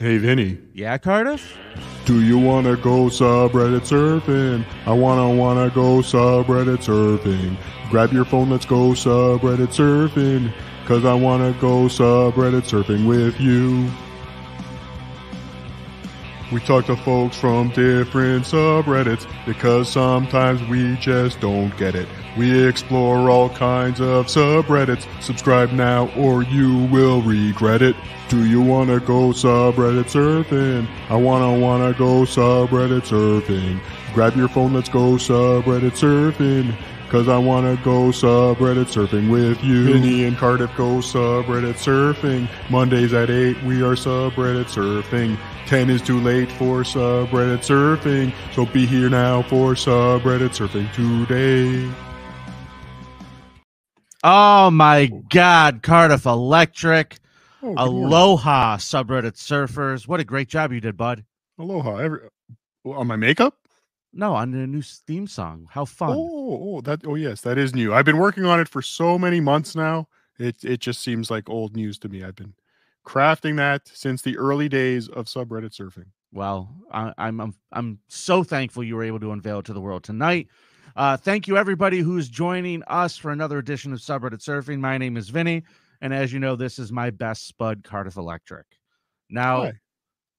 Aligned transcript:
Hey, 0.00 0.16
Vinny. 0.16 0.56
Yeah, 0.72 0.96
Cardiff? 0.96 1.58
Do 2.06 2.22
you 2.22 2.38
want 2.38 2.66
to 2.66 2.76
go 2.78 3.10
subreddit 3.10 3.82
surfing? 3.82 4.64
I 4.86 4.94
want 4.94 5.20
to 5.20 5.38
want 5.38 5.58
to 5.58 5.74
go 5.74 5.98
subreddit 5.98 6.78
surfing. 6.78 7.58
Grab 7.90 8.10
your 8.10 8.24
phone, 8.24 8.48
let's 8.48 8.64
go 8.64 8.92
subreddit 8.92 9.68
surfing. 9.68 10.54
Cause 10.86 11.04
I 11.04 11.12
want 11.12 11.42
to 11.42 11.60
go 11.60 11.84
subreddit 11.84 12.62
surfing 12.62 13.06
with 13.06 13.38
you. 13.38 13.90
We 16.52 16.58
talk 16.58 16.86
to 16.86 16.96
folks 16.96 17.36
from 17.36 17.68
different 17.68 18.44
subreddits 18.44 19.24
because 19.46 19.88
sometimes 19.88 20.60
we 20.68 20.96
just 20.96 21.38
don't 21.38 21.76
get 21.76 21.94
it. 21.94 22.08
We 22.36 22.66
explore 22.66 23.30
all 23.30 23.50
kinds 23.50 24.00
of 24.00 24.26
subreddits. 24.26 25.06
Subscribe 25.22 25.70
now 25.70 26.08
or 26.16 26.42
you 26.42 26.86
will 26.86 27.22
regret 27.22 27.82
it. 27.82 27.94
Do 28.28 28.44
you 28.46 28.60
wanna 28.60 28.98
go 28.98 29.30
subreddit 29.30 30.06
surfing? 30.06 30.88
I 31.08 31.14
wanna 31.14 31.56
wanna 31.56 31.92
go 31.94 32.22
subreddit 32.22 33.02
surfing. 33.02 33.80
Grab 34.12 34.34
your 34.34 34.48
phone, 34.48 34.72
let's 34.72 34.88
go 34.88 35.12
subreddit 35.12 35.92
surfing. 35.92 36.74
Cause 37.10 37.28
I 37.28 37.38
wanna 37.38 37.76
go 37.84 38.10
subreddit 38.10 38.86
surfing 38.86 39.30
with 39.30 39.62
you. 39.62 39.92
Vinny 39.92 40.24
and 40.24 40.36
Cardiff 40.36 40.70
go 40.76 40.98
subreddit 40.98 41.74
surfing. 41.74 42.48
Mondays 42.70 43.12
at 43.12 43.30
8, 43.30 43.60
we 43.64 43.82
are 43.82 43.94
subreddit 43.94 44.66
surfing. 44.66 45.36
10 45.66 45.90
is 45.90 46.02
too 46.02 46.18
late 46.20 46.50
for 46.52 46.82
subreddit 46.82 47.60
surfing. 47.60 48.32
So 48.54 48.66
be 48.66 48.86
here 48.86 49.08
now 49.08 49.42
for 49.42 49.74
subreddit 49.74 50.50
surfing 50.50 50.92
today. 50.92 51.92
Oh 54.22 54.70
my 54.70 55.06
God, 55.30 55.82
Cardiff 55.82 56.26
Electric. 56.26 57.16
Oh, 57.62 57.74
good 57.74 57.76
morning. 57.76 58.04
Aloha, 58.04 58.76
subreddit 58.76 59.32
surfers. 59.32 60.06
What 60.06 60.20
a 60.20 60.24
great 60.24 60.48
job 60.48 60.72
you 60.72 60.80
did, 60.80 60.96
bud. 60.96 61.24
Aloha. 61.58 61.96
Every, 61.96 62.20
on 62.84 63.06
my 63.06 63.16
makeup? 63.16 63.56
No, 64.12 64.34
on 64.34 64.50
the 64.50 64.66
new 64.66 64.82
theme 64.82 65.26
song. 65.26 65.68
How 65.70 65.84
fun. 65.84 66.10
Oh, 66.10 66.14
oh, 66.18 66.58
oh, 66.62 66.80
that. 66.82 67.06
Oh, 67.06 67.14
yes, 67.14 67.42
that 67.42 67.58
is 67.58 67.74
new. 67.74 67.94
I've 67.94 68.04
been 68.04 68.18
working 68.18 68.44
on 68.44 68.60
it 68.60 68.68
for 68.68 68.82
so 68.82 69.18
many 69.18 69.40
months 69.40 69.74
now. 69.74 70.08
It 70.38 70.64
it 70.64 70.80
just 70.80 71.02
seems 71.02 71.30
like 71.30 71.48
old 71.48 71.76
news 71.76 71.98
to 72.00 72.08
me. 72.08 72.24
I've 72.24 72.34
been 72.34 72.54
crafting 73.06 73.56
that 73.56 73.88
since 73.92 74.22
the 74.22 74.36
early 74.36 74.68
days 74.68 75.08
of 75.08 75.26
subreddit 75.26 75.72
surfing. 75.72 76.06
Well, 76.32 76.74
I, 76.92 77.12
I'm, 77.18 77.40
I'm 77.40 77.54
I'm 77.72 77.98
so 78.08 78.44
thankful 78.44 78.84
you 78.84 78.94
were 78.94 79.02
able 79.02 79.20
to 79.20 79.32
unveil 79.32 79.58
it 79.60 79.64
to 79.66 79.72
the 79.72 79.80
world 79.80 80.04
tonight. 80.04 80.48
Uh, 80.96 81.16
thank 81.16 81.48
you 81.48 81.56
everybody 81.56 82.00
who's 82.00 82.28
joining 82.28 82.82
us 82.84 83.16
for 83.16 83.30
another 83.30 83.58
edition 83.58 83.92
of 83.92 84.00
Subreddit 84.00 84.40
Surfing. 84.40 84.78
My 84.78 84.98
name 84.98 85.16
is 85.16 85.28
Vinny, 85.28 85.64
and 86.00 86.14
as 86.14 86.32
you 86.32 86.38
know, 86.38 86.56
this 86.56 86.78
is 86.78 86.92
my 86.92 87.10
best 87.10 87.46
spud, 87.46 87.82
Cardiff 87.84 88.16
Electric. 88.16 88.66
Now, 89.28 89.64
Hi. 89.64 89.72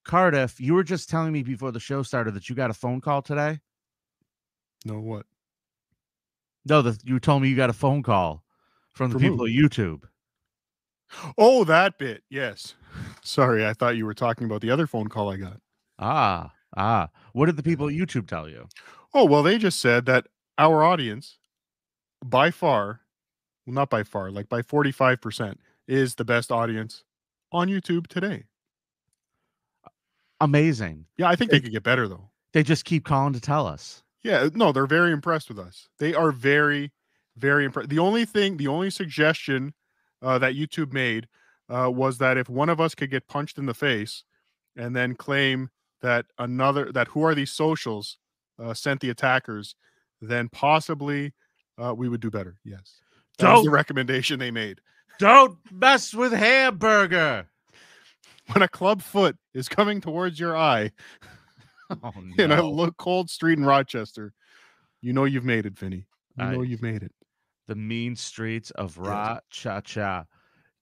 Cardiff, 0.04 0.60
you 0.60 0.74
were 0.74 0.84
just 0.84 1.08
telling 1.08 1.32
me 1.32 1.42
before 1.42 1.72
the 1.72 1.80
show 1.80 2.02
started 2.02 2.34
that 2.34 2.48
you 2.48 2.54
got 2.54 2.70
a 2.70 2.74
phone 2.74 3.00
call 3.00 3.22
today. 3.22 3.60
No, 4.84 4.98
what? 5.00 5.26
No, 6.64 6.82
the, 6.82 6.98
you 7.04 7.18
told 7.18 7.42
me 7.42 7.48
you 7.48 7.56
got 7.56 7.70
a 7.70 7.74
phone 7.74 8.02
call 8.02 8.44
from 8.92 9.10
the 9.10 9.14
From 9.14 9.22
people 9.22 9.46
who? 9.46 9.46
at 9.46 9.50
YouTube. 9.50 10.02
Oh, 11.38 11.64
that 11.64 11.98
bit. 11.98 12.22
Yes. 12.30 12.74
Sorry, 13.22 13.66
I 13.66 13.72
thought 13.72 13.96
you 13.96 14.06
were 14.06 14.14
talking 14.14 14.44
about 14.44 14.60
the 14.60 14.70
other 14.70 14.86
phone 14.86 15.08
call 15.08 15.30
I 15.30 15.36
got. 15.36 15.60
Ah, 15.98 16.52
ah. 16.76 17.08
What 17.32 17.46
did 17.46 17.56
the 17.56 17.62
people 17.62 17.88
at 17.88 17.94
YouTube 17.94 18.26
tell 18.26 18.48
you? 18.48 18.66
Oh, 19.14 19.24
well, 19.24 19.42
they 19.42 19.58
just 19.58 19.80
said 19.80 20.06
that 20.06 20.26
our 20.58 20.82
audience, 20.82 21.38
by 22.24 22.50
far, 22.50 23.00
well, 23.66 23.74
not 23.74 23.90
by 23.90 24.02
far, 24.02 24.30
like 24.30 24.48
by 24.48 24.62
45%, 24.62 25.56
is 25.86 26.14
the 26.14 26.24
best 26.24 26.50
audience 26.50 27.04
on 27.52 27.68
YouTube 27.68 28.06
today. 28.06 28.44
Amazing. 30.40 31.06
Yeah, 31.16 31.28
I 31.28 31.36
think 31.36 31.50
they 31.50 31.60
could 31.60 31.72
get 31.72 31.84
better, 31.84 32.08
though. 32.08 32.30
They 32.52 32.62
just 32.62 32.84
keep 32.84 33.04
calling 33.04 33.32
to 33.32 33.40
tell 33.40 33.66
us. 33.66 34.02
Yeah, 34.22 34.48
no, 34.54 34.72
they're 34.72 34.86
very 34.86 35.12
impressed 35.12 35.48
with 35.48 35.58
us. 35.58 35.88
They 35.98 36.14
are 36.14 36.32
very, 36.32 36.92
very 37.36 37.64
impressed. 37.64 37.90
The 37.90 37.98
only 37.98 38.24
thing, 38.24 38.56
the 38.56 38.68
only 38.68 38.90
suggestion 38.90 39.72
uh, 40.22 40.38
that 40.38 40.54
YouTube 40.54 40.92
made 40.92 41.28
uh, 41.68 41.90
was 41.90 42.18
that 42.18 42.36
if 42.36 42.48
one 42.48 42.68
of 42.68 42.80
us 42.80 42.94
could 42.94 43.10
get 43.10 43.28
punched 43.28 43.58
in 43.58 43.66
the 43.66 43.74
face 43.74 44.24
and 44.76 44.94
then 44.94 45.14
claim 45.14 45.70
that 46.00 46.26
another, 46.38 46.90
that 46.92 47.08
who 47.08 47.24
are 47.24 47.34
these 47.34 47.52
socials 47.52 48.18
uh, 48.58 48.74
sent 48.74 49.00
the 49.00 49.10
attackers, 49.10 49.74
then 50.20 50.48
possibly 50.48 51.32
uh, 51.82 51.94
we 51.94 52.08
would 52.08 52.20
do 52.20 52.30
better. 52.30 52.56
Yes. 52.64 53.00
That 53.38 53.54
was 53.54 53.64
the 53.64 53.70
recommendation 53.70 54.38
they 54.38 54.50
made. 54.50 54.80
Don't 55.18 55.58
mess 55.70 56.14
with 56.14 56.32
hamburger. 56.32 57.46
When 58.52 58.62
a 58.62 58.68
club 58.68 59.02
foot 59.02 59.36
is 59.54 59.68
coming 59.68 60.00
towards 60.00 60.38
your 60.38 60.56
eye 60.56 60.90
Oh, 62.02 62.12
in 62.38 62.50
a 62.50 62.92
cold 62.92 63.30
street 63.30 63.58
in 63.58 63.64
Rochester, 63.64 64.32
you 65.00 65.12
know 65.12 65.24
you've 65.24 65.44
made 65.44 65.66
it, 65.66 65.78
Vinny. 65.78 66.06
You 66.38 66.44
know 66.46 66.62
you've 66.62 66.82
made 66.82 67.02
it. 67.02 67.12
The 67.72 67.76
mean 67.76 68.14
streets 68.14 68.70
of 68.72 68.98
Ra 68.98 69.38
Cha 69.48 69.80
Cha. 69.80 70.26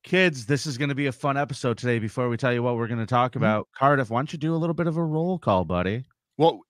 Kids, 0.02 0.44
this 0.46 0.66
is 0.66 0.76
going 0.76 0.88
to 0.88 0.94
be 0.96 1.06
a 1.06 1.12
fun 1.12 1.36
episode 1.36 1.78
today. 1.78 2.00
Before 2.00 2.28
we 2.28 2.36
tell 2.36 2.52
you 2.52 2.64
what 2.64 2.74
we're 2.76 2.88
going 2.88 2.98
to 2.98 3.06
talk 3.06 3.30
Mm-hmm. 3.32 3.44
about, 3.44 3.68
Cardiff, 3.78 4.10
why 4.10 4.18
don't 4.18 4.32
you 4.32 4.40
do 4.40 4.52
a 4.52 4.56
little 4.56 4.74
bit 4.74 4.88
of 4.88 4.96
a 4.96 5.04
roll 5.04 5.38
call, 5.38 5.64
buddy? 5.64 6.04
Well, 6.36 6.62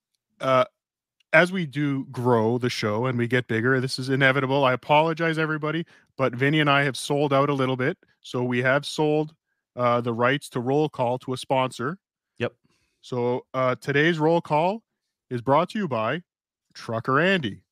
uh, 0.42 0.66
as 1.32 1.52
we 1.52 1.64
do 1.64 2.04
grow 2.12 2.58
the 2.58 2.68
show 2.68 3.06
and 3.06 3.16
we 3.16 3.28
get 3.28 3.48
bigger, 3.48 3.80
this 3.80 3.98
is 3.98 4.10
inevitable. 4.10 4.62
I 4.62 4.74
apologize, 4.74 5.38
everybody, 5.38 5.86
but 6.18 6.34
Vinny 6.34 6.60
and 6.60 6.68
I 6.68 6.82
have 6.84 6.98
sold 6.98 7.32
out 7.32 7.48
a 7.48 7.54
little 7.54 7.76
bit. 7.76 7.96
So 8.20 8.42
we 8.42 8.60
have 8.60 8.84
sold 8.84 9.32
uh, 9.76 10.02
the 10.02 10.12
rights 10.12 10.50
to 10.50 10.60
roll 10.60 10.90
call 10.90 11.18
to 11.20 11.32
a 11.32 11.38
sponsor. 11.38 11.96
Yep. 12.36 12.52
So 13.00 13.46
uh, 13.54 13.76
today's 13.76 14.18
roll 14.18 14.42
call 14.42 14.82
is 15.30 15.40
brought 15.40 15.70
to 15.70 15.78
you 15.78 15.88
by 15.88 16.20
Trucker 16.74 17.18
Andy. 17.20 17.62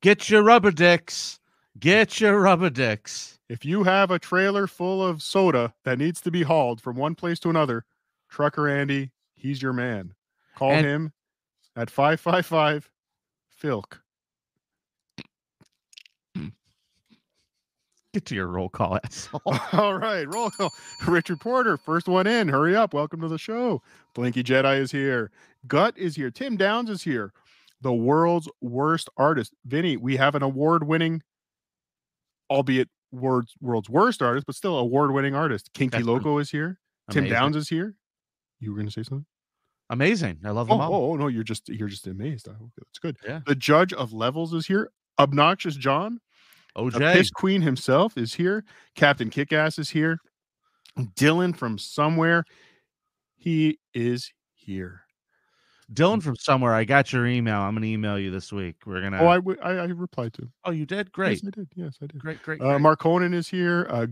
Get 0.00 0.30
your 0.30 0.42
rubber 0.42 0.70
dicks. 0.70 1.38
Get 1.78 2.20
your 2.20 2.40
rubber 2.40 2.70
dicks. 2.70 3.38
If 3.48 3.64
you 3.64 3.82
have 3.84 4.10
a 4.10 4.18
trailer 4.18 4.66
full 4.66 5.04
of 5.04 5.22
soda 5.22 5.74
that 5.84 5.98
needs 5.98 6.20
to 6.22 6.30
be 6.30 6.42
hauled 6.42 6.80
from 6.80 6.96
one 6.96 7.14
place 7.14 7.38
to 7.40 7.50
another, 7.50 7.84
Trucker 8.28 8.68
Andy, 8.68 9.10
he's 9.34 9.62
your 9.62 9.72
man. 9.72 10.14
Call 10.54 10.72
And- 10.72 10.86
him 10.86 11.12
at 11.76 11.90
555 11.90 12.90
Filk. 13.62 13.98
Get 18.14 18.26
to 18.26 18.34
your 18.34 18.48
roll 18.48 18.68
call, 18.68 18.98
asshole. 19.04 19.40
All 19.72 19.94
right, 19.98 20.28
roll 20.34 20.50
call. 20.50 20.70
Richard 21.08 21.40
Porter, 21.40 21.78
first 21.78 22.06
one 22.08 22.26
in. 22.26 22.46
Hurry 22.48 22.76
up. 22.76 22.92
Welcome 22.92 23.22
to 23.22 23.28
the 23.28 23.38
show. 23.38 23.80
Blinky 24.14 24.42
Jedi 24.44 24.78
is 24.80 24.92
here. 24.92 25.30
Gut 25.66 25.96
is 25.96 26.14
here. 26.14 26.30
Tim 26.30 26.58
Downs 26.58 26.90
is 26.90 27.02
here. 27.02 27.32
The 27.80 27.92
world's 27.94 28.50
worst 28.60 29.08
artist. 29.16 29.54
Vinny, 29.64 29.96
we 29.96 30.16
have 30.18 30.34
an 30.34 30.42
award 30.42 30.86
winning, 30.86 31.22
albeit 32.52 32.88
world's, 33.10 33.54
world's 33.60 33.88
worst 33.90 34.22
artist, 34.22 34.46
but 34.46 34.54
still 34.54 34.78
award 34.78 35.12
winning 35.12 35.34
artist. 35.34 35.70
Kinky 35.74 35.98
That's. 35.98 36.06
Loco 36.06 36.38
is 36.38 36.50
here. 36.50 36.78
Tim 37.10 37.28
Downs 37.28 37.56
is 37.56 37.68
here. 37.68 37.94
You 38.60 38.70
were 38.70 38.76
going 38.76 38.86
to 38.86 38.92
say 38.92 39.02
something? 39.02 39.26
Amazing. 39.90 40.38
I 40.44 40.50
love 40.50 40.70
Oh, 40.70 40.74
them 40.74 40.80
all. 40.80 40.94
oh, 40.94 41.10
oh, 41.12 41.16
no, 41.16 41.26
you're 41.26 41.42
just 41.42 41.68
you're 41.68 41.88
just 41.88 42.06
amazed. 42.06 42.48
Oh, 42.48 42.70
that's 42.78 42.98
good. 42.98 43.16
Yeah. 43.26 43.40
The 43.46 43.54
judge 43.54 43.92
of 43.92 44.12
levels 44.12 44.54
is 44.54 44.66
here. 44.66 44.90
Obnoxious 45.18 45.74
John, 45.76 46.20
the 46.74 46.82
OJ. 46.82 47.12
Piss 47.12 47.30
Queen 47.30 47.60
himself 47.60 48.16
is 48.16 48.32
here. 48.34 48.64
Captain 48.94 49.28
Kickass 49.28 49.78
is 49.78 49.90
here. 49.90 50.18
Dylan 50.98 51.54
from 51.54 51.76
somewhere, 51.76 52.44
he 53.36 53.78
is 53.92 54.32
here. 54.54 55.01
Dylan 55.92 56.22
from 56.22 56.36
somewhere. 56.36 56.72
I 56.74 56.84
got 56.84 57.12
your 57.12 57.26
email. 57.26 57.58
I'm 57.60 57.74
going 57.74 57.82
to 57.82 57.88
email 57.88 58.18
you 58.18 58.30
this 58.30 58.52
week. 58.52 58.76
We're 58.86 59.00
going 59.00 59.12
to. 59.12 59.18
Oh, 59.20 59.28
I, 59.28 59.36
w- 59.36 59.58
I 59.62 59.70
I 59.72 59.84
replied 59.84 60.32
to. 60.34 60.48
oh, 60.64 60.70
you 60.70 60.86
did? 60.86 61.12
Great. 61.12 61.42
Yes, 61.42 61.44
I 61.46 61.50
did. 61.50 61.68
Yes, 61.74 61.98
I 62.02 62.06
did. 62.06 62.18
Great, 62.20 62.42
great. 62.42 62.60
Uh. 62.60 62.78
Mark 62.78 63.00
Conan 63.00 63.34
is 63.34 63.48
here. 63.48 63.86
Uh, 63.90 64.06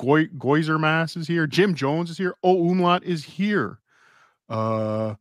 Goy 0.00 0.26
Goizer 0.26 0.78
Mass 0.80 1.16
is 1.16 1.28
here. 1.28 1.46
Jim 1.46 1.74
Jones 1.74 2.10
is 2.10 2.18
here. 2.18 2.34
Oh, 2.42 2.68
Umlaut 2.70 3.04
is 3.04 3.24
here. 3.24 3.78
Uh, 4.48 5.14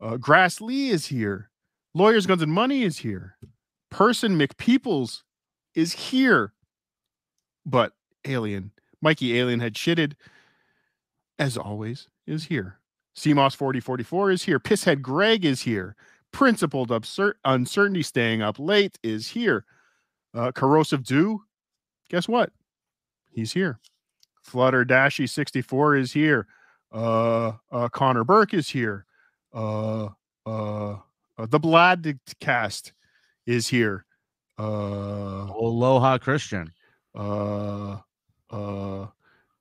uh, 0.00 0.16
Grass 0.18 0.60
Lee 0.60 0.90
is 0.90 1.06
here. 1.06 1.50
Lawyers, 1.94 2.26
Guns, 2.26 2.42
and 2.42 2.52
Money 2.52 2.82
is 2.82 2.98
here. 2.98 3.36
Person 3.90 4.38
McPeoples 4.38 5.22
is 5.74 5.92
here. 5.94 6.52
But 7.64 7.92
Alien, 8.26 8.72
Mikey 9.00 9.38
Alien 9.38 9.60
had 9.60 9.74
shitted, 9.74 10.12
as 11.38 11.56
always, 11.56 12.08
is 12.26 12.44
here. 12.44 12.78
CMOS 13.16 13.56
4044 13.56 14.30
is 14.30 14.42
here. 14.42 14.60
Pisshead 14.60 15.00
Greg 15.00 15.44
is 15.44 15.62
here. 15.62 15.96
Principled 16.32 16.90
absur- 16.90 17.34
Uncertainty 17.44 18.02
Staying 18.02 18.42
Up 18.42 18.58
Late 18.58 18.98
is 19.02 19.28
here. 19.28 19.64
Uh, 20.34 20.52
Corrosive 20.52 21.02
Dew, 21.02 21.42
guess 22.10 22.28
what? 22.28 22.52
He's 23.30 23.52
here. 23.52 23.80
Flutter 24.42 24.84
Dashy 24.84 25.26
64 25.28 25.96
is 25.96 26.12
here. 26.12 26.46
Uh, 26.92 27.52
uh, 27.72 27.88
Connor 27.88 28.24
Burke 28.24 28.54
is 28.54 28.68
here. 28.68 29.06
Uh, 29.52 30.08
uh, 30.44 30.96
uh 31.38 31.46
the 31.46 31.58
Blad 31.58 32.18
cast 32.40 32.92
is 33.46 33.66
here. 33.66 34.04
Uh, 34.58 35.46
Aloha 35.52 36.18
Christian. 36.18 36.70
uh, 37.14 37.98
uh, 38.50 39.06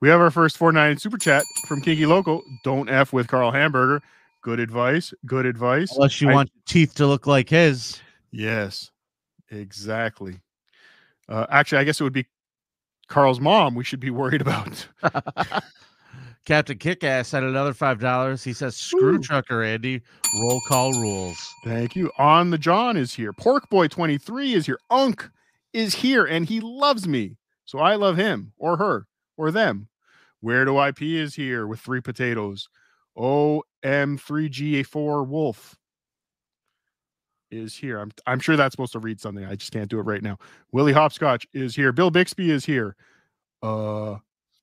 We 0.02 0.10
have 0.10 0.20
our 0.22 0.32
first 0.32 0.58
499 0.58 1.00
super 1.00 1.18
chat 1.18 1.44
from 1.68 1.82
Kinky 1.82 2.06
Local. 2.06 2.42
Don't 2.64 2.90
F 2.90 3.14
with 3.14 3.28
Carl 3.28 3.52
Hamburger. 3.52 4.02
Good 4.42 4.60
advice. 4.60 5.14
Good 5.26 5.46
advice. 5.46 5.92
Unless 5.96 6.22
you 6.22 6.30
I- 6.30 6.34
want 6.34 6.52
your 6.54 6.62
teeth 6.68 6.96
to 6.96 7.08
look 7.08 7.26
like 7.28 7.50
his. 7.50 8.00
Yes, 8.32 8.92
exactly. 9.50 10.40
Uh, 11.30 11.46
actually, 11.50 11.80
I 11.80 11.84
guess 11.86 12.00
it 12.00 12.04
would 12.04 12.14
be 12.14 12.26
Carl's 13.08 13.40
mom 13.40 13.76
we 13.76 13.84
should 13.84 14.00
be 14.00 14.10
worried 14.10 14.42
about. 14.42 14.88
Captain 16.46 16.78
Kickass 16.78 17.32
had 17.32 17.44
another 17.44 17.74
five 17.74 18.00
dollars. 18.00 18.44
He 18.44 18.54
says, 18.54 18.76
"Screw 18.76 19.16
Ooh. 19.16 19.20
trucker 19.20 19.64
Andy. 19.64 20.02
Roll 20.40 20.62
call 20.68 20.92
rules." 20.92 21.38
Thank 21.64 21.96
you. 21.96 22.12
On 22.20 22.52
the 22.52 22.58
John 22.58 22.98
is 22.98 23.14
here. 23.14 23.34
Pork 23.34 23.70
Boy 23.70 23.88
23 23.88 24.54
is 24.54 24.66
here. 24.68 24.80
Unk 24.92 25.28
is 25.74 25.96
here 25.96 26.26
and 26.26 26.46
he 26.48 26.60
loves 26.60 27.08
me. 27.08 27.38
So 27.66 27.80
I 27.80 27.96
love 27.96 28.16
him 28.18 28.54
or 28.58 28.78
her 28.78 29.08
or 29.38 29.52
them. 29.52 29.88
Where 30.42 30.66
do 30.66 30.80
IP 30.82 31.02
is 31.02 31.36
here 31.36 31.66
with 31.68 31.80
three 31.80 32.02
potatoes. 32.02 32.70
OM3GA4 33.18 35.28
Wolf 35.28 35.76
is 37.52 37.76
here. 37.76 38.00
I'm 38.00 38.12
I'm 38.28 38.40
sure 38.40 38.56
that's 38.58 38.74
supposed 38.74 38.94
to 38.94 39.00
read 39.00 39.20
something. 39.22 39.46
I 39.46 39.56
just 39.56 39.72
can't 39.72 39.90
do 39.90 40.00
it 40.00 40.04
right 40.04 40.22
now. 40.22 40.38
Willie 40.72 40.94
Hopscotch 40.94 41.48
is 41.54 41.76
here. 41.76 41.92
Bill 41.92 42.12
Bixby 42.12 42.52
is 42.52 42.66
here. 42.66 42.96
Uh 43.64 44.16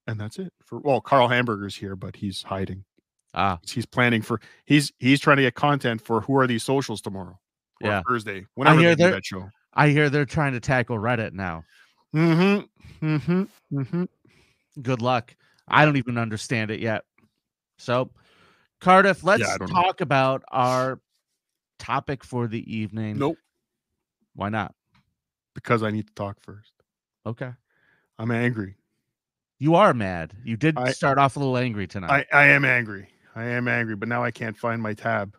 and 0.06 0.20
that's 0.20 0.38
it. 0.38 0.52
For 0.64 0.78
well, 0.80 1.00
Carl 1.00 1.28
Hamburger's 1.28 1.76
here, 1.76 1.96
but 1.96 2.16
he's 2.16 2.42
hiding. 2.42 2.84
Ah, 3.34 3.58
He's 3.70 3.86
planning 3.86 4.20
for 4.20 4.40
he's 4.66 4.92
he's 4.98 5.20
trying 5.20 5.38
to 5.38 5.42
get 5.44 5.54
content 5.54 6.02
for 6.02 6.20
who 6.20 6.36
are 6.36 6.46
these 6.46 6.62
socials 6.62 7.00
tomorrow 7.00 7.38
or 7.82 7.88
Yeah. 7.88 8.02
Thursday, 8.06 8.44
whenever 8.56 8.80
hear 8.80 8.90
they 8.90 8.94
do 8.96 9.02
they're- 9.04 9.12
that 9.12 9.24
show. 9.24 9.48
I 9.74 9.88
hear 9.88 10.10
they're 10.10 10.26
trying 10.26 10.52
to 10.52 10.60
tackle 10.60 10.98
Reddit 10.98 11.32
now. 11.32 11.64
Mm-hmm. 12.14 13.06
Mm-hmm. 13.06 13.42
Mm-hmm. 13.78 14.04
Good 14.80 15.02
luck. 15.02 15.34
I 15.68 15.84
don't 15.84 15.96
even 15.96 16.18
understand 16.18 16.70
it 16.70 16.80
yet. 16.80 17.04
So, 17.78 18.10
Cardiff, 18.80 19.22
let's 19.24 19.48
I 19.48 19.58
don't 19.58 19.70
know. 19.70 19.82
talk 19.82 20.00
about 20.00 20.42
our 20.50 21.00
topic 21.78 22.24
for 22.24 22.46
the 22.46 22.74
evening. 22.74 23.18
Nope. 23.18 23.36
Why 24.34 24.48
not? 24.48 24.74
Because 25.54 25.82
I 25.82 25.90
need 25.90 26.06
to 26.06 26.14
talk 26.14 26.38
first. 26.40 26.72
Okay. 27.26 27.50
I'm 28.18 28.30
angry. 28.30 28.76
You 29.58 29.74
are 29.74 29.94
mad. 29.94 30.32
You 30.44 30.56
did 30.56 30.76
I- 30.78 30.92
start 30.92 31.18
off 31.18 31.36
a 31.36 31.38
little 31.38 31.56
angry 31.56 31.86
tonight. 31.86 32.26
I, 32.32 32.38
I 32.44 32.46
am 32.48 32.64
angry. 32.64 33.08
I 33.34 33.44
am 33.44 33.68
angry, 33.68 33.96
but 33.96 34.08
now 34.08 34.22
I 34.24 34.30
can't 34.30 34.56
find 34.56 34.82
my 34.82 34.94
tab. 34.94 35.36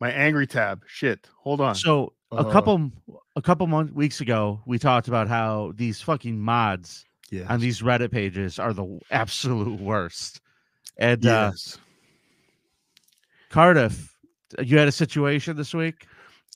My 0.00 0.10
angry 0.10 0.46
tab. 0.46 0.82
Shit. 0.86 1.28
Hold 1.38 1.60
on. 1.60 1.74
so 1.74 2.12
a 2.32 2.36
Uh, 2.36 2.52
couple 2.52 2.90
a 3.36 3.42
couple 3.42 3.66
months 3.66 3.92
weeks 3.92 4.20
ago, 4.20 4.60
we 4.66 4.78
talked 4.78 5.08
about 5.08 5.28
how 5.28 5.72
these 5.76 6.00
fucking 6.00 6.38
mods 6.38 7.04
yes. 7.30 7.46
on 7.48 7.60
these 7.60 7.82
Reddit 7.82 8.10
pages 8.10 8.58
are 8.58 8.72
the 8.72 9.00
absolute 9.10 9.80
worst. 9.80 10.40
And 10.96 11.24
uh, 11.26 11.50
yes. 11.52 11.78
Cardiff, 13.50 14.16
you 14.60 14.78
had 14.78 14.88
a 14.88 14.92
situation 14.92 15.56
this 15.56 15.74
week. 15.74 16.06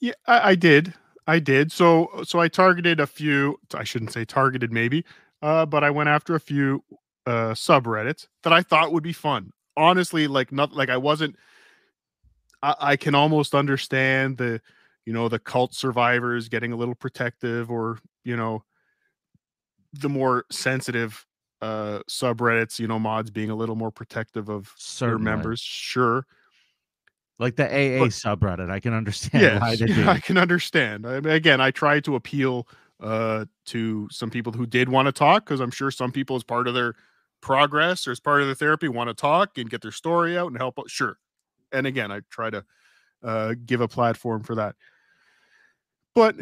Yeah, 0.00 0.12
I, 0.26 0.50
I 0.50 0.54
did. 0.54 0.94
I 1.26 1.38
did. 1.38 1.70
So 1.70 2.22
so 2.24 2.40
I 2.40 2.48
targeted 2.48 3.00
a 3.00 3.06
few. 3.06 3.60
I 3.74 3.84
shouldn't 3.84 4.12
say 4.12 4.24
targeted, 4.24 4.72
maybe, 4.72 5.04
uh, 5.42 5.66
but 5.66 5.84
I 5.84 5.90
went 5.90 6.08
after 6.08 6.34
a 6.34 6.40
few 6.40 6.82
uh, 7.26 7.52
subreddits 7.52 8.26
that 8.42 8.52
I 8.52 8.62
thought 8.62 8.92
would 8.92 9.02
be 9.02 9.12
fun. 9.12 9.52
Honestly, 9.76 10.26
like 10.26 10.50
not 10.52 10.72
like 10.72 10.88
I 10.88 10.96
wasn't. 10.96 11.36
I, 12.62 12.74
I 12.80 12.96
can 12.96 13.14
almost 13.14 13.54
understand 13.54 14.38
the, 14.38 14.60
you 15.04 15.12
know, 15.12 15.28
the 15.28 15.38
cult 15.38 15.74
survivors 15.74 16.48
getting 16.48 16.72
a 16.72 16.76
little 16.76 16.94
protective, 16.94 17.70
or 17.70 17.98
you 18.24 18.36
know, 18.36 18.64
the 19.92 20.08
more 20.08 20.44
sensitive 20.50 21.24
uh 21.60 22.00
subreddits, 22.08 22.78
you 22.78 22.86
know, 22.86 22.98
mods 22.98 23.30
being 23.30 23.50
a 23.50 23.54
little 23.54 23.74
more 23.74 23.90
protective 23.90 24.48
of 24.48 24.72
their 25.00 25.18
members. 25.18 25.60
Sure. 25.60 26.24
like 27.40 27.56
the 27.56 27.64
AA 27.66 27.98
But- 28.00 28.10
subreddit. 28.10 28.70
I 28.70 28.80
can 28.80 28.94
understand 28.94 29.60
why 29.60 29.70
yes, 29.70 29.80
they 29.80 29.86
do. 29.94 30.08
I 30.08 30.20
can 30.20 30.36
understand. 30.38 31.06
I 31.06 31.20
mean, 31.20 31.32
again, 31.32 31.60
I 31.60 31.70
tried 31.70 32.04
to 32.04 32.14
appeal 32.16 32.68
uh, 33.00 33.44
to 33.66 34.08
some 34.10 34.28
people 34.30 34.52
who 34.52 34.66
did 34.66 34.88
want 34.88 35.06
to 35.06 35.12
talk 35.12 35.44
because 35.44 35.60
I'm 35.60 35.70
sure 35.70 35.90
some 35.90 36.10
people, 36.12 36.34
as 36.36 36.42
part 36.44 36.66
of 36.68 36.74
their 36.74 36.94
progress 37.40 38.06
or 38.08 38.10
as 38.12 38.18
part 38.20 38.40
of 38.40 38.48
their 38.48 38.54
therapy, 38.56 38.88
want 38.88 39.08
to 39.08 39.14
talk 39.14 39.56
and 39.58 39.70
get 39.70 39.82
their 39.82 39.92
story 39.92 40.36
out 40.36 40.48
and 40.48 40.56
help. 40.56 40.78
out. 40.80 40.90
Sure, 40.90 41.16
and 41.72 41.86
again, 41.86 42.10
I 42.12 42.20
try 42.30 42.50
to 42.50 42.64
uh, 43.22 43.54
give 43.66 43.80
a 43.80 43.88
platform 43.88 44.42
for 44.42 44.54
that. 44.56 44.74
But 46.14 46.36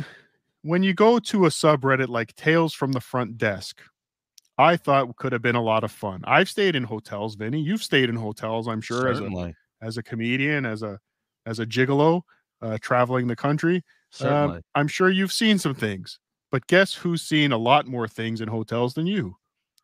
when 0.66 0.82
you 0.82 0.94
go 0.94 1.18
to 1.20 1.46
a 1.46 1.48
subreddit 1.48 2.08
like 2.08 2.34
Tales 2.34 2.74
from 2.74 2.90
the 2.90 3.00
Front 3.00 3.38
Desk, 3.38 3.80
I 4.58 4.76
thought 4.76 5.14
could 5.16 5.32
have 5.32 5.42
been 5.42 5.54
a 5.54 5.62
lot 5.62 5.84
of 5.84 5.92
fun. 5.92 6.22
I've 6.24 6.48
stayed 6.48 6.74
in 6.74 6.82
hotels, 6.82 7.36
Vinny. 7.36 7.60
You've 7.60 7.82
stayed 7.84 8.08
in 8.08 8.16
hotels, 8.16 8.66
I'm 8.66 8.80
sure, 8.80 9.06
as 9.08 9.20
a 9.20 9.54
as 9.80 9.96
a 9.96 10.02
comedian, 10.02 10.66
as 10.66 10.82
a 10.82 10.98
as 11.44 11.60
a 11.60 11.66
gigolo, 11.66 12.22
uh, 12.62 12.78
traveling 12.80 13.28
the 13.28 13.36
country. 13.36 13.84
certainly. 14.10 14.56
Um, 14.56 14.62
I'm 14.74 14.88
sure 14.88 15.08
you've 15.08 15.32
seen 15.32 15.58
some 15.58 15.74
things, 15.74 16.18
but 16.50 16.66
guess 16.66 16.94
who's 16.94 17.22
seen 17.22 17.52
a 17.52 17.58
lot 17.58 17.86
more 17.86 18.08
things 18.08 18.40
in 18.40 18.48
hotels 18.48 18.94
than 18.94 19.06
you? 19.06 19.36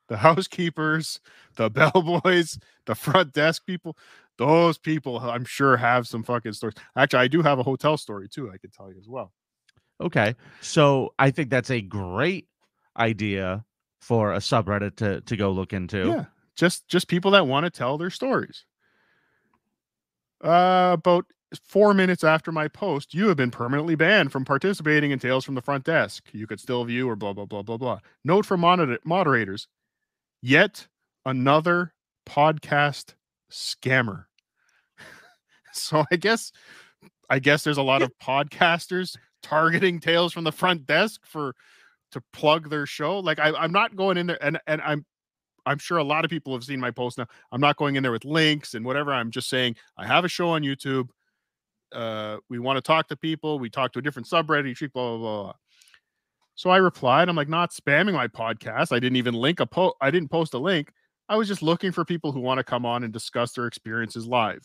The 0.08 0.16
housekeepers, 0.28 1.20
the 1.54 1.70
bellboys, 1.70 2.58
the 2.86 2.96
front 2.96 3.32
desk 3.32 3.66
people. 3.66 3.96
Those 4.36 4.78
people, 4.78 5.18
I'm 5.20 5.44
sure, 5.44 5.76
have 5.76 6.08
some 6.08 6.24
fucking 6.24 6.54
stories. 6.54 6.74
Actually, 6.96 7.20
I 7.20 7.28
do 7.28 7.42
have 7.42 7.60
a 7.60 7.62
hotel 7.62 7.96
story 7.96 8.28
too. 8.28 8.50
I 8.50 8.56
could 8.56 8.72
tell 8.72 8.90
you 8.90 8.98
as 8.98 9.06
well. 9.06 9.32
Okay. 10.00 10.34
So 10.60 11.14
I 11.18 11.30
think 11.30 11.50
that's 11.50 11.70
a 11.70 11.80
great 11.80 12.48
idea 12.96 13.64
for 14.00 14.32
a 14.32 14.38
subreddit 14.38 14.96
to 14.96 15.20
to 15.22 15.36
go 15.36 15.50
look 15.50 15.72
into. 15.72 16.08
Yeah, 16.08 16.24
just 16.56 16.88
just 16.88 17.08
people 17.08 17.30
that 17.32 17.46
want 17.46 17.64
to 17.64 17.70
tell 17.70 17.98
their 17.98 18.10
stories. 18.10 18.64
Uh, 20.42 20.90
about 20.94 21.26
four 21.64 21.94
minutes 21.94 22.24
after 22.24 22.50
my 22.50 22.66
post, 22.66 23.14
you 23.14 23.28
have 23.28 23.36
been 23.36 23.50
permanently 23.50 23.94
banned 23.94 24.32
from 24.32 24.44
participating 24.44 25.12
in 25.12 25.18
Tales 25.18 25.44
from 25.44 25.54
the 25.54 25.62
Front 25.62 25.84
Desk. 25.84 26.24
You 26.32 26.46
could 26.46 26.60
still 26.60 26.84
view 26.84 27.08
or 27.08 27.16
blah 27.16 27.32
blah 27.32 27.46
blah 27.46 27.62
blah 27.62 27.76
blah. 27.76 28.00
Note 28.24 28.44
for 28.44 28.56
moder- 28.56 28.98
moderators: 29.04 29.68
yet 30.42 30.88
another 31.24 31.94
podcast 32.28 33.14
scammer. 33.50 34.24
so 35.72 36.04
I 36.10 36.16
guess, 36.16 36.50
I 37.30 37.38
guess 37.38 37.62
there's 37.62 37.78
a 37.78 37.82
lot 37.82 38.02
of 38.02 38.10
podcasters 38.22 39.16
targeting 39.42 40.00
Tales 40.00 40.32
from 40.32 40.44
the 40.44 40.52
Front 40.52 40.86
Desk 40.86 41.20
for 41.24 41.54
to 42.12 42.22
plug 42.32 42.70
their 42.70 42.86
show. 42.86 43.18
Like 43.18 43.38
I, 43.38 43.52
I'm 43.52 43.72
not 43.72 43.96
going 43.96 44.16
in 44.16 44.26
there, 44.26 44.42
and 44.44 44.58
and 44.66 44.80
I'm 44.82 45.04
I'm 45.66 45.78
sure 45.78 45.98
a 45.98 46.04
lot 46.04 46.24
of 46.24 46.30
people 46.30 46.52
have 46.54 46.64
seen 46.64 46.80
my 46.80 46.90
post 46.90 47.18
now. 47.18 47.26
I'm 47.50 47.60
not 47.60 47.76
going 47.76 47.96
in 47.96 48.02
there 48.02 48.12
with 48.12 48.24
links 48.24 48.74
and 48.74 48.84
whatever. 48.84 49.12
I'm 49.12 49.30
just 49.30 49.48
saying 49.48 49.76
I 49.96 50.06
have 50.06 50.24
a 50.24 50.28
show 50.28 50.48
on 50.48 50.62
YouTube. 50.62 51.08
Uh, 51.92 52.38
we 52.48 52.58
want 52.58 52.78
to 52.78 52.80
talk 52.80 53.08
to 53.08 53.16
people. 53.16 53.58
We 53.58 53.70
talk 53.70 53.92
to 53.92 53.98
a 53.98 54.02
different 54.02 54.28
subreddit. 54.28 54.78
Blah 54.92 55.16
blah 55.16 55.18
blah. 55.18 55.42
blah. 55.42 55.52
So 56.54 56.70
I 56.70 56.78
replied. 56.78 57.28
I'm 57.28 57.36
like 57.36 57.48
not 57.48 57.72
spamming 57.72 58.14
my 58.14 58.28
podcast. 58.28 58.92
I 58.92 58.98
didn't 58.98 59.16
even 59.16 59.34
link 59.34 59.60
a 59.60 59.66
post. 59.66 59.96
I 60.00 60.10
didn't 60.10 60.30
post 60.30 60.54
a 60.54 60.58
link. 60.58 60.92
I 61.28 61.36
was 61.36 61.48
just 61.48 61.62
looking 61.62 61.92
for 61.92 62.04
people 62.04 62.32
who 62.32 62.40
want 62.40 62.58
to 62.58 62.64
come 62.64 62.84
on 62.84 63.04
and 63.04 63.12
discuss 63.12 63.52
their 63.52 63.66
experiences 63.66 64.26
live. 64.26 64.60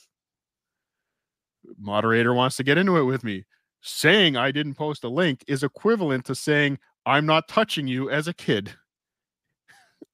Moderator 1.80 2.34
wants 2.34 2.58
to 2.58 2.64
get 2.64 2.78
into 2.78 2.98
it 2.98 3.04
with 3.04 3.24
me. 3.24 3.46
Saying 3.82 4.36
I 4.36 4.52
didn't 4.52 4.76
post 4.76 5.04
a 5.04 5.10
link 5.10 5.44
is 5.48 5.64
equivalent 5.64 6.26
to 6.26 6.36
saying 6.36 6.80
I'm 7.06 7.26
not 7.26 7.48
touching 7.48 7.88
you 7.88 8.10
as 8.10 8.28
a 8.28 8.34
kid. 8.34 8.74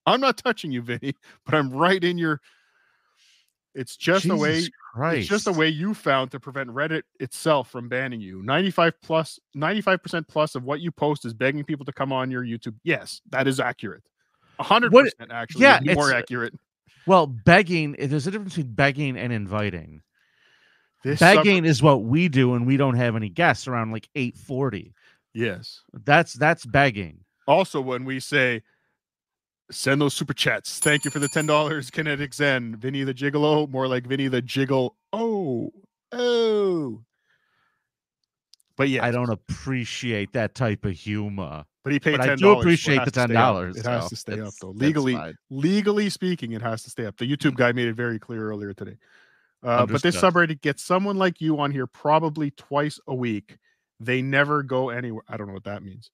I'm 0.06 0.22
not 0.22 0.38
touching 0.38 0.72
you, 0.72 0.82
Vinny, 0.82 1.16
but 1.46 1.56
I'm 1.56 1.70
right 1.70 2.04
in 2.04 2.18
your. 2.18 2.42
It's 3.76 3.98
just 3.98 4.26
a 4.28 4.36
way. 4.36 4.56
Jesus 4.56 4.72
Christ. 4.94 5.20
It's 5.20 5.30
just 5.30 5.48
a 5.48 5.52
way 5.52 5.68
you 5.68 5.96
found 5.96 6.30
to 6.32 6.40
prevent 6.40 6.70
Reddit 6.70 7.02
itself 7.20 7.72
from 7.72 7.90
banning 7.90 8.22
you. 8.22 8.44
95 8.44 8.94
95% 9.02 10.28
plus 10.28 10.54
of 10.54 10.64
what 10.64 10.80
you 10.80 10.92
post 10.92 11.26
is 11.26 11.34
begging 11.34 11.64
people 11.64 11.84
to 11.86 11.92
come 11.92 12.12
on 12.12 12.30
your 12.30 12.44
YouTube. 12.44 12.76
Yes, 12.84 13.22
that 13.32 13.48
is 13.48 13.60
accurate. 13.60 14.04
100% 14.60 15.10
actually. 15.32 15.64
yeah, 15.64 15.80
more 15.96 16.14
accurate. 16.14 16.54
Well, 17.08 17.26
begging. 17.26 17.96
There's 18.00 18.28
a 18.28 18.32
difference 18.32 18.56
between 18.56 18.74
begging 18.74 19.18
and 19.18 19.34
inviting. 19.34 20.04
This 21.04 21.20
begging 21.20 21.66
is 21.66 21.84
what 21.84 22.04
we 22.04 22.30
do, 22.30 22.54
and 22.54 22.66
we 22.66 22.78
don't 22.78 22.96
have 22.96 23.16
any 23.16 23.30
guests 23.30 23.68
around 23.68 23.92
like 23.92 24.08
8:40. 24.16 24.94
yes. 25.34 25.82
That's 26.06 26.34
that's 26.34 26.66
begging. 26.66 27.20
Also, 27.48 27.82
when 27.82 28.06
we 28.06 28.20
say 28.20 28.62
send 29.70 30.00
those 30.02 30.14
super 30.14 30.34
chats, 30.34 30.80
thank 30.80 31.04
you 31.04 31.12
for 31.12 31.20
the 31.20 31.28
ten 31.28 31.46
dollars, 31.46 31.90
Kinetic 31.92 32.34
Zen, 32.34 32.78
Vinny 32.78 33.04
the 33.04 33.14
Gigolo, 33.14 33.70
more 33.70 33.88
like 33.88 34.08
Vinny 34.08 34.28
the 34.30 34.42
Jiggle. 34.42 34.96
Oh, 35.12 35.72
oh. 36.12 37.02
But 38.76 38.90
yeah, 38.90 39.06
I 39.06 39.12
don't 39.12 39.30
appreciate 39.30 40.34
that 40.34 40.56
type 40.56 40.86
of 40.86 40.94
humor. 40.94 41.66
But 41.84 41.94
he 41.94 42.00
paid 42.00 42.18
But 42.18 42.30
I 42.30 42.36
do 42.36 42.46
dollars. 42.46 42.64
appreciate 42.64 43.06
the 43.06 43.12
$10, 43.12 43.78
It 43.78 43.86
has 43.86 44.10
to 44.10 44.16
stay 44.16 44.40
up 44.40 44.54
though. 44.62 44.70
Legally, 44.70 45.18
legally 45.50 46.10
speaking, 46.10 46.54
it 46.54 46.62
has 46.62 46.82
to 46.84 46.90
stay 46.90 47.06
up. 47.06 47.18
The 47.18 47.26
YouTube 47.26 47.50
mm-hmm. 47.50 47.58
guy 47.58 47.72
made 47.74 47.88
it 47.88 47.96
very 47.96 48.20
clear 48.20 48.50
earlier 48.50 48.74
today. 48.74 48.98
Uh, 49.64 49.86
but 49.86 50.02
this 50.02 50.18
subreddit 50.18 50.62
gets 50.62 50.84
someone 50.84 51.18
like 51.18 51.40
you 51.40 51.60
on 51.60 51.72
here 51.72 51.88
probably 51.88 52.52
twice 52.52 53.00
a 53.08 53.16
week. 53.16 53.58
They 54.00 54.22
never 54.22 54.62
go 54.62 54.90
anywhere. 54.90 55.24
I 55.28 55.38
don't 55.38 55.48
know 55.48 55.54
what 55.54 55.64
that 55.64 55.84
means. 55.84 56.12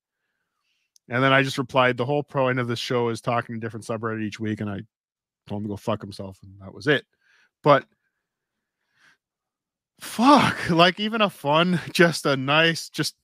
And 1.09 1.23
then 1.23 1.33
I 1.33 1.41
just 1.41 1.57
replied, 1.57 1.97
the 1.97 2.05
whole 2.05 2.21
point 2.21 2.59
of 2.59 2.67
this 2.67 2.77
show 2.77 3.09
is 3.09 3.21
talking 3.21 3.55
to 3.55 3.59
different 3.59 3.85
subreddit 3.85 4.21
each 4.21 4.39
week, 4.39 4.61
and 4.61 4.69
I 4.69 4.81
told 5.47 5.61
him 5.61 5.67
to 5.67 5.69
go 5.69 5.77
fuck 5.77 6.01
himself, 6.01 6.37
and 6.43 6.53
that 6.61 6.73
was 6.73 6.85
it. 6.85 7.05
But 7.63 7.85
fuck, 9.99 10.57
like 10.69 10.99
even 10.99 11.21
a 11.21 11.29
fun, 11.29 11.79
just 11.93 12.27
a 12.27 12.37
nice, 12.37 12.89
just 12.89 13.15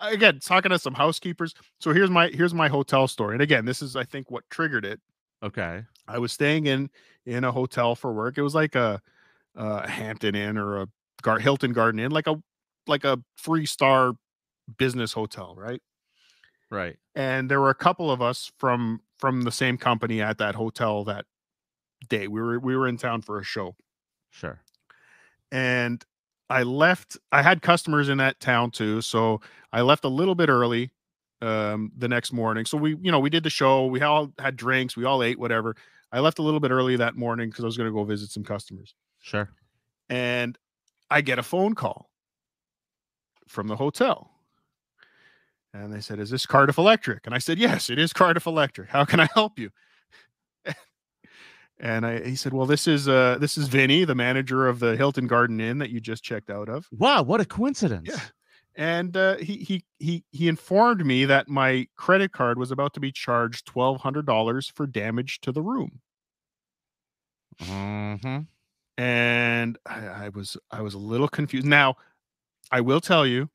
again 0.00 0.40
talking 0.40 0.70
to 0.70 0.78
some 0.78 0.94
housekeepers. 0.94 1.54
So 1.78 1.92
here's 1.92 2.08
my 2.08 2.28
here's 2.28 2.54
my 2.54 2.68
hotel 2.68 3.06
story, 3.06 3.34
and 3.34 3.42
again, 3.42 3.66
this 3.66 3.82
is 3.82 3.94
I 3.94 4.04
think 4.04 4.30
what 4.30 4.48
triggered 4.48 4.86
it. 4.86 5.00
Okay. 5.42 5.82
I 6.08 6.18
was 6.18 6.32
staying 6.32 6.66
in 6.66 6.88
in 7.26 7.44
a 7.44 7.52
hotel 7.52 7.94
for 7.94 8.12
work. 8.12 8.38
It 8.38 8.42
was 8.42 8.54
like 8.54 8.74
a, 8.74 9.00
a 9.58 9.86
Hampton 9.88 10.34
Inn 10.34 10.56
or 10.56 10.80
a 10.82 10.88
Gar- 11.22 11.40
Hilton 11.40 11.72
Garden 11.74 12.00
Inn, 12.00 12.10
like 12.12 12.26
a 12.26 12.40
like 12.86 13.04
a 13.04 13.18
three 13.38 13.66
star 13.66 14.14
business 14.78 15.12
hotel, 15.12 15.54
right? 15.56 15.82
Right. 16.70 16.96
And 17.14 17.50
there 17.50 17.60
were 17.60 17.70
a 17.70 17.74
couple 17.74 18.10
of 18.10 18.22
us 18.22 18.50
from 18.58 19.00
from 19.18 19.42
the 19.42 19.52
same 19.52 19.76
company 19.76 20.22
at 20.22 20.38
that 20.38 20.54
hotel 20.54 21.04
that 21.04 21.26
day. 22.08 22.28
We 22.28 22.40
were 22.40 22.58
we 22.58 22.76
were 22.76 22.86
in 22.88 22.96
town 22.96 23.20
for 23.22 23.38
a 23.38 23.44
show, 23.44 23.76
Sure. 24.30 24.62
and 25.50 26.04
I 26.50 26.62
left. 26.62 27.16
I 27.32 27.42
had 27.42 27.60
customers 27.62 28.08
in 28.08 28.18
that 28.18 28.40
town 28.40 28.70
too, 28.70 29.00
so 29.02 29.40
I 29.72 29.82
left 29.82 30.04
a 30.04 30.08
little 30.08 30.34
bit 30.34 30.48
early 30.48 30.90
um 31.40 31.92
the 31.96 32.08
next 32.08 32.32
morning. 32.32 32.64
So 32.64 32.76
we, 32.78 32.96
you 33.00 33.12
know, 33.12 33.20
we 33.20 33.30
did 33.30 33.42
the 33.44 33.50
show. 33.50 33.86
We 33.86 34.00
all 34.02 34.32
had 34.38 34.56
drinks. 34.56 34.96
We 34.96 35.04
all 35.04 35.22
ate 35.22 35.38
whatever. 35.38 35.76
I 36.10 36.20
left 36.20 36.38
a 36.38 36.42
little 36.42 36.60
bit 36.60 36.70
early 36.70 36.96
that 36.96 37.16
morning 37.16 37.50
because 37.50 37.64
I 37.64 37.66
was 37.66 37.76
going 37.76 37.88
to 37.88 37.92
go 37.94 38.02
visit 38.04 38.30
some 38.30 38.42
customers. 38.44 38.94
Sure. 39.20 39.50
and 40.08 40.56
I 41.10 41.20
get 41.20 41.38
a 41.38 41.42
phone 41.42 41.74
call 41.74 42.10
from 43.46 43.66
the 43.66 43.76
hotel. 43.76 44.30
And 45.74 45.92
they 45.92 46.00
said, 46.00 46.18
Is 46.18 46.30
this 46.30 46.46
Cardiff 46.46 46.78
Electric? 46.78 47.26
And 47.26 47.34
I 47.34 47.38
said, 47.38 47.58
Yes, 47.58 47.90
it 47.90 47.98
is 47.98 48.12
Cardiff 48.12 48.46
Electric. 48.46 48.88
How 48.88 49.04
can 49.04 49.20
I 49.20 49.28
help 49.34 49.58
you? 49.58 49.70
and 51.80 52.06
I, 52.06 52.24
he 52.24 52.36
said, 52.36 52.52
Well, 52.52 52.66
this 52.66 52.86
is 52.86 53.08
uh 53.08 53.36
this 53.38 53.58
is 53.58 53.68
Vinny, 53.68 54.04
the 54.04 54.14
manager 54.14 54.66
of 54.66 54.80
the 54.80 54.96
Hilton 54.96 55.26
Garden 55.26 55.60
Inn 55.60 55.78
that 55.78 55.90
you 55.90 56.00
just 56.00 56.24
checked 56.24 56.50
out 56.50 56.68
of. 56.68 56.88
Wow, 56.92 57.22
what 57.22 57.40
a 57.40 57.44
coincidence. 57.44 58.08
Yeah. 58.08 58.20
And 58.76 59.16
uh, 59.16 59.36
he 59.38 59.56
he 59.56 59.84
he 59.98 60.24
he 60.30 60.48
informed 60.48 61.04
me 61.04 61.24
that 61.24 61.48
my 61.48 61.88
credit 61.96 62.32
card 62.32 62.58
was 62.58 62.70
about 62.70 62.94
to 62.94 63.00
be 63.00 63.10
charged 63.10 63.66
twelve 63.66 64.00
hundred 64.00 64.24
dollars 64.24 64.68
for 64.68 64.86
damage 64.86 65.40
to 65.40 65.52
the 65.52 65.62
room. 65.62 66.00
Mm-hmm. 67.60 68.38
And 68.98 69.78
I, 69.86 70.06
I 70.06 70.28
was 70.30 70.56
I 70.70 70.82
was 70.82 70.92
a 70.92 70.98
little 70.98 71.28
confused. 71.28 71.66
Now, 71.66 71.96
I 72.70 72.80
will 72.80 73.00
tell 73.00 73.24
you, 73.24 73.48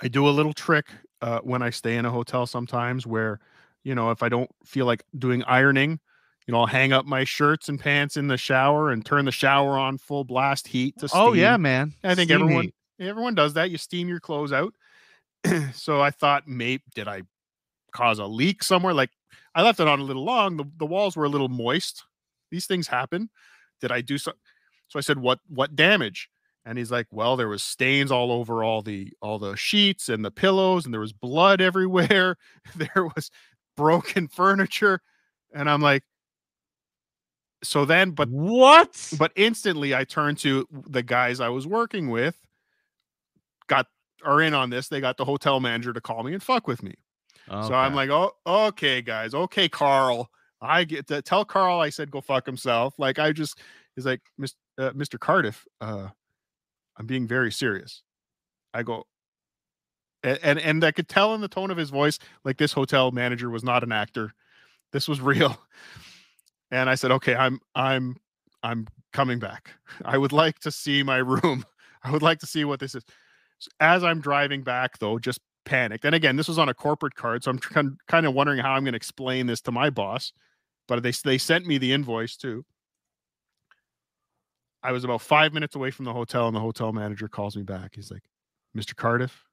I 0.00 0.08
do 0.08 0.28
a 0.28 0.30
little 0.30 0.52
trick 0.52 0.86
uh, 1.22 1.40
when 1.40 1.62
I 1.62 1.70
stay 1.70 1.96
in 1.96 2.04
a 2.04 2.10
hotel 2.10 2.46
sometimes, 2.46 3.06
where 3.06 3.40
you 3.82 3.94
know 3.94 4.10
if 4.10 4.22
I 4.22 4.28
don't 4.28 4.50
feel 4.64 4.84
like 4.84 5.02
doing 5.18 5.42
ironing, 5.44 5.98
you 6.46 6.52
know 6.52 6.60
I'll 6.60 6.66
hang 6.66 6.92
up 6.92 7.06
my 7.06 7.24
shirts 7.24 7.70
and 7.70 7.80
pants 7.80 8.18
in 8.18 8.28
the 8.28 8.36
shower 8.36 8.90
and 8.90 9.04
turn 9.04 9.24
the 9.24 9.32
shower 9.32 9.78
on 9.78 9.96
full 9.96 10.24
blast 10.24 10.68
heat 10.68 10.98
to 10.98 11.08
steam. 11.08 11.20
Oh 11.20 11.32
yeah, 11.32 11.56
man. 11.56 11.94
I 12.04 12.14
think 12.14 12.28
Steam 12.28 12.42
everyone 12.42 12.64
heat. 12.64 12.74
everyone 13.00 13.34
does 13.34 13.54
that. 13.54 13.70
You 13.70 13.78
steam 13.78 14.08
your 14.08 14.20
clothes 14.20 14.52
out. 14.52 14.74
so 15.72 16.02
I 16.02 16.10
thought, 16.10 16.46
maybe 16.46 16.82
did 16.94 17.08
I 17.08 17.22
cause 17.92 18.18
a 18.18 18.26
leak 18.26 18.62
somewhere? 18.62 18.92
Like 18.92 19.10
I 19.54 19.62
left 19.62 19.80
it 19.80 19.88
on 19.88 20.00
a 20.00 20.04
little 20.04 20.24
long. 20.24 20.58
The, 20.58 20.64
the 20.76 20.86
walls 20.86 21.16
were 21.16 21.24
a 21.24 21.30
little 21.30 21.48
moist. 21.48 22.04
These 22.50 22.66
things 22.66 22.88
happen. 22.88 23.30
Did 23.80 23.92
I 23.92 24.00
do 24.00 24.18
so? 24.18 24.32
So 24.88 24.98
I 24.98 25.02
said, 25.02 25.18
what 25.18 25.40
what 25.48 25.76
damage? 25.76 26.28
And 26.64 26.76
he's 26.76 26.90
like, 26.90 27.06
well, 27.10 27.36
there 27.36 27.48
was 27.48 27.62
stains 27.62 28.10
all 28.10 28.30
over 28.30 28.62
all 28.62 28.82
the 28.82 29.12
all 29.22 29.38
the 29.38 29.56
sheets 29.56 30.08
and 30.08 30.24
the 30.24 30.30
pillows, 30.30 30.84
and 30.84 30.92
there 30.92 31.00
was 31.00 31.12
blood 31.12 31.60
everywhere. 31.70 32.36
there 32.76 33.04
was 33.16 33.30
broken 33.76 34.28
furniture, 34.28 35.00
and 35.54 35.70
I'm 35.70 35.80
like, 35.80 36.02
so 37.62 37.84
then, 37.84 38.10
but 38.10 38.28
what? 38.28 39.12
but 39.18 39.32
instantly 39.36 39.94
I 39.94 40.04
turned 40.04 40.38
to 40.38 40.66
the 40.70 41.02
guys 41.02 41.40
I 41.40 41.48
was 41.48 41.66
working 41.66 42.10
with, 42.10 42.36
got 43.66 43.86
are 44.24 44.40
in 44.40 44.54
on 44.54 44.70
this. 44.70 44.88
They 44.88 45.00
got 45.00 45.16
the 45.16 45.24
hotel 45.24 45.60
manager 45.60 45.92
to 45.92 46.00
call 46.00 46.22
me 46.22 46.32
and 46.34 46.42
fuck 46.42 46.66
with 46.66 46.82
me. 46.82 46.94
So 47.50 47.72
I'm 47.72 47.94
like, 47.94 48.10
oh, 48.10 48.32
okay, 48.46 49.00
guys, 49.00 49.32
okay, 49.32 49.68
Carl. 49.70 50.30
I 50.60 50.84
get 50.84 51.06
to 51.08 51.22
tell 51.22 51.44
Carl 51.44 51.80
I 51.80 51.90
said 51.90 52.10
go 52.10 52.20
fuck 52.20 52.46
himself. 52.46 52.94
Like 52.98 53.18
I 53.18 53.32
just 53.32 53.58
he's 53.94 54.06
like, 54.06 54.20
"Mis- 54.36 54.54
uh, 54.78 54.90
Mr. 54.90 55.18
Cardiff, 55.18 55.64
uh, 55.80 56.08
I'm 56.96 57.06
being 57.06 57.26
very 57.26 57.52
serious. 57.52 58.02
I 58.74 58.82
go, 58.82 59.04
and, 60.22 60.38
and 60.42 60.58
and 60.58 60.84
I 60.84 60.92
could 60.92 61.08
tell 61.08 61.34
in 61.34 61.40
the 61.40 61.48
tone 61.48 61.70
of 61.70 61.76
his 61.76 61.90
voice, 61.90 62.18
like 62.44 62.58
this 62.58 62.72
hotel 62.72 63.10
manager 63.10 63.50
was 63.50 63.64
not 63.64 63.82
an 63.82 63.92
actor. 63.92 64.32
This 64.92 65.08
was 65.08 65.20
real. 65.22 65.56
And 66.70 66.90
I 66.90 66.96
said, 66.96 67.10
okay, 67.12 67.34
I'm 67.34 67.60
I'm 67.74 68.16
I'm 68.62 68.86
coming 69.12 69.38
back. 69.38 69.70
I 70.04 70.18
would 70.18 70.32
like 70.32 70.58
to 70.60 70.70
see 70.70 71.02
my 71.02 71.18
room. 71.18 71.64
I 72.02 72.10
would 72.10 72.22
like 72.22 72.38
to 72.40 72.46
see 72.46 72.64
what 72.64 72.80
this 72.80 72.94
is. 72.94 73.04
As 73.80 74.04
I'm 74.04 74.20
driving 74.20 74.62
back, 74.62 74.98
though, 74.98 75.18
just 75.18 75.40
panicked. 75.64 76.04
And 76.04 76.14
again, 76.14 76.36
this 76.36 76.46
was 76.48 76.58
on 76.58 76.68
a 76.68 76.74
corporate 76.74 77.16
card, 77.16 77.42
so 77.42 77.50
I'm 77.50 77.58
kind 78.06 78.26
of 78.26 78.34
wondering 78.34 78.60
how 78.60 78.72
I'm 78.72 78.84
going 78.84 78.92
to 78.92 78.96
explain 78.96 79.46
this 79.46 79.60
to 79.62 79.72
my 79.72 79.90
boss. 79.90 80.32
But 80.88 81.02
they 81.02 81.12
they 81.12 81.38
sent 81.38 81.66
me 81.66 81.78
the 81.78 81.92
invoice 81.92 82.36
too. 82.36 82.64
I 84.82 84.92
was 84.92 85.04
about 85.04 85.20
five 85.20 85.52
minutes 85.52 85.74
away 85.74 85.90
from 85.90 86.04
the 86.04 86.12
hotel, 86.12 86.46
and 86.46 86.56
the 86.56 86.60
hotel 86.60 86.92
manager 86.92 87.28
calls 87.28 87.56
me 87.56 87.62
back. 87.62 87.92
He's 87.94 88.10
like, 88.10 88.22
"Mr. 88.76 88.94
Cardiff, 88.96 89.44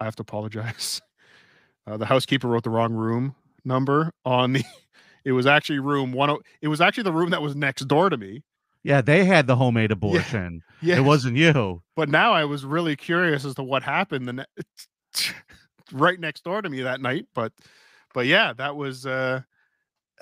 I 0.00 0.04
have 0.04 0.16
to 0.16 0.22
apologize. 0.22 1.00
Uh, 1.86 1.96
the 1.96 2.04
housekeeper 2.04 2.46
wrote 2.46 2.64
the 2.64 2.68
wrong 2.68 2.92
room 2.92 3.34
number 3.64 4.12
on 4.26 4.52
the. 4.52 4.62
It 5.24 5.32
was 5.32 5.46
actually 5.46 5.78
room 5.78 6.12
one. 6.12 6.28
oh- 6.28 6.42
It 6.60 6.68
was 6.68 6.82
actually 6.82 7.04
the 7.04 7.12
room 7.14 7.30
that 7.30 7.40
was 7.40 7.56
next 7.56 7.88
door 7.88 8.10
to 8.10 8.16
me. 8.18 8.42
yeah, 8.82 9.00
they 9.00 9.24
had 9.24 9.46
the 9.46 9.56
homemade 9.56 9.90
abortion. 9.90 10.62
Yeah, 10.82 10.96
It 10.98 11.00
wasn't 11.04 11.38
you. 11.38 11.82
But 11.96 12.10
now 12.10 12.32
I 12.34 12.44
was 12.44 12.62
really 12.66 12.94
curious 12.94 13.46
as 13.46 13.54
to 13.54 13.62
what 13.62 13.82
happened 13.82 14.28
the 14.28 14.32
ne- 14.34 14.44
right 15.92 16.20
next 16.20 16.44
door 16.44 16.60
to 16.60 16.68
me 16.68 16.82
that 16.82 17.00
night. 17.00 17.24
But 17.34 17.54
but 18.12 18.26
yeah, 18.26 18.52
that 18.58 18.76
was 18.76 19.06
uh 19.06 19.40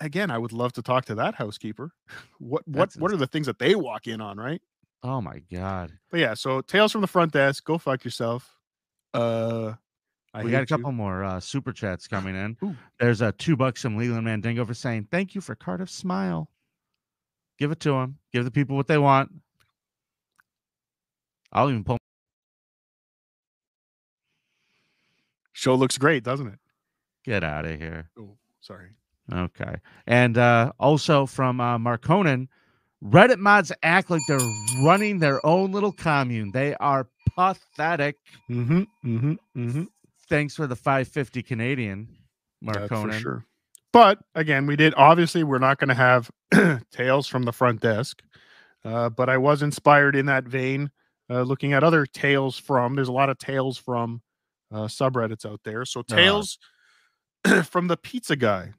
again, 0.00 0.30
I 0.30 0.38
would 0.38 0.52
love 0.52 0.72
to 0.74 0.82
talk 0.82 1.04
to 1.06 1.14
that 1.16 1.34
housekeeper. 1.34 1.92
What 2.38 2.66
what 2.68 2.90
That's 2.90 2.96
what 2.96 3.12
are 3.12 3.16
the 3.16 3.26
things 3.26 3.46
that 3.46 3.58
they 3.58 3.74
walk 3.74 4.06
in 4.06 4.20
on, 4.20 4.36
right? 4.38 4.60
Oh 5.02 5.20
my 5.20 5.40
god. 5.52 5.92
But 6.10 6.20
yeah, 6.20 6.34
so 6.34 6.60
tales 6.60 6.92
from 6.92 7.00
the 7.00 7.06
front 7.06 7.32
desk, 7.32 7.64
go 7.64 7.78
fuck 7.78 8.04
yourself. 8.04 8.56
Uh 9.14 9.74
I 10.34 10.44
we 10.44 10.50
got 10.50 10.58
a 10.58 10.60
hate 10.60 10.70
you. 10.70 10.76
couple 10.76 10.92
more 10.92 11.24
uh, 11.24 11.40
super 11.40 11.72
chats 11.72 12.06
coming 12.06 12.34
in. 12.36 12.56
Ooh. 12.64 12.76
There's 13.00 13.22
a 13.22 13.32
two 13.32 13.56
bucks 13.56 13.80
from 13.82 13.96
Leland 13.96 14.24
Mandingo 14.24 14.64
for 14.66 14.74
saying 14.74 15.08
thank 15.10 15.34
you 15.34 15.40
for 15.40 15.54
Cardiff 15.54 15.88
Smile. 15.88 16.50
Give 17.58 17.70
it 17.70 17.80
to 17.80 17.92
him. 17.94 18.18
Give 18.32 18.44
the 18.44 18.50
people 18.50 18.76
what 18.76 18.86
they 18.86 18.98
want. 18.98 19.32
I'll 21.52 21.70
even 21.70 21.84
pull. 21.84 21.96
Show 25.52 25.74
looks 25.74 25.96
great, 25.96 26.22
doesn't 26.22 26.48
it? 26.48 26.58
Get 27.24 27.42
out 27.42 27.64
of 27.64 27.80
here. 27.80 28.10
Oh, 28.18 28.36
sorry. 28.60 28.90
Okay. 29.32 29.76
And 30.06 30.38
uh, 30.38 30.72
also 30.78 31.26
from 31.26 31.60
uh, 31.60 31.78
Marconin, 31.78 32.48
Reddit 33.04 33.38
mods 33.38 33.72
act 33.82 34.10
like 34.10 34.22
they're 34.26 34.38
running 34.82 35.18
their 35.18 35.44
own 35.44 35.72
little 35.72 35.92
commune. 35.92 36.50
They 36.52 36.74
are 36.76 37.08
pathetic. 37.34 38.16
Mm-hmm. 38.50 38.82
Mm-hmm. 39.04 39.32
Mm-hmm. 39.56 39.84
Thanks 40.28 40.54
for 40.54 40.66
the 40.66 40.76
550 40.76 41.42
Canadian, 41.42 42.08
That's 42.62 42.88
for 42.88 42.94
Marconin. 42.94 43.20
sure. 43.20 43.44
But 43.92 44.18
again, 44.34 44.66
we 44.66 44.76
did 44.76 44.94
obviously 44.96 45.44
we're 45.44 45.58
not 45.58 45.78
going 45.78 45.88
to 45.88 45.94
have 45.94 46.30
tales 46.90 47.26
from 47.26 47.44
the 47.44 47.52
front 47.52 47.80
desk. 47.80 48.22
Uh, 48.84 49.08
but 49.08 49.28
I 49.28 49.36
was 49.38 49.62
inspired 49.62 50.14
in 50.14 50.26
that 50.26 50.44
vein, 50.44 50.90
uh, 51.28 51.42
looking 51.42 51.72
at 51.72 51.82
other 51.82 52.06
tales 52.06 52.58
from. 52.58 52.94
There's 52.94 53.08
a 53.08 53.12
lot 53.12 53.30
of 53.30 53.38
tales 53.38 53.78
from 53.78 54.22
uh, 54.72 54.84
subreddits 54.84 55.44
out 55.44 55.60
there. 55.64 55.84
So 55.84 56.00
are. 56.00 56.04
tales 56.04 56.58
from 57.64 57.88
the 57.88 57.96
pizza 57.96 58.36
guy 58.36 58.72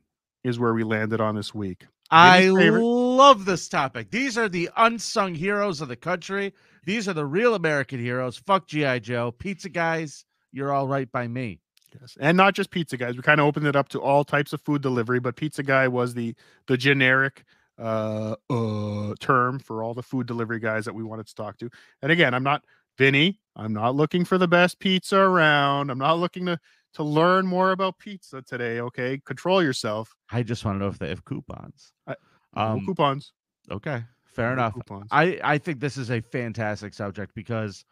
is 0.48 0.60
where 0.60 0.74
we 0.74 0.84
landed 0.84 1.22
on 1.22 1.36
this 1.36 1.54
week. 1.54 1.86
I 2.10 2.44
favorite- 2.56 2.82
love 2.84 3.46
this 3.46 3.68
topic. 3.68 4.12
These 4.12 4.38
are 4.38 4.48
the 4.48 4.70
unsung 4.78 5.36
heroes 5.36 5.82
of 5.82 5.90
the 5.90 5.96
country. 5.96 6.54
These 6.86 7.08
are 7.10 7.14
the 7.14 7.26
real 7.26 7.54
American 7.54 8.00
heroes. 8.00 8.38
Fuck 8.38 8.68
GI 8.68 9.02
Joe, 9.02 9.32
pizza 9.32 9.70
guys. 9.70 10.26
You're 10.54 10.72
all 10.72 10.88
right 10.88 11.12
by 11.12 11.28
me. 11.28 11.60
Yes, 12.00 12.18
and 12.20 12.38
not 12.38 12.54
just 12.54 12.72
pizza 12.72 12.98
guys. 12.98 13.16
We 13.16 13.24
kind 13.24 13.42
of 13.42 13.48
opened 13.48 13.68
it 13.68 13.76
up 13.76 13.90
to 13.90 14.02
all 14.02 14.24
types 14.24 14.54
of 14.54 14.62
food 14.62 14.82
delivery, 14.82 15.20
but 15.20 15.36
pizza 15.36 15.64
guy 15.64 15.88
was 15.88 16.14
the 16.14 16.36
the 16.68 16.78
generic 16.78 17.44
uh, 17.78 18.36
uh 18.50 19.14
term 19.20 19.60
for 19.60 19.84
all 19.84 19.94
the 19.94 20.04
food 20.04 20.28
delivery 20.28 20.60
guys 20.60 20.86
that 20.86 20.96
we 20.96 21.04
wanted 21.04 21.28
to 21.28 21.36
talk 21.36 21.58
to. 21.58 21.70
And 22.02 22.12
again, 22.12 22.34
I'm 22.34 22.44
not 22.44 22.64
Vinny. 22.98 23.40
I'm 23.56 23.74
not 23.74 23.96
looking 23.96 24.26
for 24.26 24.38
the 24.38 24.48
best 24.48 24.80
pizza 24.80 25.18
around. 25.18 25.90
I'm 25.90 25.98
not 25.98 26.20
looking 26.20 26.46
to 26.48 26.60
to 26.98 27.04
learn 27.04 27.48
more 27.48 27.72
about 27.72 27.98
pizza 28.00 28.42
today. 28.42 28.80
Okay, 28.82 29.20
control 29.26 29.64
yourself. 29.64 30.14
I 30.32 30.44
just 30.44 30.66
want 30.66 30.76
to 30.76 30.80
know 30.80 30.90
if 30.90 31.00
they 31.00 31.10
have 31.10 31.24
coupons. 31.26 31.94
I- 32.08 32.16
No 32.56 32.62
Um, 32.74 32.86
coupons. 32.86 33.34
okay, 33.72 34.04
fair 34.26 34.48
No 34.48 34.54
enough. 34.54 34.74
Coupons. 34.74 35.08
I 35.12 35.40
I 35.44 35.58
think 35.60 35.80
this 35.80 35.98
is 35.98 36.10
a 36.12 36.22
fantastic 36.22 36.94
subject 36.94 37.34
because, 37.36 37.86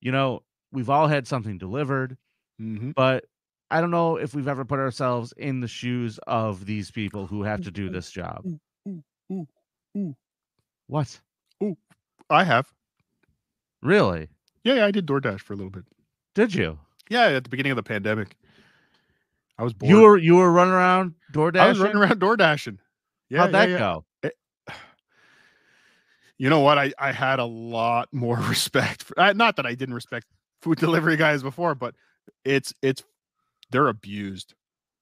you 0.00 0.12
know, 0.12 0.44
we've 0.72 0.90
all 0.90 1.08
had 1.08 1.26
something 1.26 1.58
delivered, 1.58 2.18
Mhm. 2.60 2.94
but 2.94 3.24
I 3.70 3.80
don't 3.80 3.90
know 3.90 4.16
if 4.16 4.34
we've 4.34 4.48
ever 4.48 4.64
put 4.64 4.78
ourselves 4.78 5.32
in 5.36 5.60
the 5.60 5.68
shoes 5.68 6.18
of 6.26 6.66
these 6.66 6.90
people 6.90 7.26
who 7.26 7.42
have 7.44 7.62
to 7.62 7.70
do 7.70 7.88
this 7.90 8.10
job. 8.10 8.44
Mm, 8.44 8.60
mm, 8.86 9.02
mm, 9.30 9.34
ooh, 9.34 9.48
ooh, 9.96 9.98
ooh. 9.98 10.16
What? 10.86 11.20
I 12.30 12.44
have. 12.44 12.72
Really? 13.82 14.28
Yeah, 14.64 14.74
yeah, 14.74 14.86
I 14.86 14.90
did 14.90 15.06
DoorDash 15.06 15.40
for 15.40 15.52
a 15.54 15.56
little 15.56 15.70
bit. 15.70 15.84
Did 16.34 16.54
you? 16.54 16.78
Yeah, 17.10 17.28
at 17.28 17.44
the 17.44 17.50
beginning 17.50 17.72
of 17.72 17.76
the 17.76 17.82
pandemic. 17.82 18.36
I 19.58 19.64
was 19.64 19.72
bored. 19.72 19.90
You 19.90 20.02
were 20.02 20.18
you 20.18 20.36
were 20.36 20.52
running 20.52 20.74
around 20.74 21.14
DoorDash? 21.32 21.60
I 21.60 21.68
was 21.68 21.80
running 21.80 21.96
around 21.96 22.20
door 22.20 22.36
dashing. 22.36 22.78
Yeah, 23.28 23.40
How'd 23.40 23.52
yeah, 23.52 23.66
that 23.66 23.70
yeah. 23.70 23.78
go? 23.78 24.04
You 26.40 26.48
know 26.48 26.60
what? 26.60 26.78
I, 26.78 26.92
I 27.00 27.10
had 27.10 27.40
a 27.40 27.44
lot 27.44 28.08
more 28.12 28.36
respect 28.36 29.02
for 29.02 29.14
not 29.34 29.56
that 29.56 29.66
I 29.66 29.74
didn't 29.74 29.94
respect 29.94 30.26
food 30.62 30.78
delivery 30.78 31.16
guys 31.16 31.42
before, 31.42 31.74
but 31.74 31.96
it's 32.44 32.72
it's 32.80 33.02
they're 33.70 33.88
abused. 33.88 34.54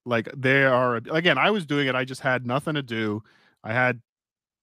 Like 0.06 0.30
they 0.34 0.64
are 0.64 0.96
again, 0.96 1.36
I 1.36 1.50
was 1.50 1.66
doing 1.66 1.88
it, 1.88 1.94
I 1.94 2.06
just 2.06 2.22
had 2.22 2.46
nothing 2.46 2.74
to 2.74 2.82
do. 2.82 3.22
I 3.62 3.74
had 3.74 4.00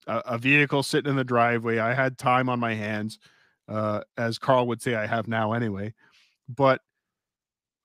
a, 0.07 0.17
a 0.25 0.37
vehicle 0.37 0.81
sitting 0.81 1.11
in 1.11 1.15
the 1.15 1.23
driveway. 1.23 1.77
I 1.77 1.93
had 1.93 2.17
time 2.17 2.49
on 2.49 2.59
my 2.59 2.73
hands. 2.73 3.19
Uh, 3.67 4.01
as 4.17 4.37
Carl 4.39 4.67
would 4.67 4.81
say, 4.81 4.95
I 4.95 5.05
have 5.05 5.27
now 5.27 5.53
anyway. 5.53 5.93
But 6.49 6.81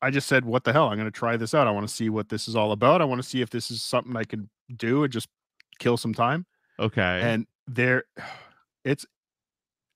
I 0.00 0.10
just 0.10 0.28
said, 0.28 0.44
what 0.44 0.64
the 0.64 0.72
hell? 0.72 0.88
I'm 0.88 0.96
going 0.96 1.10
to 1.10 1.16
try 1.16 1.36
this 1.36 1.54
out. 1.54 1.66
I 1.66 1.70
want 1.70 1.88
to 1.88 1.92
see 1.92 2.08
what 2.08 2.28
this 2.28 2.46
is 2.48 2.54
all 2.54 2.72
about. 2.72 3.00
I 3.02 3.04
want 3.04 3.20
to 3.22 3.28
see 3.28 3.40
if 3.40 3.50
this 3.50 3.70
is 3.70 3.82
something 3.82 4.16
I 4.16 4.24
can 4.24 4.48
do 4.76 5.02
and 5.04 5.12
just 5.12 5.28
kill 5.78 5.96
some 5.96 6.14
time. 6.14 6.46
Okay. 6.78 7.20
And 7.22 7.46
there, 7.66 8.04
it's, 8.84 9.04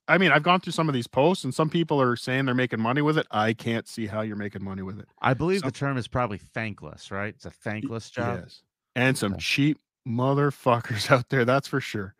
I 0.08 0.18
mean, 0.18 0.32
I've 0.32 0.42
gone 0.42 0.60
through 0.60 0.72
some 0.72 0.88
of 0.88 0.94
these 0.94 1.06
posts 1.06 1.44
and 1.44 1.54
some 1.54 1.70
people 1.70 2.00
are 2.02 2.16
saying 2.16 2.44
they're 2.46 2.54
making 2.54 2.80
money 2.80 3.00
with 3.02 3.16
it. 3.16 3.26
I 3.30 3.52
can't 3.52 3.86
see 3.86 4.06
how 4.06 4.22
you're 4.22 4.36
making 4.36 4.64
money 4.64 4.82
with 4.82 4.98
it. 4.98 5.06
I 5.20 5.34
believe 5.34 5.60
some- 5.60 5.68
the 5.68 5.72
term 5.78 5.96
is 5.96 6.08
probably 6.08 6.38
thankless, 6.38 7.10
right? 7.12 7.32
It's 7.34 7.46
a 7.46 7.50
thankless 7.50 8.10
job. 8.10 8.40
Yes. 8.42 8.62
And 8.96 9.16
some 9.16 9.34
Okay. 9.34 9.40
cheap 9.40 9.78
motherfuckers 10.06 11.10
out 11.12 11.28
there. 11.28 11.44
That's 11.44 11.68
for 11.68 11.80
sure. 11.80 12.14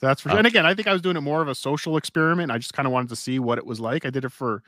That's 0.00 0.20
for 0.20 0.28
sure. 0.30 0.38
And 0.38 0.46
again, 0.46 0.66
I 0.66 0.74
think 0.74 0.86
I 0.88 0.92
was 0.92 1.02
doing 1.02 1.16
it 1.16 1.20
more 1.22 1.40
of 1.42 1.48
a 1.48 1.54
social 1.54 1.96
experiment. 1.96 2.50
I 2.52 2.58
just 2.58 2.72
kind 2.72 2.86
of 2.86 2.92
wanted 2.92 3.08
to 3.10 3.16
see 3.16 3.38
what 3.38 3.58
it 3.58 3.66
was 3.66 3.80
like. 3.80 4.04
I 4.06 4.10
did 4.10 4.24
it 4.24 4.32
for 4.32 4.62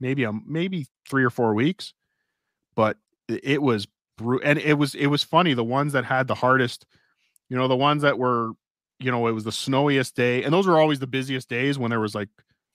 maybe 0.00 0.24
a 0.24 0.32
maybe 0.32 0.86
three 1.08 1.24
or 1.24 1.30
four 1.30 1.54
weeks, 1.54 1.94
but 2.76 2.98
it 3.28 3.62
was 3.62 3.88
bru- 4.18 4.40
and 4.40 4.58
it 4.58 4.74
was 4.74 4.94
it 4.94 5.06
was 5.08 5.22
funny. 5.24 5.54
The 5.54 5.64
ones 5.64 5.92
that 5.94 6.04
had 6.04 6.28
the 6.28 6.34
hardest, 6.36 6.86
you 7.48 7.56
know, 7.56 7.68
the 7.68 7.76
ones 7.76 8.02
that 8.02 8.18
were, 8.18 8.52
you 9.00 9.10
know, 9.10 9.26
it 9.26 9.32
was 9.32 9.44
the 9.44 9.52
snowiest 9.52 10.14
day, 10.16 10.44
and 10.44 10.52
those 10.52 10.66
were 10.66 10.78
always 10.80 11.00
the 11.00 11.06
busiest 11.06 11.48
days 11.48 11.78
when 11.78 11.90
there 11.90 12.00
was 12.00 12.14
like 12.14 12.28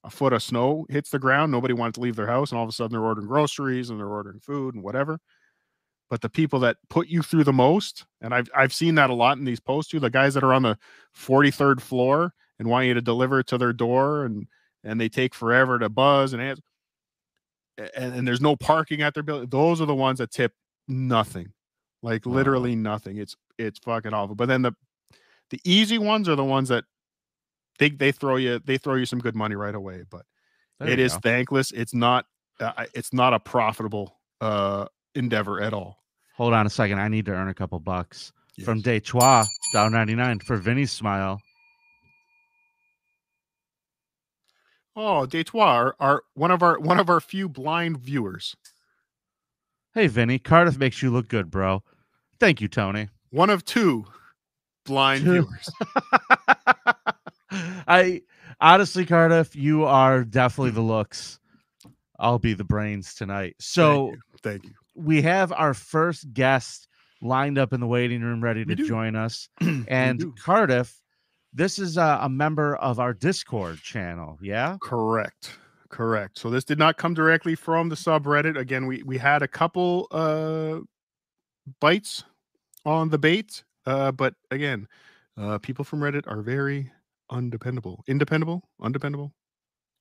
a 0.04 0.10
foot 0.10 0.34
of 0.34 0.44
snow 0.44 0.86
hits 0.90 1.12
the 1.12 1.20
ground. 1.20 1.52
Nobody 1.52 1.74
wanted 1.74 1.96
to 1.96 2.02
leave 2.02 2.16
their 2.18 2.28
house, 2.28 2.52
and 2.52 2.58
all 2.58 2.64
of 2.66 2.70
a 2.70 2.74
sudden 2.74 2.92
they're 2.94 3.06
ordering 3.06 3.28
groceries 3.28 3.90
and 3.90 4.00
they're 4.00 4.08
ordering 4.08 4.40
food 4.40 4.76
and 4.76 4.84
whatever 4.84 5.20
but 6.12 6.22
the 6.22 6.30
people 6.30 6.60
that 6.60 6.78
put 6.90 7.08
you 7.08 7.24
through 7.24 7.44
the 7.44 7.54
most 7.54 8.06
and 8.22 8.34
i've 8.36 8.50
i've 8.56 8.74
seen 8.74 8.96
that 8.96 9.10
a 9.10 9.14
lot 9.14 9.38
in 9.38 9.46
these 9.46 9.60
posts 9.60 9.90
too 9.90 10.00
the 10.00 10.10
guys 10.10 10.36
that 10.36 10.44
are 10.44 10.54
on 10.54 10.62
the 10.62 10.78
43rd 11.16 11.82
floor 11.82 12.34
and 12.60 12.68
want 12.68 12.86
you 12.86 12.94
to 12.94 13.02
deliver 13.02 13.40
it 13.40 13.48
to 13.48 13.58
their 13.58 13.74
door 13.74 14.26
and 14.26 14.46
and 14.84 15.00
they 15.00 15.10
take 15.10 15.34
forever 15.34 15.80
to 15.80 15.90
buzz 15.90 16.34
and 16.34 16.42
answer 16.42 16.62
and, 17.96 18.14
and 18.16 18.28
there's 18.28 18.42
no 18.42 18.56
parking 18.56 19.02
at 19.02 19.14
their 19.14 19.24
building 19.24 19.50
those 19.50 19.82
are 19.82 19.86
the 19.86 19.96
ones 19.96 20.20
that 20.20 20.32
tip 20.32 20.54
nothing 20.88 21.52
like 22.02 22.26
Wow. 22.26 22.34
literally 22.34 22.76
nothing 22.76 23.18
it's 23.18 23.36
it's 23.58 23.80
fucking 23.80 24.14
awful 24.14 24.36
but 24.36 24.48
then 24.48 24.62
the 24.62 24.74
the 25.50 25.60
easy 25.64 25.98
ones 25.98 26.28
are 26.30 26.36
the 26.36 26.44
ones 26.44 26.70
that 26.70 26.86
they 27.80 27.90
they 27.90 28.12
throw 28.12 28.36
you 28.38 28.60
they 28.60 28.78
throw 28.78 28.96
you 28.96 29.06
some 29.06 29.20
good 29.20 29.36
money 29.36 29.56
right 29.56 29.76
away 29.76 30.04
but 30.10 30.26
There 30.80 30.90
it 30.90 31.00
is 31.00 31.14
go. 31.14 31.20
thankless 31.20 31.72
it's 31.72 31.94
not 31.94 32.26
uh, 32.60 32.86
it's 32.94 33.14
not 33.14 33.34
a 33.34 33.40
profitable 33.40 34.20
uh 34.42 34.86
endeavor 35.16 35.62
at 35.62 35.74
all 35.74 35.98
Hold 36.36 36.54
on 36.54 36.66
a 36.66 36.70
second. 36.72 36.98
I 37.00 37.08
need 37.08 37.26
to 37.26 37.32
earn 37.34 37.50
a 37.50 37.54
couple 37.54 37.78
bucks 37.80 38.32
from 38.64 38.78
Yes. 38.78 38.84
Detroit, 38.86 39.46
down 39.74 39.92
99 39.92 40.40
for 40.40 40.56
Vinny's 40.58 40.92
smile. 40.92 41.40
Oh, 44.96 45.26
Detroit, 45.26 45.62
our, 45.68 45.96
our 46.00 46.24
one 46.34 46.52
of 46.52 46.62
our 46.64 46.80
one 46.80 47.00
of 47.00 47.10
our 47.10 47.20
few 47.22 47.48
blind 47.48 47.98
viewers. 48.00 48.56
Hey, 49.94 50.08
Vinny, 50.08 50.40
Cardiff 50.40 50.78
makes 50.78 51.02
you 51.02 51.12
look 51.12 51.28
good, 51.28 51.50
bro. 51.52 51.84
Thank 52.40 52.62
you, 52.62 52.68
Tony. 52.68 53.10
One 53.30 53.50
of 53.50 53.64
two 53.66 54.06
blind 54.86 55.24
Two. 55.24 55.32
viewers. 55.32 55.70
I 57.88 58.22
honestly, 58.60 59.06
Cardiff, 59.06 59.56
you 59.56 59.84
are 59.86 60.24
definitely 60.24 60.72
the 60.72 60.82
looks. 60.82 61.40
I'll 62.20 62.40
be 62.40 62.54
the 62.54 62.64
brains 62.64 63.14
tonight. 63.16 63.56
So 63.60 64.08
Thank 64.08 64.16
you. 64.16 64.22
Thank 64.44 64.64
you. 64.66 64.72
we 64.96 65.22
have 65.24 65.52
our 65.52 65.74
first 65.74 66.32
guest 66.34 66.88
lined 67.22 67.58
up 67.58 67.74
in 67.74 67.80
the 67.80 67.88
waiting 67.88 68.22
room, 68.22 68.42
ready 68.44 68.62
We 68.64 68.76
to 68.76 68.84
do. 68.84 68.88
join 68.88 69.16
us. 69.16 69.50
And. 69.88 70.24
Cardiff, 70.38 71.01
this 71.54 71.80
is 71.80 71.98
a, 71.98 72.20
a 72.22 72.30
member 72.30 72.76
of 72.78 73.00
our 73.00 73.14
Discord 73.14 73.80
channel. 73.82 74.38
Yeah. 74.42 74.78
correct. 74.82 75.58
Correct. 75.90 76.40
So 76.40 76.50
this 76.50 76.64
did 76.64 76.80
not 76.80 76.98
come 76.98 77.14
directly 77.14 77.54
from 77.56 77.90
the 77.90 77.96
subreddit. 77.96 78.58
Again, 78.58 78.88
we 78.88 79.04
we 79.04 79.18
had 79.18 79.42
a 79.42 79.48
couple 79.48 80.08
uh 80.12 80.80
bites 81.82 82.24
on 82.86 83.10
the 83.10 83.18
bait. 83.18 83.64
Uh, 83.86 84.12
but 84.12 84.34
again, 84.52 84.88
uh 85.38 85.58
people 85.58 85.84
from 85.84 86.00
Reddit 86.00 86.24
are 86.28 86.42
very 86.42 86.92
undependable. 87.30 88.04
Independable, 88.08 88.70
undependable, 88.82 89.34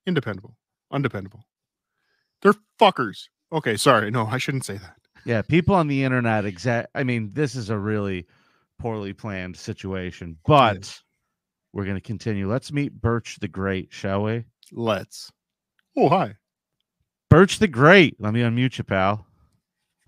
independable, 0.07 0.57
undependable. 0.93 1.43
They're 2.43 2.55
fuckers. 2.79 3.29
Okay, 3.53 3.77
sorry. 3.77 4.11
No, 4.13 4.27
I 4.27 4.39
shouldn't 4.39 4.65
say 4.65 4.75
that. 4.79 4.97
Yeah. 5.25 5.43
People 5.43 5.75
on 5.75 5.89
the 5.89 6.05
internet, 6.05 6.45
exact. 6.45 6.91
I 6.95 7.03
mean, 7.03 7.33
this 7.33 7.55
is 7.57 7.69
a 7.69 7.77
really 7.77 8.27
poorly 8.79 9.13
planned 9.13 9.57
situation, 9.57 10.39
but 10.47 11.01
we're 11.73 11.85
going 11.85 11.97
to 11.97 12.01
continue. 12.01 12.51
Let's 12.51 12.73
meet 12.73 13.01
Birch 13.01 13.39
the 13.41 13.49
Great, 13.49 13.89
shall 13.93 14.23
we? 14.25 14.45
Let's. 14.73 15.31
Oh, 15.97 16.09
hi. 16.09 16.35
Birch 17.29 17.59
the 17.59 17.69
Great. 17.69 18.17
Let 18.21 18.33
me 18.35 18.41
unmute 18.41 18.79
you, 18.79 18.85
pal. 18.85 19.27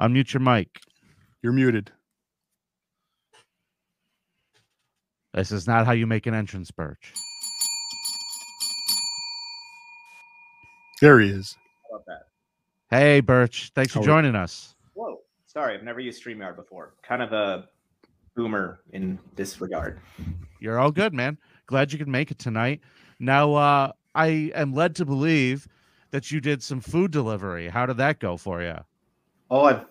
Unmute 0.00 0.32
your 0.32 0.40
mic. 0.40 0.80
You're 1.42 1.52
muted. 1.52 1.90
This 5.34 5.50
is 5.52 5.66
not 5.66 5.86
how 5.86 5.92
you 5.92 6.06
make 6.06 6.26
an 6.26 6.34
entrance, 6.34 6.70
Birch. 6.70 7.14
There 11.00 11.20
he 11.20 11.30
is. 11.30 11.56
How 11.90 11.96
about 11.96 12.06
that? 12.06 12.96
Hey, 12.96 13.20
Birch. 13.20 13.72
Thanks 13.74 13.92
for 13.92 14.00
How 14.00 14.02
are- 14.02 14.06
joining 14.06 14.34
us. 14.36 14.74
Whoa, 14.94 15.20
sorry, 15.46 15.74
I've 15.74 15.82
never 15.82 16.00
used 16.00 16.22
StreamYard 16.22 16.56
before. 16.56 16.94
Kind 17.02 17.22
of 17.22 17.32
a 17.32 17.68
boomer 18.36 18.80
in 18.92 19.18
this 19.34 19.60
regard. 19.60 20.00
You're 20.60 20.78
all 20.78 20.92
good, 20.92 21.12
man. 21.14 21.38
Glad 21.66 21.92
you 21.92 21.98
could 21.98 22.08
make 22.08 22.30
it 22.30 22.38
tonight. 22.38 22.80
Now, 23.18 23.54
uh, 23.54 23.92
I 24.14 24.50
am 24.54 24.74
led 24.74 24.94
to 24.96 25.04
believe 25.04 25.68
that 26.10 26.30
you 26.30 26.40
did 26.40 26.62
some 26.62 26.80
food 26.80 27.10
delivery. 27.10 27.68
How 27.68 27.86
did 27.86 27.96
that 27.98 28.18
go 28.18 28.36
for 28.36 28.62
you? 28.62 28.76
Oh, 29.50 29.64
I've 29.64 29.86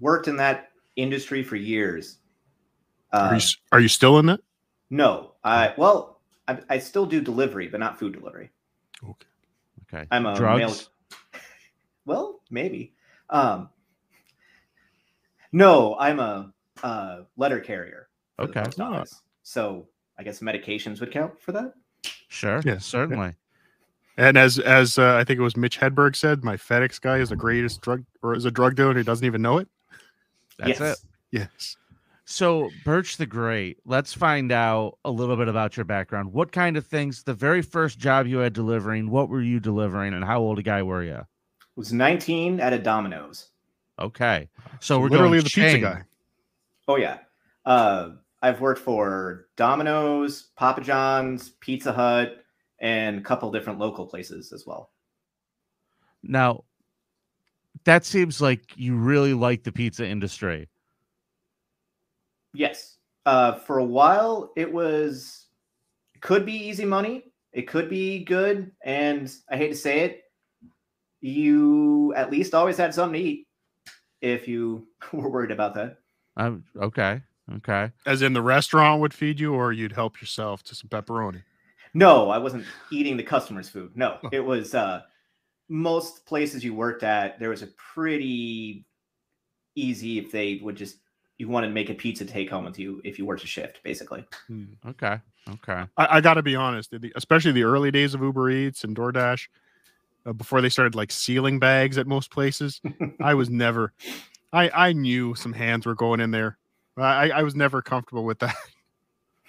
worked 0.00 0.28
in 0.28 0.36
that 0.36 0.70
industry 0.96 1.42
for 1.42 1.56
years. 1.56 2.18
Are 3.12 3.32
Uh, 3.32 3.36
you 3.36 3.40
are 3.72 3.80
you 3.80 3.88
still 3.88 4.18
in 4.18 4.28
it? 4.28 4.40
no, 4.90 5.34
I 5.44 5.74
well, 5.76 6.20
I, 6.48 6.58
I 6.70 6.78
still 6.78 7.06
do 7.06 7.20
delivery, 7.20 7.68
but 7.68 7.80
not 7.80 7.98
food 7.98 8.12
delivery. 8.12 8.50
Okay. 9.02 9.26
Okay. 9.94 10.06
I'm 10.10 10.26
a 10.26 10.32
mail- 10.32 10.68
Drugs. 10.68 10.90
Well, 12.04 12.40
maybe. 12.50 12.94
Um, 13.30 13.68
no, 15.52 15.96
I'm 15.98 16.20
a 16.20 16.52
uh, 16.84 17.22
letter 17.36 17.58
carrier. 17.58 18.08
Okay. 18.38 18.62
post 18.62 18.80
office. 18.80 19.22
So 19.42 19.88
I 20.18 20.22
guess 20.22 20.40
medications 20.40 21.00
would 21.00 21.12
count 21.12 21.40
for 21.40 21.52
that. 21.52 21.74
Sure. 22.28 22.60
Yeah. 22.64 22.78
Certainly. 22.78 23.34
And 24.16 24.38
as 24.38 24.58
as 24.58 24.98
uh, 24.98 25.16
I 25.16 25.24
think 25.24 25.38
it 25.38 25.42
was 25.42 25.56
Mitch 25.56 25.78
Hedberg 25.78 26.16
said, 26.16 26.42
my 26.42 26.56
FedEx 26.56 27.00
guy 27.00 27.18
is 27.18 27.28
the 27.28 27.36
greatest 27.36 27.82
drug 27.82 28.04
or 28.22 28.34
is 28.34 28.46
a 28.46 28.50
drug 28.50 28.74
dealer 28.74 28.90
and 28.90 28.98
he 28.98 29.04
doesn't 29.04 29.26
even 29.26 29.42
know 29.42 29.58
it. 29.58 29.68
That's 30.58 30.80
yes. 30.80 30.80
it. 30.80 31.08
Yes. 31.32 31.76
So, 32.28 32.70
Birch 32.84 33.18
the 33.18 33.26
Great, 33.26 33.78
let's 33.84 34.12
find 34.12 34.50
out 34.50 34.98
a 35.04 35.10
little 35.12 35.36
bit 35.36 35.46
about 35.46 35.76
your 35.76 35.84
background. 35.84 36.32
What 36.32 36.50
kind 36.50 36.76
of 36.76 36.84
things, 36.84 37.22
the 37.22 37.34
very 37.34 37.62
first 37.62 38.00
job 38.00 38.26
you 38.26 38.38
had 38.38 38.52
delivering, 38.52 39.10
what 39.10 39.28
were 39.28 39.40
you 39.40 39.60
delivering, 39.60 40.12
and 40.12 40.24
how 40.24 40.40
old 40.40 40.58
a 40.58 40.62
guy 40.62 40.82
were 40.82 41.04
you? 41.04 41.24
Was 41.76 41.92
19 41.92 42.58
at 42.58 42.72
a 42.72 42.78
Domino's. 42.80 43.50
Okay. 44.00 44.48
So, 44.80 44.98
we're 44.98 45.08
literally 45.08 45.38
going 45.38 45.44
the 45.44 45.50
chain. 45.50 45.74
pizza 45.76 45.80
guy. 45.80 46.02
Oh 46.88 46.96
yeah. 46.96 47.18
Uh, 47.64 48.10
I've 48.42 48.60
worked 48.60 48.80
for 48.80 49.46
Domino's, 49.56 50.48
Papa 50.56 50.80
John's, 50.80 51.50
Pizza 51.60 51.92
Hut, 51.92 52.44
and 52.78 53.18
a 53.18 53.22
couple 53.22 53.50
different 53.50 53.78
local 53.78 54.06
places 54.06 54.52
as 54.52 54.66
well. 54.66 54.90
Now, 56.22 56.64
that 57.84 58.04
seems 58.04 58.40
like 58.40 58.76
you 58.76 58.96
really 58.96 59.34
like 59.34 59.62
the 59.62 59.72
pizza 59.72 60.06
industry. 60.06 60.68
Yes. 62.52 62.96
Uh, 63.24 63.54
for 63.54 63.78
a 63.78 63.84
while, 63.84 64.52
it 64.56 64.72
was 64.72 65.46
could 66.20 66.46
be 66.46 66.52
easy 66.52 66.84
money. 66.84 67.24
It 67.52 67.62
could 67.62 67.88
be 67.88 68.24
good, 68.24 68.72
and 68.84 69.32
I 69.50 69.56
hate 69.56 69.68
to 69.68 69.74
say 69.76 70.00
it, 70.00 70.24
you 71.20 72.12
at 72.14 72.30
least 72.30 72.54
always 72.54 72.76
had 72.76 72.94
something 72.94 73.20
to 73.20 73.26
eat. 73.28 73.46
if 74.20 74.46
you 74.48 74.88
were 75.12 75.30
worried 75.30 75.50
about 75.50 75.74
that. 75.74 75.98
Um, 76.36 76.64
okay. 76.76 77.22
Okay. 77.54 77.92
As 78.04 78.22
in 78.22 78.32
the 78.32 78.42
restaurant 78.42 79.00
would 79.00 79.14
feed 79.14 79.38
you, 79.38 79.54
or 79.54 79.72
you'd 79.72 79.92
help 79.92 80.20
yourself 80.20 80.62
to 80.64 80.74
some 80.74 80.88
pepperoni. 80.88 81.42
No, 81.94 82.28
I 82.30 82.38
wasn't 82.38 82.64
eating 82.90 83.16
the 83.16 83.22
customer's 83.22 83.68
food. 83.68 83.92
No, 83.94 84.18
Oh. 84.24 84.28
it 84.32 84.44
was 84.44 84.74
uh 84.74 85.02
most 85.68 86.26
places 86.26 86.64
you 86.64 86.74
worked 86.74 87.02
at, 87.02 87.38
there 87.40 87.50
was 87.50 87.62
a 87.62 87.68
pretty 87.94 88.84
easy 89.74 90.18
if 90.18 90.30
they 90.32 90.60
would 90.62 90.76
just 90.76 90.98
you 91.38 91.48
wanted 91.48 91.66
to 91.68 91.72
make 91.74 91.90
a 91.90 91.94
pizza 91.94 92.24
take 92.24 92.48
home 92.50 92.64
with 92.64 92.78
you 92.78 93.00
if 93.04 93.18
you 93.18 93.26
worked 93.26 93.44
a 93.44 93.46
shift, 93.46 93.80
basically. 93.84 94.24
Hmm. 94.46 94.64
Okay. 94.88 95.18
Okay. 95.50 95.84
I, 95.96 96.16
I 96.16 96.20
got 96.20 96.34
to 96.34 96.42
be 96.42 96.56
honest, 96.56 96.90
the- 96.90 97.12
especially 97.14 97.52
the 97.52 97.64
early 97.64 97.90
days 97.90 98.14
of 98.14 98.22
Uber 98.22 98.48
Eats 98.50 98.84
and 98.84 98.96
DoorDash, 98.96 99.48
uh, 100.24 100.32
before 100.32 100.60
they 100.62 100.68
started 100.70 100.94
like 100.94 101.12
sealing 101.12 101.58
bags 101.58 101.98
at 101.98 102.06
most 102.06 102.30
places, 102.30 102.80
I 103.20 103.34
was 103.34 103.50
never. 103.64 103.92
I 104.52 104.70
I 104.70 104.92
knew 104.92 105.34
some 105.34 105.52
hands 105.52 105.84
were 105.86 105.94
going 105.94 106.20
in 106.20 106.30
there. 106.30 106.58
I 106.96 107.30
I 107.30 107.42
was 107.42 107.54
never 107.54 107.82
comfortable 107.82 108.24
with 108.24 108.38
that. 108.40 108.54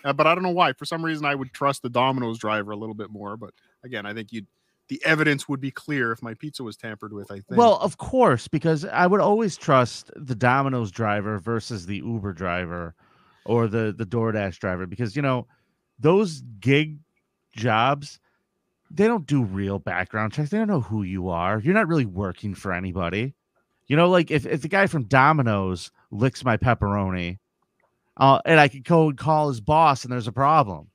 Uh, 0.04 0.14
but 0.14 0.28
I 0.28 0.36
don't 0.36 0.44
know 0.44 0.52
why. 0.52 0.74
For 0.74 0.86
some 0.86 1.04
reason, 1.04 1.26
I 1.26 1.34
would 1.34 1.52
trust 1.52 1.82
the 1.82 1.90
Domino's 1.90 2.38
driver 2.38 2.72
a 2.72 2.76
little 2.78 2.94
bit 2.94 3.10
more. 3.10 3.36
But 3.36 3.50
again, 3.84 4.06
I 4.06 4.14
think 4.14 4.32
you 4.32 4.44
the 4.90 5.02
evidence 5.04 5.50
would 5.50 5.60
be 5.60 5.72
clear 5.72 6.12
if 6.12 6.22
my 6.22 6.36
pizza 6.36 6.64
was 6.64 6.78
tampered 6.78 7.12
with. 7.12 7.32
I 7.32 7.42
think. 7.42 7.58
Well, 7.58 7.78
of 7.78 7.98
course, 7.98 8.48
because 8.48 8.86
I 8.86 9.08
would 9.08 9.20
always 9.20 9.58
trust 9.58 10.12
the 10.16 10.36
Domino's 10.36 10.92
driver 10.92 11.40
versus 11.40 11.88
the 11.88 11.98
Uber 11.98 12.34
driver 12.34 12.94
or 13.46 13.68
the 13.68 13.94
the 13.98 14.06
DoorDash 14.06 14.60
driver 14.60 14.86
because 14.86 15.16
you 15.16 15.24
know 15.24 15.48
those 16.00 16.42
gig 16.60 17.00
jobs 17.56 18.20
they 18.90 19.08
don't 19.08 19.26
do 19.26 19.44
real 19.44 19.80
background 19.80 20.34
checks. 20.34 20.50
They 20.50 20.58
don't 20.58 20.68
know 20.68 20.82
who 20.82 21.04
you 21.04 21.30
are. 21.30 21.60
You're 21.60 21.74
not 21.74 21.88
really 21.88 22.06
working 22.06 22.56
for 22.56 22.72
anybody. 22.72 23.34
You 23.88 23.96
know, 23.96 24.10
like 24.10 24.32
if, 24.32 24.46
if 24.46 24.62
the 24.62 24.68
guy 24.68 24.88
from 24.88 25.04
Domino's 25.04 25.92
licks 26.12 26.44
my 26.44 26.58
pepperoni, 26.58 27.38
uh, 28.18 28.40
and 28.46 28.60
I 28.60 28.68
could 28.68 28.84
go 28.84 29.10
and 29.10 29.18
call 29.18 29.48
his 29.50 29.62
boss 29.62 30.04
and 30.04 30.12
there's 30.12 30.28
a 30.28 30.34
problem. 30.34 30.90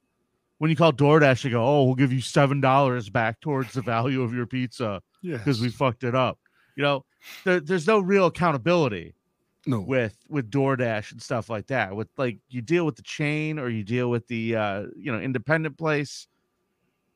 When 0.59 0.71
you 0.71 0.77
call 0.77 0.93
DoorDash, 0.93 1.43
they 1.43 1.51
go, 1.51 1.65
Oh, 1.65 1.85
we'll 1.85 1.95
give 1.95 2.13
you 2.13 2.21
seven 2.21 2.61
dollars 2.61 3.09
back 3.09 3.41
towards 3.41 3.73
the 3.73 3.83
value 3.83 4.23
of 4.23 4.35
your 4.35 4.47
pizza 4.47 5.03
because 5.23 5.61
we 5.61 5.71
fucked 5.71 6.05
it 6.05 6.15
up. 6.15 6.39
You 6.77 6.83
know, 6.83 7.05
there, 7.45 7.61
there's 7.61 7.87
no 7.87 7.99
real 7.99 8.27
accountability 8.27 9.15
no. 9.67 9.81
with 9.81 10.17
with 10.29 10.51
DoorDash 10.51 11.13
and 11.13 11.23
stuff 11.23 11.51
like 11.51 11.67
that. 11.69 11.95
With 11.95 12.09
like 12.17 12.39
you 12.49 12.63
deal 12.63 12.87
with 12.87 12.97
the 12.97 13.03
chain 13.03 13.59
or 13.59 13.69
you 13.69 13.85
deal 13.85 14.11
with 14.11 14.27
the 14.29 14.57
uh, 14.57 14.83
you 14.97 15.13
know 15.13 15.19
independent 15.19 15.79
place. 15.79 16.29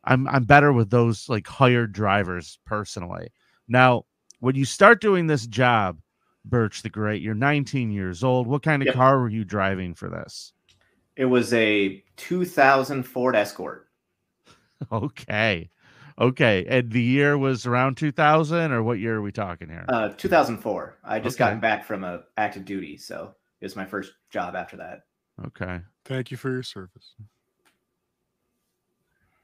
I'm 0.05 0.29
I'm 0.29 0.45
better 0.45 0.73
with 0.73 0.91
those 0.91 1.29
like 1.29 1.47
hired 1.47 1.93
drivers 1.93 2.59
personally. 2.65 3.29
Now, 3.69 4.05
when 4.41 4.55
you 4.55 4.65
start 4.65 5.01
doing 5.01 5.27
this 5.27 5.47
job, 5.47 5.99
Birch 6.45 6.83
the 6.83 6.91
Great, 6.91 7.23
you're 7.23 7.35
19 7.35 7.91
years 7.91 8.23
old. 8.23 8.47
What 8.47 8.63
kind 8.63 8.83
of 8.83 8.87
Yep. 8.87 8.95
car 8.95 9.19
were 9.21 9.29
you 9.29 9.45
driving 9.45 9.95
for 9.95 10.09
this? 10.09 10.53
It 11.17 11.25
was 11.27 11.53
a 11.53 12.05
2000 12.17 13.03
Ford 13.03 13.35
Escort. 13.37 13.89
Okay. 14.93 15.71
Okay. 16.19 16.65
And 16.69 16.91
the 16.91 17.03
year 17.03 17.37
was 17.37 17.67
around 17.67 17.97
2000 17.97 18.73
or 18.73 18.83
what 18.83 18.99
year 18.99 19.17
are 19.17 19.23
we 19.23 19.33
talking 19.33 19.69
here? 19.69 19.85
Uh 19.89 20.09
2004. 20.11 20.97
I 21.05 21.21
just 21.21 21.37
Okay. 21.37 21.45
gotten 21.45 21.61
back 21.61 21.85
from 21.85 22.05
a 22.05 22.25
active 22.37 22.65
duty, 22.65 22.97
so 22.97 23.35
it 23.61 23.65
was 23.65 23.77
my 23.77 23.85
first 23.85 24.13
job 24.31 24.55
after 24.55 24.77
that. 24.79 25.03
okay. 25.47 25.81
Thank 26.05 26.31
you 26.31 26.37
for 26.37 26.51
your 26.51 26.63
service. 26.63 27.15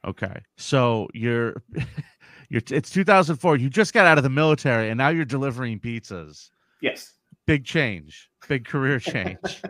Okay. 0.04 0.42
So 0.56 1.08
you're 1.14 1.62
you're 2.52 2.62
it's 2.70 2.90
2004. 2.90 3.56
You 3.56 3.70
just 3.70 3.94
got 3.94 4.06
out 4.06 4.18
of 4.18 4.24
the 4.24 4.30
military 4.30 4.90
and 4.90 4.98
now 4.98 5.08
you're 5.08 5.24
delivering 5.24 5.80
pizzas. 5.80 6.50
Yes. 6.82 7.14
Big 7.46 7.64
change. 7.64 8.28
Big 8.46 8.66
career 8.66 9.00
change. 9.00 9.62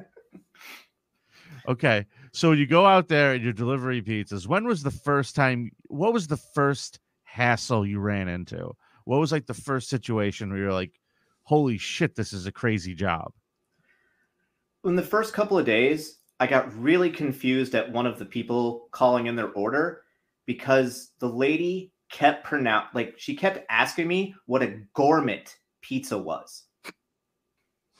okay. 1.68 2.04
So 2.32 2.50
you 2.50 2.66
go 2.66 2.84
out 2.84 3.06
there 3.06 3.34
and 3.34 3.44
you're 3.44 3.52
delivering 3.52 4.02
pizzas. 4.02 4.48
When 4.48 4.64
was 4.64 4.82
the 4.82 4.90
first 4.90 5.36
time 5.36 5.70
what 5.86 6.12
was 6.12 6.26
the 6.26 6.36
first 6.36 6.98
hassle 7.22 7.86
you 7.86 8.00
ran 8.00 8.26
into? 8.26 8.72
What 9.04 9.20
was 9.20 9.30
like 9.30 9.46
the 9.46 9.54
first 9.54 9.88
situation 9.88 10.50
where 10.50 10.58
you're 10.58 10.72
like, 10.72 10.98
"Holy 11.44 11.78
shit, 11.78 12.16
this 12.16 12.32
is 12.32 12.46
a 12.46 12.52
crazy 12.52 12.96
job." 12.96 13.32
in 14.84 14.96
the 14.96 15.02
first 15.02 15.32
couple 15.32 15.56
of 15.56 15.64
days, 15.64 16.18
I 16.40 16.48
got 16.48 16.76
really 16.76 17.10
confused 17.10 17.76
at 17.76 17.92
one 17.92 18.04
of 18.04 18.18
the 18.18 18.24
people 18.24 18.88
calling 18.90 19.28
in 19.28 19.36
their 19.36 19.50
order 19.50 20.02
because 20.44 21.12
the 21.20 21.28
lady 21.28 21.91
kept 22.12 22.44
pronounce 22.44 22.86
like 22.94 23.14
she 23.18 23.34
kept 23.34 23.66
asking 23.68 24.06
me 24.06 24.34
what 24.46 24.62
a 24.62 24.80
gourmet 24.94 25.44
pizza 25.80 26.16
was. 26.16 26.64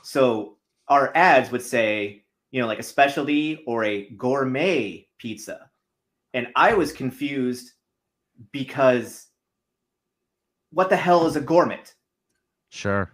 So 0.02 0.58
our 0.88 1.10
ads 1.16 1.50
would 1.50 1.62
say, 1.62 2.24
you 2.50 2.60
know, 2.60 2.66
like 2.66 2.78
a 2.78 2.84
specialty 2.84 3.64
or 3.66 3.84
a 3.84 4.10
gourmet 4.10 5.08
pizza. 5.18 5.70
And 6.34 6.48
I 6.54 6.74
was 6.74 6.92
confused 6.92 7.72
because 8.52 9.26
what 10.70 10.90
the 10.90 10.96
hell 10.96 11.26
is 11.26 11.36
a 11.36 11.40
gourmet? 11.40 11.82
Sure. 12.70 13.10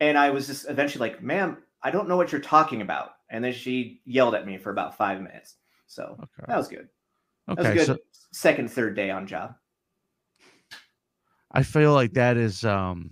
And 0.00 0.18
I 0.18 0.30
was 0.30 0.46
just 0.46 0.68
eventually 0.68 1.10
like, 1.10 1.22
ma'am, 1.22 1.58
I 1.82 1.90
don't 1.90 2.08
know 2.08 2.16
what 2.16 2.32
you're 2.32 2.40
talking 2.40 2.82
about. 2.82 3.10
And 3.30 3.42
then 3.44 3.52
she 3.52 4.02
yelled 4.04 4.34
at 4.34 4.46
me 4.46 4.58
for 4.58 4.70
about 4.70 4.96
five 4.96 5.20
minutes. 5.20 5.56
So 5.86 6.16
Okay. 6.22 6.44
that 6.48 6.56
was 6.56 6.68
good. 6.68 6.88
That 7.46 7.58
was 7.58 7.66
a 7.66 7.74
good 7.74 7.86
So 7.86 7.98
second, 8.32 8.70
third 8.70 8.96
day 8.96 9.10
on 9.10 9.26
job. 9.26 9.54
I 11.54 11.62
feel 11.62 11.92
like 11.94 12.12
that 12.14 12.36
is 12.36 12.64
um 12.64 13.10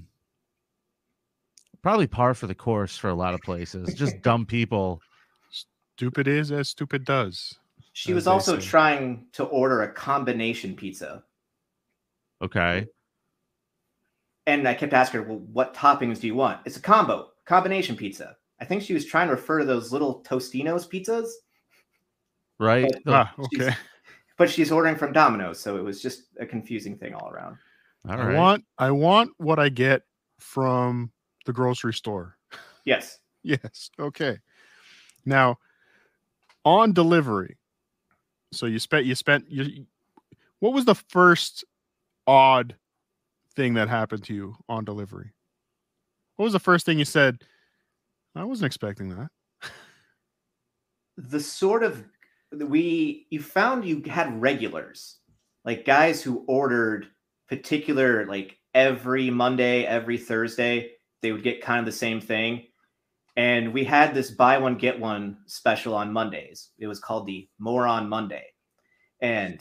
probably 1.82 2.06
par 2.06 2.34
for 2.34 2.46
the 2.46 2.54
course 2.54 2.96
for 2.96 3.08
a 3.08 3.14
lot 3.14 3.34
of 3.34 3.40
places. 3.40 3.94
Just 3.94 4.20
dumb 4.22 4.44
people. 4.46 5.00
Stupid 5.96 6.26
is 6.28 6.50
as 6.52 6.68
stupid 6.68 7.04
does. 7.04 7.54
She 7.92 8.14
was 8.14 8.26
also 8.26 8.58
say. 8.58 8.66
trying 8.66 9.26
to 9.32 9.44
order 9.44 9.82
a 9.82 9.92
combination 9.92 10.74
pizza. 10.74 11.22
Okay. 12.40 12.86
And 14.46 14.66
I 14.66 14.74
kept 14.74 14.92
asking 14.92 15.22
her, 15.22 15.28
well, 15.28 15.38
what 15.52 15.74
toppings 15.74 16.18
do 16.20 16.26
you 16.26 16.34
want? 16.34 16.60
It's 16.64 16.76
a 16.76 16.80
combo, 16.80 17.28
combination 17.44 17.94
pizza. 17.94 18.36
I 18.60 18.64
think 18.64 18.82
she 18.82 18.94
was 18.94 19.04
trying 19.04 19.28
to 19.28 19.34
refer 19.34 19.60
to 19.60 19.64
those 19.64 19.92
little 19.92 20.22
Totino's 20.24 20.88
pizzas, 20.88 21.28
Right. 22.58 22.90
But- 22.90 23.04
The- 23.04 23.12
Ah, 23.12 23.32
she's- 23.52 23.68
okay. 23.68 23.76
but 24.38 24.48
she's 24.50 24.72
ordering 24.72 24.96
from 24.96 25.12
Domino's. 25.12 25.60
So 25.60 25.76
it 25.76 25.82
was 25.84 26.00
just 26.02 26.22
a 26.40 26.46
confusing 26.46 26.96
thing 26.96 27.14
all 27.14 27.28
around. 27.30 27.56
All 28.08 28.20
I 28.20 28.26
right. 28.26 28.36
want 28.36 28.64
I 28.78 28.90
want 28.90 29.30
what 29.38 29.58
I 29.58 29.68
get 29.68 30.02
from 30.38 31.12
the 31.46 31.52
grocery 31.52 31.94
store. 31.94 32.36
Yes. 32.84 33.20
Yes. 33.44 33.90
Okay. 33.96 34.38
Now, 35.24 35.58
on 36.64 36.92
delivery, 36.92 37.58
so 38.52 38.66
you 38.66 38.80
spent 38.80 39.06
you 39.06 39.14
spent 39.14 39.48
you. 39.48 39.86
What 40.58 40.72
was 40.72 40.84
the 40.84 40.96
first 40.96 41.64
odd 42.26 42.74
thing 43.54 43.74
that 43.74 43.88
happened 43.88 44.24
to 44.24 44.34
you 44.34 44.56
on 44.68 44.84
delivery? 44.84 45.32
What 46.36 46.44
was 46.44 46.52
the 46.52 46.58
first 46.58 46.84
thing 46.84 46.98
you 46.98 47.04
said? 47.04 47.42
I 48.34 48.42
wasn't 48.42 48.66
expecting 48.66 49.10
that. 49.10 49.28
the 51.16 51.38
sort 51.38 51.84
of 51.84 52.02
we 52.52 53.28
you 53.30 53.40
found 53.40 53.84
you 53.84 54.02
had 54.08 54.40
regulars 54.40 55.18
like 55.64 55.84
guys 55.84 56.20
who 56.20 56.44
ordered 56.48 57.06
particular 57.56 58.24
like 58.26 58.56
every 58.74 59.28
monday 59.28 59.84
every 59.84 60.16
thursday 60.16 60.90
they 61.20 61.32
would 61.32 61.42
get 61.42 61.60
kind 61.60 61.78
of 61.78 61.84
the 61.84 61.92
same 61.92 62.18
thing 62.18 62.64
and 63.36 63.74
we 63.74 63.84
had 63.84 64.14
this 64.14 64.30
buy 64.30 64.56
one 64.56 64.74
get 64.76 64.98
one 64.98 65.36
special 65.46 65.94
on 65.94 66.10
mondays 66.10 66.70
it 66.78 66.86
was 66.86 66.98
called 66.98 67.26
the 67.26 67.46
more 67.58 67.86
on 67.86 68.08
monday 68.08 68.46
and 69.20 69.60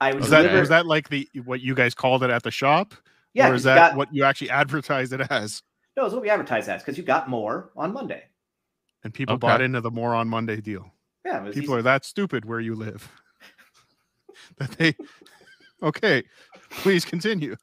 i 0.00 0.12
would 0.12 0.22
Was 0.22 0.30
that 0.30 0.52
was 0.52 0.68
that 0.70 0.86
like 0.86 1.08
the 1.08 1.28
what 1.44 1.60
you 1.60 1.72
guys 1.74 1.94
called 1.94 2.24
it 2.24 2.30
at 2.30 2.42
the 2.42 2.50
shop, 2.50 2.94
yeah 3.32 3.46
or 3.46 3.50
'cause 3.52 3.58
is 3.60 3.64
that 3.64 3.90
got, 3.92 3.96
what 3.96 4.08
you 4.12 4.24
actually 4.24 4.50
advertised 4.62 5.12
it 5.12 5.20
as? 5.30 5.62
no 5.96 6.04
it's 6.04 6.12
what 6.14 6.22
we 6.22 6.30
advertised 6.30 6.68
as 6.68 6.82
because 6.82 6.98
you 6.98 7.04
got 7.04 7.28
more 7.30 7.70
on 7.76 7.92
monday 7.92 8.24
And 9.04 9.14
people 9.14 9.36
Okay. 9.36 9.46
bought 9.46 9.60
into 9.60 9.80
the 9.80 9.90
more 9.92 10.16
on 10.16 10.26
Monday 10.28 10.60
deal. 10.60 10.92
yeah 11.24 11.44
People 11.52 11.74
easy. 11.74 11.74
are 11.74 11.82
that 11.82 12.04
stupid 12.04 12.44
where 12.44 12.58
you 12.58 12.74
live 12.74 13.08
that 14.58 14.72
they. 14.72 14.96
Okay, 15.82 16.24
please 16.70 17.04
continue. 17.04 17.56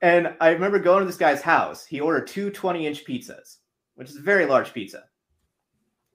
And 0.00 0.34
I 0.40 0.50
remember 0.50 0.78
going 0.78 1.00
to 1.00 1.06
this 1.06 1.16
guy's 1.16 1.42
house. 1.42 1.84
He 1.84 2.00
ordered 2.00 2.26
two 2.26 2.50
20 2.50 2.86
inch 2.86 3.04
pizzas, 3.04 3.56
which 3.96 4.08
is 4.10 4.16
a 4.16 4.22
very 4.22 4.46
large 4.46 4.72
pizza. 4.72 5.04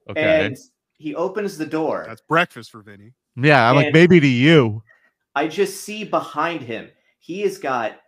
Okay. 0.08 0.46
And 0.46 0.56
he 0.96 1.14
opens 1.14 1.58
the 1.58 1.66
door. 1.66 2.04
That's 2.06 2.22
breakfast 2.22 2.70
for 2.70 2.82
Vinny. 2.82 3.12
yeah, 3.36 3.68
I'm 3.68 3.76
like 3.76 3.86
and- 3.86 3.94
maybe 3.94 4.20
to 4.20 4.26
you. 4.26 4.82
I 5.36 5.48
just 5.48 5.82
see 5.82 6.04
behind 6.04 6.62
him, 6.62 6.88
he 7.18 7.40
has 7.40 7.58
got 7.58 8.00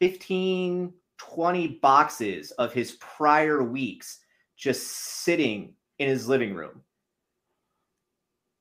15, 0.00 0.92
20 1.16 1.68
boxes 1.80 2.50
of 2.52 2.72
his 2.72 2.92
prior 3.00 3.62
weeks 3.62 4.18
just 4.56 4.86
sitting 4.86 5.74
in 5.98 6.08
his 6.08 6.28
living 6.28 6.54
room. 6.54 6.82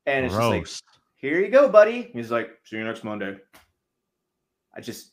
And 0.05 0.25
it's 0.25 0.33
just 0.33 0.49
like, 0.49 0.67
here 1.17 1.39
you 1.39 1.49
go, 1.49 1.67
buddy. 1.67 2.09
He's 2.13 2.31
like, 2.31 2.51
see 2.63 2.77
you 2.77 2.83
next 2.83 3.03
Monday. 3.03 3.37
I 4.75 4.81
just 4.81 5.11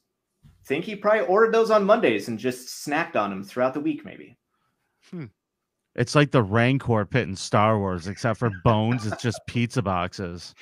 think 0.66 0.84
he 0.84 0.96
probably 0.96 1.26
ordered 1.26 1.52
those 1.52 1.70
on 1.70 1.84
Mondays 1.84 2.28
and 2.28 2.38
just 2.38 2.68
snacked 2.86 3.16
on 3.16 3.30
them 3.30 3.44
throughout 3.44 3.74
the 3.74 3.80
week, 3.80 4.04
maybe. 4.04 4.36
Hmm. 5.10 5.26
It's 5.94 6.14
like 6.14 6.30
the 6.30 6.42
Rancor 6.42 7.04
pit 7.04 7.28
in 7.28 7.34
Star 7.36 7.78
Wars, 7.78 8.06
except 8.06 8.38
for 8.38 8.50
bones. 8.64 9.06
it's 9.06 9.20
just 9.22 9.40
pizza 9.46 9.82
boxes. 9.82 10.54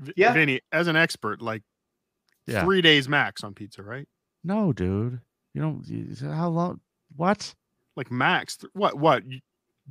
V- 0.00 0.12
Yeah. 0.16 0.32
Vinny, 0.32 0.60
as 0.72 0.86
an 0.88 0.96
expert, 0.96 1.40
like 1.40 1.62
Yeah. 2.46 2.62
three 2.64 2.82
days 2.82 3.08
max 3.08 3.42
on 3.42 3.54
pizza, 3.54 3.82
right? 3.82 4.06
No, 4.44 4.72
dude. 4.72 5.20
You 5.54 5.62
don't. 5.62 5.86
You, 5.88 6.14
how 6.30 6.48
long? 6.48 6.80
What? 7.16 7.54
Like 7.96 8.10
max. 8.10 8.56
th- 8.58 8.70
What? 8.74 8.98
What? 8.98 9.24
You, 9.26 9.40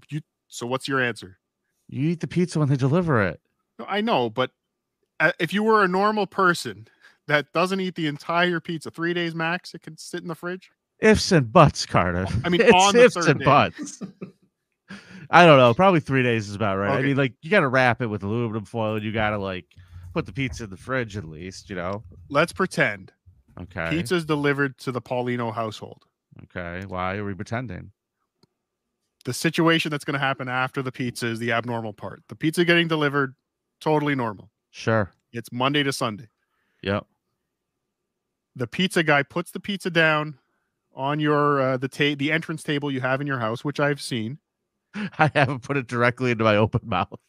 you? 0.09 0.21
So 0.47 0.67
what's 0.67 0.87
your 0.87 1.01
answer? 1.01 1.39
You 1.89 2.09
eat 2.11 2.19
the 2.19 2.27
pizza 2.27 2.59
when 2.59 2.69
they 2.69 2.75
deliver 2.75 3.21
it. 3.23 3.41
No, 3.79 3.85
I 3.89 4.01
know, 4.01 4.29
but 4.29 4.51
uh, 5.19 5.31
if 5.39 5.53
you 5.53 5.63
were 5.63 5.83
a 5.83 5.87
normal 5.87 6.27
person 6.27 6.87
that 7.27 7.51
doesn't 7.53 7.79
eat 7.79 7.95
the 7.95 8.07
entire 8.07 8.59
pizza, 8.59 8.91
three 8.91 9.13
days 9.13 9.33
max, 9.35 9.73
it 9.73 9.81
can 9.81 9.97
sit 9.97 10.21
in 10.21 10.27
the 10.27 10.35
fridge. 10.35 10.71
Ifs 10.99 11.31
and 11.31 11.51
buts, 11.51 11.85
Carter. 11.85 12.25
I 12.45 12.49
mean, 12.49 12.61
it's 12.61 12.71
on 12.73 12.93
the 12.93 13.05
ifs 13.05 13.15
third 13.15 13.29
and 13.29 13.39
day. 13.39 13.45
buts. 13.45 14.01
I 15.29 15.45
don't 15.45 15.57
know. 15.57 15.73
Probably 15.73 15.99
three 15.99 16.23
days 16.23 16.49
is 16.49 16.55
about 16.55 16.77
right. 16.77 16.91
I 16.91 17.01
mean, 17.01 17.17
like 17.17 17.33
you 17.41 17.49
got 17.49 17.61
to 17.61 17.67
wrap 17.67 18.01
it 18.01 18.07
with 18.07 18.23
aluminum 18.23 18.65
foil. 18.65 18.95
And 18.95 19.03
you 19.03 19.11
got 19.11 19.31
to 19.31 19.37
like 19.37 19.65
put 20.13 20.25
the 20.25 20.31
pizza 20.33 20.65
in 20.65 20.69
the 20.69 20.77
fridge 20.77 21.17
at 21.17 21.25
least. 21.25 21.69
You 21.69 21.75
know. 21.75 22.03
Let's 22.29 22.53
pretend 22.53 23.11
Okay. 23.59 23.89
pizza's 23.89 24.25
delivered 24.25 24.77
to 24.79 24.91
the 24.91 25.01
Paulino 25.01 25.53
household. 25.53 26.03
Okay. 26.43 26.85
Why 26.87 27.15
are 27.17 27.25
we 27.25 27.33
pretending? 27.33 27.91
The 29.25 29.33
situation 29.33 29.89
that's 29.89 30.03
going 30.03 30.15
to 30.15 30.19
happen 30.19 30.49
after 30.49 30.81
the 30.81 30.91
pizza 30.91 31.27
is 31.27 31.39
the 31.39 31.51
abnormal 31.53 31.93
part. 31.93 32.21
The 32.27 32.35
pizza 32.35 32.65
getting 32.65 32.87
delivered, 32.87 33.35
totally 33.79 34.15
normal. 34.15 34.51
Sure. 34.71 35.11
It's 35.31 35.49
Monday 35.51 35.81
to 35.83 35.93
Sunday. 35.93 36.27
Yep. 36.81 37.05
The 38.55 38.67
pizza 38.67 39.03
guy 39.03 39.23
puts 39.23 39.51
the 39.51 39.59
pizza 39.59 39.89
down 39.89 40.37
on 40.95 41.19
your 41.19 41.59
uh, 41.61 41.77
the 41.77 41.87
ta- 41.87 42.15
the 42.17 42.31
entrance 42.31 42.61
table 42.63 42.91
you 42.91 43.01
have 43.01 43.19
in 43.21 43.27
your 43.27 43.39
house, 43.39 43.63
which 43.63 43.79
I've 43.79 44.01
seen. 44.01 44.37
I 44.95 45.31
haven't 45.33 45.61
put 45.63 45.75
it 45.77 45.87
directly 45.87 46.31
into 46.31 46.43
my 46.43 46.55
open 46.55 46.81
mouth. 46.83 47.19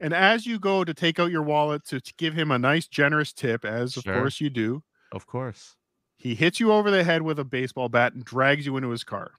And 0.00 0.12
as 0.12 0.44
you 0.46 0.58
go 0.58 0.84
to 0.84 0.92
take 0.94 1.18
out 1.20 1.30
your 1.30 1.42
wallet 1.42 1.84
to, 1.86 2.00
to 2.00 2.14
give 2.18 2.34
him 2.34 2.50
a 2.50 2.58
nice 2.58 2.86
generous 2.88 3.32
tip, 3.32 3.64
as 3.64 3.96
of 3.96 4.04
course 4.04 4.40
you 4.40 4.50
do, 4.50 4.82
Of 5.12 5.26
course. 5.26 5.76
he 6.16 6.34
hits 6.34 6.58
you 6.60 6.72
over 6.72 6.90
the 6.90 7.02
head 7.04 7.22
with 7.22 7.38
a 7.38 7.44
baseball 7.44 7.88
bat 7.88 8.12
and 8.14 8.24
drags 8.24 8.64
you 8.66 8.76
into 8.76 8.90
his 8.90 9.02
car. 9.04 9.32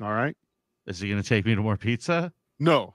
All 0.00 0.12
right. 0.12 0.36
Is 0.86 0.98
he 1.00 1.08
going 1.08 1.22
to 1.22 1.28
take 1.28 1.44
me 1.46 1.54
to 1.54 1.62
more 1.62 1.76
pizza? 1.76 2.32
No, 2.58 2.94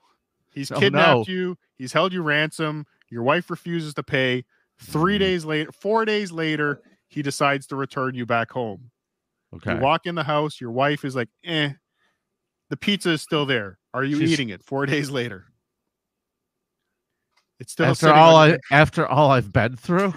he's 0.54 0.72
Oh, 0.72 0.76
no. 0.76 0.80
kidnapped 0.82 1.28
you. 1.28 1.58
He's 1.78 1.94
held 1.94 2.14
you 2.14 2.22
ransom. 2.22 2.86
Your 3.10 3.24
wife 3.24 3.50
refuses 3.50 3.94
to 3.96 4.04
pay. 4.04 4.46
Three 4.82 5.15
Mhm. 5.18 5.20
days 5.20 5.46
later, 5.46 5.72
four 5.72 6.06
days 6.06 6.32
later, 6.32 6.82
he 7.08 7.22
decides 7.22 7.68
to 7.68 7.76
return 7.76 8.15
you 8.15 8.26
back 8.26 8.52
home. 8.52 8.92
Okay. 9.54 9.74
You 9.76 9.80
walk 9.82 10.06
in 10.06 10.15
the 10.15 10.24
house. 10.24 10.62
Your 10.62 10.72
wife 10.72 11.04
is 11.04 11.15
like, 11.15 11.30
"Eh, 11.44 11.74
the 12.70 12.78
pizza 12.78 13.10
is 13.12 13.22
still 13.22 13.46
there. 13.46 13.80
Are 13.94 14.04
you 14.04 14.18
She's- 14.20 14.30
eating 14.32 14.50
it?" 14.50 14.63
Four 14.63 14.86
days 14.86 15.10
later, 15.10 15.52
it's 17.60 17.72
still 17.74 17.88
after 17.88 18.13
all 18.13 18.36
I 18.36 18.48
your- 18.50 18.60
after 18.72 19.06
all 19.08 19.32
I've 19.32 19.52
been 19.52 19.76
through, 19.76 20.13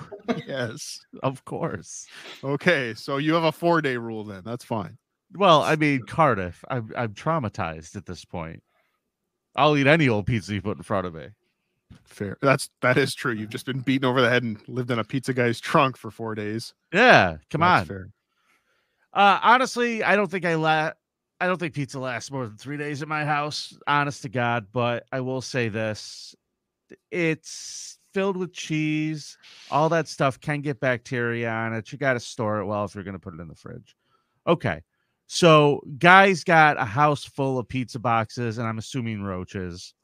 yes. 0.46 1.00
of 1.22 1.44
course. 1.44 2.06
Okay, 2.44 2.94
so 2.94 3.16
you 3.16 3.34
have 3.34 3.44
a 3.44 3.52
four 3.52 3.80
day 3.80 3.96
rule 3.96 4.24
then. 4.24 4.42
That's 4.44 4.64
fine. 4.64 4.98
Well, 5.34 5.62
I 5.62 5.76
mean 5.76 6.02
Cardiff. 6.06 6.62
I'm 6.68 6.92
I'm 6.96 7.14
traumatized 7.14 7.96
at 7.96 8.06
this 8.06 8.24
point. 8.24 8.62
I'll 9.56 9.76
eat 9.76 9.86
any 9.86 10.08
old 10.08 10.26
pizza 10.26 10.54
you 10.54 10.62
put 10.62 10.76
in 10.76 10.82
front 10.82 11.06
of 11.06 11.14
me. 11.14 11.28
Fair. 12.04 12.38
That's 12.42 12.70
that 12.80 12.96
is 12.96 13.14
true. 13.14 13.32
You've 13.32 13.50
just 13.50 13.66
been 13.66 13.80
beaten 13.80 14.04
over 14.04 14.20
the 14.20 14.28
head 14.28 14.42
and 14.42 14.58
lived 14.68 14.90
in 14.90 14.98
a 14.98 15.04
pizza 15.04 15.32
guy's 15.32 15.60
trunk 15.60 15.96
for 15.96 16.10
four 16.10 16.34
days. 16.34 16.74
Yeah, 16.92 17.36
come 17.50 17.60
That's 17.60 17.82
on. 17.82 17.86
Fair. 17.86 18.08
Uh, 19.14 19.38
honestly, 19.42 20.02
I 20.02 20.16
don't 20.16 20.30
think 20.30 20.44
I 20.44 20.54
la- 20.54 20.92
I 21.40 21.46
don't 21.46 21.58
think 21.58 21.74
pizza 21.74 21.98
lasts 21.98 22.30
more 22.30 22.46
than 22.46 22.56
three 22.56 22.76
days 22.76 23.02
at 23.02 23.08
my 23.08 23.24
house. 23.24 23.76
Honest 23.86 24.22
to 24.22 24.28
God, 24.28 24.66
but 24.72 25.04
I 25.12 25.20
will 25.20 25.40
say 25.40 25.68
this: 25.68 26.34
it's 27.10 27.98
filled 28.14 28.36
with 28.36 28.52
cheese. 28.52 29.36
All 29.70 29.88
that 29.88 30.08
stuff 30.08 30.40
can 30.40 30.60
get 30.60 30.80
bacteria 30.80 31.50
on 31.50 31.72
it. 31.72 31.90
You 31.92 31.98
got 31.98 32.14
to 32.14 32.20
store 32.20 32.60
it 32.60 32.66
well 32.66 32.84
if 32.84 32.94
you're 32.94 33.04
going 33.04 33.14
to 33.14 33.20
put 33.20 33.34
it 33.34 33.40
in 33.40 33.48
the 33.48 33.54
fridge. 33.54 33.96
Okay, 34.46 34.82
so 35.26 35.82
guys 35.98 36.44
got 36.44 36.80
a 36.80 36.84
house 36.84 37.24
full 37.24 37.58
of 37.58 37.68
pizza 37.68 37.98
boxes, 37.98 38.58
and 38.58 38.66
I'm 38.66 38.78
assuming 38.78 39.22
roaches. 39.22 39.94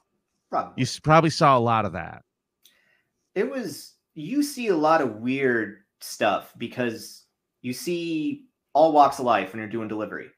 Probably. 0.51 0.75
You 0.83 0.87
probably 1.03 1.31
saw 1.31 1.59
a 1.59 1.61
lot 1.61 1.85
of 1.85 1.93
that. 1.93 2.23
it 3.35 3.49
was 3.49 3.95
you 4.15 4.43
see 4.43 4.69
a 4.69 4.77
lot 4.77 5.01
of 5.01 5.17
weird 5.17 5.79
stuff 6.01 6.53
because 6.59 7.25
you 7.63 7.73
see 7.73 8.47
all 8.73 8.93
walks 8.93 9.19
of 9.19 9.25
life 9.25 9.53
when 9.53 9.61
you're 9.61 9.69
doing 9.69 9.89
delivery 9.89 10.29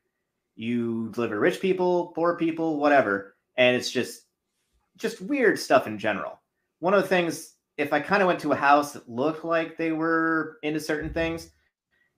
you 0.56 1.10
deliver 1.14 1.38
rich 1.38 1.60
people 1.60 2.08
poor 2.14 2.36
people 2.36 2.78
whatever 2.78 3.36
and 3.56 3.76
it's 3.76 3.90
just 3.90 4.22
just 4.98 5.20
weird 5.22 5.58
stuff 5.58 5.86
in 5.86 5.98
general 5.98 6.40
one 6.80 6.92
of 6.94 7.00
the 7.02 7.08
things 7.08 7.54
if 7.78 7.92
i 7.92 8.00
kind 8.00 8.22
of 8.22 8.26
went 8.26 8.40
to 8.40 8.52
a 8.52 8.56
house 8.56 8.92
that 8.92 9.08
looked 9.08 9.44
like 9.44 9.76
they 9.78 9.92
were 9.92 10.58
into 10.62 10.80
certain 10.80 11.12
things 11.12 11.50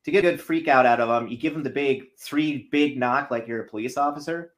to 0.05 0.11
get 0.11 0.25
a 0.25 0.31
good 0.31 0.41
freak 0.41 0.67
out 0.67 0.87
out 0.87 1.01
of 1.01 1.09
them 1.09 1.29
you 1.29 1.37
give 1.37 1.53
them 1.53 1.63
the 1.63 1.71
big 1.71 2.05
three 2.19 2.69
big 2.73 2.99
knock 2.99 3.31
like 3.31 3.47
you're 3.47 3.63
a 3.63 3.69
police 3.69 3.97
officer 3.97 4.53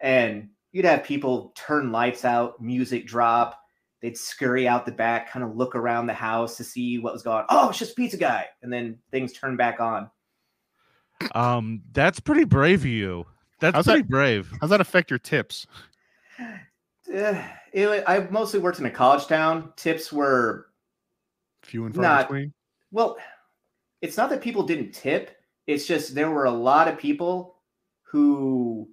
and 0.00 0.48
you'd 0.72 0.84
have 0.84 1.02
people 1.04 1.52
turn 1.56 1.90
lights 1.92 2.24
out 2.24 2.60
music 2.60 3.06
drop 3.06 3.58
they'd 4.00 4.16
scurry 4.16 4.68
out 4.68 4.86
the 4.86 4.92
back, 4.92 5.28
kind 5.28 5.44
of 5.44 5.56
look 5.56 5.74
around 5.74 6.06
the 6.06 6.14
house 6.14 6.56
to 6.56 6.62
see 6.62 7.00
what 7.00 7.12
was 7.12 7.24
going 7.24 7.38
on. 7.38 7.46
Oh, 7.48 7.68
it's 7.70 7.80
just 7.80 7.96
pizza 7.96 8.16
guy. 8.16 8.46
And 8.62 8.72
then 8.72 8.96
things 9.10 9.32
turn 9.32 9.56
back 9.56 9.80
on. 9.80 10.08
Um, 11.34 11.82
that's 11.90 12.20
pretty 12.20 12.44
brave 12.44 12.82
of 12.82 12.86
you. 12.86 13.26
That's 13.58 13.74
How's 13.74 13.86
that- 13.86 13.92
pretty 13.94 14.06
brave. 14.08 14.52
How's 14.60 14.70
that 14.70 14.80
affect 14.80 15.10
your 15.10 15.18
tips? 15.18 15.66
Eh, 16.38 17.42
it- 17.72 18.04
I 18.06 18.20
mostly 18.30 18.60
worked 18.60 18.78
in 18.78 18.86
a 18.86 18.90
college 18.90 19.26
town. 19.26 19.72
Tips 19.74 20.12
were, 20.12 20.66
Few 21.64 21.84
and 21.84 21.92
far 21.92 22.02
Not- 22.02 22.28
between. 22.28 22.52
well, 22.92 23.16
it's 24.00 24.16
not 24.16 24.30
that 24.30 24.40
people 24.42 24.62
didn't 24.62 24.92
tip. 24.92 25.36
It's 25.66 25.86
just 25.88 26.14
there 26.14 26.30
were 26.30 26.44
a 26.44 26.52
lot 26.52 26.86
of 26.86 26.98
people 26.98 27.56
who 28.02 28.88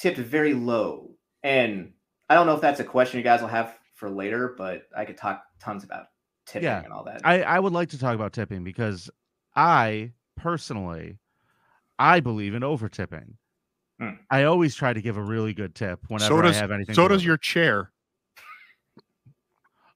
tipped 0.00 0.18
very 0.18 0.54
low. 0.54 1.10
And 1.42 1.92
I 2.28 2.34
don't 2.34 2.46
know 2.46 2.54
if 2.54 2.60
that's 2.60 2.80
a 2.80 2.84
question 2.84 3.18
you 3.18 3.24
guys 3.24 3.40
will 3.40 3.48
have 3.48 3.76
for 3.94 4.10
later, 4.10 4.54
but 4.56 4.82
I 4.96 5.04
could 5.04 5.16
talk 5.16 5.42
tons 5.60 5.84
about 5.84 6.06
tipping 6.46 6.64
Yeah, 6.64 6.82
and 6.84 6.92
all 6.92 7.04
that. 7.04 7.20
I, 7.24 7.42
I 7.42 7.58
would 7.58 7.72
like 7.72 7.88
to 7.90 7.98
talk 7.98 8.14
about 8.14 8.32
tipping 8.32 8.64
because 8.64 9.10
I 9.56 10.12
personally, 10.36 11.18
I 11.98 12.20
believe 12.20 12.54
in 12.54 12.62
over 12.62 12.88
tipping. 12.88 13.36
Hmm. 14.00 14.10
I 14.30 14.44
always 14.44 14.74
try 14.76 14.92
to 14.92 15.00
give 15.02 15.16
a 15.16 15.22
really 15.22 15.52
good 15.54 15.74
tip 15.74 16.04
whenever 16.08 16.36
So 16.36 16.42
does 16.42 16.56
I 16.56 16.60
have 16.60 16.70
anything. 16.70 16.94
so 16.94 17.02
does 17.08 17.22
delivered. 17.22 17.26
your 17.26 17.36
chair. 17.38 17.92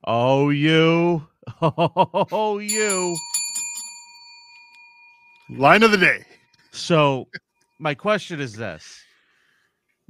Oh, 0.05 0.51
you. 0.51 1.27
Oh, 1.61 2.59
you. 2.59 3.17
Line 5.51 5.83
of 5.83 5.91
the 5.91 5.99
day. 5.99 6.25
So, 6.71 7.27
my 7.79 7.95
question 7.95 8.41
is 8.41 8.55
this 8.55 9.03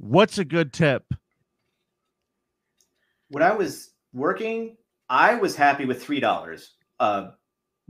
What's 0.03 0.37
a 0.37 0.45
good 0.45 0.73
tip? 0.73 1.05
when 3.33 3.41
I 3.43 3.53
was 3.53 3.91
working, 4.13 4.77
I 5.09 5.35
was 5.35 5.55
happy 5.55 5.85
with 5.85 6.01
three 6.01 6.19
dollars 6.19 6.75
uh 6.99 7.31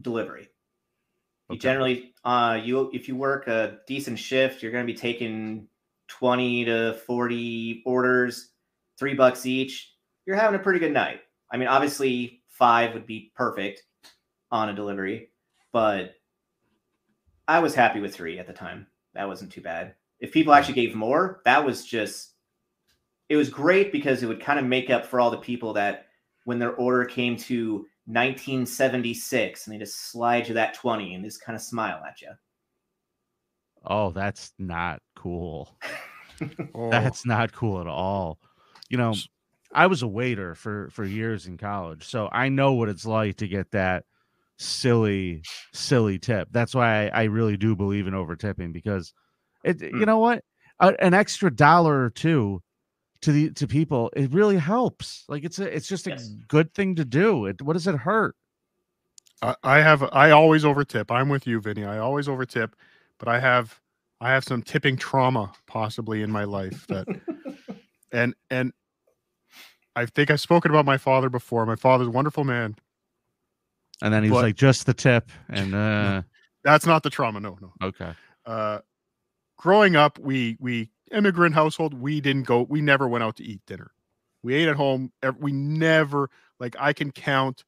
delivery. 0.02 0.47
You 1.49 1.58
generally 1.58 2.13
uh 2.23 2.60
you 2.63 2.89
if 2.93 3.08
you 3.08 3.15
work 3.15 3.47
a 3.47 3.80
decent 3.88 4.17
shift, 4.17 4.63
you're 4.63 4.71
gonna 4.71 4.86
be 4.86 4.93
taking 4.93 5.67
20 6.08 6.65
to 6.65 6.93
40 7.06 7.84
orders, 7.86 8.52
three 8.97 9.13
bucks 9.13 9.45
each. 9.45 9.93
You're 10.26 10.38
having 10.38 10.60
a 10.60 10.63
pretty 10.63 10.80
good 10.80 10.93
night. 10.93 11.21
I 11.52 11.58
mean, 11.58 11.67
obviously 11.67 12.43
five 12.47 12.93
would 12.93 13.06
be 13.06 13.32
perfect 13.36 13.84
on 14.52 14.69
a 14.69 14.73
delivery, 14.73 15.32
but 15.71 16.13
I 17.47 17.60
was 17.60 17.76
happy 17.76 17.99
with 17.99 18.15
three 18.15 18.39
at 18.39 18.47
the 18.47 18.54
time. 18.54 18.88
That 19.13 19.28
wasn't 19.28 19.52
too 19.52 19.62
bad. 19.62 19.95
If 20.19 20.32
people 20.32 20.54
actually 20.54 20.76
gave 20.76 20.95
more, 20.95 21.41
that 21.45 21.65
was 21.65 21.86
just 21.86 22.34
it 23.30 23.36
was 23.38 23.49
great 23.49 23.91
because 23.91 24.23
it 24.23 24.28
would 24.28 24.41
kind 24.41 24.60
of 24.60 24.65
make 24.65 24.89
up 24.89 25.06
for 25.06 25.19
all 25.19 25.32
the 25.32 25.38
people 25.38 25.73
that 25.73 26.08
when 26.45 26.60
their 26.60 26.76
order 26.76 27.06
came 27.06 27.38
to 27.38 27.88
1976 28.06 29.67
and 29.67 29.73
they 29.73 29.80
just 29.80 30.12
slide 30.12 30.47
you 30.47 30.56
that 30.56 30.73
20 30.73 31.13
and 31.15 31.23
just 31.26 31.41
kind 31.43 31.56
of 31.56 31.62
smile 31.62 32.04
at 32.06 32.21
you. 32.21 32.32
Oh, 33.86 34.12
that's 34.12 34.54
not 34.58 35.02
cool. 35.15 35.78
Oh, 36.76 36.89
That's 36.89 37.26
not 37.26 37.52
cool 37.54 37.80
at 37.82 37.88
all. 37.88 38.39
You 38.89 38.97
know, 38.97 39.23
I 39.73 39.88
was 39.88 40.02
a 40.02 40.08
waiter 40.08 40.56
for 40.56 40.89
for 40.91 41.06
years 41.06 41.47
in 41.47 41.58
college, 41.58 42.04
so 42.06 42.30
I 42.32 42.49
know 42.49 42.73
what 42.73 42.89
it's 42.89 43.06
like 43.06 43.38
to 43.38 43.47
get 43.47 43.71
that 43.71 44.06
silly, 44.58 45.45
silly 45.73 46.19
tip. 46.19 46.49
That's 46.52 46.76
why 46.76 47.08
I, 47.10 47.21
I 47.21 47.23
really 47.26 47.58
do 47.58 47.76
believe 47.76 48.08
in 48.08 48.13
over 48.13 48.36
tipping 48.36 48.71
because 48.71 49.13
it. 49.63 49.82
You 49.82 49.89
Mm. 49.91 50.06
know 50.06 50.19
what? 50.19 50.43
A, 50.80 50.93
an 51.04 51.13
extra 51.13 51.49
dollar 51.54 52.04
or 52.04 52.10
two 52.10 52.62
to 53.21 53.32
the 53.32 53.52
to 53.52 53.67
people, 53.67 54.12
it 54.15 54.32
really 54.34 54.58
helps. 54.58 55.23
Like 55.30 55.43
it's 55.43 55.60
a 55.60 55.73
it's 55.76 55.88
just 55.88 56.08
a 56.08 56.12
Yes. 56.12 56.28
good 56.47 56.73
thing 56.73 56.95
to 56.95 57.06
do. 57.06 57.45
It 57.45 57.62
what 57.62 57.73
does 57.73 57.88
it 57.88 57.95
hurt? 57.95 58.36
I, 59.41 59.56
I 59.63 59.78
have 59.82 60.04
I 60.12 60.32
always 60.32 60.63
overtip. 60.63 61.12
I'm 61.12 61.30
with 61.30 61.47
you, 61.47 61.60
Vinny. 61.62 61.86
I 61.86 61.99
always 61.99 62.28
overtip, 62.28 62.73
but 63.19 63.28
I 63.28 63.39
have 63.39 63.80
I 64.19 64.30
have 64.32 64.43
some 64.43 64.62
tipping 64.62 64.97
trauma 64.97 65.52
possibly 65.67 66.21
in 66.21 66.32
my 66.32 66.43
life 66.43 66.86
that 66.88 67.08
and 68.12 68.34
and 68.49 68.73
I 69.95 70.06
think 70.08 70.32
I've 70.32 70.41
spoken 70.41 70.71
about 70.71 70.86
my 70.86 70.97
father 70.97 71.30
before. 71.30 71.65
My 71.65 71.76
father's 71.76 72.08
a 72.08 72.12
wonderful 72.12 72.43
man. 72.43 72.76
And 74.02 74.12
then 74.13 74.23
he 74.23 74.30
was 74.32 74.38
But- 74.39 74.43
like, 74.47 74.56
just 74.56 74.86
the 74.86 74.93
tip. 74.93 75.30
And 75.49 75.73
uh 75.76 76.23
That's 76.63 76.86
not 76.86 77.04
the 77.04 77.10
trauma. 77.10 77.39
No, 77.39 77.58
no. 77.62 77.71
okay. 77.82 78.13
Uh 78.45 78.80
growing 79.58 79.96
up, 79.96 80.20
we 80.20 80.58
we 80.60 80.89
immigrant 81.12 81.56
household, 81.56 81.94
we 81.94 82.22
didn't 82.22 82.44
go, 82.44 82.63
we 82.63 82.82
never 82.82 83.08
went 83.08 83.24
out 83.24 83.36
to 83.38 83.44
eat 83.44 83.62
dinner. 83.68 83.92
We 84.42 84.56
ate 84.56 84.68
at 84.68 84.76
home. 84.76 85.12
We 85.39 85.52
never 85.54 86.30
like 86.60 86.76
I 86.80 86.94
can 86.94 87.12
count 87.12 87.63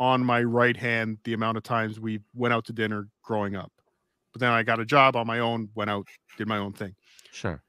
on 0.00 0.24
my 0.24 0.42
right 0.42 0.76
hand 0.76 1.18
the 1.24 1.34
amount 1.34 1.56
of 1.56 1.62
times 1.64 1.98
we 2.00 2.20
went 2.34 2.54
out 2.54 2.64
to 2.66 2.72
dinner 2.72 3.08
growing 3.22 3.56
up. 3.56 3.72
But 4.32 4.40
then 4.40 4.50
I 4.52 4.62
got 4.62 4.80
a 4.80 4.84
job 4.84 5.16
on 5.16 5.26
my 5.26 5.40
own, 5.40 5.70
went 5.74 5.90
out, 5.90 6.06
did 6.36 6.46
my 6.46 6.58
own 6.58 6.72
thing. 6.72 6.94
Sure. 7.32 7.62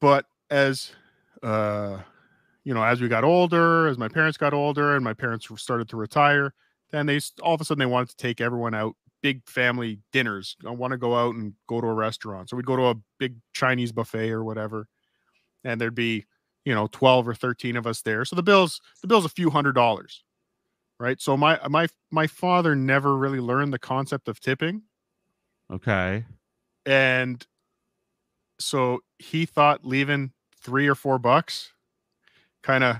but 0.00 0.26
as 0.50 0.92
uh 1.42 1.98
you 2.64 2.74
know 2.74 2.82
as 2.82 3.00
we 3.00 3.08
got 3.08 3.22
older 3.24 3.86
as 3.86 3.96
my 3.98 4.08
parents 4.08 4.36
got 4.36 4.52
older 4.52 4.96
and 4.96 5.04
my 5.04 5.14
parents 5.14 5.46
started 5.56 5.88
to 5.88 5.96
retire 5.96 6.52
then 6.90 7.06
they 7.06 7.20
all 7.42 7.54
of 7.54 7.60
a 7.60 7.64
sudden 7.64 7.78
they 7.78 7.86
wanted 7.86 8.08
to 8.08 8.16
take 8.16 8.40
everyone 8.40 8.74
out 8.74 8.96
big 9.22 9.46
family 9.48 9.98
dinners. 10.12 10.56
I 10.66 10.70
want 10.70 10.92
to 10.92 10.98
go 10.98 11.16
out 11.16 11.34
and 11.34 11.54
go 11.66 11.80
to 11.80 11.86
a 11.86 11.94
restaurant. 11.94 12.50
So 12.50 12.56
we'd 12.56 12.66
go 12.66 12.76
to 12.76 12.86
a 12.86 12.94
big 13.18 13.36
chinese 13.52 13.92
buffet 13.92 14.30
or 14.30 14.44
whatever 14.44 14.86
and 15.64 15.80
there'd 15.80 15.94
be 15.94 16.24
you 16.64 16.74
know 16.74 16.88
12 16.92 17.28
or 17.28 17.34
13 17.34 17.76
of 17.76 17.86
us 17.86 18.02
there. 18.02 18.24
So 18.24 18.36
the 18.36 18.42
bills 18.42 18.80
the 19.02 19.08
bill's 19.08 19.24
a 19.24 19.30
few 19.30 19.50
hundred 19.50 19.72
dollars 19.74 20.24
right? 21.00 21.20
So 21.20 21.36
my 21.36 21.58
my 21.68 21.88
my 22.12 22.28
father 22.28 22.76
never 22.76 23.16
really 23.16 23.40
learned 23.40 23.72
the 23.72 23.78
concept 23.78 24.28
of 24.28 24.38
tipping. 24.38 24.82
Okay. 25.72 26.24
and 26.84 27.46
so 28.58 29.00
he 29.18 29.46
thought 29.46 29.84
leaving 29.86 30.32
three 30.54 30.86
or 30.86 30.94
four 30.94 31.18
bucks 31.18 31.72
kind 32.62 32.84
of 32.84 32.96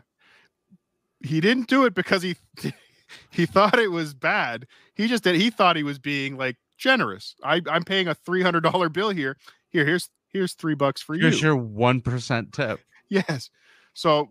he 1.22 1.40
didn't 1.40 1.68
do 1.68 1.84
it 1.84 1.94
because 1.94 2.22
he 2.22 2.36
he 3.30 3.46
thought 3.46 3.78
it 3.78 3.90
was 3.90 4.14
bad. 4.14 4.66
He 4.94 5.06
just 5.08 5.24
did 5.24 5.36
he 5.36 5.50
thought 5.50 5.76
he 5.76 5.82
was 5.82 5.98
being 5.98 6.36
like 6.36 6.56
generous. 6.78 7.34
I, 7.44 7.60
i'm 7.70 7.84
paying 7.84 8.08
a 8.08 8.14
$300 8.14 8.92
bill 8.92 9.10
here. 9.10 9.36
Here 9.68 9.84
here's 9.84 10.08
here's 10.28 10.54
three 10.54 10.74
bucks 10.74 11.02
for 11.02 11.14
you. 11.14 11.22
Here's 11.22 11.42
your 11.42 11.56
one 11.56 12.00
percent 12.00 12.52
tip. 12.52 12.80
yes. 13.08 13.50
So 13.94 14.28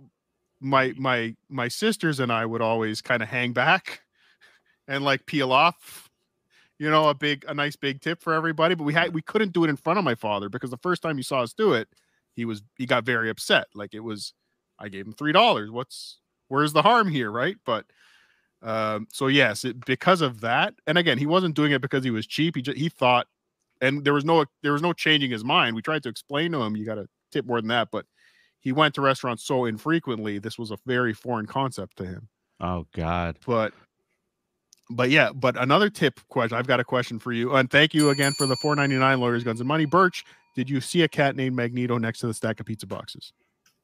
my 0.62 0.94
my 0.98 1.34
my 1.48 1.70
sisters 1.70 2.20
and 2.20 2.34
i 2.34 2.46
would 2.46 2.62
always 2.62 3.02
kind 3.02 3.24
of 3.24 3.30
hang 3.30 3.54
back 3.54 4.02
and 4.90 5.06
like 5.06 5.26
peel 5.26 5.54
off 5.54 6.10
you 6.78 6.90
know 6.90 7.08
a 7.08 7.14
big 7.14 7.46
a 7.48 7.54
nice 7.54 7.78
big 7.78 8.02
tip 8.02 8.22
for 8.22 8.34
everybody 8.34 8.76
but 8.76 8.84
we 8.84 8.92
had 8.92 9.14
we 9.14 9.22
couldn't 9.22 9.54
do 9.54 9.64
it 9.64 9.70
in 9.70 9.78
front 9.78 9.98
of 9.98 10.04
my 10.04 10.16
father 10.16 10.50
because 10.50 10.70
the 10.70 10.76
first 10.76 11.02
time 11.02 11.16
he 11.16 11.24
saw 11.24 11.40
us 11.40 11.54
do 11.54 11.72
it 11.72 11.88
he 12.40 12.46
was 12.46 12.64
he 12.78 12.86
got 12.86 13.04
very 13.04 13.30
upset. 13.30 13.68
Like 13.76 13.94
it 13.94 14.00
was 14.00 14.34
i 14.80 14.88
gave 14.88 15.06
him 15.06 15.14
three 15.14 15.34
dollars. 15.34 15.70
What's 15.70 16.20
where's 16.48 16.74
the 16.74 16.82
harm 16.82 17.10
here 17.10 17.30
right? 17.30 17.58
But 17.66 17.86
um 18.62 19.08
so 19.12 19.28
yes 19.28 19.64
it, 19.64 19.86
because 19.86 20.22
of 20.22 20.42
that 20.42 20.74
and 20.88 20.98
again 20.98 21.18
he 21.18 21.26
wasn't 21.26 21.56
doing 21.56 21.72
it 21.72 21.82
because 21.82 22.04
he 22.04 22.12
was 22.12 22.28
cheap 22.28 22.56
he 22.56 22.62
just 22.62 22.78
he 22.78 22.90
thought 22.90 23.28
and 23.82 24.04
there 24.04 24.14
was 24.14 24.26
no 24.26 24.46
there 24.64 24.74
was 24.74 24.82
no 24.82 24.94
changing 24.94 25.32
his 25.32 25.44
mind 25.44 25.76
we 25.76 25.82
tried 25.82 26.04
to 26.04 26.10
explain 26.10 26.52
to 26.52 26.62
him 26.62 26.76
you 26.76 26.86
got 26.86 26.96
to 26.96 27.08
tip 27.32 27.46
more 27.46 27.62
than 27.62 27.70
that 27.70 27.90
but 27.92 28.06
he 28.60 28.72
went 28.72 28.94
to 28.96 29.02
restaurants 29.02 29.44
so 29.44 29.66
infrequently 29.66 30.40
this 30.40 30.58
was 30.58 30.72
a 30.72 30.78
very 30.86 31.14
foreign 31.14 31.46
concept 31.46 31.98
to 31.98 32.06
him. 32.06 32.28
Oh 32.60 32.86
God. 32.94 33.38
but 33.46 33.74
but 34.90 35.10
yeah 35.10 35.32
but 35.32 35.56
another 35.62 35.90
tip 35.90 36.20
question 36.28 36.58
i've 36.58 36.68
got 36.68 36.80
a 36.80 36.84
question 36.84 37.20
for 37.20 37.32
you 37.32 37.56
and 37.56 37.70
thank 37.70 37.94
you 37.94 38.10
again 38.10 38.34
for 38.34 38.46
the 38.48 38.56
499 38.58 39.20
lawyers 39.20 39.44
guns 39.44 39.62
and 39.62 39.68
money. 39.68 39.86
Birch 39.86 40.26
did 40.56 40.70
you 40.70 40.82
see 40.82 41.04
a 41.04 41.08
cat 41.08 41.36
named 41.36 41.56
magneto 41.56 41.98
next 41.98 42.20
to 42.20 42.28
the 42.28 42.34
stack 42.34 42.60
of 42.60 42.66
pizza 42.66 42.86
boxes 42.86 43.32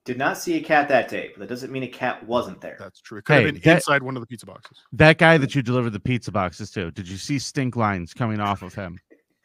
Did 0.05 0.17
not 0.19 0.37
see 0.37 0.53
a 0.55 0.61
cat 0.61 0.87
that 0.89 1.09
day, 1.09 1.31
but 1.33 1.39
that 1.41 1.49
doesn't 1.49 1.71
mean 1.71 1.81
a 1.83 1.87
cat 1.87 2.23
wasn't 2.25 2.61
there. 2.61 2.77
that's 2.79 3.01
true 3.01 3.17
it 3.17 3.25
could 3.25 3.33
Hey, 3.33 3.43
have 3.45 3.53
been 3.55 3.61
that- 3.63 3.75
inside 3.77 4.03
one 4.03 4.15
of 4.15 4.21
the 4.21 4.27
pizza 4.27 4.45
boxes 4.45 4.77
That 4.93 5.17
guy 5.17 5.37
that 5.39 5.55
you 5.55 5.61
delivered 5.63 5.91
the 5.91 5.99
pizza 5.99 6.31
boxes 6.31 6.69
to, 6.71 6.91
did 6.91 7.07
you 7.09 7.17
see 7.17 7.39
stink 7.39 7.75
lines 7.75 8.13
coming 8.13 8.39
off 8.39 8.61
of 8.61 8.73
him? 8.75 8.99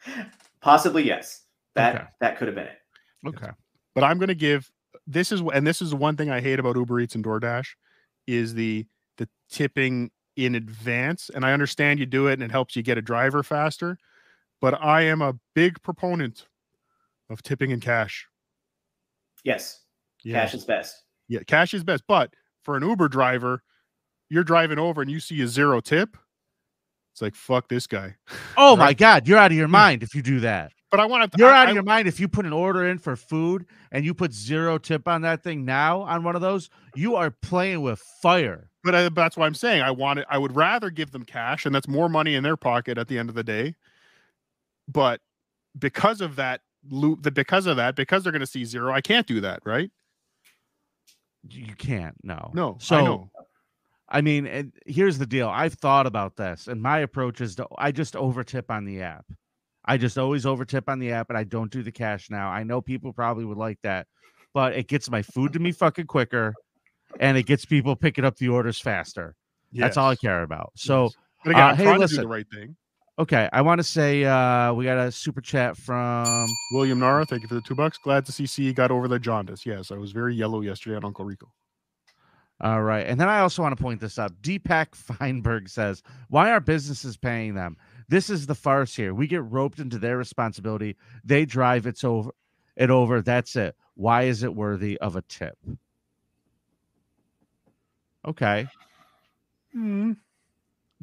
Possibly 0.61 1.03
yes. 1.03 1.43
That 1.75 1.95
Okay. 1.95 2.05
that 2.19 2.37
could 2.37 2.47
have 2.47 2.55
been 2.55 2.67
it. 2.67 2.77
Okay. 3.27 3.49
but 3.95 4.03
i'm 4.03 4.17
going 4.17 4.27
to 4.29 4.35
give 4.35 4.69
this 5.07 5.31
is 5.31 5.41
and 5.53 5.65
this 5.65 5.81
is 5.81 5.91
the 5.91 5.95
one 5.95 6.15
thing 6.17 6.29
i 6.29 6.41
hate 6.41 6.59
about 6.59 6.75
uber 6.75 6.99
eats 6.99 7.15
and 7.15 7.23
doordash 7.23 7.67
is 8.27 8.53
the 8.55 8.85
the 9.17 9.27
tipping 9.49 10.11
in 10.35 10.55
advance 10.55 11.29
and 11.33 11.45
i 11.45 11.53
understand 11.53 11.99
you 11.99 12.05
do 12.05 12.27
it 12.27 12.33
and 12.33 12.43
it 12.43 12.51
helps 12.51 12.75
you 12.75 12.81
get 12.83 12.97
a 12.97 13.01
driver 13.01 13.41
faster 13.43 13.97
but 14.59 14.73
i 14.81 15.01
am 15.01 15.21
a 15.21 15.33
big 15.55 15.81
proponent 15.83 16.47
of 17.29 17.41
tipping 17.43 17.71
in 17.71 17.79
cash 17.79 18.27
Yes, 19.43 19.80
Yeah. 20.23 20.41
cash 20.41 20.53
is 20.53 20.65
best. 20.65 20.95
Yeah, 21.27 21.39
cash 21.47 21.73
is 21.73 21.83
best. 21.83 22.03
But 22.07 22.33
for 22.63 22.75
an 22.77 22.83
Uber 22.83 23.07
driver, 23.07 23.63
you're 24.29 24.43
driving 24.43 24.79
over 24.79 25.01
and 25.01 25.09
you 25.09 25.19
see 25.19 25.41
a 25.41 25.47
zero 25.47 25.79
tip. 25.81 26.17
It's 27.13 27.21
like 27.21 27.35
fuck 27.35 27.67
this 27.67 27.87
guy. 27.87 28.15
Oh 28.57 28.75
my 28.75 28.93
God, 28.93 29.27
you're 29.27 29.37
out 29.37 29.51
of 29.51 29.57
your 29.57 29.67
mind 29.67 30.03
if 30.03 30.13
you 30.13 30.21
do 30.21 30.39
that. 30.41 30.71
But 30.91 30.99
I 30.99 31.05
want 31.05 31.31
to. 31.31 31.37
You're 31.37 31.49
I, 31.51 31.59
out 31.61 31.63
of 31.63 31.69
I- 31.69 31.73
your 31.73 31.83
mind 31.83 32.07
if 32.07 32.19
you 32.19 32.27
put 32.27 32.45
an 32.45 32.53
order 32.53 32.85
in 32.87 32.97
for 32.99 33.15
food 33.15 33.65
and 33.91 34.05
you 34.05 34.13
put 34.13 34.33
zero 34.33 34.77
tip 34.77 35.07
on 35.07 35.21
that 35.21 35.41
thing 35.41 35.63
now 35.65 36.01
on 36.01 36.23
one 36.23 36.35
of 36.35 36.41
those. 36.41 36.69
You 36.95 37.15
are 37.15 37.31
playing 37.31 37.81
with 37.81 37.99
fire. 38.21 38.69
But 38.83 38.95
I, 38.95 39.09
that's 39.09 39.37
why 39.37 39.45
I'm 39.45 39.53
saying 39.53 39.81
I 39.81 39.91
want 39.91 40.19
it. 40.19 40.25
I 40.29 40.37
would 40.37 40.55
rather 40.55 40.89
give 40.89 41.11
them 41.11 41.23
cash, 41.23 41.65
and 41.65 41.73
that's 41.73 41.87
more 41.87 42.09
money 42.09 42.35
in 42.35 42.43
their 42.43 42.57
pocket 42.57 42.97
at 42.97 43.07
the 43.07 43.17
end 43.17 43.29
of 43.29 43.35
the 43.35 43.43
day. 43.43 43.75
But 44.87 45.21
because 45.79 46.19
of 46.21 46.35
that 46.35 46.61
loop, 46.89 47.23
the 47.23 47.31
because 47.31 47.67
of 47.67 47.77
that, 47.77 47.95
because 47.95 48.23
they're 48.23 48.31
going 48.33 48.41
to 48.41 48.45
see 48.47 48.65
zero, 48.65 48.91
I 48.93 49.01
can't 49.01 49.27
do 49.27 49.39
that, 49.41 49.61
right? 49.65 49.89
You 51.49 51.75
can't. 51.75 52.15
No. 52.23 52.51
No, 52.53 52.77
So 52.79 53.29
I. 53.37 54.17
I 54.17 54.21
mean, 54.21 54.45
and 54.45 54.73
here's 54.85 55.17
the 55.17 55.25
deal. 55.25 55.47
I've 55.47 55.75
thought 55.75 56.05
about 56.05 56.35
this, 56.35 56.67
and 56.67 56.81
my 56.81 56.99
approach 56.99 57.39
is 57.39 57.55
to 57.55 57.67
I 57.77 57.91
just 57.93 58.15
overtip 58.15 58.65
on 58.69 58.83
the 58.83 59.01
app. 59.01 59.25
I 59.85 59.97
just 59.97 60.17
always 60.17 60.43
overtip 60.43 60.83
on 60.87 60.99
the 60.99 61.13
app, 61.13 61.29
and 61.29 61.37
I 61.37 61.45
don't 61.45 61.71
do 61.71 61.81
the 61.81 61.91
cash 61.93 62.29
now. 62.29 62.49
I 62.49 62.63
know 62.63 62.81
people 62.81 63.13
probably 63.13 63.45
would 63.45 63.57
like 63.57 63.79
that, 63.83 64.07
but 64.53 64.73
it 64.73 64.87
gets 64.87 65.09
my 65.09 65.21
food 65.21 65.53
to 65.53 65.59
me 65.59 65.71
fucking 65.71 66.07
quicker, 66.07 66.53
and 67.19 67.37
it 67.37 67.43
gets 67.43 67.63
people 67.63 67.95
picking 67.95 68.25
up 68.25 68.35
the 68.35 68.49
orders 68.49 68.79
faster. 68.79 69.35
That's 69.73 69.95
all 69.95 70.09
I 70.09 70.15
care 70.17 70.43
about. 70.43 70.73
So, 70.75 71.03
yes. 71.03 71.13
But 71.45 71.49
again, 71.51 71.63
uh, 71.63 71.67
I'm 71.67 71.75
hey, 71.77 71.83
trying 71.83 71.95
to 71.95 71.99
do 71.99 72.01
listen. 72.03 72.21
the 72.21 72.27
right 72.27 72.47
thing. 72.53 72.75
Okay, 73.21 73.47
I 73.53 73.61
want 73.61 73.79
to 73.79 73.83
say 73.83 74.25
uh 74.25 74.73
we 74.73 74.85
got 74.85 74.97
a 74.97 75.11
super 75.11 75.41
chat 75.41 75.77
from 75.77 76.47
William 76.71 76.99
Nara, 76.99 77.25
thank 77.25 77.41
you 77.43 77.47
for 77.47 77.55
the 77.55 77.61
two 77.61 77.75
bucks. 77.75 77.97
Glad 77.97 78.25
to 78.25 78.31
see 78.31 78.45
C 78.45 78.73
got 78.73 78.91
over 78.91 79.07
the 79.07 79.19
jaundice. 79.19 79.65
Yes, 79.65 79.91
I 79.91 79.97
was 79.97 80.11
very 80.11 80.35
yellow 80.35 80.61
yesterday 80.61 80.95
on 80.95 81.05
Uncle 81.05 81.25
Rico. 81.25 81.51
All 82.59 82.83
right. 82.83 83.07
And 83.07 83.19
then 83.19 83.27
I 83.27 83.39
also 83.39 83.63
want 83.63 83.75
to 83.75 83.83
point 83.83 83.99
this 83.99 84.19
out. 84.19 84.39
Deepak 84.43 84.93
Feinberg 84.95 85.67
says, 85.67 86.03
Why 86.29 86.51
are 86.51 86.59
businesses 86.59 87.17
paying 87.17 87.55
them? 87.55 87.75
This 88.07 88.29
is 88.29 88.45
the 88.45 88.55
farce 88.55 88.95
here. 88.95 89.13
We 89.15 89.25
get 89.25 89.43
roped 89.43 89.79
into 89.79 89.97
their 89.97 90.17
responsibility. 90.17 90.95
They 91.23 91.45
drive 91.45 91.87
it's 91.87 92.03
over 92.03 92.31
it 92.75 92.89
over. 92.89 93.21
That's 93.21 93.55
it. 93.55 93.75
Why 93.95 94.23
is 94.23 94.43
it 94.43 94.55
worthy 94.55 94.97
of 94.99 95.15
a 95.15 95.21
tip? 95.23 95.57
Okay. 98.27 98.67
Hmm. 99.73 100.13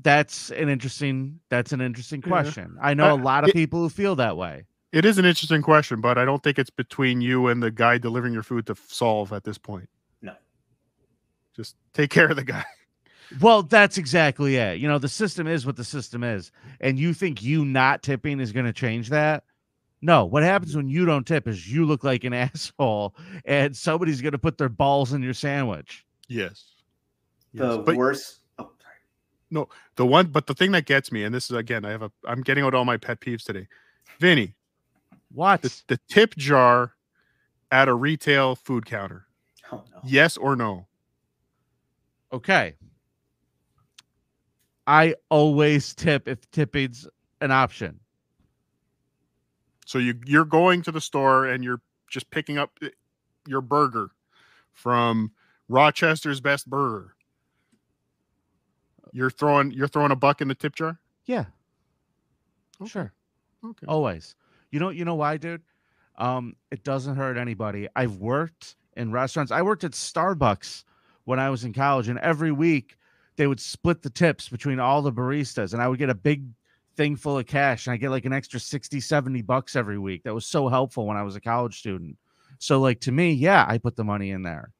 That's 0.00 0.50
an 0.50 0.68
interesting 0.68 1.40
that's 1.48 1.72
an 1.72 1.80
interesting 1.80 2.20
Yeah. 2.22 2.28
question. 2.28 2.76
I 2.80 2.94
know 2.94 3.10
Uh, 3.10 3.16
a 3.16 3.22
lot 3.22 3.44
of 3.44 3.50
it- 3.50 3.54
people 3.54 3.80
who 3.80 3.88
feel 3.88 4.14
that 4.16 4.36
way. 4.36 4.64
It 4.92 5.04
is 5.04 5.18
an 5.18 5.24
interesting 5.26 5.60
question, 5.60 6.00
but 6.00 6.16
I 6.16 6.24
don't 6.24 6.42
think 6.42 6.58
it's 6.58 6.70
between 6.70 7.20
you 7.20 7.48
and 7.48 7.62
the 7.62 7.70
guy 7.70 7.98
delivering 7.98 8.32
your 8.32 8.42
food 8.42 8.64
to 8.68 8.72
f- 8.72 8.86
solve 8.88 9.32
at 9.34 9.44
this 9.44 9.58
point. 9.58 9.88
No. 10.22 10.34
Just 11.54 11.76
take 11.92 12.10
care 12.10 12.28
of 12.28 12.36
the 12.36 12.44
guy. 12.44 12.64
Well, 13.42 13.62
that's 13.62 13.98
exactly 13.98 14.56
it. 14.56 14.80
You 14.80 14.88
know, 14.88 14.96
the 14.96 15.06
system 15.10 15.46
is 15.46 15.66
what 15.66 15.76
the 15.76 15.84
system 15.84 16.24
is. 16.24 16.50
And 16.80 16.98
you 16.98 17.12
think 17.12 17.42
you 17.42 17.62
not 17.62 18.02
tipping 18.02 18.40
is 18.40 18.52
going 18.52 18.64
to 18.64 18.72
change 18.72 19.10
that? 19.10 19.44
No. 20.00 20.24
What 20.24 20.42
happens 20.44 20.74
when 20.74 20.88
you 20.88 21.04
don't 21.04 21.26
tip 21.26 21.46
is 21.46 21.70
you 21.70 21.84
look 21.84 22.02
like 22.04 22.24
an 22.24 22.32
asshole 22.32 23.14
and 23.44 23.76
somebody's 23.76 24.22
going 24.22 24.32
to 24.32 24.38
put 24.38 24.56
their 24.56 24.70
balls 24.70 25.12
in 25.12 25.22
your 25.22 25.34
sandwich. 25.34 26.06
Yes. 26.26 26.68
The 27.52 27.76
But 27.80 27.96
worst. 27.96 28.38
Sorry. 29.52 29.66
the 29.96 30.06
one, 30.06 30.26
but 30.26 30.46
the 30.46 30.54
thing 30.54 30.72
that 30.72 30.84
gets 30.86 31.10
me, 31.12 31.24
and 31.24 31.34
this 31.34 31.50
is 31.50 31.56
again, 31.56 31.84
I 31.84 31.90
have 31.90 32.02
a, 32.02 32.10
I'm 32.26 32.42
getting 32.42 32.64
out 32.64 32.74
all 32.74 32.84
my 32.84 32.96
pet 32.96 33.20
peeves 33.20 33.44
today. 33.44 33.66
Vinny, 34.20 34.54
What? 35.32 35.62
the, 35.62 35.82
the 35.88 36.00
tip 36.08 36.34
jar 36.36 36.92
at 37.70 37.88
a 37.88 37.94
retail 37.94 38.56
food 38.56 38.86
counter, 38.86 39.26
Oh 39.72 39.82
no. 39.92 40.00
yes 40.04 40.36
or 40.36 40.56
no? 40.56 40.86
Okay. 42.32 42.74
I 44.86 45.14
always 45.30 45.94
tip 45.94 46.28
if 46.28 46.50
tipping's 46.50 47.06
an 47.40 47.50
option. 47.50 48.00
So 49.86 49.98
you 49.98 50.14
you're 50.26 50.44
going 50.44 50.82
to 50.82 50.92
the 50.92 51.00
store 51.00 51.46
and 51.46 51.62
you're 51.64 51.80
just 52.10 52.30
picking 52.30 52.58
up 52.58 52.70
eh, 52.82 52.88
your 53.46 53.60
burger 53.60 54.10
from 54.72 55.32
Rochester's 55.68 56.40
Best 56.40 56.68
Burger. 56.68 57.14
You're 59.12 59.30
throwing 59.30 59.72
you're 59.72 59.88
throwing 59.88 60.12
a 60.12 60.16
buck 60.16 60.40
in 60.40 60.48
the 60.48 60.54
tip 60.54 60.74
jar. 60.74 60.98
Yeah. 61.24 61.46
Okay. 62.80 62.90
Sure. 62.90 63.12
Okay. 63.64 63.86
Always. 63.86 64.34
You 64.70 64.80
know, 64.80 64.90
you 64.90 65.04
know 65.04 65.14
why, 65.14 65.36
dude? 65.36 65.62
Um, 66.16 66.56
it 66.70 66.84
doesn't 66.84 67.16
hurt 67.16 67.36
anybody. 67.36 67.88
I've 67.96 68.16
worked 68.16 68.76
in 68.96 69.12
restaurants. 69.12 69.52
I 69.52 69.62
worked 69.62 69.84
at 69.84 69.92
Starbucks 69.92 70.84
when 71.24 71.38
I 71.38 71.50
was 71.50 71.64
in 71.64 71.72
college, 71.72 72.08
and 72.08 72.18
every 72.18 72.52
week 72.52 72.96
they 73.36 73.46
would 73.46 73.60
split 73.60 74.02
the 74.02 74.10
tips 74.10 74.48
between 74.48 74.80
all 74.80 75.00
the 75.00 75.12
baristas, 75.12 75.72
and 75.72 75.80
I 75.80 75.88
would 75.88 75.98
get 75.98 76.10
a 76.10 76.14
big 76.14 76.44
thing 76.96 77.16
full 77.16 77.38
of 77.38 77.46
cash, 77.46 77.86
and 77.86 77.94
I 77.94 77.96
get 77.96 78.10
like 78.10 78.24
an 78.24 78.32
extra 78.32 78.58
60, 78.58 79.00
70 79.00 79.42
bucks 79.42 79.76
every 79.76 79.98
week. 79.98 80.24
That 80.24 80.34
was 80.34 80.46
so 80.46 80.68
helpful 80.68 81.06
when 81.06 81.16
I 81.16 81.22
was 81.22 81.36
a 81.36 81.40
college 81.40 81.78
student. 81.78 82.18
So, 82.58 82.80
like 82.80 83.00
to 83.02 83.12
me, 83.12 83.32
yeah, 83.32 83.64
I 83.68 83.78
put 83.78 83.94
the 83.94 84.04
money 84.04 84.30
in 84.30 84.42
there. 84.42 84.72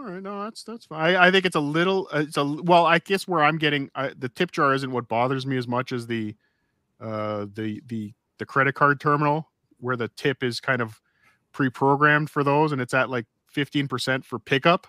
All 0.00 0.06
right, 0.06 0.22
no, 0.22 0.44
that's 0.44 0.62
that's 0.62 0.86
fine. 0.86 1.14
I, 1.14 1.26
I 1.26 1.30
think 1.30 1.44
it's 1.44 1.56
a 1.56 1.60
little. 1.60 2.08
Uh, 2.10 2.20
it's 2.20 2.38
a 2.38 2.44
well. 2.44 2.86
I 2.86 3.00
guess 3.00 3.28
where 3.28 3.42
I'm 3.42 3.58
getting 3.58 3.90
uh, 3.94 4.10
the 4.18 4.30
tip 4.30 4.50
jar 4.50 4.72
isn't 4.72 4.90
what 4.90 5.08
bothers 5.08 5.44
me 5.44 5.58
as 5.58 5.68
much 5.68 5.92
as 5.92 6.06
the, 6.06 6.34
uh, 7.02 7.44
the 7.52 7.82
the 7.86 8.14
the 8.38 8.46
credit 8.46 8.74
card 8.74 8.98
terminal 8.98 9.50
where 9.78 9.96
the 9.96 10.08
tip 10.08 10.42
is 10.42 10.58
kind 10.58 10.80
of 10.80 10.98
pre-programmed 11.52 12.30
for 12.30 12.42
those, 12.42 12.72
and 12.72 12.80
it's 12.80 12.94
at 12.94 13.10
like 13.10 13.26
15% 13.54 14.24
for 14.24 14.38
pickup. 14.38 14.86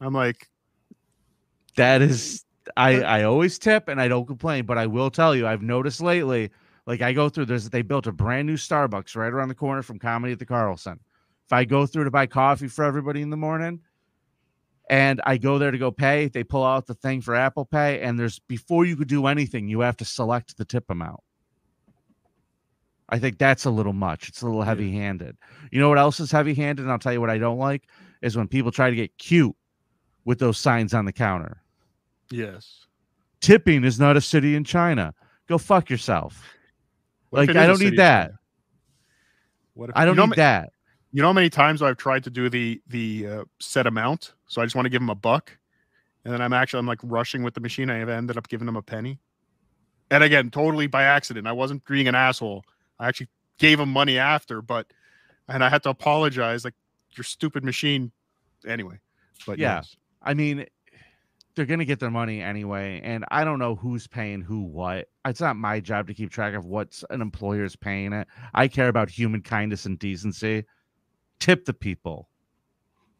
I'm 0.00 0.14
like, 0.14 0.48
that 1.76 2.00
is 2.00 2.46
I 2.78 3.02
I 3.02 3.22
always 3.24 3.58
tip 3.58 3.88
and 3.88 4.00
I 4.00 4.08
don't 4.08 4.26
complain, 4.26 4.64
but 4.64 4.78
I 4.78 4.86
will 4.86 5.10
tell 5.10 5.36
you, 5.36 5.46
I've 5.46 5.62
noticed 5.62 6.00
lately, 6.00 6.50
like 6.86 7.02
I 7.02 7.12
go 7.12 7.28
through 7.28 7.44
there's 7.44 7.68
they 7.68 7.82
built 7.82 8.06
a 8.06 8.12
brand 8.12 8.46
new 8.46 8.56
Starbucks 8.56 9.16
right 9.16 9.32
around 9.32 9.48
the 9.48 9.54
corner 9.54 9.82
from 9.82 9.98
Comedy 9.98 10.32
at 10.32 10.38
the 10.38 10.46
Carlson. 10.46 10.98
I 11.52 11.64
go 11.64 11.86
through 11.86 12.04
to 12.04 12.10
buy 12.10 12.26
coffee 12.26 12.68
for 12.68 12.84
everybody 12.84 13.22
in 13.22 13.30
the 13.30 13.36
morning 13.36 13.80
and 14.92 15.20
I 15.24 15.38
go 15.38 15.58
there 15.58 15.70
to 15.70 15.78
go 15.78 15.90
pay, 15.90 16.28
they 16.28 16.44
pull 16.44 16.64
out 16.64 16.86
the 16.86 16.94
thing 16.94 17.20
for 17.20 17.34
Apple 17.34 17.64
Pay, 17.64 18.02
and 18.02 18.18
there's 18.18 18.40
before 18.40 18.84
you 18.84 18.96
could 18.96 19.08
do 19.08 19.26
anything, 19.26 19.68
you 19.68 19.80
have 19.80 19.96
to 19.98 20.04
select 20.04 20.56
the 20.56 20.64
tip 20.64 20.90
amount. 20.90 21.20
I 23.08 23.18
think 23.18 23.38
that's 23.38 23.64
a 23.64 23.70
little 23.70 23.92
much. 23.92 24.28
It's 24.28 24.42
a 24.42 24.46
little 24.46 24.62
heavy 24.62 24.92
handed. 24.92 25.36
You 25.70 25.80
know 25.80 25.88
what 25.88 25.98
else 25.98 26.18
is 26.20 26.30
heavy 26.30 26.54
handed? 26.54 26.82
And 26.82 26.92
I'll 26.92 26.98
tell 26.98 27.12
you 27.12 27.20
what 27.20 27.30
I 27.30 27.38
don't 27.38 27.58
like 27.58 27.88
is 28.22 28.36
when 28.36 28.48
people 28.48 28.70
try 28.70 28.90
to 28.90 28.96
get 28.96 29.16
cute 29.18 29.54
with 30.24 30.38
those 30.38 30.58
signs 30.58 30.94
on 30.94 31.04
the 31.04 31.12
counter. 31.12 31.62
Yes. 32.30 32.86
Tipping 33.40 33.84
is 33.84 34.00
not 34.00 34.16
a 34.16 34.20
city 34.20 34.54
in 34.54 34.64
China. 34.64 35.14
Go 35.46 35.58
fuck 35.58 35.90
yourself. 35.90 36.42
What 37.30 37.48
like 37.48 37.56
I 37.56 37.66
don't 37.66 37.80
need 37.80 37.98
that. 37.98 38.32
What 39.74 39.90
if, 39.90 39.96
I 39.96 40.04
don't 40.04 40.14
you 40.14 40.20
know 40.20 40.26
need 40.26 40.36
that. 40.36 40.72
You 41.12 41.20
know 41.20 41.28
how 41.28 41.34
many 41.34 41.50
times 41.50 41.82
I've 41.82 41.98
tried 41.98 42.24
to 42.24 42.30
do 42.30 42.48
the 42.48 42.80
the 42.86 43.26
uh, 43.26 43.44
set 43.60 43.86
amount, 43.86 44.32
so 44.46 44.62
I 44.62 44.64
just 44.64 44.74
want 44.74 44.86
to 44.86 44.90
give 44.90 45.00
them 45.00 45.10
a 45.10 45.14
buck, 45.14 45.56
and 46.24 46.32
then 46.32 46.40
I'm 46.40 46.54
actually 46.54 46.78
I'm 46.78 46.86
like 46.86 47.00
rushing 47.02 47.42
with 47.42 47.52
the 47.52 47.60
machine. 47.60 47.90
I 47.90 47.98
have 47.98 48.08
ended 48.08 48.38
up 48.38 48.48
giving 48.48 48.64
them 48.64 48.76
a 48.76 48.82
penny, 48.82 49.18
and 50.10 50.24
again, 50.24 50.50
totally 50.50 50.86
by 50.86 51.02
accident. 51.02 51.46
I 51.46 51.52
wasn't 51.52 51.84
being 51.84 52.08
an 52.08 52.14
asshole. 52.14 52.64
I 52.98 53.08
actually 53.08 53.28
gave 53.58 53.78
him 53.78 53.90
money 53.90 54.18
after, 54.18 54.62
but 54.62 54.86
and 55.48 55.62
I 55.62 55.68
had 55.68 55.82
to 55.82 55.90
apologize, 55.90 56.64
like 56.64 56.74
your 57.14 57.24
stupid 57.24 57.62
machine. 57.62 58.10
Anyway, 58.66 58.98
but 59.46 59.58
yeah, 59.58 59.76
yes. 59.76 59.96
I 60.22 60.32
mean, 60.32 60.64
they're 61.54 61.66
gonna 61.66 61.84
get 61.84 62.00
their 62.00 62.10
money 62.10 62.40
anyway, 62.40 63.02
and 63.04 63.26
I 63.30 63.44
don't 63.44 63.58
know 63.58 63.74
who's 63.74 64.06
paying 64.06 64.40
who 64.40 64.62
what. 64.62 65.08
It's 65.26 65.42
not 65.42 65.56
my 65.56 65.78
job 65.78 66.06
to 66.06 66.14
keep 66.14 66.30
track 66.30 66.54
of 66.54 66.64
what's 66.64 67.04
an 67.10 67.20
employer's 67.20 67.76
paying 67.76 68.14
it. 68.14 68.28
I 68.54 68.66
care 68.66 68.88
about 68.88 69.10
human 69.10 69.42
kindness 69.42 69.84
and 69.84 69.98
decency. 69.98 70.64
Tip 71.42 71.64
the 71.64 71.74
people. 71.74 72.28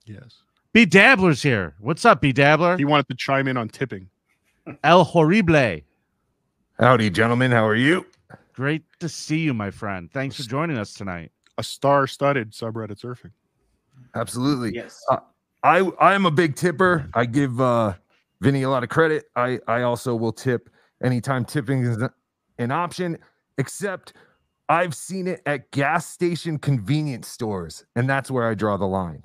Yes. 0.07 0.45
B 0.73 0.85
Dabbler's 0.87 1.43
here. 1.43 1.75
What's 1.81 2.05
up, 2.05 2.21
B 2.21 2.33
Dabbler? 2.33 2.79
He 2.79 2.85
wanted 2.85 3.09
to 3.09 3.17
chime 3.17 3.49
in 3.49 3.57
on 3.57 3.69
tipping. 3.69 4.09
El 4.85 5.03
Horrible. 5.03 5.81
Howdy, 6.79 7.11
gentlemen. 7.11 7.51
How 7.51 7.67
are 7.67 7.75
you? 7.75 8.07
Great 8.53 8.85
to 9.01 9.09
see 9.09 9.39
you, 9.39 9.53
my 9.53 9.73
friend. 9.73 10.09
Thanks 10.13 10.37
for 10.37 10.49
joining 10.49 10.79
us 10.79 10.95
tonight. 10.95 11.33
A 11.59 11.65
star-studded 11.65 12.53
subreddit 12.53 13.01
surfing. 13.01 13.33
Absolutely. 14.15 14.73
Yes. 14.73 15.05
Uh, 15.11 15.17
I 15.65 15.81
I 16.01 16.15
am 16.15 16.25
a 16.25 16.31
big 16.31 16.55
tipper. 16.55 17.11
I 17.15 17.25
give 17.25 17.61
uh, 17.61 17.95
Vinny 18.41 18.63
a 18.63 18.71
lot 18.71 18.85
of 18.85 18.89
credit. 18.89 19.25
I 19.35 19.59
I 19.67 19.83
also 19.83 20.15
will 20.15 20.33
tip 20.33 20.71
anytime 21.03 21.45
tipping 21.45 21.83
is 21.83 21.99
an 22.59 22.71
option, 22.71 23.19
except 23.59 24.13
I've 24.69 24.95
seen 24.95 25.27
it 25.27 25.43
at 25.45 25.71
gas 25.71 26.09
station 26.09 26.59
convenience 26.59 27.29
stores, 27.29 27.85
and 27.97 28.09
that's 28.09 28.31
where 28.31 28.49
I 28.49 28.55
draw 28.55 28.77
the 28.77 28.87
line. 28.87 29.25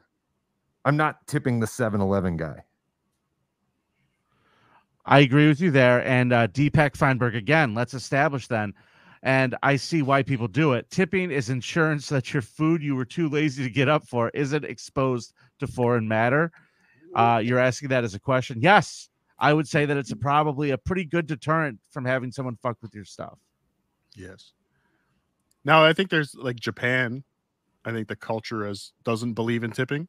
I'm 0.84 0.98
not 0.98 1.26
tipping 1.28 1.60
the 1.60 1.66
7-Eleven 1.66 2.38
guy. 2.38 2.64
I 5.06 5.20
agree 5.20 5.48
with 5.48 5.62
you 5.62 5.72
there. 5.72 6.06
And 6.06 6.34
uh, 6.34 6.48
Deepak 6.48 6.98
Feinberg 6.98 7.36
again. 7.36 7.74
Let's 7.74 7.94
establish 7.94 8.48
then 8.48 8.74
and 9.24 9.56
I 9.64 9.76
see 9.76 10.02
why 10.02 10.24
people 10.24 10.48
do 10.48 10.74
it. 10.74 10.90
Tipping 10.90 11.32
is 11.32 11.50
insurance 11.50 12.10
that 12.10 12.34
your 12.34 12.42
food 12.42 12.82
you 12.82 12.96
were 12.96 13.06
too 13.06 13.30
lazy 13.30 13.64
to 13.64 13.70
get 13.70 13.90
up 13.90 14.08
for 14.08 14.30
isn't 14.30 14.64
exposed 14.64 15.34
to 15.60 15.68
foreign 15.68 16.08
matter. 16.08 16.52
Uh, 17.16 17.42
you're 17.44 17.60
asking 17.60 17.90
that 17.90 18.04
as 18.04 18.14
a 18.14 18.20
question. 18.20 18.62
Yes, 18.62 19.10
I 19.40 19.54
would 19.54 19.68
say 19.68 19.86
that 19.86 19.98
it's 19.98 20.12
a, 20.12 20.16
probably 20.16 20.72
a 20.72 20.78
pretty 20.78 21.06
good 21.06 21.26
deterrent 21.26 21.80
from 21.92 22.06
having 22.06 22.32
someone 22.32 22.58
fuck 22.62 22.78
with 22.82 22.94
your 22.94 23.06
stuff. 23.06 23.38
Yes. 24.16 24.54
Now 25.68 25.86
I 25.86 25.94
think 25.94 26.10
there's 26.10 26.34
like 26.34 26.56
Japan. 26.56 27.24
I 27.86 27.92
think 27.92 28.08
the 28.08 28.16
culture 28.16 28.66
as 28.66 28.92
doesn't 29.04 29.34
believe 29.34 29.64
in 29.64 29.70
tipping. 29.72 30.08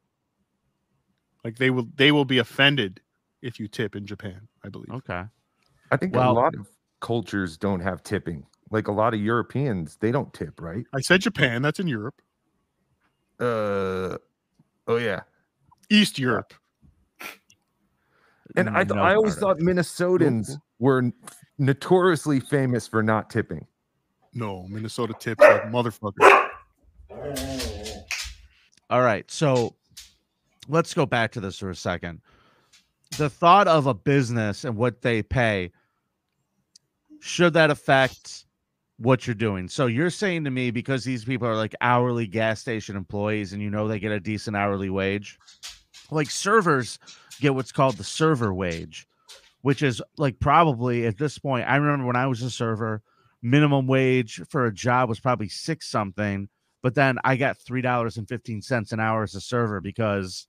Like 1.43 1.57
they 1.57 1.69
will 1.69 1.87
they 1.95 2.11
will 2.11 2.25
be 2.25 2.39
offended 2.39 3.01
if 3.43 3.59
you 3.59 3.67
tip 3.67 3.95
in 3.95 4.07
Japan. 4.07 4.47
I 4.63 4.69
believe. 4.69 4.89
Okay. 4.89 5.23
I 5.91 5.97
think 5.97 6.15
well, 6.15 6.31
a 6.31 6.33
lot 6.33 6.55
of 6.55 6.67
cultures 6.99 7.57
don't 7.57 7.79
have 7.79 8.01
tipping 8.01 8.45
like 8.71 8.87
a 8.87 8.91
lot 8.91 9.13
of 9.13 9.19
Europeans, 9.19 9.97
they 9.99 10.11
don't 10.11 10.33
tip, 10.33 10.61
right? 10.61 10.85
I 10.93 11.01
said 11.01 11.21
Japan. 11.21 11.61
That's 11.61 11.79
in 11.79 11.87
Europe. 11.87 12.21
Uh, 13.39 14.17
oh 14.87 14.97
yeah, 14.97 15.21
East 15.89 16.19
Europe. 16.19 16.53
And 18.55 18.69
I, 18.69 18.83
th- 18.83 18.97
I 18.97 19.13
always 19.13 19.35
thought 19.35 19.59
Minnesotans 19.59 20.57
were 20.79 21.11
notoriously 21.59 22.39
famous 22.39 22.87
for 22.87 23.03
not 23.03 23.29
tipping. 23.29 23.67
No, 24.33 24.67
Minnesota 24.67 25.13
tips 25.19 25.41
like 25.41 25.63
motherfuckers. 25.63 26.49
All 28.89 29.01
right, 29.01 29.29
so 29.29 29.75
let's 30.67 30.93
go 30.93 31.05
back 31.05 31.31
to 31.33 31.39
this 31.39 31.59
for 31.59 31.69
a 31.69 31.75
second. 31.75 32.21
The 33.17 33.29
thought 33.29 33.67
of 33.67 33.87
a 33.87 33.93
business 33.93 34.63
and 34.63 34.75
what 34.77 35.01
they 35.01 35.21
pay 35.21 35.71
should 37.19 37.53
that 37.53 37.69
affect 37.69 38.45
what 38.97 39.25
you're 39.25 39.33
doing. 39.33 39.67
So 39.67 39.87
you're 39.87 40.09
saying 40.09 40.43
to 40.43 40.51
me 40.51 40.71
because 40.71 41.03
these 41.03 41.23
people 41.23 41.47
are 41.47 41.55
like 41.55 41.75
hourly 41.81 42.27
gas 42.27 42.59
station 42.59 42.95
employees 42.95 43.53
and 43.53 43.61
you 43.61 43.69
know 43.69 43.87
they 43.87 43.99
get 43.99 44.11
a 44.11 44.19
decent 44.19 44.55
hourly 44.55 44.89
wage, 44.89 45.39
like 46.11 46.29
servers 46.29 46.99
get 47.39 47.55
what's 47.55 47.71
called 47.71 47.95
the 47.95 48.03
server 48.03 48.53
wage, 48.53 49.07
which 49.61 49.81
is 49.81 50.01
like 50.17 50.39
probably 50.39 51.05
at 51.05 51.17
this 51.17 51.37
point. 51.37 51.67
I 51.67 51.77
remember 51.77 52.05
when 52.05 52.15
I 52.15 52.27
was 52.27 52.41
a 52.41 52.49
server, 52.49 53.01
minimum 53.41 53.87
wage 53.87 54.41
for 54.49 54.65
a 54.65 54.73
job 54.73 55.09
was 55.09 55.19
probably 55.19 55.49
six 55.49 55.87
something, 55.87 56.49
but 56.81 56.95
then 56.95 57.17
I 57.23 57.35
got 57.35 57.57
three 57.57 57.81
dollars 57.81 58.17
and 58.17 58.27
fifteen 58.27 58.61
cents 58.61 58.91
an 58.91 58.99
hour 58.99 59.23
as 59.23 59.35
a 59.35 59.41
server 59.41 59.81
because 59.81 60.47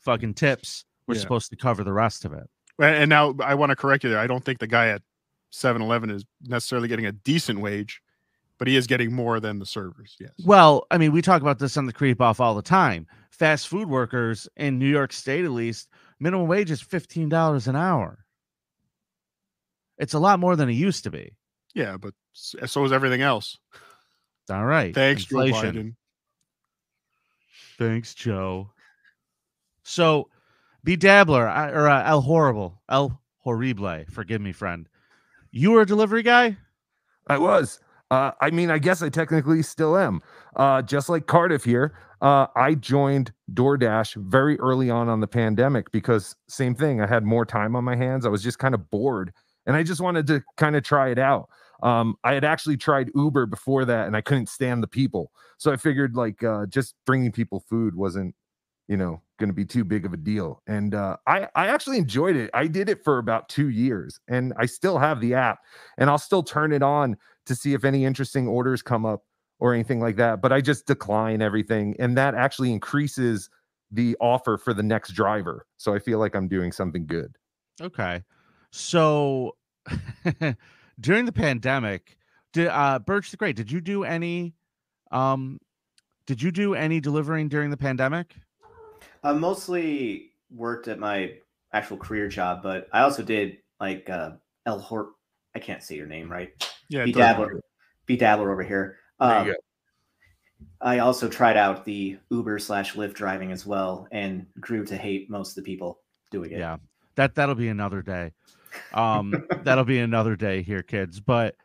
fucking 0.00 0.34
tips 0.34 0.84
were 1.06 1.14
yeah. 1.14 1.20
supposed 1.20 1.50
to 1.50 1.56
cover 1.56 1.84
the 1.84 1.92
rest 1.92 2.24
of 2.24 2.32
it. 2.32 2.48
And 2.78 3.08
now 3.08 3.34
I 3.42 3.54
want 3.54 3.70
to 3.70 3.76
correct 3.76 4.04
you 4.04 4.10
there. 4.10 4.18
I 4.18 4.26
don't 4.26 4.44
think 4.44 4.58
the 4.58 4.66
guy 4.66 4.88
at 4.88 5.02
7-Eleven 5.52 6.10
is 6.10 6.24
necessarily 6.42 6.88
getting 6.88 7.06
a 7.06 7.12
decent 7.12 7.60
wage, 7.60 8.02
but 8.58 8.66
he 8.66 8.76
is 8.76 8.86
getting 8.86 9.12
more 9.12 9.38
than 9.38 9.58
the 9.58 9.66
servers. 9.66 10.16
Yes. 10.18 10.32
Well, 10.44 10.86
I 10.90 10.98
mean, 10.98 11.12
we 11.12 11.22
talk 11.22 11.40
about 11.40 11.58
this 11.58 11.76
on 11.76 11.86
the 11.86 11.92
creep 11.92 12.20
off 12.20 12.40
all 12.40 12.54
the 12.54 12.62
time. 12.62 13.06
Fast 13.30 13.68
food 13.68 13.88
workers 13.88 14.48
in 14.56 14.78
New 14.78 14.88
York 14.88 15.12
State, 15.12 15.44
at 15.44 15.50
least, 15.52 15.88
minimum 16.20 16.48
wage 16.48 16.70
is 16.70 16.80
fifteen 16.80 17.28
dollars 17.28 17.66
an 17.66 17.76
hour. 17.76 18.24
It's 19.98 20.14
a 20.14 20.18
lot 20.18 20.40
more 20.40 20.56
than 20.56 20.68
it 20.68 20.74
used 20.74 21.04
to 21.04 21.10
be. 21.10 21.36
Yeah, 21.74 21.96
but 21.96 22.14
so 22.34 22.84
is 22.84 22.92
everything 22.92 23.22
else. 23.22 23.58
All 24.50 24.64
right. 24.64 24.94
Thanks, 24.94 25.24
Inflation. 25.24 25.74
Joe 25.74 25.80
Biden. 25.80 25.94
Thanks, 27.78 28.14
Joe. 28.14 28.70
So, 29.82 30.28
be 30.84 30.96
dabbler 30.96 31.46
or 31.46 31.88
uh, 31.88 32.08
El 32.08 32.20
Horrible, 32.20 32.80
El 32.88 33.20
Horrible. 33.38 34.04
Forgive 34.10 34.40
me, 34.40 34.52
friend. 34.52 34.88
You 35.50 35.72
were 35.72 35.82
a 35.82 35.86
delivery 35.86 36.22
guy? 36.22 36.56
I 37.28 37.38
was. 37.38 37.80
Uh, 38.10 38.32
I 38.40 38.50
mean, 38.50 38.70
I 38.70 38.78
guess 38.78 39.02
I 39.02 39.08
technically 39.08 39.62
still 39.62 39.96
am. 39.96 40.20
Uh, 40.56 40.82
just 40.82 41.08
like 41.08 41.26
Cardiff 41.26 41.64
here, 41.64 41.96
uh, 42.20 42.46
I 42.54 42.74
joined 42.74 43.32
DoorDash 43.52 44.14
very 44.16 44.58
early 44.60 44.90
on 44.90 45.08
on 45.08 45.20
the 45.20 45.26
pandemic 45.26 45.90
because 45.90 46.36
same 46.48 46.74
thing. 46.74 47.00
I 47.00 47.06
had 47.06 47.24
more 47.24 47.44
time 47.44 47.74
on 47.74 47.82
my 47.82 47.96
hands. 47.96 48.24
I 48.24 48.28
was 48.28 48.42
just 48.42 48.58
kind 48.58 48.74
of 48.74 48.90
bored, 48.90 49.32
and 49.66 49.74
I 49.74 49.82
just 49.82 50.00
wanted 50.00 50.26
to 50.28 50.42
kind 50.56 50.76
of 50.76 50.84
try 50.84 51.10
it 51.10 51.18
out. 51.18 51.48
Um, 51.84 52.16
I 52.24 52.32
had 52.32 52.44
actually 52.44 52.76
tried 52.76 53.10
Uber 53.14 53.46
before 53.46 53.84
that, 53.84 54.06
and 54.06 54.16
I 54.16 54.20
couldn't 54.20 54.48
stand 54.48 54.82
the 54.82 54.88
people, 54.88 55.30
so 55.58 55.70
I 55.70 55.76
figured 55.76 56.16
like 56.16 56.42
uh, 56.42 56.66
just 56.66 56.94
bringing 57.06 57.30
people 57.30 57.64
food 57.68 57.94
wasn't, 57.94 58.34
you 58.88 58.96
know, 58.96 59.22
going 59.38 59.50
to 59.50 59.54
be 59.54 59.64
too 59.64 59.84
big 59.84 60.04
of 60.06 60.12
a 60.12 60.16
deal. 60.16 60.62
And 60.66 60.94
uh, 60.94 61.18
I 61.26 61.48
I 61.54 61.68
actually 61.68 61.98
enjoyed 61.98 62.36
it. 62.36 62.50
I 62.54 62.66
did 62.66 62.88
it 62.88 63.04
for 63.04 63.18
about 63.18 63.48
two 63.48 63.68
years, 63.68 64.18
and 64.28 64.52
I 64.58 64.66
still 64.66 64.98
have 64.98 65.20
the 65.20 65.34
app, 65.34 65.58
and 65.98 66.10
I'll 66.10 66.18
still 66.18 66.42
turn 66.42 66.72
it 66.72 66.82
on 66.82 67.16
to 67.46 67.54
see 67.54 67.74
if 67.74 67.84
any 67.84 68.04
interesting 68.04 68.48
orders 68.48 68.82
come 68.82 69.04
up 69.04 69.22
or 69.58 69.72
anything 69.72 70.00
like 70.00 70.16
that, 70.16 70.40
but 70.40 70.52
I 70.52 70.60
just 70.60 70.86
decline 70.86 71.40
everything. 71.42 71.96
And 71.98 72.16
that 72.18 72.34
actually 72.34 72.72
increases 72.72 73.48
the 73.90 74.16
offer 74.20 74.58
for 74.58 74.74
the 74.74 74.82
next 74.82 75.12
driver. 75.12 75.66
So 75.76 75.94
I 75.94 75.98
feel 75.98 76.18
like 76.18 76.34
I'm 76.34 76.48
doing 76.48 76.72
something 76.72 77.06
good. 77.06 77.36
Okay. 77.80 78.22
So 78.70 79.56
during 81.00 81.24
the 81.24 81.32
pandemic, 81.32 82.16
did 82.52 82.68
uh 82.68 82.98
Birch 82.98 83.30
the 83.30 83.36
Great, 83.36 83.56
did 83.56 83.70
you 83.70 83.80
do 83.80 84.04
any 84.04 84.54
um 85.10 85.58
did 86.26 86.40
you 86.40 86.50
do 86.50 86.74
any 86.74 87.00
delivering 87.00 87.48
during 87.48 87.70
the 87.70 87.76
pandemic? 87.76 88.34
I 89.22 89.32
mostly 89.32 90.30
worked 90.50 90.88
at 90.88 90.98
my 90.98 91.34
actual 91.72 91.96
career 91.96 92.28
job, 92.28 92.62
but 92.62 92.88
I 92.92 93.00
also 93.02 93.22
did 93.22 93.58
like 93.80 94.08
uh 94.08 94.32
El 94.66 94.78
Hort 94.78 95.08
I 95.54 95.58
can't 95.58 95.82
say 95.82 95.94
your 95.96 96.06
name 96.06 96.30
right. 96.30 96.50
Yeah, 96.88 97.04
Be 97.04 97.12
Dabbler. 97.12 97.46
matter. 97.46 97.60
Be 98.06 98.16
Dabbler 98.16 98.52
over 98.52 98.62
here. 98.62 98.98
There 99.20 99.28
Um, 99.30 99.46
you 99.46 99.52
go. 99.52 99.58
I 100.80 100.98
also 100.98 101.28
tried 101.28 101.56
out 101.56 101.84
the 101.84 102.18
Uber 102.30 102.58
slash 102.58 102.94
Lyft 102.94 103.14
driving 103.14 103.52
as 103.52 103.64
well 103.64 104.06
and 104.12 104.46
grew 104.60 104.84
to 104.86 104.96
hate 104.96 105.30
most 105.30 105.56
of 105.56 105.64
the 105.64 105.70
people 105.70 106.00
doing 106.30 106.50
it. 106.52 106.58
Yeah. 106.58 106.76
That 107.14 107.34
that'll 107.34 107.54
be 107.54 107.68
another 107.68 108.02
day. 108.02 108.32
Um 108.92 109.46
that'll 109.62 109.84
be 109.84 109.98
another 109.98 110.36
day 110.36 110.62
here, 110.62 110.82
kids. 110.82 111.20
But 111.20 111.56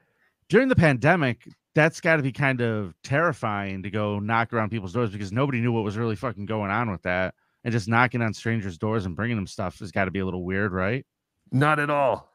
during 0.49 0.67
the 0.67 0.75
pandemic, 0.75 1.47
that's 1.75 2.01
got 2.01 2.17
to 2.17 2.23
be 2.23 2.31
kind 2.31 2.61
of 2.61 2.93
terrifying 3.03 3.83
to 3.83 3.89
go 3.89 4.19
knock 4.19 4.51
around 4.51 4.69
people's 4.69 4.93
doors 4.93 5.11
because 5.11 5.31
nobody 5.31 5.61
knew 5.61 5.71
what 5.71 5.83
was 5.83 5.97
really 5.97 6.15
fucking 6.15 6.45
going 6.45 6.71
on 6.71 6.91
with 6.91 7.03
that. 7.03 7.35
And 7.63 7.71
just 7.71 7.87
knocking 7.87 8.21
on 8.21 8.33
strangers' 8.33 8.77
doors 8.77 9.05
and 9.05 9.15
bringing 9.15 9.35
them 9.35 9.45
stuff 9.45 9.79
has 9.79 9.91
got 9.91 10.05
to 10.05 10.11
be 10.11 10.19
a 10.19 10.25
little 10.25 10.43
weird, 10.43 10.71
right? 10.71 11.05
Not 11.51 11.79
at 11.79 11.89
all. 11.89 12.31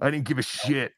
I 0.00 0.10
didn't 0.10 0.26
give 0.26 0.38
a 0.38 0.42
shit. 0.42 0.92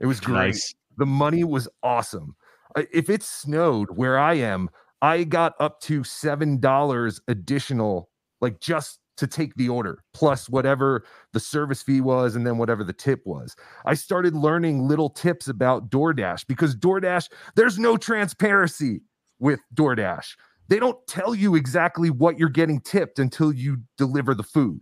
It 0.00 0.06
was 0.06 0.20
great. 0.20 0.56
The 0.96 1.06
money 1.06 1.44
was 1.44 1.68
awesome. 1.82 2.36
If 2.76 3.10
it 3.10 3.22
snowed 3.22 3.90
where 3.90 4.18
I 4.18 4.34
am, 4.34 4.70
I 5.02 5.24
got 5.24 5.54
up 5.60 5.80
to 5.82 6.04
seven 6.04 6.60
dollars 6.60 7.20
additional, 7.28 8.08
like 8.40 8.60
just 8.60 9.00
to 9.16 9.26
take 9.26 9.54
the 9.54 9.68
order, 9.68 10.02
plus 10.12 10.48
whatever 10.48 11.04
the 11.32 11.40
service 11.40 11.82
fee 11.82 12.00
was, 12.00 12.36
and 12.36 12.46
then 12.46 12.58
whatever 12.58 12.84
the 12.84 12.92
tip 12.92 13.20
was. 13.24 13.56
I 13.84 13.94
started 13.94 14.34
learning 14.34 14.86
little 14.86 15.10
tips 15.10 15.48
about 15.48 15.90
DoorDash 15.90 16.46
because 16.46 16.76
DoorDash, 16.76 17.28
there's 17.54 17.78
no 17.78 17.96
transparency 17.96 19.00
with 19.38 19.60
DoorDash. 19.74 20.36
They 20.68 20.78
don't 20.78 20.98
tell 21.06 21.34
you 21.34 21.54
exactly 21.54 22.10
what 22.10 22.38
you're 22.38 22.48
getting 22.48 22.80
tipped 22.80 23.18
until 23.18 23.52
you 23.52 23.78
deliver 23.98 24.34
the 24.34 24.42
food. 24.42 24.80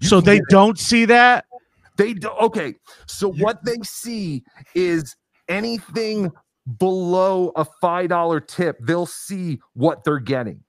You 0.00 0.08
So 0.08 0.20
they 0.20 0.38
get- 0.38 0.48
don't 0.50 0.78
see 0.78 1.04
that? 1.06 1.46
they 1.96 2.12
do 2.14 2.28
okay. 2.40 2.74
So 3.06 3.30
what 3.34 3.64
they 3.64 3.76
see 3.84 4.42
is 4.74 5.14
anything 5.48 6.32
below 6.78 7.52
a 7.56 7.64
five 7.80 8.08
dollar 8.08 8.40
tip, 8.40 8.78
they'll 8.82 9.06
see 9.06 9.60
what 9.74 10.02
they're 10.02 10.18
getting. 10.18 10.63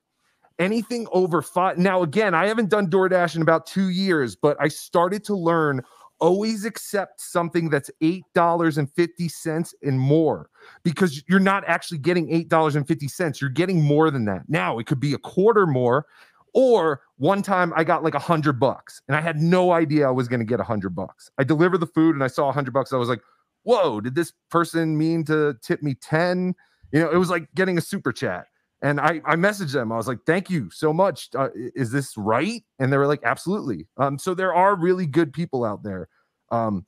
Anything 0.58 1.08
over 1.12 1.42
five. 1.42 1.78
Now, 1.78 2.02
again, 2.02 2.34
I 2.34 2.48
haven't 2.48 2.70
done 2.70 2.90
DoorDash 2.90 3.36
in 3.36 3.42
about 3.42 3.66
two 3.66 3.90
years, 3.90 4.36
but 4.36 4.56
I 4.60 4.70
started 4.70 5.24
to 5.26 5.36
learn 5.36 5.82
always 6.22 6.64
accept 6.64 7.20
something 7.20 7.70
that's 7.70 7.92
eight 8.00 8.24
dollars 8.34 8.78
and 8.78 8.90
fifty 8.94 9.28
cents 9.28 9.76
and 9.84 10.00
more 10.00 10.50
because 10.84 11.22
you're 11.28 11.42
not 11.42 11.64
actually 11.68 11.98
getting 11.98 12.32
eight 12.32 12.48
dollars 12.48 12.76
and 12.76 12.88
fifty 12.88 13.08
cents. 13.08 13.42
You're 13.42 13.50
getting 13.50 13.82
more 13.82 14.10
than 14.10 14.26
that. 14.26 14.44
Now 14.48 14.80
it 14.80 14.88
could 14.88 15.02
be 15.02 15.14
a 15.14 15.18
quarter 15.18 15.68
more, 15.68 16.06
or 16.54 17.02
one 17.18 17.42
time 17.42 17.74
I 17.76 17.84
got 17.84 18.04
like 18.04 18.16
a 18.16 18.20
hundred 18.20 18.60
bucks 18.60 19.02
and 19.08 19.18
I 19.18 19.22
had 19.22 19.42
no 19.42 19.74
idea 19.74 20.08
I 20.08 20.12
was 20.12 20.30
going 20.30 20.40
to 20.40 20.46
get 20.46 20.62
a 20.62 20.64
hundred 20.64 20.96
bucks. 20.96 21.30
I 21.38 21.44
delivered 21.44 21.80
the 21.80 21.88
food 21.88 22.16
and 22.16 22.24
I 22.24 22.28
saw 22.28 22.48
a 22.48 22.54
hundred 22.54 22.74
bucks. 22.74 22.94
I 22.94 22.98
was 22.98 23.10
like, 23.10 23.22
whoa, 23.64 24.00
did 24.00 24.16
this 24.16 24.32
person 24.50 24.98
mean 24.98 25.26
to 25.26 25.56
tip 25.62 25.84
me 25.84 25.96
10? 25.96 26.56
You 26.92 27.00
know, 27.02 27.12
it 27.12 27.18
was 27.18 27.30
like 27.30 27.50
getting 27.56 27.78
a 27.78 27.82
super 27.82 28.14
chat. 28.14 28.46
And 28.86 29.00
I, 29.00 29.20
I 29.26 29.36
messaged 29.36 29.74
them. 29.74 29.92
I 29.92 29.96
was 29.98 30.08
like, 30.08 30.20
thank 30.28 30.48
you 30.48 30.70
so 30.70 30.94
much. 30.94 31.30
Uh, 31.34 31.50
is 31.56 31.92
this 31.92 32.16
right? 32.16 32.64
And 32.78 32.94
they 32.94 32.98
were 32.98 33.08
like, 33.08 33.24
absolutely. 33.24 33.88
Um, 33.98 34.20
so 34.20 34.36
there 34.36 34.54
are 34.54 34.76
really 34.76 35.08
good 35.08 35.34
people 35.34 35.66
out 35.66 35.82
there 35.82 36.08
um, 36.52 36.86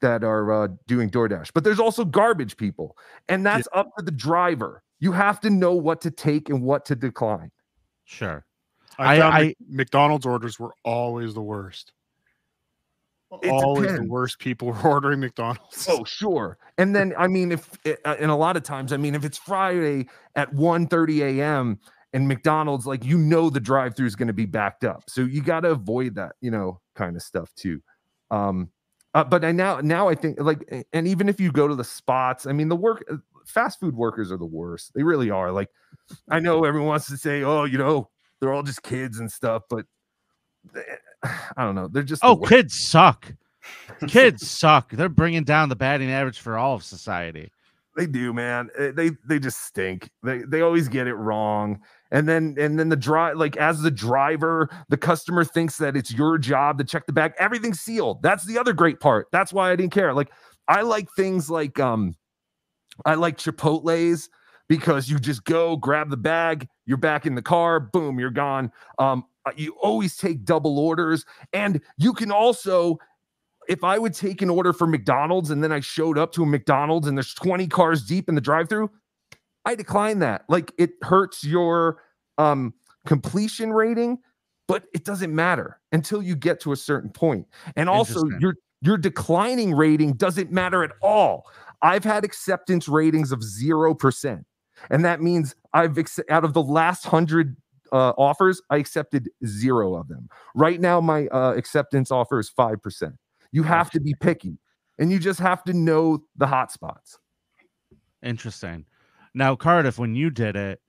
that 0.00 0.24
are 0.24 0.50
uh, 0.64 0.68
doing 0.86 1.10
DoorDash, 1.10 1.50
but 1.52 1.64
there's 1.64 1.80
also 1.80 2.06
garbage 2.06 2.56
people. 2.56 2.96
And 3.28 3.44
that's 3.44 3.68
up 3.74 3.90
to 3.98 4.04
the 4.04 4.10
driver. 4.10 4.82
You 5.00 5.12
have 5.12 5.38
to 5.42 5.50
know 5.50 5.74
what 5.74 6.00
to 6.00 6.10
take 6.10 6.48
and 6.48 6.62
what 6.62 6.86
to 6.86 6.96
decline. 6.96 7.50
Sure. 8.06 8.46
I, 8.98 9.16
I- 9.16 9.18
found 9.18 9.34
I- 9.34 9.54
McDonald's 9.68 10.24
orders 10.24 10.58
were 10.58 10.72
always 10.82 11.34
the 11.34 11.42
worst. 11.42 11.92
It 13.42 13.50
always 13.50 13.94
the 13.94 14.04
worst 14.04 14.38
people 14.38 14.70
are 14.70 14.86
ordering 14.86 15.20
McDonald's. 15.20 15.86
Oh, 15.88 16.04
sure. 16.04 16.58
And 16.78 16.96
then 16.96 17.14
I 17.18 17.26
mean, 17.26 17.52
if 17.52 17.70
uh, 17.86 18.16
and 18.18 18.30
a 18.30 18.34
lot 18.34 18.56
of 18.56 18.62
times, 18.62 18.92
I 18.92 18.96
mean, 18.96 19.14
if 19.14 19.24
it's 19.24 19.38
Friday 19.38 20.08
at 20.34 20.52
1 20.54 20.88
a.m. 20.92 21.78
and 22.14 22.26
McDonald's, 22.26 22.86
like 22.86 23.04
you 23.04 23.18
know, 23.18 23.50
the 23.50 23.60
drive-through 23.60 24.06
is 24.06 24.16
going 24.16 24.28
to 24.28 24.34
be 24.34 24.46
backed 24.46 24.84
up, 24.84 25.04
so 25.08 25.22
you 25.22 25.42
got 25.42 25.60
to 25.60 25.70
avoid 25.70 26.14
that, 26.14 26.36
you 26.40 26.50
know, 26.50 26.80
kind 26.94 27.16
of 27.16 27.22
stuff 27.22 27.52
too. 27.54 27.82
Um, 28.30 28.70
uh, 29.14 29.24
but 29.24 29.44
I 29.44 29.52
now 29.52 29.80
now 29.80 30.08
I 30.08 30.14
think 30.14 30.40
like, 30.40 30.86
and 30.92 31.06
even 31.06 31.28
if 31.28 31.38
you 31.38 31.52
go 31.52 31.68
to 31.68 31.74
the 31.74 31.84
spots, 31.84 32.46
I 32.46 32.52
mean, 32.52 32.68
the 32.68 32.76
work 32.76 33.04
uh, 33.10 33.16
fast 33.44 33.78
food 33.78 33.94
workers 33.94 34.32
are 34.32 34.38
the 34.38 34.46
worst. 34.46 34.92
They 34.94 35.02
really 35.02 35.30
are. 35.30 35.52
Like, 35.52 35.68
I 36.30 36.40
know 36.40 36.64
everyone 36.64 36.88
wants 36.88 37.08
to 37.08 37.18
say, 37.18 37.42
oh, 37.42 37.64
you 37.64 37.78
know, 37.78 38.08
they're 38.40 38.52
all 38.52 38.62
just 38.62 38.82
kids 38.82 39.18
and 39.18 39.30
stuff, 39.30 39.64
but 39.68 39.84
I 41.56 41.64
don't 41.64 41.74
know. 41.74 41.88
They're 41.88 42.02
just 42.02 42.22
Oh, 42.24 42.34
worst. 42.34 42.50
kids 42.50 42.80
suck. 42.80 43.32
Kids 44.08 44.48
suck. 44.48 44.90
They're 44.92 45.08
bringing 45.10 45.44
down 45.44 45.68
the 45.68 45.76
batting 45.76 46.10
average 46.10 46.38
for 46.40 46.56
all 46.56 46.74
of 46.74 46.82
society. 46.82 47.50
They 47.96 48.06
do, 48.06 48.32
man. 48.32 48.70
Eh, 48.78 48.92
They 48.92 49.10
they 49.28 49.38
just 49.38 49.62
stink. 49.66 50.08
They 50.22 50.38
they 50.38 50.62
always 50.62 50.88
get 50.88 51.06
it 51.06 51.14
wrong. 51.14 51.80
And 52.10 52.26
then 52.28 52.54
and 52.58 52.78
then 52.78 52.88
the 52.88 52.96
drive 52.96 53.36
like 53.36 53.56
as 53.58 53.82
the 53.82 53.90
driver, 53.90 54.70
the 54.88 54.96
customer 54.96 55.44
thinks 55.44 55.76
that 55.78 55.96
it's 55.96 56.12
your 56.12 56.38
job 56.38 56.78
to 56.78 56.84
check 56.84 57.04
the 57.06 57.12
bag. 57.12 57.32
Everything's 57.38 57.80
sealed. 57.80 58.22
That's 58.22 58.44
the 58.46 58.56
other 58.58 58.72
great 58.72 59.00
part. 59.00 59.26
That's 59.32 59.52
why 59.52 59.70
I 59.70 59.76
didn't 59.76 59.92
care. 59.92 60.14
Like 60.14 60.30
I 60.68 60.80
like 60.82 61.08
things 61.16 61.50
like 61.50 61.78
um 61.78 62.14
I 63.04 63.14
like 63.14 63.36
Chipotle's 63.36 64.28
because 64.68 65.08
you 65.10 65.18
just 65.18 65.44
go 65.44 65.76
grab 65.76 66.08
the 66.10 66.16
bag, 66.16 66.68
you're 66.86 66.96
back 66.96 67.26
in 67.26 67.34
the 67.34 67.42
car, 67.42 67.80
boom, 67.80 68.18
you're 68.18 68.30
gone. 68.30 68.70
Um 68.98 69.24
you 69.56 69.74
always 69.80 70.16
take 70.16 70.44
double 70.44 70.78
orders 70.78 71.24
and 71.52 71.80
you 71.96 72.12
can 72.12 72.30
also 72.30 72.98
if 73.68 73.84
I 73.84 73.98
would 73.98 74.14
take 74.14 74.40
an 74.40 74.48
order 74.48 74.72
for 74.72 74.86
McDonald's 74.86 75.50
and 75.50 75.62
then 75.62 75.72
I 75.72 75.80
showed 75.80 76.16
up 76.16 76.32
to 76.32 76.42
a 76.42 76.46
McDonald's 76.46 77.06
and 77.06 77.18
there's 77.18 77.34
20 77.34 77.66
cars 77.68 78.02
deep 78.02 78.28
in 78.28 78.34
the 78.34 78.40
drive-through, 78.40 78.90
I 79.66 79.74
decline 79.74 80.20
that. 80.20 80.44
Like 80.48 80.72
it 80.78 80.90
hurts 81.02 81.44
your 81.44 82.02
um 82.38 82.74
completion 83.06 83.72
rating, 83.72 84.18
but 84.66 84.84
it 84.94 85.04
doesn't 85.04 85.34
matter 85.34 85.80
until 85.92 86.22
you 86.22 86.34
get 86.36 86.60
to 86.60 86.72
a 86.72 86.76
certain 86.76 87.10
point. 87.10 87.46
And 87.76 87.88
also 87.88 88.28
your 88.40 88.54
your 88.80 88.96
declining 88.96 89.74
rating 89.74 90.14
doesn't 90.14 90.52
matter 90.52 90.84
at 90.84 90.92
all. 91.02 91.46
I've 91.82 92.04
had 92.04 92.24
acceptance 92.24 92.88
ratings 92.88 93.32
of 93.32 93.40
0%. 93.40 94.44
And 94.90 95.04
that 95.04 95.20
means 95.20 95.54
I've 95.72 95.98
ex- 95.98 96.20
out 96.30 96.44
of 96.44 96.52
the 96.52 96.62
last 96.62 97.04
100 97.04 97.56
uh, 97.92 98.12
offers, 98.18 98.60
I 98.70 98.76
accepted 98.76 99.28
0 99.46 99.94
of 99.94 100.08
them. 100.08 100.28
Right 100.54 100.80
now 100.80 101.00
my 101.00 101.26
uh, 101.28 101.54
acceptance 101.56 102.10
offer 102.10 102.38
is 102.38 102.50
5%. 102.50 103.16
You 103.52 103.62
have 103.62 103.90
to 103.92 104.00
be 104.00 104.14
picky 104.20 104.58
and 104.98 105.10
you 105.10 105.18
just 105.18 105.40
have 105.40 105.64
to 105.64 105.72
know 105.72 106.22
the 106.36 106.46
hot 106.46 106.72
spots. 106.72 107.18
Interesting. 108.22 108.84
Now, 109.34 109.54
Cardiff, 109.54 109.98
when 109.98 110.14
you 110.14 110.30
did 110.30 110.56
it, 110.56 110.80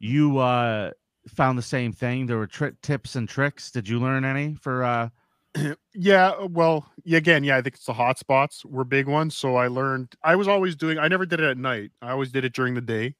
you 0.00 0.38
uh 0.38 0.90
found 1.28 1.56
the 1.56 1.62
same 1.62 1.92
thing. 1.92 2.26
There 2.26 2.38
were 2.38 2.48
tri- 2.48 2.72
tips 2.82 3.14
and 3.14 3.28
tricks. 3.28 3.70
Did 3.70 3.88
you 3.88 4.00
learn 4.00 4.24
any 4.24 4.56
for 4.56 4.82
uh 4.84 5.08
Yeah, 5.94 6.30
uh, 6.30 6.48
well, 6.50 6.90
yeah, 7.04 7.18
again, 7.18 7.44
yeah, 7.44 7.56
I 7.56 7.62
think 7.62 7.76
it's 7.76 7.84
the 7.84 7.92
hot 7.92 8.18
spots 8.18 8.64
were 8.64 8.84
big 8.84 9.06
ones. 9.06 9.36
So 9.36 9.56
I 9.56 9.68
learned 9.68 10.14
I 10.24 10.34
was 10.34 10.48
always 10.48 10.74
doing 10.74 10.98
I 10.98 11.08
never 11.08 11.24
did 11.24 11.40
it 11.40 11.48
at 11.48 11.58
night. 11.58 11.92
I 12.02 12.10
always 12.10 12.32
did 12.32 12.44
it 12.44 12.52
during 12.52 12.74
the 12.74 12.80
day. 12.80 13.14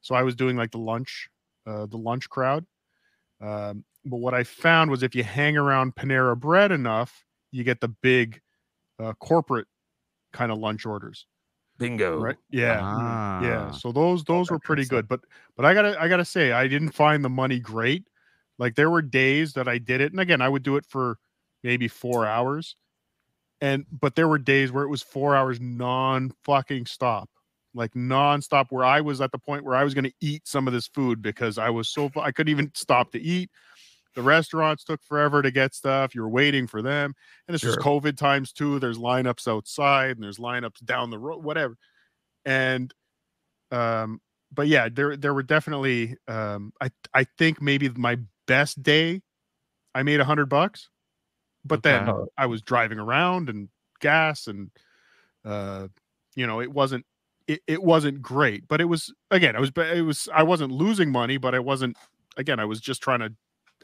So 0.00 0.14
I 0.14 0.22
was 0.22 0.36
doing 0.36 0.56
like 0.56 0.70
the 0.70 0.78
lunch, 0.78 1.28
uh, 1.68 1.86
the 1.86 1.98
lunch 1.98 2.28
crowd. 2.28 2.64
Um, 3.40 3.84
but 4.04 4.18
what 4.18 4.34
I 4.34 4.44
found 4.44 4.90
was 4.90 5.02
if 5.02 5.14
you 5.14 5.22
hang 5.22 5.56
around 5.56 5.94
Panera 5.94 6.38
Bread 6.38 6.72
enough, 6.72 7.24
you 7.52 7.64
get 7.64 7.80
the 7.80 7.88
big 7.88 8.40
uh, 8.98 9.12
corporate 9.14 9.66
kind 10.32 10.50
of 10.50 10.58
lunch 10.58 10.86
orders. 10.86 11.26
Bingo. 11.78 12.18
Right. 12.18 12.36
Yeah. 12.50 12.80
Ah. 12.82 13.42
yeah. 13.42 13.70
So 13.70 13.92
those 13.92 14.24
those 14.24 14.50
were 14.50 14.58
pretty 14.58 14.84
good. 14.84 15.06
But 15.06 15.20
but 15.56 15.64
I 15.64 15.74
gotta 15.74 16.00
I 16.00 16.08
gotta 16.08 16.24
say, 16.24 16.52
I 16.52 16.66
didn't 16.66 16.90
find 16.90 17.24
the 17.24 17.28
money 17.28 17.60
great. 17.60 18.04
Like 18.58 18.74
there 18.74 18.90
were 18.90 19.02
days 19.02 19.52
that 19.52 19.68
I 19.68 19.78
did 19.78 20.00
it, 20.00 20.10
and 20.10 20.20
again, 20.20 20.40
I 20.40 20.48
would 20.48 20.64
do 20.64 20.76
it 20.76 20.84
for 20.84 21.18
maybe 21.62 21.86
four 21.86 22.26
hours. 22.26 22.76
And 23.60 23.86
but 23.92 24.16
there 24.16 24.28
were 24.28 24.38
days 24.38 24.72
where 24.72 24.84
it 24.84 24.88
was 24.88 25.02
four 25.02 25.36
hours 25.36 25.60
non 25.60 26.32
fucking 26.44 26.86
stop, 26.86 27.30
like 27.78 27.92
nonstop, 27.94 28.66
where 28.70 28.84
I 28.84 29.00
was 29.00 29.20
at 29.20 29.32
the 29.32 29.38
point 29.38 29.64
where 29.64 29.76
I 29.76 29.84
was 29.84 29.94
gonna 29.94 30.12
eat 30.20 30.46
some 30.46 30.66
of 30.66 30.74
this 30.74 30.88
food 30.88 31.22
because 31.22 31.56
I 31.56 31.70
was 31.70 31.88
so 31.88 32.10
I 32.16 32.32
couldn't 32.32 32.50
even 32.50 32.70
stop 32.74 33.12
to 33.12 33.20
eat. 33.20 33.50
The 34.14 34.22
restaurants 34.22 34.82
took 34.84 35.02
forever 35.04 35.42
to 35.42 35.50
get 35.50 35.74
stuff. 35.74 36.14
You're 36.14 36.28
waiting 36.28 36.66
for 36.66 36.82
them. 36.82 37.14
And 37.46 37.54
this 37.54 37.62
was 37.62 37.74
Sure. 37.74 37.82
COVID 37.82 38.16
times 38.16 38.52
too. 38.52 38.80
There's 38.80 38.98
lineups 38.98 39.46
outside 39.46 40.16
and 40.16 40.22
there's 40.22 40.38
lineups 40.38 40.84
down 40.84 41.10
the 41.10 41.18
road, 41.18 41.44
whatever. 41.44 41.76
And 42.44 42.92
um 43.70 44.20
but 44.52 44.66
yeah, 44.66 44.88
there 44.88 45.16
there 45.16 45.34
were 45.34 45.42
definitely 45.44 46.16
um 46.26 46.72
I 46.80 46.90
I 47.14 47.24
think 47.38 47.62
maybe 47.62 47.88
my 47.90 48.18
best 48.46 48.82
day 48.82 49.22
I 49.94 50.02
made 50.02 50.20
a 50.20 50.24
hundred 50.24 50.46
bucks, 50.48 50.90
but 51.64 51.82
then 51.82 52.08
I 52.36 52.46
was 52.46 52.62
driving 52.62 52.98
around 52.98 53.48
and 53.48 53.68
gas 54.00 54.46
and 54.48 54.70
uh 55.44 55.88
you 56.34 56.46
know 56.46 56.60
it 56.60 56.72
wasn't 56.72 57.04
it, 57.48 57.60
it 57.66 57.82
wasn't 57.82 58.22
great, 58.22 58.68
but 58.68 58.80
it 58.80 58.84
was 58.84 59.12
again 59.32 59.56
I 59.56 59.60
was 59.60 59.72
it 59.76 60.02
was 60.04 60.28
I 60.32 60.44
wasn't 60.44 60.70
losing 60.70 61.10
money, 61.10 61.38
but 61.38 61.54
I 61.54 61.58
wasn't 61.58 61.96
again 62.36 62.60
I 62.60 62.66
was 62.66 62.80
just 62.80 63.02
trying 63.02 63.20
to 63.20 63.32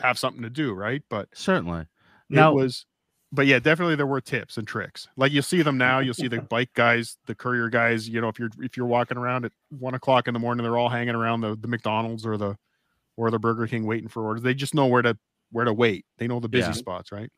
have 0.01 0.19
something 0.19 0.43
to 0.43 0.51
do 0.51 0.73
right, 0.73 1.03
but 1.09 1.29
Certainly. 1.35 1.81
it 1.81 1.87
Now, 2.31 2.53
was 2.53 2.87
but 3.33 3.47
yeah 3.47 3.59
definitely 3.59 3.97
there 3.97 4.07
were 4.07 4.21
tips 4.21 4.59
and 4.59 4.69
tricks. 4.69 5.09
Like 5.17 5.33
you'll 5.33 5.43
see 5.43 5.63
them 5.63 5.79
now 5.79 5.99
you'll 5.99 6.15
see 6.15 6.29
the 6.29 6.41
bike 6.51 6.71
guys 6.75 7.17
the 7.27 7.35
courier 7.35 7.69
guys 7.69 8.09
you 8.09 8.21
know 8.21 8.29
if 8.29 8.39
you're 8.39 8.51
if 8.61 8.77
you're 8.77 8.87
walking 8.87 9.17
around 9.17 9.45
at 9.47 9.53
one 9.71 9.95
o'clock 9.95 10.29
in 10.29 10.35
the 10.35 10.41
morning 10.41 10.63
they're 10.63 10.79
all 10.79 10.89
hanging 10.91 11.15
around 11.17 11.41
the, 11.41 11.57
the 11.57 11.67
mcdonald's 11.69 12.25
or 12.27 12.37
the 12.37 12.57
or 13.17 13.31
the 13.31 13.39
burger 13.39 13.67
king 13.67 13.87
waiting 13.87 14.09
for 14.09 14.23
orders. 14.25 14.43
They 14.43 14.55
just 14.55 14.75
know 14.75 14.87
where 14.87 15.03
to 15.03 15.17
where 15.51 15.65
to 15.65 15.73
wait. 15.73 16.05
They 16.19 16.27
know 16.29 16.41
the 16.41 16.49
busy 16.49 16.67
Yeah. 16.69 16.73
spots 16.73 17.11
right? 17.13 17.31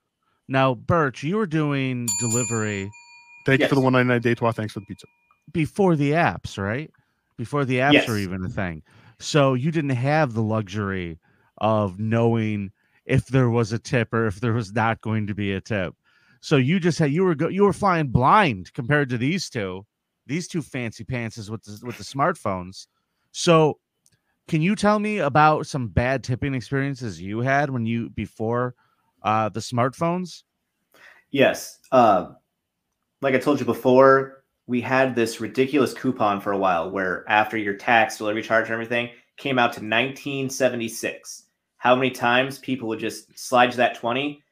Now, 0.48 0.74
Birch, 0.74 1.22
you 1.22 1.36
were 1.36 1.46
doing 1.46 2.08
delivery 2.20 2.90
thank 3.44 3.60
you 3.60 3.68
for 3.68 3.74
the 3.76 3.80
199 3.80 4.20
Detroit 4.22 4.56
thanks 4.56 4.72
for 4.72 4.80
the 4.80 4.86
pizza 4.86 5.06
before 5.52 5.96
the 5.96 6.12
apps, 6.12 6.58
right? 6.58 6.90
Before 7.36 7.64
the 7.64 7.78
apps 7.78 8.08
were 8.08 8.18
Yes. 8.18 8.18
even 8.18 8.44
a 8.44 8.48
thing. 8.48 8.82
So 9.18 9.54
you 9.54 9.70
didn't 9.70 9.90
have 9.90 10.34
the 10.34 10.42
luxury 10.42 11.18
of 11.58 11.98
knowing 11.98 12.70
if 13.04 13.26
there 13.28 13.50
was 13.50 13.72
a 13.72 13.78
tip 13.78 14.12
or 14.12 14.26
if 14.26 14.40
there 14.40 14.52
was 14.52 14.72
not 14.72 15.00
going 15.00 15.26
to 15.28 15.34
be 15.34 15.52
a 15.52 15.60
tip. 15.60 15.94
So 16.40 16.56
you 16.56 16.78
just 16.78 16.98
had 16.98 17.12
you 17.12 17.24
were 17.24 17.34
go, 17.34 17.48
you 17.48 17.64
were 17.64 17.72
flying 17.72 18.08
blind 18.08 18.72
compared 18.74 19.08
to 19.10 19.18
these 19.18 19.48
two, 19.48 19.86
these 20.26 20.48
two 20.48 20.62
fancy 20.62 21.04
pantses 21.04 21.48
with 21.50 21.62
the, 21.62 21.80
with 21.86 21.96
the 21.96 22.04
smartphones. 22.04 22.86
So 23.32 23.78
can 24.48 24.62
you 24.62 24.76
tell 24.76 24.98
me 24.98 25.18
about 25.18 25.66
some 25.66 25.88
bad 25.88 26.22
tipping 26.22 26.54
experiences 26.54 27.20
you 27.20 27.40
had 27.40 27.70
when 27.70 27.86
you 27.86 28.10
before 28.10 28.74
uh, 29.22 29.48
the 29.48 29.60
smartphones? 29.60 30.42
Yes. 31.30 31.78
Uh, 31.90 32.32
like 33.22 33.34
I 33.34 33.38
told 33.38 33.58
you 33.58 33.66
before, 33.66 34.44
we 34.66 34.80
had 34.80 35.14
this 35.14 35.40
ridiculous 35.40 35.94
coupon 35.94 36.40
for 36.40 36.52
a 36.52 36.58
while 36.58 36.90
where 36.90 37.24
after 37.28 37.56
your 37.56 37.74
tax, 37.74 38.18
delivery 38.18 38.42
charge, 38.42 38.64
and 38.66 38.72
everything 38.72 39.10
came 39.36 39.58
out 39.58 39.72
to 39.74 39.80
1976. 39.80 41.44
How 41.78 41.94
many 41.94 42.10
times 42.10 42.58
people 42.58 42.88
would 42.88 42.98
just 42.98 43.38
slide 43.38 43.70
you 43.70 43.76
that 43.76 43.94
20? 43.96 44.42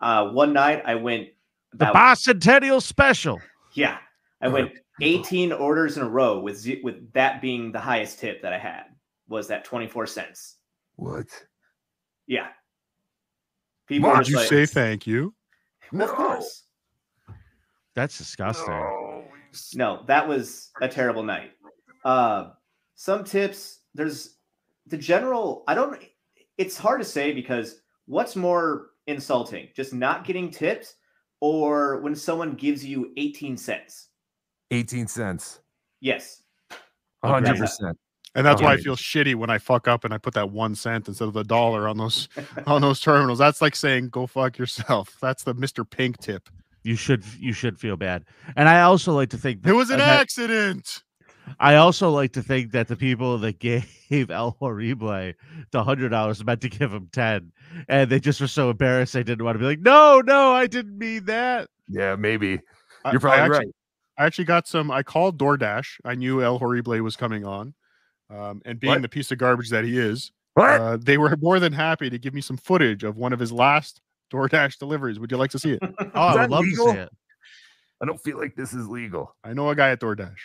Uh, 0.00 0.30
one 0.30 0.52
night 0.52 0.82
I 0.86 0.94
went 0.94 1.28
The 1.74 1.90
about, 1.90 1.94
bicentennial 2.16 2.82
special. 2.82 3.38
yeah, 3.74 3.98
I 4.40 4.48
went 4.48 4.72
18 5.02 5.52
orders 5.52 5.96
in 5.96 6.02
a 6.02 6.08
row 6.08 6.40
with 6.40 6.56
ze- 6.58 6.80
with 6.82 7.12
that 7.12 7.40
being 7.40 7.70
the 7.70 7.78
highest 7.80 8.18
tip 8.18 8.42
that 8.42 8.52
I 8.52 8.58
had 8.58 8.84
was 9.28 9.46
that 9.48 9.64
24 9.64 10.06
cents. 10.06 10.56
What? 10.96 11.26
Yeah. 12.26 12.48
People 13.86 14.10
were 14.10 14.16
did 14.18 14.28
you 14.28 14.36
like, 14.36 14.48
say 14.48 14.66
thank 14.66 15.06
you 15.06 15.34
Well, 15.92 16.02
of 16.08 16.14
course. 16.14 16.64
That's 17.94 18.16
disgusting. 18.18 18.68
No. 18.72 18.99
No, 19.74 20.02
that 20.06 20.26
was 20.26 20.70
a 20.80 20.88
terrible 20.88 21.22
night. 21.22 21.52
Uh, 22.04 22.50
some 22.94 23.24
tips. 23.24 23.80
There's 23.94 24.36
the 24.86 24.96
general. 24.96 25.64
I 25.66 25.74
don't. 25.74 26.00
It's 26.58 26.76
hard 26.76 27.00
to 27.00 27.04
say 27.04 27.32
because 27.32 27.80
what's 28.06 28.36
more 28.36 28.90
insulting, 29.06 29.68
just 29.74 29.92
not 29.92 30.24
getting 30.24 30.50
tips, 30.50 30.94
or 31.40 32.00
when 32.00 32.14
someone 32.14 32.54
gives 32.54 32.84
you 32.84 33.12
18 33.16 33.56
cents? 33.56 34.08
18 34.70 35.06
cents. 35.06 35.60
Yes. 36.00 36.42
100%. 37.24 37.94
and 38.34 38.46
that's 38.46 38.62
why 38.62 38.72
i 38.72 38.76
feel 38.78 38.96
shitty 38.96 39.34
when 39.34 39.50
i 39.50 39.58
fuck 39.58 39.86
up 39.86 40.04
and 40.04 40.14
i 40.14 40.18
put 40.18 40.32
that 40.32 40.50
one 40.50 40.74
cent 40.74 41.06
instead 41.06 41.28
of 41.28 41.34
the 41.34 41.44
dollar 41.44 41.86
on 41.86 41.98
those 41.98 42.28
on 42.66 42.80
those 42.80 42.98
terminals 42.98 43.38
that's 43.38 43.60
like 43.60 43.76
saying 43.76 44.08
go 44.08 44.26
fuck 44.26 44.56
yourself 44.56 45.18
that's 45.20 45.44
the 45.44 45.54
mr 45.54 45.88
pink 45.88 46.16
tip 46.18 46.48
You 46.82 46.96
should 46.96 47.24
you 47.38 47.52
should 47.52 47.78
feel 47.78 47.96
bad. 47.96 48.24
And 48.56 48.68
I 48.68 48.82
also 48.82 49.12
like 49.12 49.30
to 49.30 49.38
think 49.38 49.66
it 49.66 49.72
was 49.72 49.90
an 49.90 49.98
that- 49.98 50.20
accident 50.20 51.02
I 51.58 51.74
also 51.76 52.10
like 52.10 52.32
to 52.34 52.42
think 52.42 52.70
that 52.72 52.86
the 52.86 52.94
people 52.94 53.36
that 53.38 53.58
gave 53.58 53.84
El 54.30 54.52
Horrible 54.60 55.32
the 55.72 55.82
hundred 55.84 56.10
dollars 56.10 56.44
meant 56.44 56.60
to 56.60 56.68
give 56.68 56.92
him 56.92 57.08
ten, 57.12 57.50
and 57.88 58.08
they 58.08 58.20
just 58.20 58.40
were 58.40 58.46
so 58.46 58.70
embarrassed 58.70 59.14
they 59.14 59.24
didn't 59.24 59.44
want 59.44 59.56
to 59.56 59.58
be 59.58 59.64
like, 59.64 59.80
no, 59.80 60.22
no, 60.24 60.52
I 60.52 60.66
didn't 60.68 60.96
mean 60.96 61.24
that. 61.24 61.68
Yeah, 61.88 62.14
maybe. 62.14 62.60
I- 63.04 63.10
You're 63.12 63.18
I 63.18 63.22
probably 63.22 63.40
actually- 63.40 63.56
right. 63.66 63.74
I 64.18 64.26
actually 64.26 64.44
got 64.44 64.68
some. 64.68 64.90
I 64.92 65.02
called 65.02 65.38
DoorDash. 65.38 66.00
I 66.04 66.14
knew 66.14 66.40
El 66.42 66.58
Horrible 66.58 67.00
was 67.02 67.16
coming 67.16 67.44
on, 67.44 67.74
um, 68.28 68.60
and 68.64 68.78
being 68.78 68.92
What? 68.92 69.02
the 69.02 69.08
piece 69.08 69.32
of 69.32 69.38
garbage 69.38 69.70
that 69.70 69.84
he 69.84 69.98
is, 69.98 70.30
What? 70.54 70.80
uh, 70.80 70.96
they 71.00 71.18
were 71.18 71.36
more 71.40 71.58
than 71.58 71.72
happy 71.72 72.10
to 72.10 72.18
give 72.18 72.32
me 72.34 72.42
some 72.42 72.58
footage 72.58 73.02
of 73.02 73.16
one 73.16 73.32
of 73.32 73.40
his 73.40 73.50
last 73.50 74.00
DoorDash 74.32 74.78
deliveries. 74.78 75.18
Would 75.18 75.30
you 75.30 75.36
like 75.36 75.50
to 75.50 75.58
see 75.58 75.72
it? 75.72 75.82
Oh, 76.14 76.20
I 76.20 76.42
would 76.42 76.50
love 76.50 76.64
legal? 76.64 76.86
to 76.86 76.92
see 76.92 76.98
it. 76.98 77.08
I 78.02 78.06
don't 78.06 78.20
feel 78.20 78.38
like 78.38 78.56
this 78.56 78.72
is 78.72 78.88
legal. 78.88 79.34
I 79.44 79.52
know 79.52 79.68
a 79.70 79.76
guy 79.76 79.90
at 79.90 80.00
DoorDash. 80.00 80.36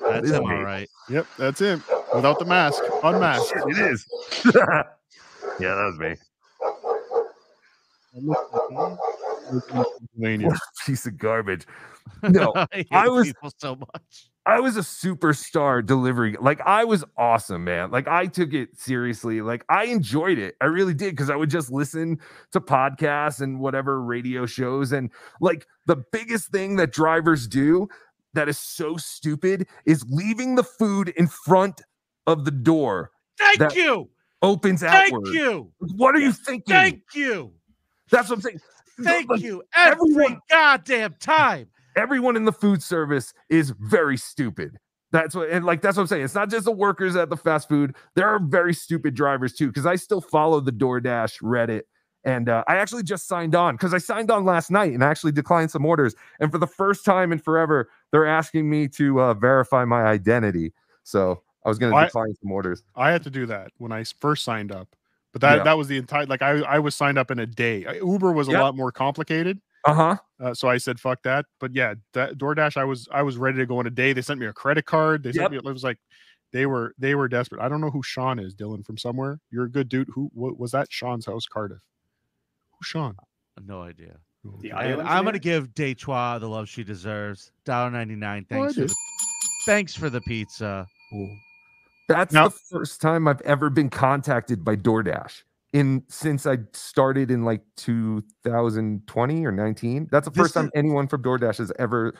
That's 0.00 0.30
him, 0.30 0.44
me. 0.46 0.54
all 0.54 0.62
right. 0.62 0.88
Yep, 1.08 1.26
that's 1.38 1.60
him 1.60 1.82
without 2.14 2.38
the 2.38 2.44
mask, 2.44 2.82
unmasked. 3.02 3.48
Shit, 3.48 3.62
it 3.66 3.78
is. 3.78 4.06
yeah, 4.54 5.74
that 5.74 5.92
was 5.92 5.98
me. 5.98 6.14
Pennsylvania. 9.68 10.48
What 10.48 10.56
a 10.56 10.86
piece 10.86 11.06
of 11.06 11.18
garbage. 11.18 11.66
No, 12.22 12.52
I, 12.72 12.84
I 12.90 13.08
was- 13.08 13.26
people 13.28 13.52
so 13.58 13.76
much. 13.76 14.30
I 14.46 14.60
was 14.60 14.76
a 14.76 14.80
superstar 14.80 15.84
delivery. 15.84 16.36
Like 16.38 16.60
I 16.66 16.84
was 16.84 17.02
awesome, 17.16 17.64
man. 17.64 17.90
Like 17.90 18.06
I 18.08 18.26
took 18.26 18.52
it 18.52 18.78
seriously. 18.78 19.40
Like 19.40 19.64
I 19.70 19.84
enjoyed 19.86 20.36
it. 20.38 20.54
I 20.60 20.66
really 20.66 20.92
did 20.92 21.12
because 21.12 21.30
I 21.30 21.36
would 21.36 21.48
just 21.48 21.72
listen 21.72 22.18
to 22.52 22.60
podcasts 22.60 23.40
and 23.40 23.58
whatever 23.58 24.02
radio 24.02 24.44
shows. 24.44 24.92
And 24.92 25.10
like 25.40 25.66
the 25.86 25.96
biggest 26.12 26.48
thing 26.52 26.76
that 26.76 26.92
drivers 26.92 27.46
do 27.48 27.88
that 28.34 28.46
is 28.50 28.58
so 28.58 28.98
stupid 28.98 29.66
is 29.86 30.04
leaving 30.10 30.56
the 30.56 30.64
food 30.64 31.08
in 31.16 31.26
front 31.26 31.80
of 32.26 32.44
the 32.44 32.50
door 32.50 33.12
Thank 33.38 33.74
you. 33.74 34.10
opens 34.42 34.82
Thank 34.82 35.10
outward. 35.14 35.28
you. 35.28 35.72
What 35.96 36.14
are 36.14 36.20
you 36.20 36.32
thinking? 36.32 36.74
Thank 36.74 37.00
you. 37.14 37.50
That's 38.10 38.28
what 38.28 38.36
I'm 38.36 38.42
saying. 38.42 38.60
Thank 39.00 39.30
Like, 39.30 39.40
you. 39.40 39.62
Every 39.74 40.10
everyone- 40.10 40.40
goddamn 40.50 41.14
time. 41.18 41.68
Everyone 41.96 42.36
in 42.36 42.44
the 42.44 42.52
food 42.52 42.82
service 42.82 43.32
is 43.48 43.70
very 43.80 44.16
stupid. 44.16 44.78
That's 45.12 45.34
what, 45.34 45.48
and 45.50 45.64
like 45.64 45.80
that's 45.80 45.96
what 45.96 46.02
I'm 46.02 46.06
saying. 46.08 46.24
It's 46.24 46.34
not 46.34 46.50
just 46.50 46.64
the 46.64 46.72
workers 46.72 47.14
at 47.14 47.30
the 47.30 47.36
fast 47.36 47.68
food. 47.68 47.94
There 48.16 48.26
are 48.28 48.40
very 48.40 48.74
stupid 48.74 49.14
drivers 49.14 49.52
too. 49.54 49.68
Because 49.68 49.86
I 49.86 49.94
still 49.96 50.20
follow 50.20 50.58
the 50.60 50.72
DoorDash 50.72 51.40
Reddit, 51.40 51.82
and 52.24 52.48
uh, 52.48 52.64
I 52.66 52.76
actually 52.76 53.04
just 53.04 53.28
signed 53.28 53.54
on 53.54 53.74
because 53.76 53.94
I 53.94 53.98
signed 53.98 54.30
on 54.32 54.44
last 54.44 54.72
night 54.72 54.92
and 54.92 55.04
actually 55.04 55.30
declined 55.30 55.70
some 55.70 55.86
orders. 55.86 56.16
And 56.40 56.50
for 56.50 56.58
the 56.58 56.66
first 56.66 57.04
time 57.04 57.30
in 57.30 57.38
forever, 57.38 57.88
they're 58.10 58.26
asking 58.26 58.68
me 58.68 58.88
to 58.88 59.20
uh, 59.20 59.34
verify 59.34 59.84
my 59.84 60.02
identity. 60.02 60.72
So 61.04 61.42
I 61.64 61.68
was 61.68 61.78
going 61.78 61.90
to 61.90 61.94
Why- 61.94 62.06
decline 62.06 62.34
some 62.42 62.50
orders. 62.50 62.82
I 62.96 63.12
had 63.12 63.22
to 63.22 63.30
do 63.30 63.46
that 63.46 63.70
when 63.78 63.92
I 63.92 64.02
first 64.04 64.42
signed 64.42 64.72
up, 64.72 64.96
but 65.32 65.42
that 65.42 65.58
Yeah. 65.58 65.62
that 65.62 65.78
was 65.78 65.86
the 65.86 65.96
entire. 65.98 66.26
Like 66.26 66.42
I 66.42 66.58
I 66.62 66.80
was 66.80 66.96
signed 66.96 67.18
up 67.18 67.30
in 67.30 67.38
a 67.38 67.46
day. 67.46 67.86
Uber 68.02 68.32
was 68.32 68.48
a 68.48 68.52
lot 68.52 68.74
more 68.74 68.90
complicated. 68.90 69.60
Uh 69.86 69.94
huh. 69.94 70.16
Uh, 70.40 70.54
so 70.54 70.68
I 70.68 70.78
said, 70.78 70.98
"Fuck 70.98 71.22
that!" 71.24 71.44
But 71.60 71.74
yeah, 71.74 71.94
that 72.14 72.38
DoorDash, 72.38 72.76
I 72.76 72.84
was 72.84 73.08
I 73.12 73.22
was 73.22 73.36
ready 73.36 73.58
to 73.58 73.66
go 73.66 73.80
in 73.80 73.86
a 73.86 73.90
day. 73.90 74.12
They 74.12 74.22
sent 74.22 74.40
me 74.40 74.46
a 74.46 74.52
credit 74.52 74.86
card. 74.86 75.22
They 75.22 75.28
Yep. 75.30 75.34
sent 75.36 75.50
me. 75.52 75.58
It 75.58 75.64
was 75.64 75.84
like 75.84 75.98
they 76.52 76.66
were 76.66 76.94
they 76.98 77.14
were 77.14 77.28
desperate. 77.28 77.60
I 77.60 77.68
don't 77.68 77.80
know 77.80 77.90
who 77.90 78.02
Sean 78.02 78.38
is, 78.38 78.54
Dylan 78.54 78.84
from 78.84 78.96
somewhere. 78.96 79.40
You're 79.50 79.64
a 79.64 79.70
good 79.70 79.88
dude. 79.88 80.08
Who 80.14 80.30
what, 80.34 80.58
was 80.58 80.70
that? 80.72 80.90
Sean's 80.90 81.26
house, 81.26 81.46
Cardiff. 81.46 81.82
Who's 82.72 82.86
Sean? 82.86 83.16
No 83.66 83.82
idea. 83.82 84.16
The 84.60 84.70
And 84.72 85.00
I'm 85.02 85.24
gonna 85.24 85.36
engineer? 85.36 85.40
give 85.40 85.74
Detroit 85.74 86.40
the 86.40 86.48
love 86.48 86.68
she 86.68 86.82
deserves. 86.84 87.50
Dollar 87.64 87.90
ninety 87.90 88.14
nine. 88.16 88.46
Oh, 88.50 88.54
Thanks 88.68 88.74
for 88.74 88.80
the 88.86 88.94
thanks 89.66 89.94
for 89.94 90.10
the 90.10 90.20
pizza. 90.22 90.86
That's 92.08 92.32
Now- 92.34 92.48
the 92.48 92.58
first 92.70 93.00
time 93.00 93.26
I've 93.28 93.40
ever 93.42 93.70
been 93.70 93.88
contacted 93.90 94.64
by 94.64 94.76
DoorDash 94.76 95.42
in 95.74 96.02
since 96.08 96.46
I 96.46 96.58
started 96.72 97.30
in 97.30 97.44
like 97.44 97.60
2020 97.76 99.44
or 99.44 99.52
19. 99.52 100.08
That's 100.10 100.24
the 100.26 100.30
This 100.30 100.40
first 100.42 100.54
time 100.54 100.66
is- 100.66 100.70
anyone 100.74 101.08
from 101.08 101.22
DoorDash 101.22 101.58
has 101.58 101.72
ever 101.78 102.14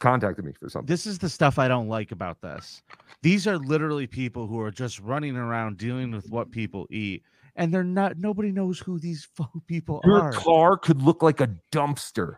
contacted 0.00 0.44
me 0.44 0.52
for 0.58 0.68
something. 0.68 0.86
This 0.86 1.06
is 1.06 1.18
the 1.18 1.28
stuff 1.28 1.58
I 1.58 1.68
don't 1.68 1.86
like 1.88 2.10
about 2.12 2.40
this. 2.40 2.82
These 3.22 3.46
are 3.46 3.58
literally 3.58 4.06
people 4.06 4.46
who 4.46 4.58
are 4.60 4.70
just 4.70 4.98
running 5.00 5.36
around 5.36 5.76
dealing 5.76 6.10
with 6.10 6.28
what 6.30 6.50
people 6.50 6.86
eat, 6.90 7.22
and 7.56 7.72
they're 7.72 7.84
not. 7.84 8.16
Nobody 8.16 8.50
knows 8.50 8.78
who 8.80 8.98
these 8.98 9.28
people 9.68 10.00
Your 10.04 10.20
are. 10.20 10.32
Your 10.32 10.40
car 10.40 10.76
could 10.78 11.02
look 11.02 11.22
like 11.22 11.40
a 11.40 11.50
dumpster, 11.70 12.36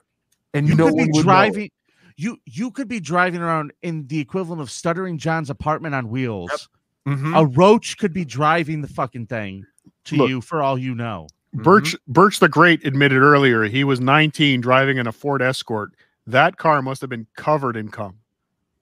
and 0.53 0.69
You 0.69 0.75
no 0.75 0.87
could 0.89 0.97
be 0.97 1.03
would 1.05 1.15
know. 1.15 1.23
driving. 1.23 1.71
You 2.17 2.39
you 2.45 2.71
could 2.73 2.89
be 2.89 3.01
driving 3.01 3.41
around 3.41 3.73
in 3.83 4.07
the 4.09 4.19
equivalent 4.21 4.61
of 4.61 4.71
stuttering 4.71 5.17
John's 5.17 5.49
apartment 5.51 5.95
on 5.95 6.09
wheels. 6.09 6.69
Mhm, 7.09 7.39
A 7.39 7.47
roach 7.47 7.99
could 7.99 8.13
be 8.13 8.25
driving 8.25 8.81
the 8.81 8.89
fucking 8.89 9.27
thing 9.27 9.65
to 10.05 10.17
Look. 10.17 10.29
you 10.29 10.41
for 10.41 10.63
all 10.63 10.79
you 10.79 10.95
know. 10.95 11.27
Birch 11.53 11.93
mm-hmm. 11.95 12.13
Birch 12.13 12.41
the 12.41 12.49
Great 12.49 12.85
admitted 12.85 13.23
earlier 13.23 13.65
he 13.65 13.85
was 13.85 14.01
19 14.01 14.61
driving 14.61 14.99
in 14.99 15.07
a 15.07 15.13
Ford 15.13 15.41
Escort. 15.43 15.93
That 16.27 16.57
car 16.57 16.83
must 16.83 17.01
have 17.01 17.11
been 17.11 17.27
covered 17.37 17.77
in 17.77 17.89
cum. 17.91 18.19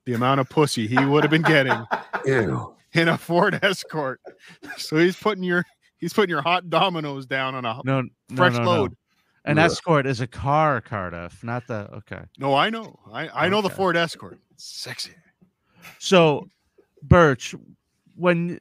the 0.04 0.14
amount 0.14 0.40
of 0.40 0.48
pussy 0.48 0.86
he 0.86 1.04
would 1.04 1.22
have 1.24 1.30
been 1.30 1.42
getting 1.42 1.78
Ew. 2.26 2.74
in 2.94 3.08
a 3.08 3.18
Ford 3.18 3.58
Escort. 3.62 4.20
So 4.78 4.96
he's 4.96 5.16
putting 5.16 5.44
your 5.44 5.64
he's 5.98 6.12
putting 6.12 6.30
your 6.30 6.42
hot 6.42 6.70
Domino's 6.70 7.26
down 7.26 7.54
on 7.54 7.64
a 7.64 7.80
No, 7.84 8.02
no, 8.02 8.08
fresh 8.34 8.54
no, 8.54 8.62
no. 8.62 8.70
load. 8.70 8.96
An 9.44 9.58
Ugh. 9.58 9.70
escort 9.70 10.06
is 10.06 10.20
a 10.20 10.26
car, 10.28 10.80
Cardiff, 10.80 11.42
not 11.42 11.66
the 11.66 11.90
okay. 11.92 12.22
No, 12.38 12.54
I 12.54 12.70
know. 12.70 12.96
I, 13.12 13.28
I 13.46 13.48
know 13.48 13.60
the 13.60 13.70
Ford 13.70 13.96
Escort. 13.96 14.38
Sexy. 14.56 15.10
So, 15.98 16.48
Birch, 17.02 17.52
when 18.14 18.60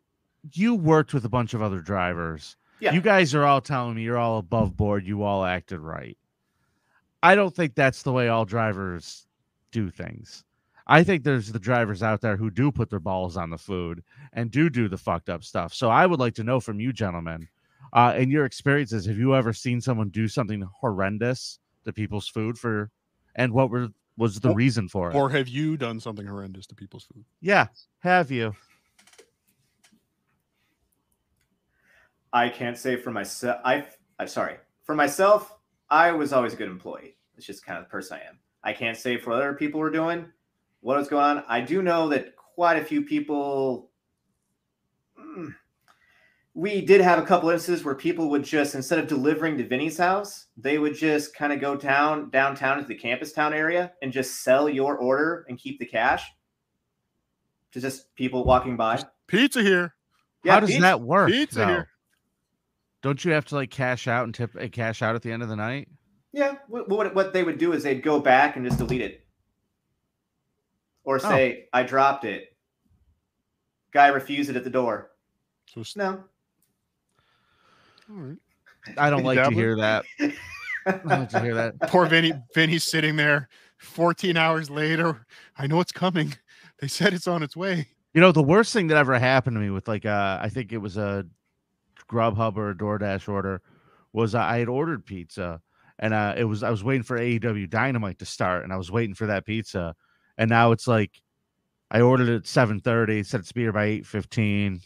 you 0.54 0.76
worked 0.76 1.14
with 1.14 1.26
a 1.26 1.30
bunch 1.30 1.54
of 1.54 1.62
other 1.62 1.80
drivers, 1.82 2.56
Yeah. 2.80 2.94
you 2.94 3.02
guys 3.02 3.34
are 3.36 3.46
all 3.46 3.62
telling 3.62 3.96
me 3.96 4.02
you're 4.04 4.18
all 4.18 4.38
above 4.40 4.76
board. 4.76 5.06
You 5.06 5.24
all 5.24 5.44
acted 5.46 5.80
right. 5.80 6.18
I 7.24 7.36
don't 7.36 7.56
think 7.56 7.76
that's 7.76 8.04
the 8.04 8.12
way 8.12 8.28
all 8.30 8.46
drivers 8.46 9.28
do 9.72 9.90
things. 9.90 10.44
I 10.88 11.04
think 11.04 11.24
there's 11.24 11.52
the 11.52 11.60
drivers 11.60 12.02
out 12.04 12.22
there 12.22 12.36
who 12.36 12.50
do 12.50 12.72
put 12.72 12.90
their 12.90 13.00
balls 13.00 13.38
on 13.38 13.50
the 13.52 13.58
food 13.58 14.04
and 14.34 14.50
do 14.52 14.70
do 14.70 14.90
the 14.90 14.98
fucked 14.98 15.30
up 15.30 15.44
stuff. 15.44 15.74
So 15.74 15.90
I 15.90 16.06
would 16.06 16.20
like 16.20 16.34
to 16.36 16.44
know 16.44 16.60
from 16.60 16.80
you, 16.80 16.92
gentlemen, 16.92 17.48
uh, 17.94 18.16
in 18.18 18.32
your 18.32 18.46
experiences, 18.46 19.06
have 19.06 19.18
you 19.18 19.36
ever 19.36 19.54
seen 19.54 19.80
someone 19.80 20.10
do 20.10 20.28
something 20.28 20.62
horrendous 20.80 21.60
to 21.86 21.94
people's 21.94 22.28
food 22.28 22.58
for, 22.58 22.90
and 23.36 23.54
what 23.54 23.70
were 23.70 23.90
was 24.18 24.40
the 24.40 24.50
Or- 24.50 24.56
reason 24.56 24.88
for 24.90 25.10
it? 25.12 25.16
Or 25.16 25.30
have 25.30 25.48
you 25.48 25.78
done 25.78 26.00
something 26.00 26.26
horrendous 26.26 26.66
to 26.68 26.76
people's 26.76 27.06
food? 27.06 27.24
yeah, 27.40 27.68
have 28.00 28.30
you? 28.32 28.56
I 32.34 32.50
can't 32.50 32.78
say 32.78 32.96
for 32.96 33.12
myself. 33.12 33.60
I, 33.66 33.86
I'm 34.20 34.28
sorry. 34.28 34.58
For 34.84 34.96
myself, 34.96 35.58
I 35.90 36.12
was 36.12 36.34
always 36.34 36.54
a 36.54 36.56
good 36.56 36.70
employee. 36.70 37.18
It's 37.38 37.46
just 37.46 37.66
kind 37.66 37.78
of 37.78 37.86
the 37.86 37.90
person 37.90 38.18
I 38.18 38.30
am. 38.30 38.40
I 38.64 38.74
can't 38.74 38.98
say 38.98 39.18
for 39.18 39.34
other 39.34 39.54
people 39.54 39.80
were 39.80 39.90
doing 39.90 40.26
what 40.82 40.98
was 40.98 41.08
going 41.08 41.38
on. 41.38 41.44
I 41.48 41.62
do 41.62 41.82
know 41.82 42.10
that 42.10 42.36
quite 42.36 42.78
a 42.78 42.86
few 42.86 43.02
people. 43.04 43.90
Mm, 45.20 45.56
we 46.54 46.82
did 46.82 47.02
have 47.02 47.18
a 47.18 47.26
couple 47.26 47.50
instances 47.50 47.86
where 47.86 47.96
people 47.96 48.30
would 48.30 48.44
just 48.44 48.76
instead 48.76 49.00
of 49.00 49.08
delivering 49.08 49.58
to 49.58 49.68
Vinny's 49.68 49.98
house, 49.98 50.48
they 50.58 50.78
would 50.78 50.96
just 50.96 51.34
kind 51.34 51.54
of 51.54 51.62
go 51.62 51.76
down 51.76 52.30
downtown 52.30 52.78
to 52.78 52.84
the 52.84 52.96
campus 52.96 53.32
town 53.32 53.54
area 53.54 53.94
and 54.02 54.12
just 54.12 54.44
sell 54.44 54.68
your 54.70 54.98
order 54.98 55.46
and 55.48 55.58
keep 55.58 55.80
the 55.80 55.86
cash. 55.86 56.24
To 57.72 57.80
just 57.80 58.14
people 58.16 58.44
walking 58.44 58.76
by. 58.76 59.02
Pizza 59.28 59.62
here. 59.62 59.96
How 60.46 60.60
does 60.60 60.70
pizza- 60.70 60.82
that 60.82 61.02
work? 61.02 61.30
Pizza 61.30 61.60
though? 61.60 61.68
here. 61.68 61.88
Don't 63.02 63.24
you 63.26 63.32
have 63.32 63.46
to 63.46 63.56
like 63.56 63.72
cash 63.72 64.08
out 64.08 64.26
and 64.26 64.34
tip 64.34 64.54
and 64.56 64.72
cash 64.72 65.02
out 65.02 65.16
at 65.16 65.22
the 65.22 65.32
end 65.32 65.42
of 65.44 65.50
the 65.50 65.56
night? 65.56 65.88
Yeah, 66.34 66.56
what, 66.68 66.88
what 66.88 67.14
what 67.16 67.34
they 67.34 67.44
would 67.44 67.58
do 67.58 67.74
is 67.74 67.84
they'd 67.84 68.04
go 68.04 68.20
back 68.20 68.56
and 68.56 68.66
just 68.66 68.78
delete 68.78 69.02
it, 69.02 69.26
or 71.04 71.20
say 71.20 71.68
I 71.74 71.84
dropped 71.84 72.24
it. 72.26 72.56
Guy 73.92 74.08
refused 74.08 74.50
it 74.50 74.56
at 74.56 74.64
the 74.64 74.70
door. 74.70 75.12
So 75.68 75.82
s- 75.82 75.96
No, 75.96 76.24
all 78.10 78.16
right. 78.18 78.38
I 78.98 79.10
don't 79.10 79.24
like 79.24 79.38
to 79.38 79.44
Dabbler? 79.44 79.56
hear 79.62 79.76
that. 79.78 80.06
I 80.20 80.92
don't 80.92 81.06
like 81.06 81.30
to 81.30 81.40
hear 81.42 81.56
that. 81.56 81.80
Poor 81.90 82.06
Vinny. 82.08 82.34
Vinny's 82.56 82.84
sitting 82.84 83.16
there 83.16 83.48
14 83.80 84.38
hours 84.38 84.70
later. 84.70 85.26
I 85.58 85.68
know 85.68 85.80
it's 85.82 85.92
coming. 85.92 86.34
They 86.80 86.88
said 86.88 87.14
it's 87.14 87.28
on 87.28 87.44
its 87.44 87.56
way. 87.56 87.88
You 88.14 88.22
know, 88.22 88.32
the 88.32 88.42
worst 88.42 88.74
thing 88.74 88.88
that 88.88 88.98
ever 88.98 89.18
happened 89.20 89.56
to 89.56 89.60
me 89.62 89.70
with 89.70 89.88
like 89.88 90.06
uh 90.06 90.40
I 90.42 90.50
think 90.50 90.72
it 90.74 90.78
was 90.80 90.98
a 90.98 91.26
Grubhub 92.12 92.58
or 92.58 92.72
a 92.72 92.76
DoorDash 92.76 93.28
order 93.30 93.62
was 94.14 94.36
I 94.36 94.60
had 94.60 94.68
ordered 94.68 95.06
pizza 95.06 95.62
and 96.00 96.14
uh 96.14 96.34
it 96.38 96.44
was 96.44 96.64
I 96.64 96.70
was 96.70 96.84
waiting 96.84 97.04
for 97.04 97.18
AEW 97.18 97.70
Dynamite 97.70 98.20
to 98.20 98.26
start 98.26 98.64
and 98.64 98.74
I 98.74 98.78
was 98.78 98.92
waiting 98.92 99.16
for 99.16 99.28
that 99.28 99.46
pizza 99.46 99.96
and 100.38 100.50
now 100.50 100.72
it's 100.72 100.88
like 100.88 101.22
I 101.90 102.02
ordered 102.02 102.30
it 102.30 102.36
at 102.36 102.48
seven 102.48 102.80
thirty, 102.80 103.24
said 103.24 103.42
it's 103.42 103.52
be 103.52 103.62
here 103.62 103.74
by 103.74 103.86
eight 103.86 104.06
fifteen, 104.06 104.82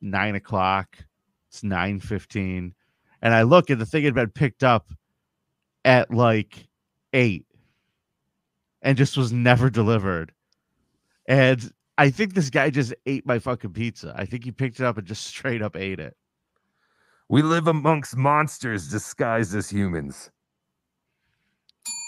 nine 0.00 0.34
o'clock, 0.34 0.98
it's 1.48 1.62
nine 1.62 2.00
fifteen, 2.00 2.74
and 3.22 3.34
I 3.34 3.42
look 3.42 3.70
and 3.70 3.80
the 3.80 3.86
thing 3.86 4.04
had 4.04 4.14
been 4.14 4.30
picked 4.30 4.64
up 4.64 4.88
at 5.84 6.12
like 6.12 6.68
eight 7.12 7.46
and 8.82 8.98
just 8.98 9.16
was 9.16 9.32
never 9.32 9.70
delivered. 9.70 10.32
And 11.26 11.72
I 11.96 12.10
think 12.10 12.34
this 12.34 12.50
guy 12.50 12.70
just 12.70 12.94
ate 13.06 13.26
my 13.26 13.38
fucking 13.38 13.72
pizza. 13.72 14.14
I 14.16 14.24
think 14.24 14.44
he 14.44 14.52
picked 14.52 14.80
it 14.80 14.86
up 14.86 14.98
and 14.98 15.06
just 15.06 15.26
straight 15.26 15.62
up 15.62 15.76
ate 15.76 16.00
it. 16.00 16.16
We 17.30 17.42
live 17.42 17.66
amongst 17.66 18.16
monsters 18.16 18.88
disguised 18.88 19.54
as 19.54 19.68
humans. 19.68 20.30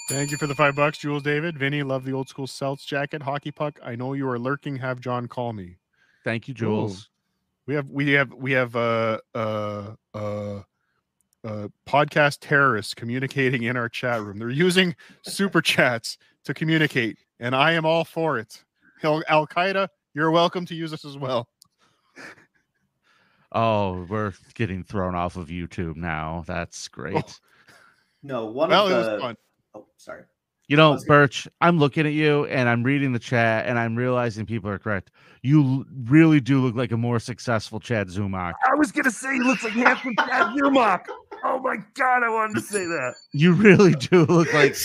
Thank 0.09 0.31
you 0.31 0.39
for 0.39 0.47
the 0.47 0.55
five 0.55 0.75
bucks, 0.75 0.97
Jules 0.97 1.23
David. 1.23 1.59
Vinny, 1.59 1.83
love 1.83 2.05
the 2.05 2.13
old 2.13 2.29
school 2.29 2.47
Celts 2.47 2.87
jacket. 2.87 3.23
Hockey 3.23 3.51
puck. 3.51 3.79
I 3.85 3.97
know 3.97 4.15
you 4.15 4.27
are 4.29 4.39
lurking. 4.39 4.77
Have 4.77 4.99
John 4.99 5.29
call 5.29 5.53
me. 5.53 5.77
Thank 6.25 6.49
you, 6.49 6.55
Jules. 6.55 7.11
We 7.67 7.75
have 7.75 7.91
we 7.91 8.11
have 8.13 8.33
we 8.33 8.53
have 8.53 8.75
uh 8.75 9.19
uh 9.35 9.95
uh 10.15 10.63
uh 11.45 11.69
podcast 11.87 12.39
terrorists 12.41 12.95
communicating 12.95 13.65
in 13.65 13.77
our 13.77 13.91
chat 13.91 14.23
room. 14.23 14.39
They're 14.39 14.49
using 14.49 14.97
super 15.23 15.61
chats 15.61 16.17
to 16.45 16.55
communicate, 16.55 17.19
and 17.39 17.55
I 17.55 17.73
am 17.73 17.85
all 17.85 18.07
for 18.07 18.39
it. 18.39 18.65
Al 19.05 19.47
Qaeda, 19.47 19.89
you're 20.15 20.31
welcome 20.31 20.65
to 20.67 20.75
use 20.75 20.91
this 20.91 21.05
as 21.05 21.19
well. 21.19 21.47
Oh, 23.53 24.07
we're 24.09 24.33
getting 24.55 24.85
thrown 24.85 25.15
off 25.15 25.37
of 25.37 25.49
YouTube 25.49 25.97
now. 25.97 26.45
That's 26.47 26.89
oh. 26.93 26.95
great. 26.95 27.41
no 28.23 28.47
one 28.47 28.71
Well, 28.71 28.87
of 28.87 28.93
it 28.93 28.95
the. 29.05 29.11
was 29.13 29.21
fun. 29.21 29.37
Oh, 29.75 29.87
sorry. 29.97 30.23
You 30.69 30.77
know, 30.77 30.97
Birch, 31.09 31.49
I'm 31.61 31.79
looking 31.81 32.07
at 32.07 32.13
you 32.13 32.47
and 32.47 32.69
I'm 32.69 32.85
reading 32.85 33.13
the 33.13 33.19
chat 33.19 33.67
and 33.67 33.77
I'm 33.77 33.97
realizing 33.97 34.47
people 34.47 34.71
are 34.71 34.79
correct. 34.79 35.11
You 35.43 35.63
l- 35.65 35.85
really 36.05 36.39
do 36.41 36.61
look 36.61 36.77
like 36.77 36.93
a 36.93 36.97
more 36.97 37.19
successful 37.19 37.81
Chad 37.81 38.07
Zumock. 38.07 38.53
I 38.65 38.77
was 38.77 38.93
gonna 38.93 39.11
say 39.11 39.35
he 39.35 39.41
looks 39.41 39.65
like 39.65 39.73
handsome 39.73 40.15
Chad 40.17 40.57
Zumock. 40.57 41.07
Oh 41.43 41.59
my 41.59 41.77
god, 41.95 42.23
I 42.23 42.29
wanted 42.29 42.55
to 42.55 42.61
say 42.61 42.85
that. 42.85 43.15
You 43.33 43.53
really 43.53 43.95
do 43.95 44.25
look 44.27 44.53
like 44.55 44.77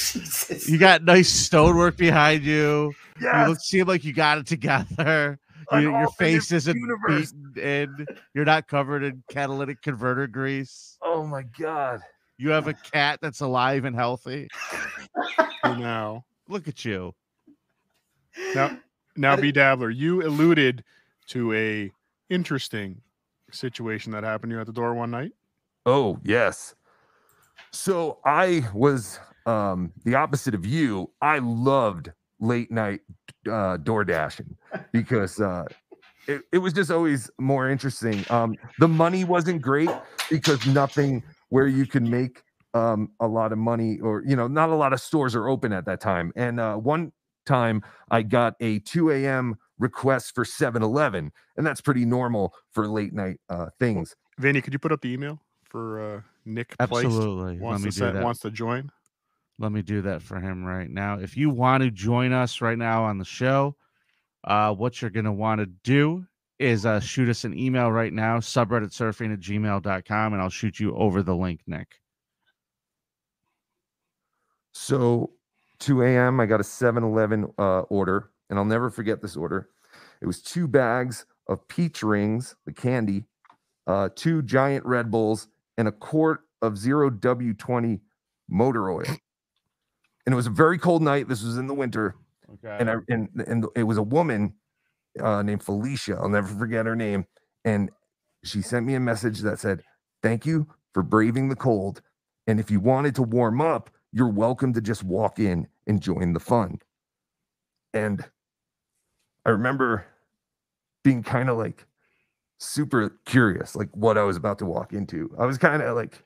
you 0.67 0.79
got 0.79 1.03
nice 1.03 1.29
stonework 1.29 1.97
behind 1.97 2.43
you. 2.45 2.91
Yeah, 3.21 3.43
you 3.43 3.49
look 3.49 3.59
seem 3.59 3.85
like 3.85 4.03
you 4.03 4.13
got 4.13 4.39
it 4.39 4.47
together. 4.47 5.37
An 5.71 5.83
You, 5.83 5.91
your 5.91 6.09
face 6.11 6.51
isn't 6.51 6.75
universe. 6.77 7.31
beaten 7.31 7.97
in. 7.99 8.07
You're 8.33 8.45
not 8.45 8.67
covered 8.67 9.03
in 9.03 9.23
catalytic 9.29 9.81
converter 9.81 10.27
grease. 10.27 10.97
Oh 11.01 11.25
my 11.25 11.43
god. 11.57 12.01
You 12.37 12.49
have 12.49 12.67
a 12.67 12.73
cat 12.73 13.19
that's 13.21 13.39
alive 13.39 13.85
and 13.85 13.95
healthy. 13.95 14.49
For 15.61 15.75
now. 15.75 16.25
Look 16.49 16.67
at 16.67 16.83
you. 16.83 17.13
Now, 18.53 18.77
now, 19.15 19.35
B 19.37 19.51
Dabbler, 19.51 19.89
you 19.89 20.21
alluded 20.27 20.83
to 21.27 21.53
a 21.53 21.91
interesting 22.29 23.01
situation 23.51 24.11
that 24.11 24.23
happened 24.23 24.49
to 24.51 24.55
you 24.55 24.59
at 24.61 24.67
the 24.67 24.73
door 24.73 24.93
one 24.93 25.11
night. 25.11 25.31
Oh, 25.85 26.19
yes. 26.23 26.75
So 27.71 28.19
I 28.25 28.67
was 28.73 29.19
um 29.45 29.93
the 30.03 30.15
opposite 30.15 30.53
of 30.55 30.65
you. 30.65 31.11
I 31.21 31.39
loved 31.39 32.11
late 32.39 32.71
night 32.71 32.99
uh 33.51 33.77
door 33.77 34.03
dashing 34.03 34.55
because 34.91 35.39
uh 35.39 35.63
it, 36.27 36.41
it 36.51 36.57
was 36.57 36.73
just 36.73 36.91
always 36.91 37.29
more 37.39 37.69
interesting. 37.69 38.25
Um 38.29 38.57
the 38.79 38.87
money 38.87 39.23
wasn't 39.23 39.61
great 39.61 39.89
because 40.29 40.65
nothing 40.67 41.23
where 41.49 41.67
you 41.67 41.85
can 41.85 42.09
make 42.09 42.41
um 42.73 43.11
a 43.19 43.27
lot 43.27 43.51
of 43.51 43.57
money 43.57 43.99
or 44.01 44.23
you 44.25 44.35
know, 44.35 44.47
not 44.47 44.69
a 44.69 44.75
lot 44.75 44.91
of 44.93 44.99
stores 44.99 45.35
are 45.35 45.47
open 45.47 45.71
at 45.71 45.85
that 45.85 46.01
time. 46.01 46.31
And 46.35 46.59
uh 46.59 46.75
one 46.75 47.11
time 47.45 47.83
I 48.09 48.23
got 48.23 48.55
a 48.59 48.79
2 48.79 49.11
a.m. 49.11 49.55
request 49.77 50.33
for 50.33 50.43
7-Eleven, 50.43 51.31
and 51.57 51.67
that's 51.67 51.79
pretty 51.79 52.03
normal 52.03 52.53
for 52.71 52.87
late 52.87 53.13
night 53.13 53.39
uh 53.49 53.67
things. 53.79 54.15
Vinny, 54.39 54.61
could 54.61 54.73
you 54.73 54.79
put 54.79 54.91
up 54.91 55.01
the 55.01 55.13
email 55.13 55.39
for 55.69 56.17
uh, 56.17 56.21
Nick 56.43 56.75
Placed? 56.77 57.05
Absolutely. 57.05 57.53
Let 57.53 57.61
Wants 57.61 57.83
me 57.83 57.91
to 57.91 57.95
do 57.95 57.99
set, 58.05 58.13
that. 58.15 58.23
wants 58.23 58.39
to 58.41 58.51
join. 58.51 58.91
Let 59.57 59.71
me 59.71 59.81
do 59.81 60.01
that 60.01 60.21
for 60.21 60.39
him 60.39 60.65
right 60.65 60.89
now. 60.89 61.19
If 61.19 61.37
you 61.37 61.49
want 61.49 61.83
to 61.83 61.91
join 61.91 62.33
us 62.33 62.59
right 62.61 62.77
now 62.77 63.05
on 63.05 63.17
the 63.17 63.25
show, 63.25 63.75
uh, 64.43 64.73
what 64.73 65.01
you're 65.01 65.11
going 65.11 65.25
to 65.25 65.31
want 65.31 65.59
to 65.59 65.65
do 65.65 66.25
is 66.59 66.85
uh, 66.85 66.99
shoot 66.99 67.29
us 67.29 67.43
an 67.43 67.57
email 67.57 67.91
right 67.91 68.13
now, 68.13 68.39
subreddit 68.39 68.91
surfing 68.91 69.33
at 69.33 69.39
gmail.com, 69.39 70.33
and 70.33 70.41
I'll 70.41 70.49
shoot 70.49 70.79
you 70.79 70.95
over 70.95 71.23
the 71.23 71.35
link, 71.35 71.61
Nick. 71.67 71.99
So 74.73 75.31
2 75.79 76.03
a.m. 76.03 76.39
I 76.39 76.45
got 76.45 76.59
a 76.59 76.63
7-Eleven 76.63 77.51
uh, 77.57 77.81
order, 77.81 78.31
and 78.49 78.59
I'll 78.59 78.65
never 78.65 78.89
forget 78.89 79.21
this 79.21 79.35
order. 79.35 79.69
It 80.21 80.27
was 80.27 80.41
two 80.41 80.67
bags 80.67 81.25
of 81.47 81.67
peach 81.67 82.03
rings, 82.03 82.55
the 82.65 82.73
candy, 82.73 83.23
uh, 83.87 84.09
two 84.15 84.41
giant 84.41 84.85
Red 84.85 85.11
Bulls, 85.11 85.47
and 85.77 85.87
a 85.87 85.91
quart 85.91 86.41
of 86.61 86.77
zero 86.77 87.09
W20 87.09 87.99
motor 88.49 88.89
oil. 88.89 89.05
And 90.25 90.33
it 90.33 90.35
was 90.35 90.47
a 90.47 90.51
very 90.51 90.77
cold 90.77 91.01
night. 91.01 91.27
This 91.27 91.43
was 91.43 91.57
in 91.57 91.67
the 91.67 91.73
winter, 91.73 92.15
Okay. 92.53 92.77
and 92.79 92.89
I 92.89 92.95
and, 93.09 93.29
and 93.47 93.65
it 93.75 93.83
was 93.83 93.97
a 93.97 94.03
woman 94.03 94.53
uh, 95.21 95.41
named 95.43 95.63
Felicia. 95.63 96.17
I'll 96.17 96.29
never 96.29 96.47
forget 96.47 96.85
her 96.85 96.95
name. 96.95 97.25
And 97.63 97.91
she 98.43 98.61
sent 98.61 98.85
me 98.85 98.95
a 98.95 98.99
message 98.99 99.39
that 99.41 99.59
said, 99.59 99.83
"Thank 100.23 100.45
you 100.45 100.67
for 100.93 101.03
braving 101.03 101.49
the 101.49 101.55
cold. 101.55 102.01
And 102.47 102.59
if 102.59 102.71
you 102.71 102.79
wanted 102.79 103.15
to 103.15 103.23
warm 103.23 103.61
up, 103.61 103.89
you're 104.11 104.29
welcome 104.29 104.73
to 104.73 104.81
just 104.81 105.03
walk 105.03 105.39
in 105.39 105.67
and 105.87 106.01
join 106.01 106.33
the 106.33 106.39
fun." 106.39 106.79
And 107.93 108.25
I 109.45 109.51
remember 109.51 110.05
being 111.03 111.23
kind 111.23 111.49
of 111.49 111.57
like 111.57 111.85
super 112.59 113.17
curious, 113.25 113.75
like 113.75 113.89
what 113.93 114.17
I 114.17 114.23
was 114.23 114.37
about 114.37 114.59
to 114.59 114.65
walk 114.65 114.93
into. 114.93 115.33
I 115.39 115.45
was 115.45 115.57
kind 115.57 115.81
of 115.81 115.95
like, 115.95 116.23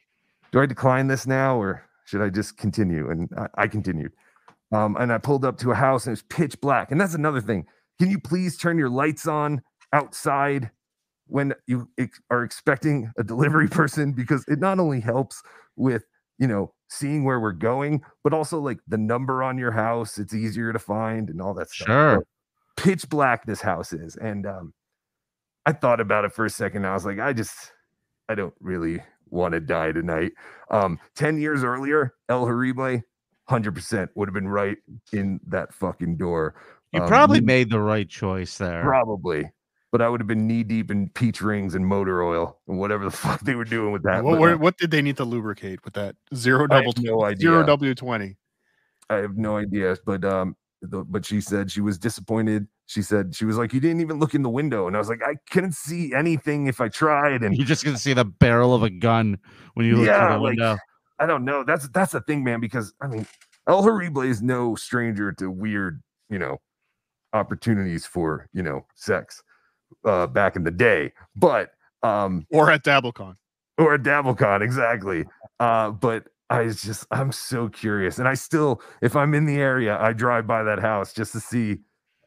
do 0.51 0.61
I 0.61 0.65
decline 0.65 1.07
this 1.07 1.27
now 1.27 1.57
or 1.59 1.83
should 2.09 2.21
I 2.21 2.29
just 2.29 2.57
continue? 2.57 3.11
And 3.11 3.29
I, 3.37 3.63
I 3.63 3.67
continued. 3.67 4.11
Um, 4.71 4.97
and 4.99 5.13
I 5.13 5.19
pulled 5.19 5.45
up 5.45 5.57
to 5.59 5.71
a 5.71 5.75
house 5.75 6.05
and 6.05 6.11
it 6.11 6.13
was 6.13 6.23
pitch 6.23 6.59
black. 6.59 6.91
And 6.91 6.99
that's 6.99 7.13
another 7.13 7.39
thing. 7.39 7.65
Can 7.99 8.09
you 8.09 8.19
please 8.19 8.57
turn 8.57 8.79
your 8.79 8.89
lights 8.89 9.27
on 9.27 9.61
outside 9.93 10.71
when 11.27 11.53
you 11.67 11.87
ex- 11.99 12.19
are 12.31 12.43
expecting 12.43 13.11
a 13.19 13.23
delivery 13.23 13.67
person? 13.71 14.13
Because 14.13 14.43
it 14.47 14.57
not 14.57 14.79
only 14.79 14.99
helps 14.99 15.43
with, 15.75 16.03
you 16.39 16.47
know, 16.47 16.73
seeing 16.89 17.25
where 17.25 17.39
we're 17.39 17.51
going, 17.51 18.01
but 18.23 18.33
also 18.33 18.59
like 18.59 18.79
the 18.87 18.97
number 18.97 19.43
on 19.43 19.59
your 19.59 19.71
house. 19.71 20.17
It's 20.17 20.33
easier 20.33 20.73
to 20.73 20.79
find 20.79 21.29
and 21.29 21.39
all 21.39 21.53
that 21.53 21.69
stuff. 21.69 21.87
Sure. 21.87 22.15
So, 22.17 22.83
pitch 22.83 23.07
black 23.07 23.45
this 23.45 23.61
house 23.61 23.93
is. 23.93 24.15
And 24.15 24.47
um, 24.47 24.73
I 25.67 25.73
thought 25.73 25.99
about 25.99 26.25
it 26.25 26.33
for 26.33 26.45
a 26.45 26.49
second. 26.49 26.87
I 26.87 26.93
was 26.93 27.05
like, 27.05 27.19
I 27.19 27.33
just, 27.33 27.71
I 28.27 28.33
don't 28.33 28.55
really 28.59 29.03
want 29.31 29.53
to 29.53 29.59
die 29.59 29.91
tonight. 29.91 30.33
Um, 30.69 30.99
10 31.15 31.39
years 31.39 31.63
earlier, 31.63 32.13
El 32.29 32.45
Horrible, 32.45 33.01
100% 33.49 34.09
would 34.15 34.27
have 34.27 34.33
been 34.33 34.47
right 34.47 34.77
in 35.11 35.39
that 35.47 35.73
fucking 35.73 36.17
door. 36.17 36.55
You 36.91 37.01
Um, 37.01 37.07
probably 37.07 37.41
made 37.41 37.69
the 37.69 37.79
right 37.79 38.07
choice 38.07 38.57
there. 38.57 38.83
Probably. 38.83 39.51
But 39.91 40.03
I 40.03 40.09
would 40.09 40.19
have 40.21 40.27
been 40.27 40.45
knee 40.45 40.63
deep 40.63 40.91
in 40.91 41.09
peach 41.09 41.41
rings 41.41 41.73
and 41.73 41.85
motor 41.85 42.21
oil 42.21 42.59
and 42.67 42.77
whatever 42.77 43.03
the 43.05 43.11
fuck 43.17 43.41
they 43.41 43.55
were 43.55 43.65
doing 43.65 43.91
with 43.91 44.03
that. 44.03 44.23
what, 44.23 44.39
but, 44.39 44.59
what 44.59 44.77
did 44.77 44.91
they 44.91 45.01
need 45.01 45.17
to 45.17 45.25
lubricate 45.25 45.83
with 45.83 45.93
that 45.95 46.15
zero 46.35 46.67
I 46.69 46.75
have 46.75 46.83
double 46.85 46.93
no 47.03 47.23
idea. 47.25 47.41
zero 47.41 47.65
W 47.65 47.95
twenty? 47.95 48.37
I 49.09 49.15
have 49.15 49.35
no 49.37 49.57
idea. 49.57 49.97
But 50.05 50.23
um, 50.23 50.55
the, 50.83 51.03
but 51.03 51.25
she 51.25 51.41
said 51.41 51.71
she 51.71 51.81
was 51.81 51.97
disappointed. 51.97 52.67
She 52.89 53.03
said 53.03 53.35
she 53.35 53.45
was 53.45 53.55
like, 53.55 53.71
"You 53.71 53.79
didn't 53.79 54.01
even 54.01 54.17
look 54.17 54.33
in 54.33 54.41
the 54.41 54.49
window," 54.49 54.87
and 54.87 54.95
I 54.95 54.99
was 54.99 55.09
like, 55.09 55.21
"I 55.23 55.35
couldn't 55.51 55.75
see 55.75 56.11
anything 56.11 56.65
if 56.65 56.81
I 56.81 56.87
tried." 56.89 57.43
And 57.43 57.55
You're 57.55 57.67
just 57.67 57.85
gonna 57.85 57.99
see 57.99 58.13
the 58.13 58.25
barrel 58.25 58.73
of 58.73 58.81
a 58.81 58.89
gun 58.89 59.37
when 59.75 59.85
you 59.85 59.95
look 59.97 60.07
Yeah, 60.07 60.19
through 60.19 60.33
the 60.37 60.41
like, 60.41 60.49
window. 60.57 60.77
I 61.19 61.27
don't 61.27 61.45
know. 61.45 61.63
That's 61.63 61.87
that's 61.89 62.13
the 62.13 62.21
thing, 62.21 62.43
man. 62.43 62.59
Because 62.59 62.91
I 62.99 63.05
mean, 63.05 63.27
El 63.67 63.83
Horrible 63.83 64.23
is 64.23 64.41
no 64.41 64.73
stranger 64.73 65.31
to 65.33 65.51
weird, 65.51 66.01
you 66.31 66.39
know, 66.39 66.57
opportunities 67.33 68.07
for 68.07 68.47
you 68.53 68.63
know 68.63 68.87
sex 68.95 69.43
uh, 70.03 70.25
back 70.25 70.55
in 70.55 70.63
the 70.63 70.71
day. 70.71 71.13
But 71.35 71.69
um, 72.01 72.47
Or 72.49 72.71
at 72.71 72.83
DabbleCon? 72.83 73.35
or 73.77 73.93
a 73.93 73.99
DabbleCon, 73.99 74.61
exactly. 74.61 75.25
Uh, 75.59 75.91
but 75.91 76.27
I 76.49 76.63
was 76.63 76.81
just 76.81 77.05
I'm 77.11 77.31
so 77.31 77.69
curious, 77.69 78.17
and 78.17 78.27
I 78.27 78.33
still, 78.33 78.81
if 79.03 79.15
I'm 79.15 79.35
in 79.35 79.45
the 79.45 79.57
area, 79.57 79.95
I 80.01 80.13
drive 80.13 80.47
by 80.47 80.63
that 80.63 80.79
house 80.79 81.13
just 81.13 81.33
to 81.33 81.39
see, 81.39 81.81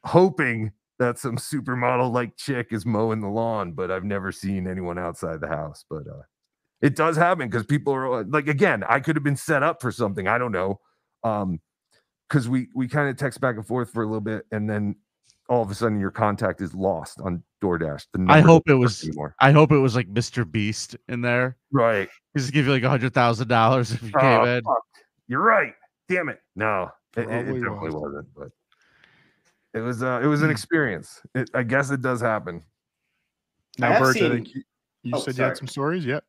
hoping 0.04 0.72
that 0.98 1.18
some 1.18 1.36
supermodel 1.36 2.12
like 2.12 2.36
chick 2.36 2.68
is 2.70 2.86
mowing 2.86 3.20
the 3.20 3.28
lawn. 3.28 3.72
But 3.72 3.90
I've 3.90 4.04
never 4.04 4.30
seen 4.32 4.66
anyone 4.66 4.98
outside 4.98 5.40
the 5.40 5.48
house. 5.48 5.84
But 5.88 6.06
uh, 6.08 6.22
it 6.80 6.96
does 6.96 7.16
happen 7.16 7.48
because 7.48 7.66
people 7.66 7.92
are 7.92 8.20
uh, 8.20 8.24
like, 8.28 8.48
again, 8.48 8.84
I 8.88 9.00
could 9.00 9.16
have 9.16 9.24
been 9.24 9.36
set 9.36 9.62
up 9.62 9.80
for 9.80 9.90
something. 9.92 10.28
I 10.28 10.38
don't 10.38 10.52
know, 10.52 10.80
um, 11.24 11.60
because 12.28 12.48
we 12.48 12.68
we 12.74 12.88
kind 12.88 13.08
of 13.08 13.16
text 13.16 13.40
back 13.40 13.56
and 13.56 13.66
forth 13.66 13.90
for 13.92 14.02
a 14.02 14.06
little 14.06 14.20
bit, 14.20 14.44
and 14.52 14.68
then 14.68 14.96
all 15.48 15.60
of 15.62 15.70
a 15.70 15.74
sudden 15.74 15.98
your 15.98 16.10
contact 16.12 16.60
is 16.60 16.72
lost 16.72 17.20
on 17.20 17.42
DoorDash. 17.62 18.06
The 18.12 18.26
I 18.28 18.40
hope 18.40 18.62
it 18.68 18.74
was- 18.74 19.02
anymore. 19.04 19.34
I 19.40 19.50
hope 19.50 19.72
it 19.72 19.78
was 19.78 19.94
like 19.96 20.08
Mr. 20.08 20.50
Beast 20.50 20.96
in 21.08 21.20
there. 21.20 21.56
right. 21.72 22.08
He's 22.32 22.50
give 22.50 22.64
you 22.66 22.72
like 22.72 22.84
a 22.84 22.88
hundred 22.88 23.12
thousand 23.12 23.48
dollars 23.48 23.92
if 23.92 24.02
you 24.02 24.10
came 24.12 24.40
Oh, 24.40 24.44
in. 24.44 24.62
fuck. 24.64 24.78
You're 25.28 25.42
right. 25.42 25.74
Damn 26.08 26.28
it. 26.30 26.38
No, 26.56 26.90
it, 27.16 27.22
it- 27.22 27.28
it 27.28 27.60
definitely 27.60 27.90
wasn't. 27.90 28.26
But 28.34 28.48
it 29.74 29.80
was. 29.80 30.02
Uh, 30.02 30.20
it 30.22 30.26
was 30.26 30.42
an 30.42 30.48
Hmm. 30.48 30.52
experience. 30.52 31.20
It, 31.34 31.50
I 31.54 31.62
guess 31.62 31.90
it 31.90 32.02
does 32.02 32.20
happen. 32.20 32.62
Now, 33.78 33.92
have 33.92 34.02
Birch, 34.02 34.16
I 34.18 34.28
think 34.28 34.54
you, 34.54 34.62
you 35.02 35.12
Oh, 35.14 35.20
said 35.20 35.36
you 35.36 35.44
had 35.44 35.56
some 35.56 35.66
stories. 35.66 36.04
Yep. 36.04 36.24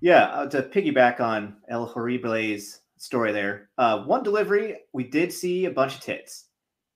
Yeah, 0.00 0.24
uh, 0.24 0.46
to 0.50 0.62
piggyback 0.62 1.20
on 1.20 1.56
El 1.68 1.86
Horrible's 1.86 2.80
story 2.96 3.32
there, 3.32 3.70
uh, 3.78 4.02
one 4.04 4.22
delivery 4.22 4.78
we 4.92 5.04
did 5.04 5.32
see 5.32 5.66
a 5.66 5.70
bunch 5.70 5.94
of 5.94 6.00
tits 6.00 6.46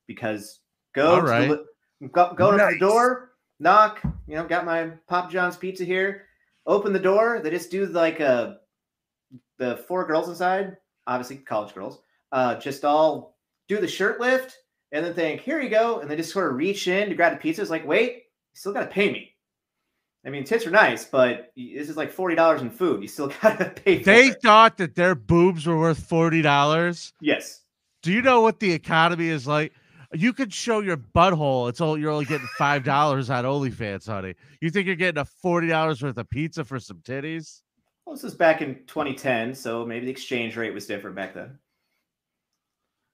because 0.07 0.61
go 0.95 1.17
All 1.17 1.21
to 1.21 1.27
right. 1.27 1.49
the, 1.49 1.55
li- 2.01 2.09
go, 2.13 2.33
going 2.35 2.59
up 2.61 2.71
Nice. 2.71 2.75
the 2.75 2.87
door, 2.87 3.33
knock, 3.61 4.01
you 4.27 4.35
know, 4.37 4.45
got 4.47 4.65
my 4.65 4.91
Pop 5.07 5.31
John's 5.31 5.57
pizza 5.57 5.85
here. 5.85 6.27
Open 6.67 6.93
the 6.93 6.99
door. 6.99 7.41
They 7.43 7.51
just 7.51 7.71
do 7.71 7.87
like 7.87 8.21
a 8.21 8.59
the 9.59 9.77
four 9.87 10.07
girls 10.07 10.29
inside, 10.29 10.77
obviously 11.07 11.37
college 11.37 11.75
girls, 11.75 12.01
uh, 12.33 12.57
just 12.57 12.85
all 12.85 13.39
do 13.69 13.81
the 13.81 13.87
shirt 13.89 14.19
lift 14.19 14.57
and 14.95 15.05
then 15.05 15.13
think, 15.13 15.43
here 15.43 15.61
you 15.61 15.69
go, 15.69 15.99
and 16.01 16.11
they 16.11 16.17
just 16.17 16.33
sort 16.33 16.51
of 16.51 16.57
reach 16.57 16.89
in 16.89 17.11
to 17.11 17.15
grab 17.15 17.33
the 17.33 17.39
pizza. 17.39 17.61
It's 17.61 17.71
like, 17.71 17.87
wait, 17.87 18.13
you 18.15 18.23
still 18.55 18.73
got 18.73 18.81
to 18.83 18.87
pay 18.87 19.13
me. 19.13 19.33
I 20.27 20.31
mean, 20.31 20.45
tits 20.45 20.67
are 20.67 20.71
nice, 20.71 21.05
but 21.05 21.53
this 21.55 21.91
is 21.91 21.99
like 21.99 22.11
forty 22.11 22.35
dollars 22.35 22.63
in 22.63 22.71
food. 22.71 23.03
You 23.03 23.09
still 23.09 23.31
gotta 23.43 23.67
pay. 23.67 23.99
For 23.99 24.05
They 24.07 24.29
it. 24.29 24.41
thought 24.41 24.79
that 24.79 24.95
their 24.95 25.15
boobs 25.15 25.67
were 25.67 25.79
worth 25.79 25.99
forty 25.99 26.41
dollars. 26.41 27.13
yes, 27.21 27.61
Do 28.03 28.11
you 28.11 28.23
know 28.23 28.41
what 28.41 28.59
the 28.59 28.73
economy 28.73 29.29
is 29.29 29.47
like? 29.47 29.75
You 30.15 30.33
could 30.33 30.51
show 30.55 30.81
your 30.81 30.97
butthole. 30.97 31.69
It's 31.69 31.81
all 31.83 31.99
you're 31.99 32.11
only 32.13 32.25
getting 32.25 32.47
five 32.57 32.85
dollars 32.95 33.29
on 33.29 33.45
OnlyFans, 33.45 34.07
honey. 34.07 34.35
You 34.63 34.71
think 34.71 34.87
you're 34.87 34.97
getting 34.97 35.21
a 35.21 35.27
forty 35.27 35.69
dollars 35.69 36.03
worth 36.03 36.17
of 36.17 36.31
pizza 36.31 36.65
for 36.65 36.79
some 36.81 37.01
titties? 37.01 37.61
well, 38.07 38.15
this 38.17 38.25
is 38.25 38.35
back 38.35 38.63
in 38.63 38.77
2010, 38.87 39.55
so 39.55 39.85
maybe 39.85 40.07
the 40.07 40.11
exchange 40.13 40.57
rate 40.57 40.73
was 40.73 40.87
different 40.87 41.17
back 41.17 41.35
then. 41.35 41.59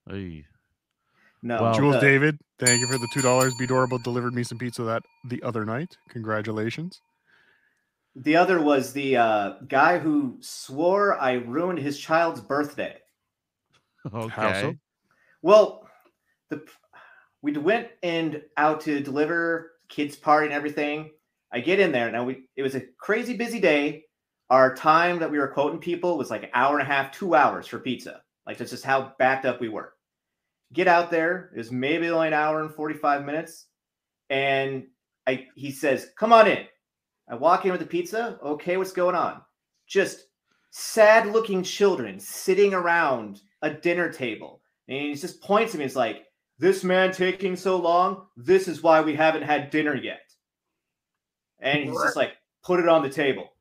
Ay. 0.08 0.44
No, 1.42 1.62
Well, 1.62 1.74
Jules 1.74 1.94
the- 1.94 2.00
David, 2.00 2.38
thank 2.58 2.80
you 2.80 2.86
for 2.86 2.98
the 2.98 3.08
two 3.12 3.22
dollars. 3.22 3.54
Be 3.58 3.64
Adorable 3.64 3.98
delivered 3.98 4.34
me 4.34 4.42
some 4.42 4.58
pizza 4.58 4.82
that 4.82 5.02
the 5.24 5.42
other 5.42 5.64
night. 5.64 5.96
Congratulations. 6.10 7.00
The 8.16 8.36
other 8.36 8.60
was 8.60 8.92
the 8.92 9.16
uh, 9.16 9.50
guy 9.68 9.98
who 9.98 10.36
swore 10.40 11.18
I 11.18 11.34
ruined 11.34 11.78
his 11.78 11.98
child's 11.98 12.40
birthday. 12.40 12.96
Okay. 14.12 14.60
so? 14.60 14.74
Well, 15.42 15.88
the 16.48 16.62
we 17.42 17.52
went 17.52 17.88
and 18.02 18.42
out 18.56 18.82
to 18.82 19.00
deliver 19.00 19.72
kids 19.88 20.16
party 20.16 20.46
and 20.46 20.54
everything. 20.54 21.10
I 21.52 21.60
get 21.60 21.80
in 21.80 21.92
there 21.92 22.10
now. 22.10 22.24
We 22.24 22.44
it 22.56 22.62
was 22.62 22.74
a 22.74 22.82
crazy 22.98 23.36
busy 23.36 23.60
day. 23.60 24.04
Our 24.50 24.74
time 24.74 25.20
that 25.20 25.30
we 25.30 25.38
were 25.38 25.48
quoting 25.48 25.78
people 25.78 26.18
was 26.18 26.28
like 26.28 26.42
an 26.42 26.50
hour 26.54 26.78
and 26.78 26.82
a 26.82 26.92
half, 26.92 27.12
two 27.12 27.34
hours 27.34 27.66
for 27.68 27.78
pizza. 27.78 28.22
Like 28.46 28.58
that's 28.58 28.72
just 28.72 28.84
how 28.84 29.14
backed 29.18 29.46
up 29.46 29.60
we 29.60 29.68
were. 29.68 29.94
Get 30.72 30.88
out 30.88 31.10
there. 31.10 31.50
It 31.54 31.58
was 31.58 31.72
maybe 31.72 32.10
only 32.10 32.28
an 32.28 32.34
hour 32.34 32.60
and 32.62 32.72
forty 32.74 32.94
five 32.94 33.24
minutes, 33.24 33.66
and 34.28 34.86
I 35.26 35.46
he 35.56 35.70
says, 35.72 36.10
"Come 36.16 36.32
on 36.32 36.48
in." 36.48 36.66
I 37.30 37.36
walk 37.36 37.64
in 37.64 37.70
with 37.70 37.80
the 37.80 37.86
pizza. 37.86 38.38
Okay, 38.42 38.76
what's 38.76 38.92
going 38.92 39.14
on? 39.14 39.40
Just 39.86 40.26
sad 40.70 41.26
looking 41.26 41.62
children 41.62 42.18
sitting 42.18 42.74
around 42.74 43.40
a 43.62 43.70
dinner 43.70 44.12
table. 44.12 44.60
And 44.88 44.98
he 44.98 45.14
just 45.14 45.40
points 45.40 45.74
at 45.74 45.78
me. 45.78 45.84
He's 45.84 45.94
like, 45.94 46.24
This 46.58 46.82
man 46.82 47.12
taking 47.12 47.54
so 47.54 47.76
long, 47.76 48.26
this 48.36 48.66
is 48.66 48.82
why 48.82 49.00
we 49.00 49.14
haven't 49.14 49.42
had 49.42 49.70
dinner 49.70 49.94
yet. 49.94 50.22
And 51.60 51.84
he's 51.84 52.02
just 52.02 52.16
like, 52.16 52.32
Put 52.64 52.80
it 52.80 52.88
on 52.88 53.02
the 53.02 53.08
table. 53.08 53.52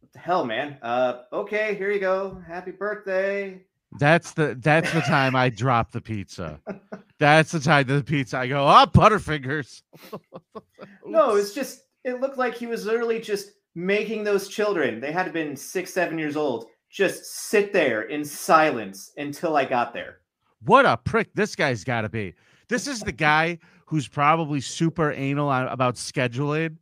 What 0.00 0.12
the 0.12 0.18
hell, 0.18 0.44
man? 0.44 0.78
Uh, 0.82 1.22
okay, 1.32 1.76
here 1.76 1.92
you 1.92 2.00
go. 2.00 2.42
Happy 2.46 2.72
birthday. 2.72 3.62
That's 3.98 4.32
the 4.32 4.56
that's 4.60 4.92
the 4.92 5.00
time 5.00 5.36
I 5.36 5.48
drop 5.50 5.92
the 5.92 6.00
pizza. 6.00 6.60
That's 7.18 7.52
the 7.52 7.60
time 7.60 7.86
the 7.86 8.02
pizza 8.02 8.38
I 8.38 8.48
go, 8.48 8.66
oh 8.66 8.86
Butterfingers. 8.86 9.82
No, 11.06 11.36
it's 11.36 11.54
just, 11.54 11.82
it 12.02 12.20
looked 12.20 12.38
like 12.38 12.54
he 12.56 12.66
was 12.66 12.86
literally 12.86 13.20
just 13.20 13.50
making 13.74 14.24
those 14.24 14.48
children, 14.48 15.00
they 15.00 15.12
had 15.12 15.32
been 15.32 15.56
six, 15.56 15.92
seven 15.92 16.18
years 16.18 16.36
old, 16.36 16.66
just 16.90 17.24
sit 17.24 17.72
there 17.72 18.02
in 18.02 18.24
silence 18.24 19.12
until 19.16 19.56
I 19.56 19.64
got 19.64 19.92
there. 19.92 20.18
what 20.64 20.86
a 20.86 20.96
prick 20.96 21.32
this 21.34 21.54
guy's 21.54 21.84
got 21.84 22.02
to 22.02 22.08
be. 22.08 22.34
This 22.68 22.86
is 22.86 23.00
the 23.00 23.12
guy 23.12 23.58
who's 23.86 24.08
probably 24.08 24.60
super 24.60 25.12
anal 25.12 25.50
about 25.50 25.96
scheduling. 25.96 26.76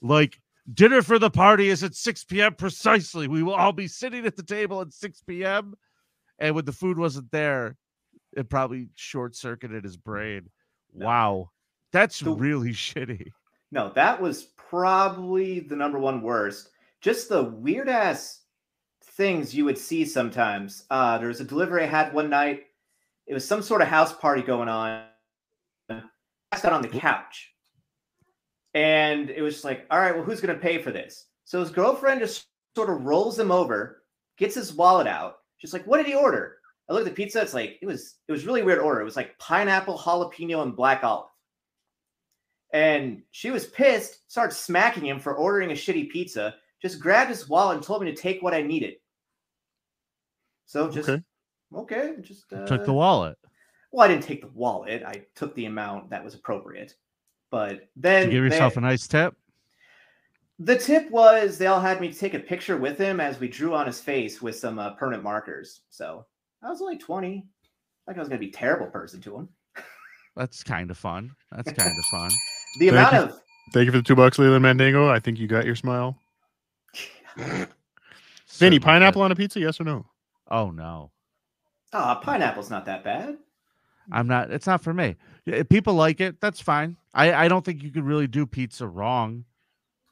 Like, 0.00 0.40
dinner 0.74 1.02
for 1.02 1.18
the 1.18 1.30
party 1.30 1.68
is 1.68 1.82
at 1.82 1.94
6 1.94 2.24
p.m. 2.24 2.54
precisely. 2.54 3.26
We 3.28 3.42
will 3.42 3.54
all 3.54 3.72
be 3.72 3.88
sitting 3.88 4.26
at 4.26 4.36
the 4.36 4.42
table 4.42 4.80
at 4.80 4.92
6 4.92 5.22
p.m. 5.22 5.74
And 6.38 6.54
when 6.54 6.64
the 6.64 6.72
food 6.72 6.98
wasn't 6.98 7.30
there, 7.30 7.76
it 8.36 8.48
probably 8.48 8.88
short 8.94 9.36
circuited 9.36 9.84
his 9.84 9.96
brain. 9.96 10.48
No. 10.94 11.06
Wow. 11.06 11.50
That's 11.92 12.20
The- 12.20 12.32
really 12.34 12.70
shitty. 12.72 13.30
No, 13.70 13.90
that 13.94 14.20
was 14.20 14.44
probably 14.44 15.60
the 15.60 15.76
number 15.76 15.98
one 15.98 16.20
worst. 16.22 16.70
Just 17.00 17.28
the 17.28 17.42
weird 17.44 17.88
ass 17.88 18.40
things 19.02 19.54
you 19.54 19.64
would 19.64 19.78
see 19.78 20.04
sometimes. 20.04 20.84
Uh, 20.90 21.18
there 21.18 21.28
was 21.28 21.40
a 21.40 21.44
delivery 21.44 21.84
I 21.84 21.86
had 21.86 22.12
one 22.12 22.28
night. 22.28 22.64
It 23.26 23.34
was 23.34 23.46
some 23.46 23.62
sort 23.62 23.80
of 23.82 23.88
house 23.88 24.12
party 24.12 24.42
going 24.42 24.68
on. 24.68 25.04
I 25.90 26.56
sat 26.56 26.72
on 26.72 26.82
the 26.82 26.88
couch. 26.88 27.50
And 28.74 29.30
it 29.30 29.42
was 29.42 29.54
just 29.54 29.64
like, 29.64 29.86
all 29.90 29.98
right, 29.98 30.14
well, 30.14 30.24
who's 30.24 30.40
going 30.40 30.54
to 30.54 30.60
pay 30.60 30.78
for 30.82 30.90
this? 30.90 31.26
So 31.44 31.60
his 31.60 31.70
girlfriend 31.70 32.20
just 32.20 32.46
sort 32.74 32.90
of 32.90 33.04
rolls 33.04 33.38
him 33.38 33.50
over, 33.50 34.02
gets 34.38 34.54
his 34.54 34.72
wallet 34.72 35.06
out. 35.06 35.36
She's 35.62 35.72
like, 35.72 35.86
what 35.86 35.98
did 35.98 36.06
he 36.06 36.14
order? 36.14 36.56
I 36.90 36.92
look 36.92 37.02
at 37.06 37.14
the 37.14 37.14
pizza. 37.14 37.40
It's 37.40 37.54
like, 37.54 37.78
it 37.80 37.86
was, 37.86 38.16
it 38.26 38.32
was 38.32 38.44
really 38.46 38.62
weird 38.64 38.80
order. 38.80 39.00
It 39.00 39.04
was 39.04 39.14
like 39.14 39.38
pineapple, 39.38 39.96
jalapeno, 39.96 40.62
and 40.64 40.74
black 40.74 41.04
olive. 41.04 41.28
And 42.72 43.22
she 43.30 43.50
was 43.52 43.66
pissed, 43.66 44.28
started 44.30 44.54
smacking 44.54 45.06
him 45.06 45.20
for 45.20 45.34
ordering 45.36 45.70
a 45.70 45.74
shitty 45.74 46.10
pizza, 46.10 46.56
just 46.80 46.98
grabbed 46.98 47.30
his 47.30 47.48
wallet 47.48 47.76
and 47.76 47.86
told 47.86 48.02
me 48.02 48.10
to 48.10 48.20
take 48.20 48.42
what 48.42 48.54
I 48.54 48.62
needed. 48.62 48.94
So 50.66 50.90
just 50.90 51.08
Okay. 51.08 51.22
okay, 51.76 52.14
just 52.22 52.52
uh, 52.52 52.66
Took 52.66 52.84
the 52.84 52.92
wallet. 52.92 53.38
well, 53.92 54.04
I 54.04 54.08
didn't 54.08 54.24
take 54.24 54.40
the 54.40 54.48
wallet. 54.48 55.04
I 55.06 55.22
took 55.36 55.54
the 55.54 55.66
amount 55.66 56.10
that 56.10 56.24
was 56.24 56.34
appropriate. 56.34 56.94
But 57.52 57.88
then 57.94 58.24
Did 58.24 58.32
you 58.32 58.40
give 58.42 58.50
they- 58.50 58.56
yourself 58.56 58.76
a 58.78 58.80
nice 58.80 59.06
tip. 59.06 59.36
The 60.64 60.76
tip 60.78 61.10
was 61.10 61.58
they 61.58 61.66
all 61.66 61.80
had 61.80 62.00
me 62.00 62.12
take 62.12 62.34
a 62.34 62.38
picture 62.38 62.76
with 62.76 62.98
him 62.98 63.20
as 63.20 63.40
we 63.40 63.48
drew 63.48 63.74
on 63.74 63.86
his 63.86 64.00
face 64.00 64.40
with 64.40 64.56
some 64.56 64.78
uh, 64.78 64.90
permanent 64.94 65.22
markers. 65.24 65.80
So 65.90 66.26
I 66.62 66.68
was 66.68 66.80
only 66.80 66.98
20. 66.98 67.44
Like 68.06 68.16
I 68.16 68.20
was 68.20 68.28
going 68.28 68.40
to 68.40 68.46
be 68.46 68.50
a 68.50 68.54
terrible 68.54 68.86
person 68.86 69.20
to 69.22 69.36
him. 69.36 69.48
That's 70.36 70.62
kind 70.62 70.90
of 70.90 70.98
fun. 70.98 71.32
That's 71.50 71.72
kind 71.72 71.96
of 71.98 72.04
fun. 72.06 72.30
The 72.78 72.88
Thank 72.88 72.98
amount 72.98 73.12
you. 73.12 73.20
of 73.34 73.42
Thank 73.74 73.84
you 73.84 73.92
for 73.92 73.98
the 73.98 74.02
two 74.02 74.14
bucks, 74.14 74.38
Leland 74.38 74.64
Mandango. 74.64 75.10
I 75.10 75.18
think 75.18 75.38
you 75.38 75.46
got 75.46 75.66
your 75.66 75.76
smile. 75.76 76.16
Vinny, 78.48 78.78
pineapple 78.78 79.20
did. 79.20 79.24
on 79.26 79.32
a 79.32 79.36
pizza? 79.36 79.60
Yes 79.60 79.78
or 79.78 79.84
no? 79.84 80.06
Oh 80.50 80.70
no. 80.70 81.10
ah 81.92 82.14
pineapple's 82.14 82.70
not 82.70 82.86
that 82.86 83.04
bad. 83.04 83.36
I'm 84.10 84.26
not. 84.26 84.50
It's 84.50 84.66
not 84.66 84.82
for 84.82 84.94
me. 84.94 85.16
If 85.44 85.68
people 85.68 85.92
like 85.92 86.22
it, 86.22 86.40
that's 86.40 86.62
fine. 86.62 86.96
I 87.12 87.44
I 87.44 87.48
don't 87.48 87.62
think 87.62 87.82
you 87.82 87.90
could 87.90 88.04
really 88.04 88.26
do 88.26 88.46
pizza 88.46 88.86
wrong. 88.86 89.44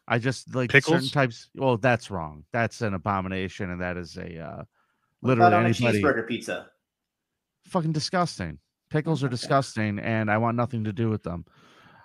I 0.09 0.18
just 0.18 0.55
like 0.55 0.72
certain 0.72 1.09
types. 1.09 1.48
Well, 1.55 1.76
that's 1.76 2.11
wrong. 2.11 2.44
That's 2.53 2.80
an 2.80 2.94
abomination, 2.94 3.70
and 3.70 3.80
that 3.80 3.96
is 3.96 4.16
a 4.16 4.38
uh, 4.38 4.64
What 5.20 5.32
about 5.38 5.53
literally 5.53 5.55
on 5.55 5.66
a 5.66 5.68
cheeseburger 5.70 6.26
pizza. 6.26 6.70
fucking 7.66 7.92
disgusting. 7.92 8.59
Pickles 8.90 9.22
are 9.22 9.26
Okay. 9.26 9.34
disgusting, 9.34 9.98
and 10.01 10.30
I 10.30 10.38
want 10.38 10.57
nothing 10.57 10.82
to 10.84 10.92
do 10.92 11.11
with 11.11 11.22
them. 11.22 11.44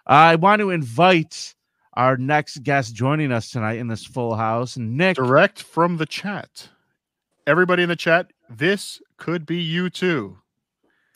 I 0.06 0.36
want 0.36 0.60
to 0.60 0.70
invite 0.70 1.56
our 1.96 2.16
next 2.18 2.62
guest 2.62 2.94
joining 2.94 3.32
us 3.32 3.50
tonight 3.50 3.78
in 3.80 3.88
this 3.88 4.06
full 4.06 4.36
house, 4.36 4.78
Nick. 4.78 5.16
Direct 5.16 5.62
from 5.62 5.98
the 5.98 6.06
chat. 6.06 6.70
Everybody 7.48 7.84
in 7.84 7.90
the 7.90 7.96
chat, 7.96 8.32
this 8.50 9.02
could 9.18 9.46
be 9.46 9.58
you 9.62 9.90
too. 9.90 10.38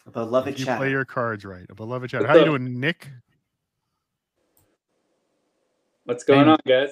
A 0.07 0.11
beloved 0.11 0.53
If 0.53 0.59
you 0.59 0.65
chat. 0.65 0.77
play 0.79 0.89
your 0.89 1.05
cards 1.05 1.45
right. 1.45 1.65
A 1.69 1.75
beloved 1.75 2.09
chat. 2.09 2.21
What's 2.21 2.33
How 2.33 2.39
you 2.39 2.45
doing, 2.45 2.79
Nick? 2.79 3.09
What's 6.09 6.23
going 6.23 6.45
Hey. 6.45 6.51
on, 6.53 6.57
guys? 6.67 6.89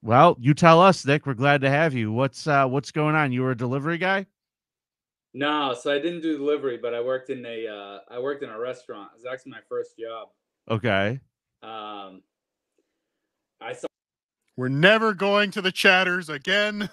Well, 0.00 0.34
you 0.40 0.54
tell 0.54 0.80
us, 0.80 1.04
Nick. 1.04 1.26
We're 1.26 1.34
glad 1.34 1.60
to 1.60 1.68
have 1.68 1.92
you. 1.92 2.10
What's 2.10 2.46
uh 2.46 2.66
what's 2.66 2.90
going 2.90 3.14
on? 3.14 3.30
You 3.30 3.42
were 3.42 3.50
a 3.50 3.56
delivery 3.56 3.98
guy? 3.98 4.24
No, 5.34 5.74
so 5.78 5.94
I 5.94 5.98
didn't 5.98 6.22
do 6.22 6.38
delivery, 6.38 6.78
but 6.80 6.94
I 6.94 7.02
worked 7.02 7.28
in 7.28 7.44
a 7.44 7.66
uh, 7.68 7.98
I 8.10 8.18
worked 8.18 8.42
in 8.42 8.48
a 8.48 8.58
restaurant. 8.58 9.10
It 9.12 9.18
was 9.18 9.26
actually 9.30 9.52
my 9.52 9.60
first 9.68 9.98
job. 9.98 10.28
Okay. 10.70 11.20
Um, 11.62 12.22
I 13.60 13.74
saw 13.74 13.86
We're 14.56 14.68
never 14.68 15.12
going 15.12 15.50
to 15.50 15.60
the 15.60 15.70
chatters 15.70 16.30
again. 16.30 16.88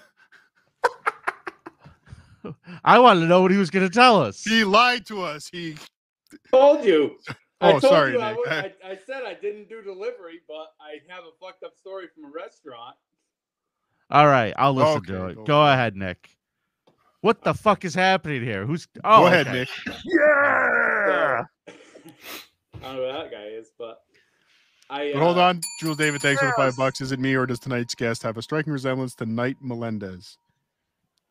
I 2.84 2.98
wanted 2.98 3.20
to 3.20 3.26
know 3.28 3.40
what 3.40 3.50
he 3.50 3.56
was 3.56 3.70
going 3.70 3.88
to 3.88 3.94
tell 3.94 4.20
us. 4.20 4.44
He 4.44 4.62
lied 4.62 5.06
to 5.06 5.22
us. 5.22 5.48
He 5.50 5.76
told 6.52 6.84
you. 6.84 7.16
I 7.60 7.68
Oh, 7.68 7.80
told 7.80 7.82
sorry, 7.92 8.12
you 8.12 8.20
I, 8.20 8.28
Nick. 8.30 8.38
would- 8.38 8.48
I, 8.48 8.72
I 8.84 8.98
said 9.06 9.22
I 9.24 9.34
didn't 9.34 9.68
do 9.68 9.82
delivery, 9.82 10.40
but 10.46 10.74
I 10.80 11.00
have 11.08 11.24
a 11.24 11.30
fucked 11.40 11.62
up 11.64 11.74
story 11.76 12.06
from 12.14 12.24
a 12.26 12.28
restaurant. 12.34 12.96
All 14.10 14.26
right, 14.26 14.52
I'll 14.56 14.74
listen 14.74 15.02
to 15.04 15.26
it. 15.28 15.34
go 15.36 15.44
Go, 15.44 15.66
ahead, 15.66 15.96
Nick. 15.96 16.30
What 17.22 17.42
the 17.42 17.54
fuck 17.54 17.84
is 17.84 17.94
happening 17.94 18.42
here? 18.42 18.64
Who's 18.66 18.86
oh, 19.02 19.22
go 19.22 19.26
ahead, 19.26 19.48
okay. 19.48 19.58
Nick. 19.60 19.68
Yeah. 20.04 21.42
I 21.68 21.72
don't 22.82 22.96
know 22.96 23.06
who 23.06 23.12
that 23.12 23.30
guy 23.32 23.44
is, 23.46 23.68
but 23.78 24.02
I 24.90 25.10
But 25.14 25.22
hold 25.22 25.38
uh, 25.38 25.44
on. 25.46 25.60
Jules 25.80 25.96
David, 25.96 26.20
thanks 26.20 26.40
for 26.40 26.46
the 26.46 26.52
five 26.56 26.76
bucks. 26.76 27.00
Is 27.00 27.10
it 27.10 27.18
me 27.18 27.34
or 27.34 27.46
does 27.46 27.58
tonight's 27.58 27.94
guest 27.96 28.22
have 28.22 28.36
a 28.36 28.42
striking 28.42 28.72
resemblance 28.72 29.14
to 29.16 29.26
Knight 29.26 29.56
Melendez? 29.60 30.38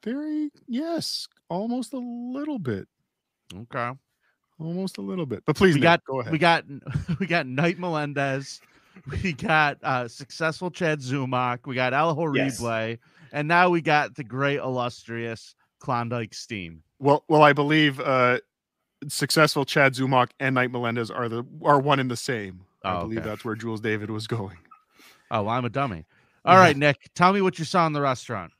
Very 0.03 0.49
yes, 0.67 1.27
almost 1.49 1.93
a 1.93 1.97
little 1.99 2.59
bit. 2.59 2.87
Okay. 3.55 3.91
Almost 4.59 4.97
a 4.97 5.01
little 5.01 5.25
bit. 5.25 5.43
But 5.45 5.55
please, 5.55 5.73
We 5.75 5.79
Nick, 5.81 5.83
got 5.83 6.03
go 6.05 6.21
ahead. 6.21 6.31
we 6.31 6.37
got 6.39 6.63
we 7.19 7.27
got 7.27 7.45
Knight 7.47 7.77
Melendez. 7.79 8.61
We 9.23 9.33
got 9.33 9.77
uh 9.83 10.07
successful 10.07 10.71
Chad 10.71 10.99
Zumock. 10.99 11.59
We 11.65 11.75
got 11.75 11.93
Al 11.93 12.15
Yes. 12.35 12.97
And 13.33 13.47
now 13.47 13.69
we 13.69 13.81
got 13.81 14.15
the 14.15 14.23
great 14.23 14.59
illustrious 14.59 15.55
Klondike 15.79 16.33
Steam. 16.33 16.81
well, 16.99 17.23
well, 17.27 17.43
I 17.43 17.51
believe 17.53 17.99
uh 17.99 18.39
successful 19.09 19.65
Chad 19.65 19.93
Zumock 19.93 20.29
and 20.39 20.55
Knight 20.55 20.71
Melendez 20.71 21.11
are 21.11 21.27
the 21.27 21.45
are 21.63 21.79
one 21.79 21.99
and 21.99 22.09
the 22.09 22.15
same. 22.15 22.61
I 22.83 22.95
Oh, 22.95 23.01
believe 23.01 23.19
okay. 23.19 23.27
that's 23.29 23.43
where 23.43 23.55
Jules 23.55 23.81
David 23.81 24.09
was 24.09 24.27
going. 24.27 24.57
Oh, 25.31 25.43
well, 25.43 25.49
I'm 25.49 25.65
a 25.65 25.69
dummy. 25.69 26.05
All 26.45 26.57
right, 26.57 26.77
Nick, 26.77 27.09
tell 27.15 27.33
me 27.33 27.41
what 27.41 27.57
you 27.57 27.65
saw 27.65 27.87
in 27.87 27.93
the 27.93 28.01
restaurant. 28.01 28.51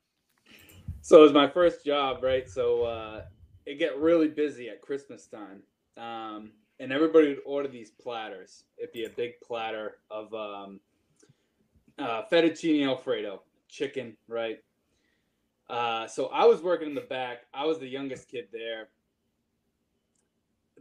So 1.02 1.20
it 1.20 1.22
was 1.22 1.32
my 1.34 1.48
first 1.48 1.86
job, 1.86 2.24
right? 2.24 2.50
So 2.50 2.84
uh, 2.84 3.26
it 3.68 3.78
get 3.78 3.96
really 4.00 4.28
busy 4.28 4.70
at 4.70 4.82
Christmas 4.82 5.28
time, 5.28 5.62
um, 5.98 6.52
and 6.80 6.92
everybody 6.92 7.30
would 7.30 7.42
order 7.46 7.68
these 7.68 7.92
platters. 7.92 8.66
It'd 8.78 8.92
be 8.92 9.06
a 9.06 9.10
big 9.10 9.40
platter 9.42 9.98
of 10.10 10.34
um, 10.34 10.80
uh, 11.98 12.24
fettuccine 12.32 12.86
alfredo, 12.86 13.42
chicken, 13.70 14.18
right? 14.28 14.60
Uh, 15.70 16.08
so 16.08 16.28
I 16.28 16.46
was 16.46 16.62
working 16.62 16.90
in 16.90 16.96
the 16.96 17.02
back. 17.02 17.46
I 17.54 17.66
was 17.66 17.80
the 17.80 17.88
youngest 17.88 18.30
kid 18.30 18.48
there. 18.52 18.90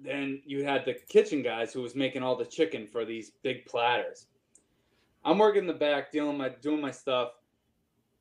Then 0.01 0.43
you 0.45 0.65
had 0.65 0.85
the 0.85 0.95
kitchen 1.09 1.43
guys 1.43 1.73
who 1.73 1.81
was 1.81 1.95
making 1.95 2.23
all 2.23 2.37
the 2.37 2.45
chicken 2.45 2.87
for 2.87 3.05
these 3.05 3.31
big 3.43 3.65
platters. 3.65 4.27
I'm 5.25 5.39
working 5.39 5.63
in 5.63 5.67
the 5.69 5.73
back, 5.73 6.13
dealing 6.13 6.37
my 6.37 6.51
doing 6.51 6.81
my 6.81 6.91
stuff 6.91 7.31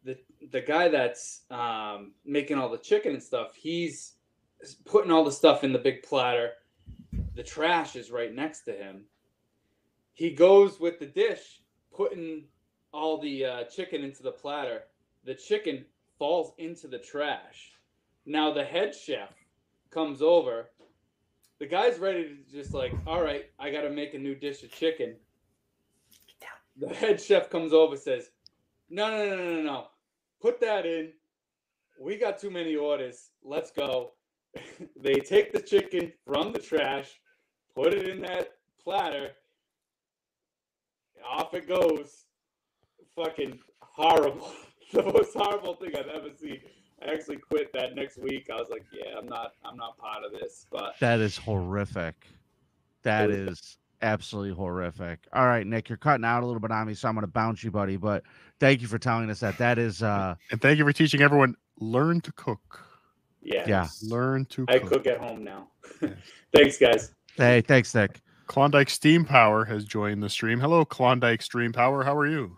the 0.03 0.17
the 0.51 0.61
guy 0.61 0.89
that's 0.89 1.41
um, 1.49 2.11
making 2.25 2.57
all 2.57 2.69
the 2.69 2.77
chicken 2.77 3.13
and 3.13 3.23
stuff, 3.23 3.55
he's 3.55 4.13
putting 4.85 5.11
all 5.11 5.23
the 5.23 5.31
stuff 5.31 5.63
in 5.63 5.73
the 5.73 5.79
big 5.79 6.03
platter. 6.03 6.51
The 7.35 7.43
trash 7.43 7.95
is 7.95 8.11
right 8.11 8.33
next 8.33 8.61
to 8.61 8.73
him. 8.73 9.05
He 10.13 10.31
goes 10.31 10.79
with 10.79 10.99
the 10.99 11.07
dish, 11.07 11.61
putting 11.91 12.43
all 12.91 13.19
the 13.19 13.45
uh, 13.45 13.63
chicken 13.63 14.03
into 14.03 14.21
the 14.21 14.31
platter. 14.31 14.83
The 15.25 15.33
chicken 15.33 15.85
falls 16.19 16.53
into 16.57 16.87
the 16.87 16.99
trash. 16.99 17.71
Now 18.25 18.53
the 18.53 18.63
head 18.63 18.93
chef 18.95 19.33
comes 19.89 20.21
over. 20.21 20.69
The 21.59 21.65
guy's 21.65 21.97
ready 21.97 22.23
to 22.23 22.51
just 22.51 22.73
like, 22.73 22.93
all 23.07 23.23
right, 23.23 23.45
I 23.59 23.71
got 23.71 23.81
to 23.81 23.89
make 23.89 24.13
a 24.13 24.19
new 24.19 24.35
dish 24.35 24.63
of 24.63 24.71
chicken. 24.71 25.15
The 26.77 26.93
head 26.93 27.21
chef 27.21 27.49
comes 27.49 27.71
over, 27.71 27.93
and 27.93 28.01
says, 28.01 28.31
no, 28.89 29.09
no, 29.09 29.25
no, 29.25 29.35
no, 29.37 29.55
no, 29.55 29.61
no. 29.61 29.87
Put 30.41 30.59
that 30.61 30.85
in. 30.85 31.11
We 31.99 32.17
got 32.17 32.39
too 32.39 32.49
many 32.49 32.75
orders. 32.75 33.29
Let's 33.43 33.71
go. 33.71 34.13
they 34.99 35.15
take 35.15 35.53
the 35.53 35.61
chicken 35.61 36.11
from 36.25 36.51
the 36.51 36.59
trash, 36.59 37.19
put 37.75 37.93
it 37.93 38.07
in 38.09 38.21
that 38.21 38.49
platter. 38.83 39.31
Off 41.25 41.53
it 41.53 41.67
goes. 41.67 42.25
Fucking 43.15 43.59
horrible. 43.79 44.51
the 44.93 45.03
most 45.03 45.33
horrible 45.33 45.75
thing 45.75 45.91
I've 45.95 46.07
ever 46.07 46.29
seen. 46.39 46.59
I 47.05 47.11
actually 47.13 47.37
quit 47.37 47.71
that 47.73 47.95
next 47.95 48.17
week. 48.17 48.49
I 48.51 48.55
was 48.55 48.69
like, 48.69 48.85
yeah, 48.91 49.17
I'm 49.17 49.27
not 49.27 49.53
I'm 49.65 49.77
not 49.77 49.97
part 49.97 50.23
of 50.23 50.31
this. 50.31 50.65
But 50.71 50.95
That 50.99 51.19
is 51.19 51.37
horrific. 51.37 52.15
That 53.03 53.29
It 53.29 53.49
is 53.49 53.77
absolutely 54.01 54.53
horrific. 54.55 55.19
All 55.33 55.45
right, 55.45 55.65
Nick, 55.67 55.89
you're 55.89 55.97
cutting 55.97 56.25
out 56.25 56.43
a 56.43 56.45
little 56.45 56.61
bit 56.61 56.71
on 56.71 56.87
me, 56.87 56.93
so 56.93 57.07
I'm 57.07 57.15
going 57.15 57.23
to 57.25 57.31
bounce 57.31 57.63
you, 57.63 57.71
buddy. 57.71 57.97
But 57.97 58.23
thank 58.59 58.81
you 58.81 58.87
for 58.87 58.97
telling 58.97 59.29
us 59.29 59.39
that. 59.41 59.57
That 59.57 59.77
is, 59.77 60.01
uh, 60.01 60.35
And 60.51 60.61
thank 60.61 60.77
you 60.77 60.85
for 60.85 60.93
teaching 60.93 61.21
everyone 61.21 61.55
learn 61.79 62.21
to 62.21 62.31
cook. 62.33 62.81
yeah. 63.41 63.65
Yeah. 63.67 63.87
Learn 64.03 64.45
to 64.45 64.65
I 64.69 64.79
cook. 64.79 64.89
cook 64.89 65.07
at 65.07 65.17
home 65.19 65.43
now. 65.43 65.67
Thanks, 66.55 66.77
guys. 66.77 67.13
Hey, 67.37 67.61
thanks, 67.61 67.93
Nick. 67.95 68.21
Klondike 68.47 68.89
Steam 68.89 69.25
Power 69.25 69.65
has 69.65 69.85
joined 69.85 70.21
the 70.21 70.29
stream. 70.29 70.59
Hello, 70.59 70.85
Klondike 70.85 71.41
Stream 71.41 71.71
Power. 71.71 72.03
How 72.03 72.15
are 72.15 72.27
you? 72.27 72.57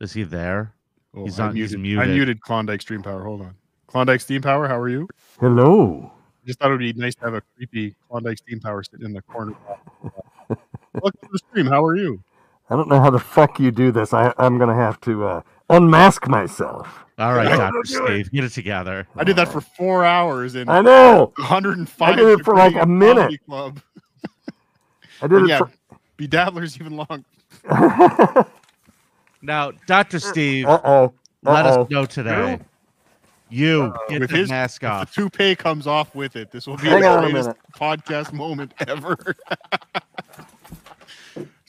Is 0.00 0.12
he 0.12 0.22
there? 0.24 0.74
Oh, 1.14 1.24
He's 1.24 1.38
I 1.38 1.48
on- 1.48 1.56
he's 1.56 1.74
I 1.74 1.78
muted. 1.78 2.08
muted 2.10 2.40
Klondike 2.40 2.80
Stream 2.82 3.02
Power. 3.02 3.22
Hold 3.22 3.42
on. 3.42 3.54
Klondike 3.86 4.20
Steam 4.20 4.40
Power, 4.42 4.66
how 4.66 4.78
are 4.78 4.88
you? 4.88 5.06
Hello. 5.38 6.10
I 6.42 6.46
Just 6.46 6.58
thought 6.58 6.68
it 6.68 6.72
would 6.72 6.78
be 6.80 6.92
nice 6.94 7.14
to 7.16 7.24
have 7.26 7.34
a 7.34 7.42
creepy 7.56 7.94
Klondike 8.08 8.38
Steam 8.38 8.58
Power 8.58 8.82
sitting 8.82 9.04
in 9.06 9.12
the 9.12 9.22
corner. 9.22 9.52
Welcome 10.48 11.20
to 11.22 11.28
the 11.30 11.38
stream. 11.38 11.66
How 11.66 11.84
are 11.84 11.96
you? 11.96 12.22
I 12.70 12.76
don't 12.76 12.88
know 12.88 13.00
how 13.00 13.10
the 13.10 13.18
fuck 13.18 13.60
you 13.60 13.70
do 13.70 13.92
this. 13.92 14.12
I, 14.14 14.32
I'm 14.38 14.58
gonna 14.58 14.74
have 14.74 14.98
to 15.02 15.24
uh, 15.24 15.42
unmask 15.76 16.28
myself. 16.28 17.04
All 17.18 17.34
right, 17.34 17.48
Dr. 17.48 17.72
do 17.72 17.78
it. 17.80 17.86
Steve, 18.06 18.32
get 18.32 18.44
it 18.44 18.50
together. 18.50 19.06
I 19.16 19.24
did 19.24 19.36
that 19.36 19.48
for 19.48 19.60
four 19.60 20.04
hours 20.04 20.54
in 20.54 20.68
I 20.68 20.80
know. 20.80 21.32
105. 21.36 22.08
I 22.08 22.16
did 22.16 22.40
it 22.40 22.44
for 22.44 22.54
like 22.56 22.74
a 22.76 22.86
minute. 22.86 23.38
Club. 23.46 23.80
I 25.20 25.26
did 25.26 25.32
And 25.38 25.44
it 25.46 25.48
yeah, 25.50 25.58
for. 25.58 25.70
Bedabbler's 26.16 26.78
even 26.80 26.96
long. 26.96 27.24
Now, 29.42 29.72
Dr. 29.86 30.20
Steve, 30.20 30.66
oh. 30.68 31.12
let 31.42 31.66
Uh-oh. 31.66 31.82
us 31.82 31.90
know 31.90 32.06
today. 32.06 32.60
You 33.50 33.92
uh, 33.94 33.98
get 34.08 34.20
With 34.20 34.30
the 34.30 34.36
his- 34.36 34.48
mask 34.50 34.84
If 34.84 35.08
the 35.12 35.22
toupee 35.22 35.56
comes 35.56 35.86
off 35.86 36.14
with 36.14 36.36
it, 36.36 36.50
this 36.52 36.66
will 36.66 36.76
be 36.76 36.88
Hang 36.88 37.02
the 37.02 37.18
greatest 37.20 37.50
podcast 37.76 38.32
moment 38.32 38.72
ever. 38.86 39.18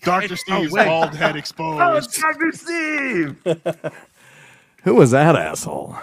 Dr. 0.04 0.36
Steve's 0.36 0.72
wait. 0.72 0.86
bald 0.86 1.16
head 1.16 1.36
exposed. 1.36 2.14
Dr. 2.22 2.52
Steve. 2.52 3.38
Who 4.84 4.96
was 4.96 5.12
that 5.12 5.36
asshole? 5.36 5.96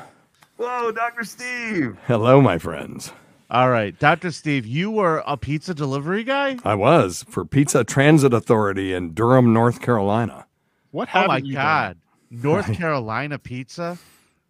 Whoa, 0.56 0.90
Dr. 0.92 1.24
Steve. 1.24 1.96
Hello, 2.06 2.40
my 2.40 2.58
friends. 2.58 3.12
All 3.50 3.68
right, 3.70 3.98
Dr. 3.98 4.30
Steve, 4.30 4.64
you 4.66 4.90
were 4.90 5.24
a 5.26 5.36
pizza 5.36 5.74
delivery 5.74 6.22
guy? 6.22 6.56
I 6.64 6.74
was 6.76 7.24
for 7.28 7.44
Pizza 7.44 7.82
Transit 7.82 8.32
Authority 8.32 8.94
in 8.94 9.12
Durham, 9.12 9.52
North 9.52 9.80
Carolina. 9.82 10.46
What 10.92 11.08
Oh 11.14 11.26
my 11.26 11.34
haven't 11.34 11.46
you 11.46 11.54
done? 11.54 11.62
god. 11.64 11.96
North 12.30 12.72
Carolina 12.74 13.38
pizza? 13.38 13.98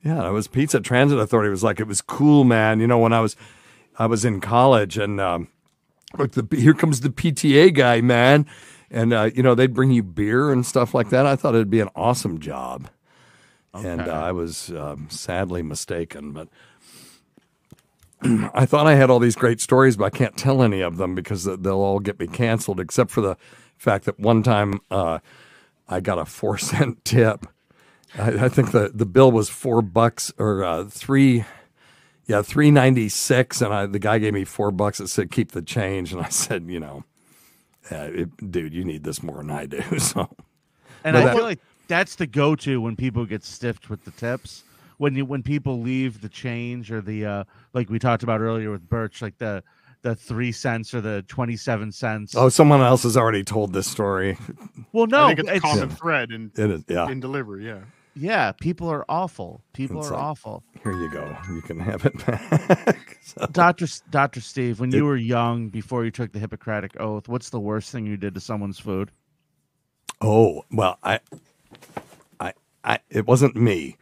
Yeah, 0.05 0.23
I 0.23 0.31
was 0.31 0.49
Pizza 0.49 0.81
Transit 0.81 1.19
Authority. 1.19 1.49
It 1.49 1.51
was 1.53 1.65
like 1.65 1.81
it 1.81 1.87
was 1.87 2.01
cool, 2.03 2.45
man. 2.45 2.79
You 2.81 2.87
know, 2.87 2.99
when 2.99 3.13
I 3.15 3.21
was 3.21 3.37
I 3.99 4.05
was 4.07 4.25
in 4.25 4.41
college 4.41 4.99
and 4.99 5.19
um 5.21 5.49
look 6.19 6.33
the 6.33 6.47
here 6.55 6.75
comes 6.75 7.01
the 7.01 7.09
PTA 7.09 7.73
guy, 7.75 8.01
man. 8.03 8.45
And 8.91 9.13
uh, 9.13 9.31
you 9.35 9.43
know, 9.43 9.55
they'd 9.55 9.75
bring 9.75 9.93
you 9.93 10.03
beer 10.03 10.51
and 10.51 10.67
stuff 10.67 10.95
like 10.95 11.11
that. 11.11 11.27
I 11.27 11.37
thought 11.37 11.55
it'd 11.55 11.71
be 11.71 11.81
an 11.81 11.91
awesome 11.95 12.41
job. 12.41 12.89
And 13.73 14.01
uh, 14.01 14.13
I 14.13 14.33
was 14.33 14.71
um, 14.71 15.09
sadly 15.11 15.63
mistaken, 15.63 16.33
but 16.33 16.49
I 18.53 18.67
thought 18.67 18.87
I 18.87 18.95
had 18.95 19.11
all 19.11 19.19
these 19.19 19.37
great 19.37 19.61
stories, 19.61 19.97
but 19.97 20.05
I 20.05 20.11
can't 20.11 20.37
tell 20.37 20.63
any 20.63 20.81
of 20.81 20.97
them 20.97 21.15
because 21.15 21.45
they'll 21.45 21.81
all 21.81 22.01
get 22.01 22.19
me 22.19 22.27
canceled, 22.27 22.81
except 22.81 23.11
for 23.11 23.21
the 23.21 23.37
fact 23.79 24.05
that 24.05 24.19
one 24.19 24.43
time 24.43 24.81
uh, 24.91 25.21
I 25.89 26.01
got 26.01 26.19
a 26.19 26.25
four 26.27 26.59
cent 26.59 27.05
tip. 27.05 27.47
I, 28.19 28.45
I 28.45 28.49
think 28.49 28.73
the, 28.73 28.91
the 28.93 29.07
bill 29.07 29.31
was 29.31 29.49
four 29.49 29.83
bucks 29.83 30.33
or 30.37 30.65
uh, 30.65 30.85
three, 30.85 31.45
yeah, 32.27 32.43
three 32.43 32.71
ninety 32.71 33.09
six, 33.09 33.63
and 33.63 33.73
I, 33.73 33.87
the 33.87 34.01
guy 34.01 34.19
gave 34.19 34.35
me 34.35 34.45
four 34.45 34.71
bucks. 34.71 35.01
It 35.01 35.09
said 35.09 35.31
keep 35.31 35.53
the 35.53 35.63
change, 35.63 36.13
and 36.13 36.21
I 36.21 36.29
said, 36.29 36.67
you 36.69 36.81
know, 36.81 37.05
yeah, 37.91 38.05
it, 38.05 38.51
dude, 38.51 38.73
you 38.75 38.85
need 38.85 39.05
this 39.05 39.23
more 39.23 39.39
than 39.39 39.51
I 39.51 39.67
do. 39.67 39.83
So 39.99 40.29
And 41.05 41.15
But 41.15 41.17
I 41.17 41.25
that- 41.27 41.37
feel 41.37 41.45
like 41.45 41.61
that's 41.89 42.15
the 42.17 42.27
go-to 42.27 42.81
when 42.81 42.95
people 42.97 43.25
get 43.27 43.43
stiffed 43.45 43.91
with 43.91 44.05
the 44.05 44.13
tips. 44.13 44.63
When 44.99 45.15
you 45.17 45.25
when 45.25 45.43
people 45.43 45.81
leave 45.81 46.21
the 46.21 46.29
change 46.29 46.93
or 46.93 47.01
the 47.01 47.25
uh 47.25 47.45
like 47.73 47.89
we 47.89 47.99
talked 47.99 48.23
about 48.23 48.41
earlier 48.41 48.71
with 48.71 48.87
Birch, 48.89 49.23
like 49.23 49.39
the 49.39 49.63
the 50.03 50.15
three 50.15 50.53
cents 50.53 50.93
or 50.95 51.01
the 51.01 51.25
twenty 51.27 51.57
seven 51.57 51.91
cents. 51.91 52.35
oh, 52.37 52.49
someone 52.51 52.81
else 52.83 53.03
has 53.05 53.17
already 53.17 53.43
told 53.43 53.73
this 53.73 53.87
story. 53.87 54.37
well, 54.93 55.07
no, 55.07 55.25
I 55.25 55.29
think 55.35 55.41
it's 55.41 55.49
a 55.49 55.55
it's, 55.55 55.65
common 55.65 55.89
thread 55.91 56.31
in, 56.33 56.51
It 56.57 56.71
is, 56.71 56.85
yeah. 56.87 57.09
in 57.11 57.19
delivery. 57.21 57.67
Yeah. 57.67 57.81
Yeah. 58.21 58.53
People 58.53 58.89
are 58.89 59.05
awful. 59.09 59.63
People 59.73 59.99
It's 60.01 60.11
are 60.11 60.15
like- 60.15 60.23
awful. 60.23 60.63
Here 60.83 60.93
you 60.93 61.11
go. 61.11 61.37
You 61.49 61.63
can 61.63 61.81
have 61.81 62.05
it 62.07 62.27
back. 62.27 63.19
So- 63.23 63.47
Doctor 63.53 63.87
Doctor 64.11 64.41
Steve, 64.41 64.81
when 64.81 64.91
It- 64.91 64.97
you 64.97 65.05
were 65.05 65.17
young, 65.17 65.69
before 65.69 66.05
you 66.05 66.11
took 66.11 66.33
the 66.33 66.39
Hippocratic 66.39 66.99
oath, 67.01 67.29
what's 67.29 67.51
the 67.51 67.61
worst 67.61 67.91
thing 67.93 68.07
you 68.07 68.17
did 68.17 68.35
to 68.35 68.41
someone's 68.41 68.79
food? 68.79 69.11
Oh 70.21 70.65
well, 70.71 70.99
I, 71.03 71.21
I, 72.39 72.53
I. 72.85 72.99
It 73.09 73.27
wasn't 73.27 73.57
me, 73.57 73.97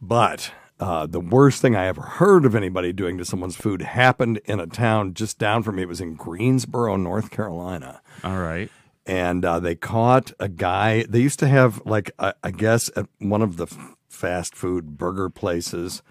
but 0.00 0.50
uh, 0.80 1.06
the 1.06 1.20
worst 1.20 1.62
thing 1.62 1.74
I 1.76 1.86
ever 1.86 2.02
heard 2.02 2.44
of 2.44 2.54
anybody 2.54 2.92
doing 2.92 3.16
to 3.18 3.24
someone's 3.24 3.56
food 3.56 3.80
happened 3.82 4.40
in 4.44 4.60
a 4.60 4.66
town 4.66 5.14
just 5.14 5.38
down 5.38 5.62
from 5.62 5.76
me. 5.76 5.82
It 5.82 5.88
was 5.88 6.00
in 6.02 6.14
Greensboro, 6.14 6.96
North 6.96 7.30
Carolina, 7.30 8.02
All 8.22 8.38
right. 8.40 8.70
And 9.06 9.44
uh, 9.44 9.60
they 9.60 9.74
caught 9.74 10.32
a 10.40 10.48
guy. 10.48 11.04
They 11.04 11.20
used 11.20 11.38
to 11.40 11.48
have 11.48 11.82
like 11.84 12.10
I 12.18 12.34
I 12.42 12.50
guess 12.50 12.90
at 12.96 13.06
one 13.18 13.42
of 13.42 13.56
the 13.56 13.64
f- 13.64 13.96
fast 14.08 14.54
food 14.54 14.96
burger 14.96 15.30
places. 15.30 16.02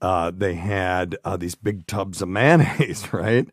Uh, 0.00 0.32
they 0.34 0.54
had 0.54 1.16
uh, 1.24 1.36
these 1.36 1.54
big 1.54 1.86
tubs 1.86 2.20
of 2.20 2.28
mayonnaise, 2.28 3.12
right? 3.12 3.48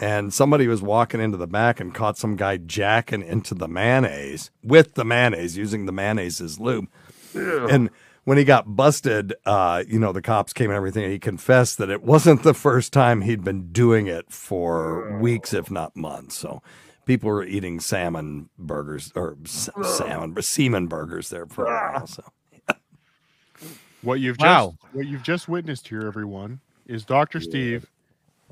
And 0.00 0.32
somebody 0.32 0.66
was 0.66 0.80
walking 0.80 1.20
into 1.20 1.36
the 1.36 1.46
back 1.46 1.78
and 1.78 1.94
caught 1.94 2.16
some 2.16 2.34
guy 2.34 2.56
jacking 2.56 3.22
into 3.22 3.54
the 3.54 3.68
mayonnaise 3.68 4.50
with 4.64 4.94
the 4.94 5.04
mayonnaise, 5.04 5.56
using 5.56 5.84
the 5.84 5.92
mayonnaise 5.92 6.40
as 6.40 6.58
lube. 6.58 6.88
And 7.34 7.90
when 8.24 8.38
he 8.38 8.44
got 8.44 8.74
busted, 8.74 9.34
uh, 9.44 9.84
you 9.86 9.98
know, 9.98 10.12
the 10.12 10.22
cops 10.22 10.52
came 10.52 10.70
and 10.70 10.76
everything, 10.76 11.04
and 11.04 11.12
he 11.12 11.18
confessed 11.18 11.78
that 11.78 11.90
it 11.90 12.02
wasn't 12.02 12.42
the 12.42 12.54
first 12.54 12.92
time 12.92 13.20
he'd 13.20 13.44
been 13.44 13.70
doing 13.70 14.06
it 14.06 14.32
for 14.32 15.18
weeks, 15.18 15.52
if 15.52 15.70
not 15.70 15.94
months. 15.94 16.36
So 16.36 16.62
people 17.06 17.28
were 17.30 17.44
eating 17.44 17.80
salmon 17.80 18.48
burgers 18.58 19.12
or 19.14 19.36
s- 19.44 19.68
salmon, 19.84 20.32
but 20.32 20.44
semen 20.44 20.86
burgers 20.86 21.28
there 21.30 21.46
for 21.46 21.66
a 21.66 21.70
while. 21.92 22.06
So 22.06 22.22
What 24.02 24.18
you've 24.20 24.38
Wow. 24.38 24.76
just 24.80 24.94
what 24.94 25.06
you've 25.06 25.22
just 25.22 25.48
witnessed 25.48 25.88
here, 25.88 26.06
everyone, 26.06 26.60
is 26.86 27.04
Dr. 27.04 27.40
Steve 27.40 27.86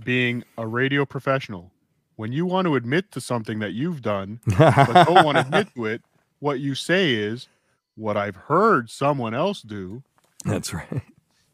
being 0.04 0.44
a 0.56 0.66
radio 0.66 1.04
professional. 1.04 1.72
When 2.16 2.32
you 2.32 2.46
want 2.46 2.66
to 2.66 2.76
admit 2.76 3.10
to 3.12 3.20
something 3.20 3.58
that 3.60 3.72
you've 3.72 4.02
done, 4.02 4.40
but 4.58 5.04
don't 5.06 5.24
want 5.24 5.38
to 5.38 5.40
admit 5.44 5.68
to 5.74 5.86
it, 5.86 6.02
what 6.38 6.60
you 6.60 6.74
say 6.74 7.14
is 7.14 7.48
what 7.96 8.16
I've 8.16 8.36
heard 8.36 8.90
someone 8.90 9.34
else 9.34 9.62
do, 9.62 10.02
that's 10.44 10.72
right. 10.72 11.02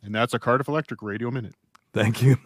and 0.03 0.15
that's 0.15 0.35
a 0.35 0.39
Cardiff 0.39 0.69
Electric 0.69 1.03
Radio 1.03 1.31
Minute. 1.31 1.55
Thank 1.93 2.21
you. 2.23 2.37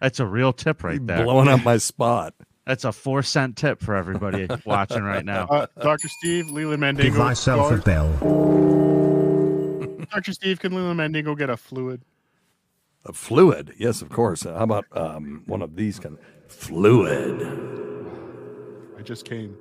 That's 0.00 0.18
a 0.18 0.26
real 0.26 0.52
tip 0.52 0.82
right 0.82 1.04
there. 1.06 1.22
Blowing 1.24 1.46
up 1.48 1.62
my 1.62 1.76
spot. 1.76 2.34
That's 2.66 2.84
a 2.84 2.92
four 2.92 3.22
cent 3.22 3.56
tip 3.56 3.80
for 3.80 3.94
everybody 3.94 4.48
watching 4.64 5.02
right 5.02 5.24
now. 5.24 5.46
Uh, 5.46 5.66
Dr. 5.80 6.08
Steve, 6.08 6.50
Leland 6.50 6.80
Mandingo. 6.80 7.10
Give 7.10 7.18
myself 7.18 7.72
a 7.72 7.78
bell. 7.78 8.08
Dr. 10.12 10.32
Steve, 10.32 10.60
can 10.60 10.72
Leland 10.74 10.98
Mandingo 10.98 11.34
get 11.34 11.50
a 11.50 11.56
fluid? 11.56 12.02
A 13.04 13.12
fluid, 13.12 13.74
yes, 13.78 14.00
of 14.00 14.10
course. 14.10 14.44
How 14.44 14.62
about 14.62 14.84
um, 14.92 15.42
one 15.46 15.60
of 15.60 15.74
these 15.74 15.98
kind 15.98 16.16
of 16.16 16.52
fluid? 16.52 17.42
I 18.96 19.02
just 19.02 19.24
came. 19.24 19.56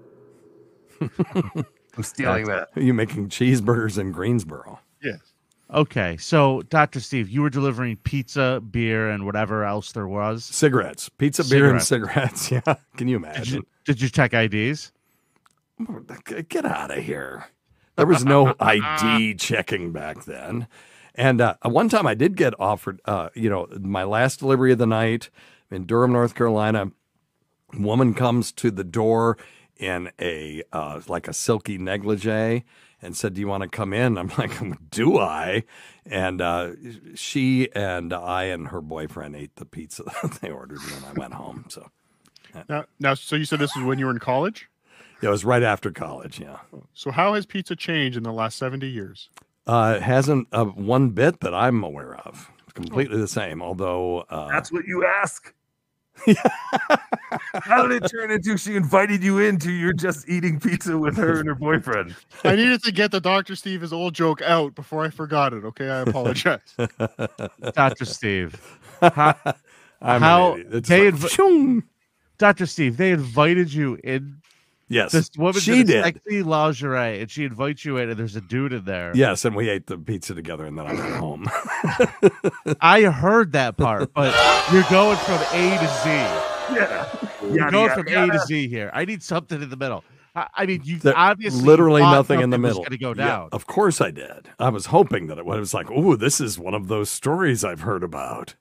I'm 1.02 2.04
stealing 2.04 2.46
that. 2.46 2.70
Are 2.76 2.82
you 2.82 2.94
making 2.94 3.30
cheeseburgers 3.30 3.98
in 3.98 4.12
Greensboro? 4.12 4.80
Yes. 5.02 5.31
Okay, 5.74 6.18
so 6.18 6.62
Dr. 6.64 7.00
Steve, 7.00 7.30
you 7.30 7.42
were 7.42 7.50
delivering 7.50 7.96
pizza, 7.98 8.62
beer, 8.72 9.10
and 9.10 9.26
whatever 9.26 9.64
else 9.64 9.94
there 9.94 10.08
was. 10.08 10.44
Cigarettes, 10.44 11.08
pizza, 11.08 11.46
beer, 11.46 11.72
and 11.72 11.82
cigarettes. 11.82 12.52
Yeah, 12.52 12.76
can 12.98 13.08
you 13.08 13.20
Did 13.20 13.26
imagine? 13.26 13.56
you, 13.56 13.68
did 13.86 14.02
you 14.02 14.10
check 14.10 14.34
IDs? 14.34 14.92
Get 16.50 16.66
out 16.66 16.96
of 16.96 17.04
here. 17.04 17.46
There 17.96 18.06
was 18.06 18.26
no 18.26 18.54
ID 18.60 19.36
checking 19.36 19.94
back 19.94 20.26
then. 20.26 20.68
And 21.16 21.40
uh, 21.40 21.56
one 21.64 21.88
time 21.88 22.06
I 22.06 22.16
did 22.16 22.36
get 22.36 22.54
offered, 22.60 23.00
uh, 23.06 23.30
you 23.34 23.50
know, 23.50 23.68
my 23.80 24.04
last 24.04 24.40
delivery 24.40 24.74
of 24.74 24.78
the 24.78 24.86
night 24.86 25.30
in 25.70 25.86
Durham, 25.86 26.12
North 26.12 26.36
Carolina. 26.36 26.92
Woman 27.78 28.14
comes 28.14 28.52
to 28.54 28.72
the 28.72 28.84
door 28.84 29.38
in 29.78 30.12
a 30.20 30.64
uh, 30.74 31.00
like 31.08 31.28
a 31.30 31.34
silky 31.34 31.78
negligee 31.78 32.66
and 33.02 33.16
said, 33.18 33.34
"Do 33.34 33.42
you 33.42 33.48
want 33.48 33.64
to 33.64 33.70
come 33.70 33.94
in?" 33.94 34.18
I'm 34.18 34.32
like, 34.38 34.52
"Do 34.92 35.18
I?" 35.20 35.64
And 36.06 36.42
uh, 36.42 36.72
she 37.16 37.70
and 37.74 38.14
I 38.14 38.46
and 38.46 38.68
her 38.70 38.82
boyfriend 38.82 39.36
ate 39.36 39.56
the 39.56 39.66
pizza 39.66 40.04
that 40.24 40.40
they 40.42 40.50
ordered, 40.50 40.80
and 40.96 41.06
I 41.06 41.14
went 41.20 41.34
home. 41.34 41.66
So 41.70 41.90
Now, 42.70 42.86
now, 43.00 43.14
so 43.14 43.36
you 43.36 43.46
said 43.46 43.60
this 43.60 43.76
was 43.76 43.86
when 43.86 44.00
you 44.00 44.06
were 44.06 44.12
in 44.12 44.20
college. 44.20 44.70
yeah, 45.22 45.30
it 45.30 45.32
was 45.32 45.46
right 45.46 45.64
after 45.64 45.92
college. 45.92 46.40
Yeah. 46.40 46.58
So 46.94 47.12
how 47.12 47.34
has 47.34 47.46
pizza 47.46 47.76
changed 47.76 48.18
in 48.18 48.24
the 48.24 48.34
last 48.34 48.58
seventy 48.58 48.90
years? 48.90 49.30
Uh, 49.68 49.94
it 49.98 50.02
hasn't 50.04 50.48
uh, 50.52 50.66
one 50.66 51.10
bit 51.10 51.40
that 51.42 51.54
I'm 51.54 51.84
aware 51.84 52.16
of. 52.26 52.50
It's 52.64 52.74
completely 52.74 53.18
the 53.20 53.28
same. 53.28 53.62
Although 53.62 54.22
uh, 54.30 54.48
That's 54.50 54.72
what 54.72 54.86
you 54.86 55.06
ask. 55.06 55.54
How 57.54 57.88
did 57.88 58.04
it 58.04 58.10
turn 58.10 58.32
into 58.32 58.58
she 58.58 58.76
invited 58.76 59.24
you 59.24 59.40
into 59.40 59.72
you're 59.72 59.94
just 59.94 60.28
eating 60.28 60.60
pizza 60.60 60.98
with 60.98 61.16
her 61.18 61.40
and 61.40 61.48
her 61.48 61.56
boyfriend? 61.56 62.16
I 62.44 62.56
needed 62.56 62.84
to 62.84 62.92
get 62.92 63.12
the 63.12 63.22
Dr. 63.22 63.56
Steve 63.56 63.82
his 63.82 63.94
old 63.94 64.14
joke 64.14 64.42
out 64.42 64.76
before 64.76 65.04
I 65.04 65.10
forgot 65.10 65.54
it. 65.54 65.64
Okay, 65.64 65.90
I 65.90 66.00
apologize. 66.08 66.76
Dr. 67.74 68.06
Steve. 68.06 68.60
How, 69.02 69.36
I'm 70.02 70.22
How 70.22 70.54
an 70.54 70.60
idiot. 70.62 70.76
It's 70.76 70.90
they 70.90 71.12
inv- 71.12 71.84
Dr. 72.38 72.66
Steve, 72.66 72.98
they 72.98 73.12
invited 73.12 73.72
you 73.72 74.00
in. 74.04 74.41
Yes, 74.92 75.12
This 75.12 75.32
woman 75.38 75.60
she 75.62 75.72
did 75.72 75.82
a 75.82 75.84
did. 75.86 76.04
sexy 76.04 76.44
lingerie, 76.44 77.22
and 77.22 77.32
she 77.32 77.46
invites 77.46 77.84
you 77.86 77.98
in, 77.98 78.10
and 78.10 78.20
there's 78.20 78.36
a 78.36 78.42
dude 78.42 78.74
in 78.74 78.86
there. 78.86 79.12
Yes, 79.16 79.46
and 79.46 79.56
we 79.56 79.70
ate 79.70 79.88
the 79.88 79.98
pizza 79.98 80.34
together, 80.36 80.66
and 80.66 80.78
then 80.78 80.86
I 80.86 80.94
went 80.94 81.16
home. 81.16 81.48
I 82.82 83.04
heard 83.04 83.54
that 83.54 83.78
part, 83.78 84.14
but 84.14 84.34
you're 84.72 84.84
going 84.90 85.18
from 85.18 85.40
A 85.54 85.78
to 85.78 85.88
Z. 85.88 86.10
Yeah. 86.76 87.08
You're 87.52 87.72
going 87.72 87.90
from 87.92 88.08
A 88.08 88.28
to 88.32 88.40
Z 88.46 88.68
here. 88.68 88.92
I 88.94 89.06
need 89.06 89.24
something 89.24 89.62
in 89.62 89.70
the 89.70 89.76
middle. 89.78 90.04
I, 90.36 90.48
I 90.56 90.66
mean, 90.66 90.82
you 90.86 90.98
There- 91.00 91.18
obviously 91.18 91.62
literally 91.64 92.02
nothing 92.02 92.40
in 92.42 92.50
the 92.50 92.56
something 92.56 92.62
was 92.62 92.70
middle. 92.78 92.84
Going 92.84 92.92
to 92.92 92.98
go 92.98 93.10
Yeah, 93.22 93.28
down. 93.38 93.50
of 93.52 93.68
course 93.68 94.00
I 94.00 94.12
did. 94.12 94.50
I 94.60 94.70
was 94.70 94.88
hoping 94.88 95.28
that 95.28 95.38
it 95.38 95.42
it 95.42 95.46
was 95.46 95.74
like, 95.74 95.88
oh, 95.92 96.16
this 96.16 96.40
is 96.40 96.58
one 96.58 96.74
of 96.74 96.88
those 96.88 97.10
stories 97.10 97.64
I've 97.66 97.82
heard 97.82 98.04
about. 98.04 98.56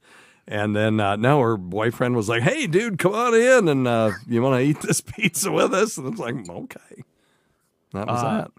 And 0.49 0.75
then 0.75 0.99
uh, 0.99 1.17
no, 1.17 1.41
her 1.41 1.57
boyfriend 1.57 2.17
was 2.17 2.29
like, 2.29 2.43
"Hey, 2.43 2.67
dude, 2.67 2.99
come 2.99 3.15
on 3.15 3.35
in, 3.35 3.69
and 3.69 3.87
uh, 3.87 4.11
you 4.27 4.43
want 4.43 4.61
to 4.61 4.65
eat 4.67 4.81
this 4.81 5.01
pizza 5.07 5.53
with 5.53 5.73
us?" 5.73 5.97
And 5.97 6.09
it's 6.09 6.19
like, 6.21 6.35
"Okay." 6.49 7.03
That 7.93 8.07
was 8.07 8.23
Uh, 8.23 8.31
that. 8.39 8.51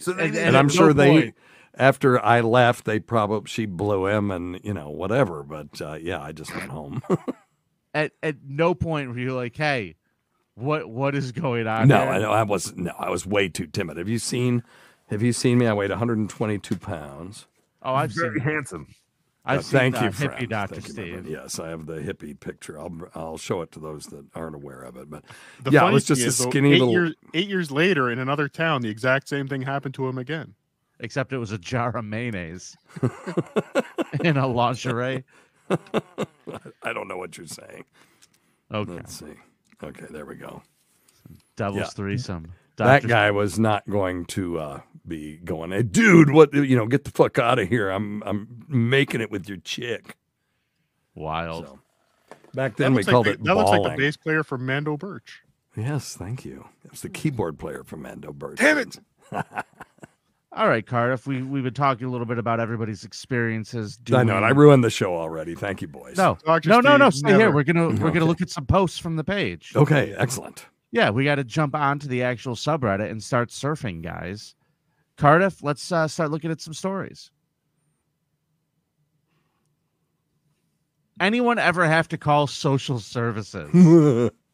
So 0.00 0.12
And- 0.12 0.20
they, 0.20 0.26
and 0.26 0.36
and 0.48 0.56
I'm 0.56 0.68
sure 0.68 0.88
no 0.88 0.92
they 0.94 1.08
point- 1.22 1.34
after 1.78 2.24
I 2.24 2.40
left, 2.40 2.84
they 2.84 2.98
probably 2.98 3.48
she 3.48 3.66
blew 3.66 4.06
him 4.06 4.30
and 4.30 4.58
you 4.64 4.74
know 4.74 4.90
whatever. 4.90 5.42
But 5.42 5.80
uh, 5.80 5.98
yeah, 6.00 6.20
I 6.22 6.32
just 6.32 6.54
went 6.54 6.70
home. 6.70 7.02
At 7.94 8.12
at 8.22 8.36
no 8.46 8.74
point 8.74 9.10
were 9.10 9.18
you 9.18 9.32
like, 9.34 9.56
"Hey, 9.56 9.94
what 10.54 10.88
what 10.90 11.14
is 11.14 11.32
going 11.32 11.66
on?" 11.66 11.88
no, 11.88 11.98
here?" 11.98 12.08
I 12.08 12.18
know 12.18 12.30
I 12.32 12.42
was 12.42 12.74
no, 12.76 12.92
I 12.98 13.08
was 13.10 13.24
way 13.26 13.48
too 13.48 13.66
timid. 13.66 13.96
Have 13.98 14.08
you 14.08 14.18
seen? 14.18 14.62
Have 15.10 15.22
you 15.22 15.32
seen 15.32 15.58
me? 15.58 15.66
I 15.66 15.72
weighed 15.72 15.90
122 15.90 16.76
pounds. 16.78 17.46
Oh, 17.82 17.94
I've 17.94 18.10
Very 18.10 18.38
seen. 18.40 18.48
handsome. 18.48 18.88
I've 19.48 19.60
Uh, 19.60 19.62
seen 19.62 19.78
thank 19.92 19.94
you, 19.96 20.08
hippie 20.08 20.34
friend. 20.34 20.48
Doctor 20.50 20.74
Thank 20.80 20.86
Steve. 20.88 21.12
friend. 21.12 21.26
Yes, 21.28 21.58
I 21.60 21.68
have 21.68 21.86
the 21.86 21.94
hippie 22.00 22.38
picture. 22.38 22.78
I'll 22.78 22.92
I'll 23.14 23.38
show 23.38 23.62
it 23.62 23.70
to 23.72 23.80
those 23.80 24.06
that 24.06 24.24
aren't 24.34 24.56
aware 24.56 24.80
of 24.82 24.96
it. 24.96 25.08
But 25.08 25.24
The 25.62 25.70
yeah, 25.70 25.88
it 25.88 25.92
was 25.92 26.04
just 26.04 26.26
a 26.26 26.32
skinny 26.32 26.72
eight 26.74 26.78
little. 26.80 26.90
Years, 26.92 27.14
eight 27.34 27.48
years 27.48 27.70
later, 27.70 28.10
in 28.10 28.18
another 28.18 28.48
town, 28.48 28.82
the 28.82 28.88
exact 28.90 29.28
same 29.28 29.46
thing 29.48 29.62
happened 29.62 29.94
to 29.94 30.06
him 30.08 30.18
again. 30.18 30.54
Except 30.98 31.32
it 31.32 31.38
was 31.38 31.52
a 31.52 31.58
jar 31.58 31.94
of 31.96 32.04
mayonnaise 32.06 32.74
in 34.24 34.36
a 34.36 34.46
lingerie. 34.46 35.24
I 36.82 36.92
don't 36.92 37.06
know 37.06 37.18
what 37.18 37.36
you're 37.36 37.46
saying. 37.46 37.84
Okay, 38.72 38.92
Let's 38.92 39.18
see. 39.18 39.34
Okay, 39.84 40.06
there 40.10 40.24
we 40.24 40.36
go. 40.36 40.62
devil's 41.56 41.78
yeah. 41.80 41.86
threesome. 41.88 42.52
That 42.76 43.06
guy 43.06 43.30
was 43.30 43.58
not 43.58 43.88
going 43.88 44.24
to 44.26 44.58
uh, 44.58 44.80
be 45.06 45.36
going, 45.38 45.70
hey, 45.70 45.82
dude, 45.82 46.30
what 46.30 46.52
you 46.52 46.76
know, 46.76 46.86
get 46.86 47.04
the 47.04 47.10
fuck 47.10 47.38
out 47.38 47.58
of 47.58 47.68
here. 47.68 47.90
I'm 47.90 48.22
I'm 48.24 48.64
making 48.68 49.20
it 49.20 49.30
with 49.30 49.48
your 49.48 49.58
chick. 49.58 50.16
Wild. 51.14 51.66
So 51.66 51.78
back 52.54 52.76
then 52.76 52.92
we 52.92 52.98
looks 52.98 53.06
like 53.06 53.12
called 53.12 53.26
the- 53.26 53.30
it 53.32 53.44
That 53.44 53.56
looks 53.56 53.70
like 53.70 53.78
balling. 53.82 53.96
the 53.96 54.04
bass 54.04 54.16
player 54.16 54.42
for 54.44 54.58
Mando 54.58 54.96
Birch. 54.96 55.42
Yes, 55.76 56.16
thank 56.16 56.44
you. 56.44 56.66
It 56.84 56.90
was 56.90 57.02
the 57.02 57.08
keyboard 57.10 57.58
player 57.58 57.84
for 57.84 57.96
Mando 57.96 58.32
Bird. 58.32 58.56
Damn 58.56 58.78
it! 58.78 58.98
All 60.52 60.68
right, 60.68 60.86
Cardiff. 60.86 61.26
We 61.26 61.42
we've 61.42 61.64
been 61.64 61.74
talking 61.74 62.06
a 62.06 62.10
little 62.10 62.24
bit 62.26 62.38
about 62.38 62.60
everybody's 62.60 63.04
experiences. 63.04 63.98
I 64.10 64.24
know, 64.24 64.36
and 64.36 64.44
I 64.46 64.50
ruined 64.50 64.82
the 64.84 64.88
show 64.90 65.14
already. 65.14 65.54
Thank 65.54 65.82
you, 65.82 65.88
boys. 65.88 66.16
No, 66.16 66.38
Dr. 66.46 66.70
no, 66.70 66.80
no, 66.80 66.96
no. 66.96 67.10
Steve, 67.10 67.28
Stay 67.28 67.34
here. 67.36 67.50
We're 67.52 67.62
gonna 67.64 67.88
we're 67.88 67.94
Okay. 67.94 68.12
gonna 68.14 68.24
look 68.24 68.40
at 68.40 68.48
some 68.48 68.64
posts 68.64 68.98
from 68.98 69.16
the 69.16 69.24
page. 69.24 69.72
Okay, 69.76 70.14
excellent. 70.16 70.64
Yeah, 70.92 71.10
we 71.10 71.24
got 71.24 71.36
to 71.36 71.44
jump 71.44 71.74
onto 71.74 72.08
the 72.08 72.22
actual 72.22 72.54
subreddit 72.54 73.10
and 73.10 73.22
start 73.22 73.50
surfing, 73.50 74.02
guys. 74.02 74.54
Cardiff, 75.16 75.62
let's 75.62 75.90
uh, 75.92 76.08
start 76.08 76.30
looking 76.30 76.50
at 76.50 76.60
some 76.60 76.74
stories. 76.74 77.30
Anyone 81.20 81.58
ever 81.58 81.86
have 81.86 82.08
to 82.08 82.18
call 82.18 82.46
social 82.46 82.98
services? 82.98 84.30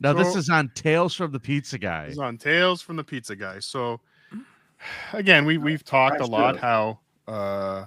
Now, 0.00 0.12
this 0.12 0.36
is 0.36 0.48
on 0.48 0.70
Tales 0.74 1.14
from 1.14 1.32
the 1.32 1.40
Pizza 1.40 1.78
Guy. 1.78 2.04
It's 2.04 2.18
on 2.18 2.38
Tales 2.38 2.80
from 2.80 2.96
the 2.96 3.04
Pizza 3.04 3.34
Guy. 3.34 3.58
So 3.58 4.00
again, 5.12 5.44
we 5.44 5.58
we've 5.58 5.84
talked 5.84 6.20
a 6.20 6.26
lot 6.26 6.52
true. 6.52 6.60
how 6.60 6.98
uh 7.26 7.84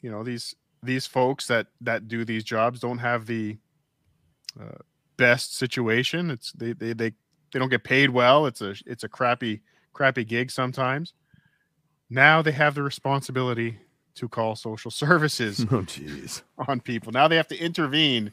you 0.00 0.10
know 0.10 0.22
these 0.22 0.54
these 0.82 1.06
folks 1.06 1.46
that 1.48 1.66
that 1.82 2.08
do 2.08 2.24
these 2.24 2.42
jobs 2.42 2.80
don't 2.80 2.98
have 2.98 3.26
the 3.26 3.58
uh, 4.60 4.78
best 5.16 5.56
situation. 5.56 6.30
It's 6.30 6.52
they 6.52 6.72
they 6.72 6.92
they 6.92 7.12
they 7.52 7.58
don't 7.58 7.68
get 7.68 7.84
paid 7.84 8.10
well. 8.10 8.46
It's 8.46 8.60
a 8.60 8.74
it's 8.86 9.04
a 9.04 9.08
crappy 9.08 9.60
crappy 9.92 10.24
gig 10.24 10.50
sometimes. 10.50 11.14
Now 12.08 12.42
they 12.42 12.52
have 12.52 12.74
the 12.74 12.82
responsibility 12.82 13.78
to 14.16 14.28
call 14.28 14.56
social 14.56 14.90
services 15.02 15.60
oh, 15.70 15.82
jeez. 15.82 16.42
on 16.68 16.80
people. 16.80 17.12
Now 17.12 17.28
they 17.28 17.36
have 17.36 17.48
to 17.48 17.58
intervene 17.58 18.32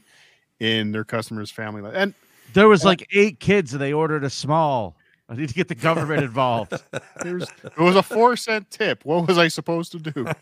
in 0.60 0.92
their 0.92 1.04
customers' 1.04 1.50
family 1.50 1.82
life. 1.82 1.94
And 1.96 2.14
There 2.52 2.68
was 2.68 2.84
like 2.84 3.06
eight 3.12 3.40
kids 3.40 3.72
and 3.72 3.82
they 3.82 3.92
ordered 3.92 4.24
a 4.24 4.30
small. 4.30 4.96
I 5.28 5.36
need 5.36 5.48
to 5.48 5.54
get 5.54 5.68
the 5.68 5.74
government 5.74 6.22
involved. 6.30 6.74
There's 7.22 7.48
it 7.64 7.78
was 7.78 7.96
a 7.96 8.02
four 8.02 8.36
cent 8.36 8.70
tip. 8.70 9.04
What 9.04 9.26
was 9.26 9.38
I 9.38 9.48
supposed 9.48 9.92
to 9.92 9.98
do? 9.98 10.26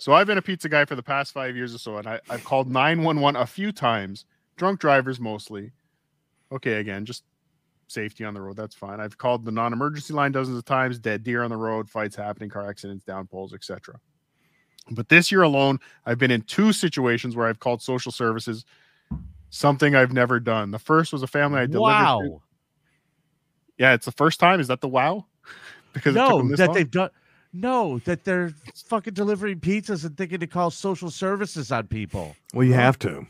So 0.00 0.14
I've 0.14 0.26
been 0.26 0.38
a 0.38 0.42
pizza 0.42 0.66
guy 0.66 0.86
for 0.86 0.94
the 0.94 1.02
past 1.02 1.30
five 1.34 1.54
years 1.54 1.74
or 1.74 1.78
so, 1.78 1.98
and 1.98 2.06
I, 2.06 2.20
I've 2.30 2.42
called 2.42 2.70
911 2.70 3.38
a 3.38 3.44
few 3.44 3.70
times, 3.70 4.24
drunk 4.60 4.78
drivers 4.78 5.18
mostly. 5.18 5.72
Okay, 6.52 6.74
again, 6.74 7.06
just 7.06 7.24
safety 7.88 8.24
on 8.24 8.34
the 8.34 8.40
road. 8.42 8.56
That's 8.56 8.74
fine. 8.74 9.00
I've 9.00 9.16
called 9.16 9.44
the 9.44 9.50
non-emergency 9.50 10.12
line 10.12 10.32
dozens 10.32 10.58
of 10.58 10.64
times, 10.66 10.98
dead 10.98 11.24
deer 11.24 11.42
on 11.42 11.48
the 11.50 11.56
road, 11.56 11.88
fights 11.88 12.14
happening, 12.14 12.50
car 12.50 12.68
accidents, 12.68 13.02
down 13.04 13.26
poles, 13.26 13.54
etc. 13.54 13.98
But 14.90 15.08
this 15.08 15.32
year 15.32 15.42
alone, 15.42 15.78
I've 16.04 16.18
been 16.18 16.30
in 16.30 16.42
two 16.42 16.72
situations 16.74 17.34
where 17.34 17.46
I've 17.48 17.58
called 17.58 17.80
social 17.80 18.12
services, 18.12 18.66
something 19.48 19.94
I've 19.96 20.12
never 20.12 20.38
done. 20.38 20.72
The 20.72 20.78
first 20.78 21.10
was 21.12 21.22
a 21.22 21.26
family 21.26 21.60
I 21.60 21.66
delivered. 21.66 21.98
to- 21.98 22.28
wow. 22.30 22.42
Yeah, 23.78 23.94
it's 23.94 24.04
the 24.04 24.12
first 24.12 24.38
time. 24.40 24.60
Is 24.60 24.68
that 24.68 24.82
the 24.82 24.88
wow? 24.88 25.24
because 25.94 26.14
it 26.14 26.18
took 26.18 26.28
No, 26.28 26.36
them 26.38 26.48
this 26.50 26.58
that 26.58 26.66
long? 26.68 26.74
they've 26.74 26.90
done. 26.90 27.10
No, 27.54 27.98
that 28.00 28.24
they're 28.24 28.52
fucking 28.86 29.14
delivering 29.14 29.58
pizzas 29.60 30.04
and 30.04 30.16
thinking 30.18 30.38
to 30.40 30.46
call 30.46 30.70
social 30.70 31.10
services 31.10 31.72
on 31.72 31.86
people. 31.86 32.36
Well, 32.52 32.66
you 32.66 32.74
have 32.74 32.98
to. 33.00 33.26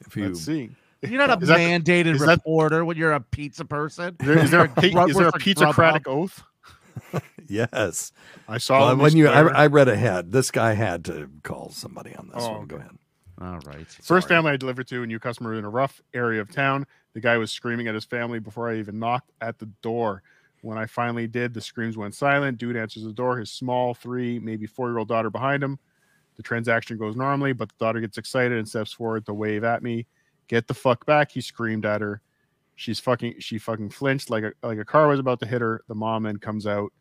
If 0.00 0.16
you 0.16 0.26
Let's 0.28 0.40
see. 0.44 0.70
You're 1.02 1.18
not 1.26 1.30
a 1.30 1.38
Is 1.42 1.48
that 1.48 1.58
mandated 1.58 2.18
that- 2.18 2.26
reporter 2.28 2.84
when 2.84 2.96
you're 2.96 3.12
a 3.12 3.20
pizza 3.20 3.64
person. 3.64 4.16
Is 4.20 4.26
there, 4.26 4.38
is 4.38 4.50
there 4.50 4.60
a, 4.64 4.90
Grub- 4.90 5.10
is 5.10 5.16
there 5.16 5.26
a 5.26 5.32
work 5.32 5.34
pizzocratic 5.42 6.06
oath? 6.06 6.42
yes. 7.48 8.12
I 8.48 8.58
saw 8.58 8.86
Well, 8.86 8.96
when 8.96 9.16
you. 9.16 9.28
I, 9.28 9.64
I 9.64 9.66
read 9.66 9.88
ahead. 9.88 10.32
This 10.32 10.50
guy 10.50 10.74
had 10.74 11.04
to 11.06 11.28
call 11.42 11.70
somebody 11.70 12.14
on 12.14 12.28
this 12.32 12.42
Oh, 12.44 12.58
one. 12.58 12.66
Go 12.66 12.76
ahead. 12.76 12.90
All 13.40 13.58
right. 13.66 13.86
First 13.86 14.06
Sorry. 14.06 14.22
family 14.22 14.52
I 14.52 14.56
delivered 14.56 14.86
to, 14.88 15.02
a 15.02 15.06
new 15.06 15.18
customer 15.18 15.54
in 15.54 15.64
a 15.64 15.68
rough 15.70 16.00
area 16.14 16.40
of 16.40 16.50
town. 16.52 16.86
The 17.14 17.20
guy 17.20 17.36
was 17.36 17.50
screaming 17.50 17.88
at 17.88 17.94
his 17.94 18.04
family 18.04 18.38
before 18.38 18.70
I 18.70 18.76
even 18.76 18.98
knocked 18.98 19.30
at 19.40 19.58
the 19.58 19.66
door. 19.82 20.22
When 20.62 20.78
I 20.78 20.86
finally 20.86 21.26
did, 21.26 21.52
the 21.52 21.60
screams 21.60 21.96
went 21.96 22.14
silent. 22.14 22.58
Dude 22.58 22.76
answers 22.76 23.02
the 23.04 23.12
door, 23.12 23.38
his 23.38 23.50
small 23.50 23.92
three, 23.92 24.38
maybe 24.38 24.66
four 24.66 24.88
year 24.88 24.98
old 24.98 25.08
daughter 25.08 25.30
behind 25.30 25.62
him. 25.62 25.78
The 26.36 26.42
transaction 26.42 26.98
goes 26.98 27.16
normally, 27.16 27.52
but 27.52 27.68
the 27.68 27.74
daughter 27.78 28.00
gets 28.00 28.18
excited 28.18 28.58
and 28.58 28.68
steps 28.68 28.92
forward 28.92 29.24
to 29.26 29.34
wave 29.34 29.64
at 29.64 29.82
me. 29.82 30.06
Get 30.48 30.66
the 30.66 30.74
fuck 30.74 31.06
back, 31.06 31.30
he 31.30 31.40
screamed 31.40 31.86
at 31.86 32.00
her. 32.00 32.20
She's 32.76 32.98
fucking 32.98 33.36
she 33.38 33.58
fucking 33.58 33.90
flinched 33.90 34.30
like 34.30 34.42
a 34.44 34.52
like 34.62 34.78
a 34.78 34.84
car 34.84 35.06
was 35.06 35.20
about 35.20 35.38
to 35.40 35.46
hit 35.46 35.60
her. 35.60 35.82
The 35.88 35.94
mom 35.94 36.24
then 36.24 36.38
comes 36.38 36.66
out 36.66 36.92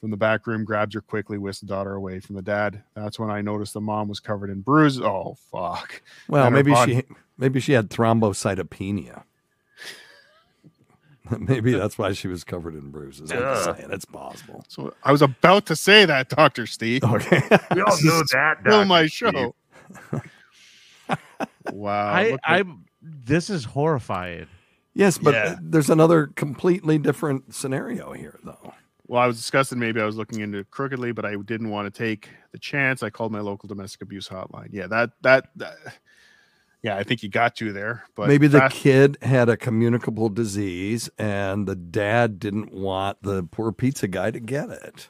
from 0.00 0.10
the 0.10 0.16
back 0.16 0.46
room, 0.46 0.64
grabs 0.64 0.94
her 0.94 1.00
quickly, 1.00 1.38
whisks 1.38 1.60
the 1.60 1.66
daughter 1.66 1.94
away 1.94 2.18
from 2.20 2.34
the 2.34 2.42
dad. 2.42 2.82
That's 2.94 3.18
when 3.18 3.30
I 3.30 3.40
noticed 3.40 3.74
the 3.74 3.80
mom 3.80 4.08
was 4.08 4.18
covered 4.20 4.50
in 4.50 4.60
bruises. 4.60 5.00
Oh 5.02 5.36
fuck. 5.52 6.02
Well, 6.28 6.50
maybe 6.50 6.72
body- 6.72 6.96
she 6.96 7.02
maybe 7.38 7.60
she 7.60 7.72
had 7.72 7.90
thrombocytopenia. 7.90 9.22
maybe 11.38 11.72
that's 11.72 11.96
why 11.98 12.12
she 12.12 12.28
was 12.28 12.44
covered 12.44 12.74
in 12.74 12.90
bruises. 12.90 13.30
I'm 13.32 13.38
just 13.38 13.64
saying, 13.78 13.90
it's 13.92 14.04
possible. 14.04 14.64
So 14.68 14.92
I 15.04 15.12
was 15.12 15.22
about 15.22 15.66
to 15.66 15.76
say 15.76 16.04
that, 16.04 16.28
Doctor 16.28 16.66
Steve. 16.66 17.02
Okay. 17.04 17.40
We 17.74 17.80
all 17.80 17.96
know 18.02 18.22
that. 18.32 18.58
Kill 18.64 18.72
Dr. 18.72 18.84
my 18.86 19.06
Steve. 19.06 19.32
show. 19.32 19.54
wow. 21.72 22.06
I, 22.12 22.36
I 22.44 22.64
This 23.02 23.50
is 23.50 23.64
horrifying. 23.64 24.46
yes, 24.94 25.18
but 25.18 25.34
Yeah. 25.34 25.56
there's 25.60 25.90
another 25.90 26.28
completely 26.28 26.98
different 26.98 27.54
scenario 27.54 28.12
here, 28.12 28.38
though. 28.44 28.72
well, 29.06 29.22
I 29.22 29.26
was 29.26 29.36
discussing 29.36 29.78
maybe 29.78 30.00
I 30.00 30.04
was 30.04 30.16
looking 30.16 30.40
into 30.40 30.64
crookedly, 30.64 31.12
but 31.12 31.24
I 31.24 31.36
didn't 31.36 31.70
want 31.70 31.92
to 31.92 31.98
take 31.98 32.28
the 32.52 32.58
chance. 32.58 33.02
I 33.02 33.10
called 33.10 33.32
my 33.32 33.40
local 33.40 33.66
domestic 33.66 34.02
abuse 34.02 34.28
hotline. 34.28 34.68
Yeah, 34.72 34.86
that 34.88 35.10
that, 35.22 35.48
that 35.56 35.76
yeah, 36.84 36.96
I 36.96 37.02
think 37.02 37.20
he 37.20 37.28
got 37.28 37.60
you 37.60 37.72
there. 37.72 38.04
But 38.14 38.28
Maybe 38.28 38.46
the 38.46 38.60
fast- 38.60 38.76
kid 38.76 39.18
had 39.22 39.48
a 39.48 39.56
communicable 39.56 40.28
disease 40.28 41.10
and 41.18 41.66
the 41.66 41.74
dad 41.74 42.38
didn't 42.38 42.72
want 42.72 43.22
the 43.22 43.42
poor 43.42 43.72
pizza 43.72 44.06
guy 44.06 44.30
to 44.30 44.38
get 44.38 44.70
it. 44.70 45.08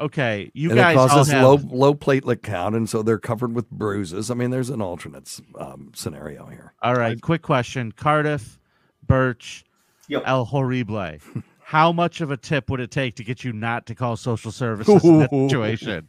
Okay, 0.00 0.52
you 0.54 0.70
and 0.70 0.78
guys 0.78 0.94
it 0.94 0.98
all 0.98 1.08
causes 1.08 1.32
have. 1.32 1.42
low 1.42 1.56
low 1.76 1.92
platelet 1.94 2.42
count, 2.42 2.76
and 2.76 2.88
so 2.88 3.02
they're 3.02 3.18
covered 3.18 3.52
with 3.52 3.68
bruises. 3.68 4.30
I 4.30 4.34
mean, 4.34 4.50
there's 4.50 4.70
an 4.70 4.80
alternate 4.80 5.40
um, 5.58 5.90
scenario 5.92 6.46
here. 6.46 6.72
All 6.82 6.94
right, 6.94 7.20
quick 7.20 7.42
question: 7.42 7.90
Cardiff, 7.90 8.60
Birch, 9.04 9.64
Yo. 10.06 10.20
El 10.20 10.44
Horrible. 10.44 11.16
How 11.58 11.90
much 11.90 12.20
of 12.20 12.30
a 12.30 12.36
tip 12.36 12.70
would 12.70 12.78
it 12.78 12.92
take 12.92 13.16
to 13.16 13.24
get 13.24 13.42
you 13.42 13.52
not 13.52 13.86
to 13.86 13.94
call 13.96 14.16
social 14.16 14.52
services 14.52 15.02
in 15.02 15.18
that 15.18 15.30
situation? 15.50 16.08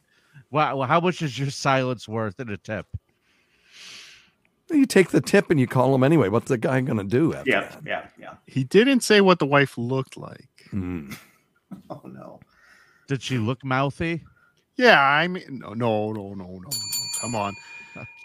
Wow, 0.51 0.81
how 0.83 0.99
much 0.99 1.21
is 1.23 1.37
your 1.37 1.49
silence 1.49 2.07
worth 2.07 2.39
in 2.39 2.49
a 2.49 2.57
tip? 2.57 2.85
You 4.71 4.85
take 4.85 5.09
the 5.09 5.21
tip 5.21 5.49
and 5.49 5.59
you 5.59 5.67
call 5.67 5.93
him 5.95 6.03
anyway. 6.03 6.29
What's 6.29 6.47
the 6.49 6.57
guy 6.57 6.79
going 6.81 6.97
to 6.97 7.03
do 7.03 7.33
after 7.33 7.49
Yeah, 7.49 7.61
that? 7.69 7.81
yeah, 7.85 8.07
yeah. 8.19 8.33
he 8.45 8.63
didn't 8.63 9.01
say 9.01 9.19
what 9.21 9.39
the 9.39 9.45
wife 9.45 9.77
looked 9.77 10.17
like. 10.17 10.49
Hmm. 10.71 11.11
Oh 11.91 12.01
no. 12.03 12.39
Did 13.07 13.21
she 13.21 13.37
look 13.37 13.63
mouthy? 13.63 14.23
Yeah, 14.75 14.99
I 14.99 15.27
mean, 15.27 15.43
no, 15.49 15.73
no, 15.73 16.11
no, 16.13 16.33
no, 16.33 16.45
no, 16.45 16.59
no. 16.59 16.69
Come 17.21 17.35
on. 17.35 17.55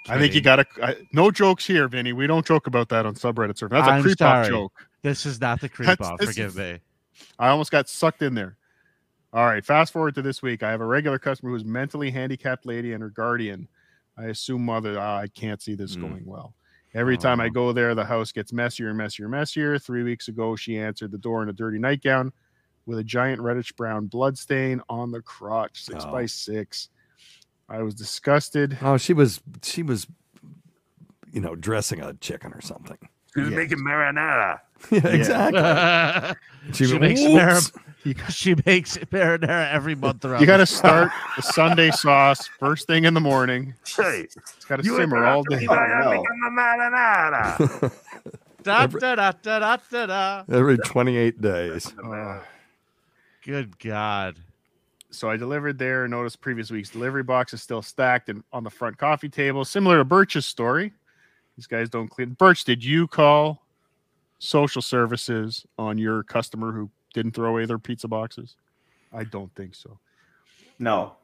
I 0.08 0.18
think 0.18 0.34
you 0.34 0.40
got 0.40 0.56
to. 0.56 0.96
No 1.12 1.30
jokes 1.30 1.66
here, 1.66 1.86
Vinny. 1.88 2.12
We 2.14 2.26
don't 2.26 2.44
joke 2.46 2.66
about 2.66 2.88
that 2.90 3.04
on 3.04 3.14
subreddit 3.14 3.54
surfing. 3.58 3.70
That's 3.70 3.88
a 3.88 3.90
I'm 3.90 4.02
creep 4.02 4.20
off 4.22 4.46
sorry. 4.46 4.48
joke. 4.48 4.72
This 5.02 5.26
is 5.26 5.40
not 5.42 5.60
the 5.60 5.68
creep 5.68 6.00
off. 6.00 6.18
Forgive 6.20 6.50
is- 6.52 6.56
me. 6.56 6.78
I 7.38 7.48
almost 7.48 7.70
got 7.70 7.88
sucked 7.88 8.22
in 8.22 8.34
there. 8.34 8.56
All 9.32 9.44
right, 9.44 9.64
fast 9.64 9.92
forward 9.92 10.14
to 10.14 10.22
this 10.22 10.40
week. 10.42 10.62
I 10.62 10.70
have 10.70 10.80
a 10.80 10.86
regular 10.86 11.18
customer 11.18 11.50
who's 11.50 11.64
mentally 11.66 12.10
handicapped 12.10 12.64
lady 12.66 12.92
and 12.92 13.02
her 13.02 13.10
guardian. 13.10 13.68
I 14.16 14.24
assume 14.26 14.64
mother. 14.64 14.98
Ah, 14.98 15.18
I 15.18 15.26
can't 15.28 15.60
see 15.60 15.74
this 15.74 15.96
Mm. 15.96 16.00
going 16.02 16.24
well. 16.26 16.54
Every 16.94 17.16
time 17.18 17.40
I 17.40 17.46
Oh. 17.46 17.50
go 17.50 17.72
there, 17.72 17.94
the 17.96 18.04
house 18.04 18.30
gets 18.30 18.52
messier 18.52 18.88
and 18.88 18.96
messier 18.98 19.24
and 19.26 19.32
messier. 19.32 19.78
Three 19.78 20.04
weeks 20.04 20.28
ago, 20.28 20.54
she 20.54 20.78
answered 20.78 21.10
the 21.10 21.18
door 21.18 21.42
in 21.42 21.48
a 21.48 21.52
dirty 21.52 21.78
nightgown. 21.78 22.32
with 22.86 22.98
a 22.98 23.04
giant 23.04 23.40
reddish 23.40 23.72
brown 23.72 24.06
blood 24.08 24.36
stain 24.36 24.78
on 24.90 25.10
the 25.10 25.22
crotch, 25.22 25.82
six 25.82 26.04
Oh. 26.04 26.12
by 26.12 26.26
six. 26.26 26.90
I 27.66 27.80
was 27.82 27.94
disgusted. 27.94 28.76
Oh, 28.82 28.98
she 28.98 29.14
was 29.14 29.40
she 29.62 29.82
was, 29.82 30.06
you 31.32 31.40
know, 31.40 31.54
dressing 31.56 32.02
a 32.02 32.12
chicken 32.12 32.52
or 32.52 32.60
something. 32.60 32.98
She 33.32 33.40
was 33.40 33.48
Yes. 33.48 33.56
making 33.56 33.78
marinara. 33.78 34.60
Yeah, 34.90 35.06
exactly. 35.08 36.36
she, 36.72 36.86
went, 36.92 37.00
makes 37.00 37.20
"Whoops." 37.20 37.70
marinara. 37.70 38.30
She 38.30 38.54
makes 38.66 38.98
marinara 38.98 39.72
every 39.72 39.94
month 39.94 40.22
throughout. 40.22 40.40
You 40.40 40.46
got 40.46 40.58
to 40.58 40.66
start 40.66 41.10
the 41.36 41.42
Sunday 41.42 41.90
sauce 41.90 42.46
first 42.58 42.86
thing 42.86 43.04
in 43.04 43.14
the 43.14 43.20
morning. 43.20 43.74
Hey, 43.96 44.26
It's 44.30 44.64
got 44.66 44.76
to 44.76 44.84
simmer 44.84 45.24
all 45.24 45.42
day. 45.44 45.66
Oh, 45.68 46.22
marinara. 46.52 47.92
Da, 48.62 48.86
da, 48.86 49.14
da, 49.14 49.32
da, 49.42 49.58
da, 49.58 49.76
da, 49.90 50.06
da. 50.06 50.44
Every 50.50 50.78
28 50.78 51.40
days. 51.40 51.92
Uh, 51.98 52.40
Good 53.42 53.78
God. 53.78 54.36
so 55.10 55.28
I 55.30 55.36
delivered 55.36 55.78
there. 55.78 56.08
Noticed 56.08 56.40
previous 56.40 56.70
week's 56.70 56.88
delivery 56.90 57.22
box 57.22 57.52
is 57.52 57.62
still 57.62 57.82
stacked 57.82 58.28
and 58.30 58.42
on 58.52 58.64
the 58.64 58.70
front 58.70 58.96
coffee 58.96 59.28
table, 59.28 59.64
similar 59.64 59.98
to 59.98 60.04
Birch's 60.04 60.46
story. 60.46 60.92
These 61.56 61.66
guys 61.66 61.88
don't 61.90 62.08
clean. 62.08 62.30
Birch, 62.30 62.64
did 62.64 62.82
you 62.84 63.06
call 63.06 63.63
social 64.38 64.82
services 64.82 65.64
on 65.78 65.98
your 65.98 66.22
customer 66.22 66.72
who 66.72 66.90
didn't 67.12 67.32
throw 67.32 67.50
away 67.50 67.64
their 67.66 67.78
pizza 67.78 68.08
boxes? 68.08 68.56
I 69.12 69.24
don't 69.24 69.54
think 69.54 69.74
so. 69.74 69.98
No. 70.78 71.14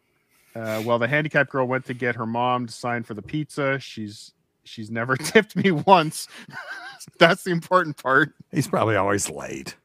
Uh, 0.54 0.82
well, 0.84 0.98
the 0.98 1.08
handicapped 1.08 1.50
girl 1.50 1.66
went 1.66 1.84
to 1.86 1.94
get 1.94 2.16
her 2.16 2.26
mom 2.26 2.66
to 2.66 2.72
sign 2.72 3.02
for 3.02 3.14
the 3.14 3.22
pizza. 3.22 3.78
She's 3.78 4.32
she's 4.64 4.90
never 4.90 5.16
tipped 5.16 5.56
me 5.56 5.70
once. 5.70 6.28
That's 7.18 7.44
the 7.44 7.50
important 7.50 7.96
part. 7.96 8.34
He's 8.52 8.68
probably 8.68 8.96
always 8.96 9.30
late. 9.30 9.76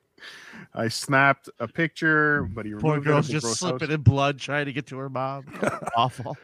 I 0.73 0.89
snapped 0.89 1.49
a 1.59 1.67
picture, 1.67 2.43
but 2.43 2.65
he 2.65 2.73
Poor 2.73 2.91
removed 2.95 3.05
girl's 3.07 3.29
just 3.29 3.47
slipping 3.57 3.87
house. 3.87 3.95
in 3.95 4.01
blood 4.01 4.39
trying 4.39 4.65
to 4.65 4.73
get 4.73 4.87
to 4.87 4.97
her 4.97 5.09
mom. 5.09 5.45
Awful. 5.95 6.35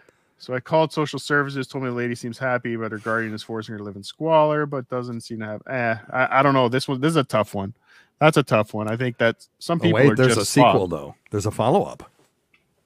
So 0.42 0.56
I 0.56 0.60
called 0.60 0.92
social 0.92 1.20
services, 1.20 1.68
told 1.68 1.84
me 1.84 1.92
the 1.92 1.96
lady 1.96 2.16
seems 2.16 2.40
happy, 2.40 2.76
but 2.76 2.92
her 2.92 2.98
guardian 2.98 3.32
is 3.32 3.44
forcing 3.44 3.74
her 3.74 3.78
to 3.78 3.84
live 3.84 3.96
in 3.96 4.02
squalor, 4.02 4.66
but 4.66 4.90
doesn't 4.90 5.22
seem 5.22 5.40
to 5.42 5.46
have. 5.46 5.62
Eh, 5.68 5.96
I, 6.12 6.40
I 6.40 6.42
don't 6.42 6.56
know. 6.56 6.68
This 6.68 6.88
one, 6.88 7.00
this 7.00 7.12
is 7.12 7.16
a 7.16 7.24
tough 7.24 7.54
one. 7.54 7.76
That's 8.20 8.38
a 8.38 8.44
tough 8.44 8.74
one. 8.74 8.88
I 8.88 8.98
think 8.98 9.20
that 9.20 9.46
some 9.60 9.80
people. 9.80 10.00
Oh, 10.00 10.02
people 10.02 10.16
wait, 10.16 10.20
are 10.20 10.24
there's 10.24 10.38
a 10.38 10.46
sequel, 10.46 10.88
though. 10.88 11.14
There's 11.30 11.46
a 11.46 11.52
follow 11.52 11.84
up. 11.84 12.10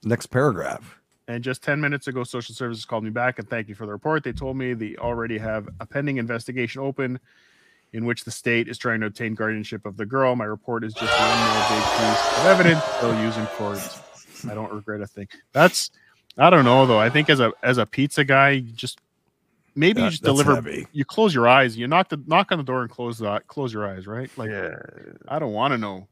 Next 0.03 0.25
paragraph. 0.25 0.99
And 1.29 1.45
just 1.45 1.63
10 1.63 1.79
minutes 1.79 2.07
ago, 2.07 2.25
social 2.25 2.53
services 2.53 2.83
called 2.83 3.05
me 3.05 3.09
back 3.09 3.39
and 3.39 3.49
thanked 3.49 3.69
me 3.69 3.73
for 3.73 3.85
the 3.85 3.93
report. 3.93 4.25
They 4.25 4.33
told 4.33 4.57
me 4.57 4.73
they 4.73 4.97
already 4.97 5.37
have 5.37 5.69
a 5.79 5.85
pending 5.85 6.17
investigation 6.17 6.81
open 6.81 7.21
in 7.93 8.05
which 8.05 8.25
the 8.25 8.31
state 8.31 8.67
is 8.67 8.77
trying 8.77 8.99
to 8.99 9.05
obtain 9.05 9.33
guardianship 9.33 9.85
of 9.85 9.95
the 9.95 10.05
girl. 10.05 10.35
My 10.35 10.43
report 10.43 10.83
is 10.83 10.93
just 10.93 11.17
one 11.17 11.39
more 11.39 11.69
big 11.69 11.83
piece 11.83 12.37
of 12.37 12.45
evidence 12.47 12.83
they'll 12.99 13.23
use 13.23 13.37
in 13.37 13.45
court. 13.45 13.79
I 14.51 14.53
don't 14.53 14.73
regret 14.73 14.99
a 14.99 15.07
thing. 15.07 15.29
That's, 15.53 15.89
I 16.37 16.49
don't 16.49 16.65
know 16.65 16.85
though. 16.85 16.99
I 16.99 17.09
think 17.09 17.29
as 17.29 17.39
a 17.39 17.53
as 17.63 17.77
a 17.77 17.85
pizza 17.85 18.23
guy, 18.23 18.49
you 18.51 18.71
just 18.73 18.99
maybe 19.75 20.01
you 20.01 20.09
just 20.09 20.23
deliver. 20.23 20.55
heavy. 20.55 20.85
You 20.91 21.05
close 21.05 21.33
your 21.33 21.47
eyes. 21.47 21.77
You 21.77 21.87
knock 21.87 22.09
the 22.09 22.21
knock 22.27 22.51
on 22.51 22.57
the 22.57 22.63
door 22.63 22.81
and 22.81 22.89
close 22.89 23.19
the 23.19 23.39
close 23.47 23.73
your 23.73 23.87
eyes. 23.87 24.05
Right? 24.07 24.29
Like 24.37 24.49
yeah. 24.49 24.75
I 25.27 25.39
don't 25.39 25.53
want 25.53 25.71
to 25.73 25.77
know. 25.77 26.07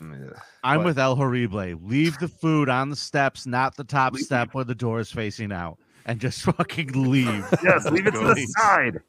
yeah. 0.00 0.30
I'm 0.64 0.78
But- 0.80 0.86
with 0.86 0.98
El 0.98 1.14
Horrible. 1.16 1.60
Leave 1.84 2.18
the 2.18 2.28
food 2.28 2.68
on 2.68 2.90
the 2.90 2.96
steps, 2.96 3.46
not 3.46 3.76
the 3.76 3.84
top 3.84 4.14
Leave- 4.14 4.24
step 4.24 4.54
where 4.54 4.64
the 4.64 4.74
door 4.74 4.98
is 4.98 5.10
facing 5.12 5.52
out, 5.52 5.78
and 6.06 6.18
just 6.20 6.42
fucking 6.56 7.10
leave. 7.10 7.46
Yes, 7.62 7.84
leave 7.90 8.06
it 8.06 8.12
to 8.12 8.18
the 8.34 8.46
side. 8.58 9.00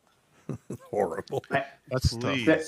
Horrible. 0.91 1.43
That's 1.89 2.11
tough. 2.11 2.19
Please. 2.21 2.45
There, 2.45 2.63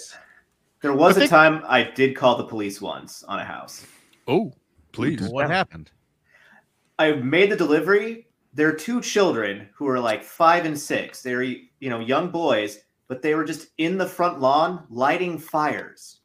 there 0.82 0.94
was 0.94 1.16
I 1.16 1.18
a 1.18 1.20
think- 1.22 1.30
time 1.30 1.64
I 1.68 1.84
did 1.84 2.16
call 2.16 2.38
the 2.38 2.46
police 2.46 2.82
once 2.82 3.24
on 3.24 3.40
a 3.40 3.46
house. 3.46 3.86
Oh, 4.28 4.52
please. 4.94 5.22
What 5.30 5.50
happened? 5.50 5.92
I 7.00 7.14
made 7.14 7.52
the 7.52 7.56
delivery. 7.56 8.28
There 8.54 8.68
are 8.70 8.74
two 8.74 9.02
children 9.02 9.68
who 9.74 9.88
are 9.88 10.00
like 10.00 10.24
five 10.24 10.66
and 10.66 10.80
six. 10.80 11.22
They're 11.22 11.44
you 11.44 11.68
know 11.82 12.00
young 12.00 12.30
boys, 12.30 12.80
but 13.08 13.22
they 13.22 13.36
were 13.36 13.44
just 13.46 13.70
in 13.78 13.98
the 13.98 14.06
front 14.06 14.40
lawn 14.40 14.86
lighting 14.90 15.38
fires, 15.38 16.20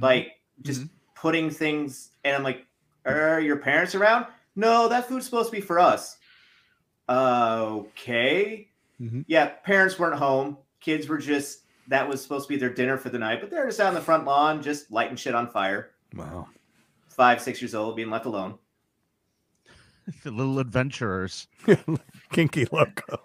like 0.00 0.32
just 0.62 0.82
putting 1.14 1.48
things. 1.50 2.10
And 2.24 2.36
I'm 2.36 2.42
like, 2.42 2.66
"Are 3.06 3.40
your 3.40 3.56
parents 3.56 3.94
around?" 3.94 4.26
No, 4.56 4.88
that 4.88 5.08
food's 5.08 5.24
supposed 5.24 5.50
to 5.50 5.56
be 5.56 5.60
for 5.62 5.78
us. 5.80 6.16
okay. 7.08 8.68
Mhm. 9.00 9.24
Yeah, 9.26 9.46
parents 9.64 9.98
weren't 9.98 10.14
home. 10.18 10.58
Kids 10.80 11.08
were 11.08 11.18
just 11.18 11.60
that 11.88 12.08
was 12.08 12.22
supposed 12.22 12.46
to 12.48 12.54
be 12.54 12.58
their 12.58 12.72
dinner 12.72 12.96
for 12.96 13.10
the 13.10 13.18
night, 13.18 13.40
but 13.40 13.50
they're 13.50 13.66
just 13.66 13.80
out 13.80 13.88
on 13.88 13.94
the 13.94 14.00
front 14.00 14.24
lawn, 14.24 14.62
just 14.62 14.90
lighting 14.90 15.16
shit 15.16 15.34
on 15.34 15.48
fire. 15.50 15.90
Wow. 16.14 16.48
Five, 17.08 17.42
six 17.42 17.60
years 17.60 17.74
old, 17.74 17.96
being 17.96 18.08
left 18.10 18.24
alone. 18.26 18.58
the 20.24 20.30
little 20.30 20.58
adventurers. 20.58 21.48
Kinky 22.32 22.66
loco. 22.72 23.20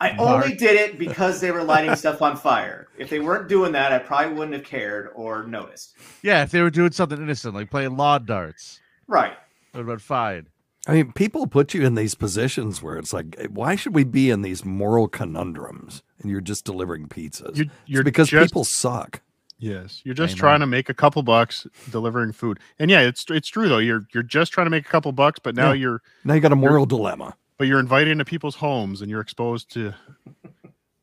I 0.00 0.14
Mark. 0.14 0.44
only 0.44 0.56
did 0.56 0.74
it 0.74 0.98
because 0.98 1.40
they 1.40 1.52
were 1.52 1.62
lighting 1.62 1.94
stuff 1.94 2.22
on 2.22 2.36
fire. 2.36 2.88
If 2.98 3.08
they 3.08 3.20
weren't 3.20 3.48
doing 3.48 3.70
that, 3.72 3.92
I 3.92 3.98
probably 4.00 4.34
wouldn't 4.34 4.54
have 4.54 4.64
cared 4.64 5.10
or 5.14 5.44
noticed. 5.46 5.94
Yeah, 6.22 6.42
if 6.42 6.50
they 6.50 6.60
were 6.60 6.70
doing 6.70 6.90
something 6.90 7.18
innocent, 7.22 7.54
like 7.54 7.70
playing 7.70 7.96
lawn 7.96 8.26
darts, 8.26 8.80
Right. 9.06 9.32
it 9.32 9.76
would 9.76 9.80
have 9.80 9.86
been 9.86 9.98
fine. 10.00 10.46
I 10.88 10.94
mean, 10.94 11.12
people 11.12 11.46
put 11.46 11.72
you 11.74 11.86
in 11.86 11.94
these 11.94 12.16
positions 12.16 12.82
where 12.82 12.96
it's 12.96 13.12
like, 13.12 13.36
why 13.50 13.76
should 13.76 13.94
we 13.94 14.02
be 14.02 14.30
in 14.30 14.42
these 14.42 14.64
moral 14.64 15.06
conundrums? 15.06 16.02
And 16.20 16.28
you're 16.28 16.40
just 16.40 16.64
delivering 16.64 17.06
pizzas. 17.06 17.56
You're, 17.56 17.66
you're 17.86 18.02
because 18.02 18.28
just, 18.28 18.50
people 18.50 18.64
suck. 18.64 19.20
Yes, 19.62 20.00
you're 20.04 20.14
just 20.16 20.32
Amen. 20.32 20.38
trying 20.40 20.60
to 20.60 20.66
make 20.66 20.88
a 20.88 20.94
couple 20.94 21.22
bucks 21.22 21.68
delivering 21.92 22.32
food. 22.32 22.58
And 22.80 22.90
yeah, 22.90 23.02
it's 23.02 23.24
it's 23.30 23.46
true 23.46 23.68
though. 23.68 23.78
You're 23.78 24.02
you're 24.12 24.24
just 24.24 24.52
trying 24.52 24.66
to 24.66 24.70
make 24.70 24.84
a 24.84 24.88
couple 24.88 25.12
bucks, 25.12 25.38
but 25.40 25.54
now 25.54 25.68
Yeah. 25.68 25.74
you're 25.82 26.02
Now 26.24 26.34
you 26.34 26.40
got 26.40 26.50
a 26.50 26.56
moral 26.56 26.84
dilemma. 26.84 27.36
but 27.58 27.68
you're 27.68 27.78
invited 27.78 28.10
into 28.10 28.24
people's 28.24 28.56
homes 28.56 29.02
and 29.02 29.10
you're 29.10 29.20
exposed 29.20 29.70
to 29.74 29.94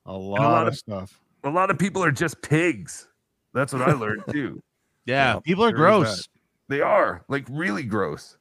a 0.05 0.11
lot, 0.11 0.41
lot 0.41 0.61
of 0.67 0.73
of- 0.73 0.77
stuff. 0.77 1.21
A 1.45 1.49
lot 1.49 1.71
of 1.71 1.79
people 1.79 2.03
are 2.03 2.11
just 2.11 2.41
pigs. 2.41 3.07
That's 3.53 3.71
what 3.71 3.81
I 3.81 3.93
learned 3.93 4.23
too. 4.29 4.61
Yeah, 5.05 5.35
Yeah, 5.35 5.39
people 5.39 5.63
are 5.63 5.71
gross. 5.71 6.27
They 6.67 6.81
are 6.81 7.23
like 7.29 7.45
really 7.49 7.83
gross. 7.83 8.37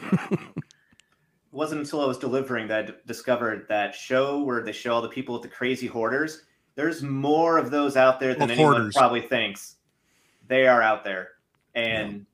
It 0.00 0.38
wasn't 1.50 1.80
until 1.80 2.00
I 2.00 2.06
was 2.06 2.18
delivering 2.18 2.68
that 2.68 2.78
I 2.78 2.82
d- 2.86 2.92
discovered 3.06 3.66
that 3.68 3.94
show 3.94 4.42
where 4.44 4.62
they 4.62 4.72
show 4.72 4.94
all 4.94 5.02
the 5.02 5.08
people 5.08 5.34
with 5.34 5.42
the 5.42 5.48
crazy 5.48 5.86
hoarders. 5.88 6.42
There's 6.78 7.02
more 7.02 7.58
of 7.58 7.72
those 7.72 7.96
out 7.96 8.20
there 8.20 8.36
than 8.36 8.52
anyone 8.52 8.74
hoarders. 8.74 8.94
probably 8.96 9.20
thinks. 9.20 9.74
They 10.46 10.68
are 10.68 10.80
out 10.80 11.02
there. 11.02 11.30
And 11.74 12.24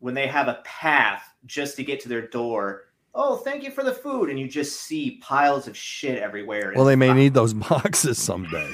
when 0.00 0.14
they 0.14 0.26
have 0.26 0.48
a 0.48 0.60
path 0.64 1.22
just 1.46 1.76
to 1.76 1.84
get 1.84 2.00
to 2.00 2.08
their 2.08 2.26
door, 2.26 2.86
oh, 3.14 3.36
thank 3.36 3.62
you 3.62 3.70
for 3.70 3.84
the 3.84 3.92
food. 3.94 4.30
And 4.30 4.38
you 4.40 4.48
just 4.48 4.80
see 4.80 5.20
piles 5.22 5.68
of 5.68 5.76
shit 5.76 6.18
everywhere. 6.20 6.72
Well, 6.74 6.84
they 6.84 6.96
may 6.96 7.10
And- 7.10 7.18
need 7.20 7.34
those 7.34 7.54
boxes 7.70 8.20
someday. 8.20 8.68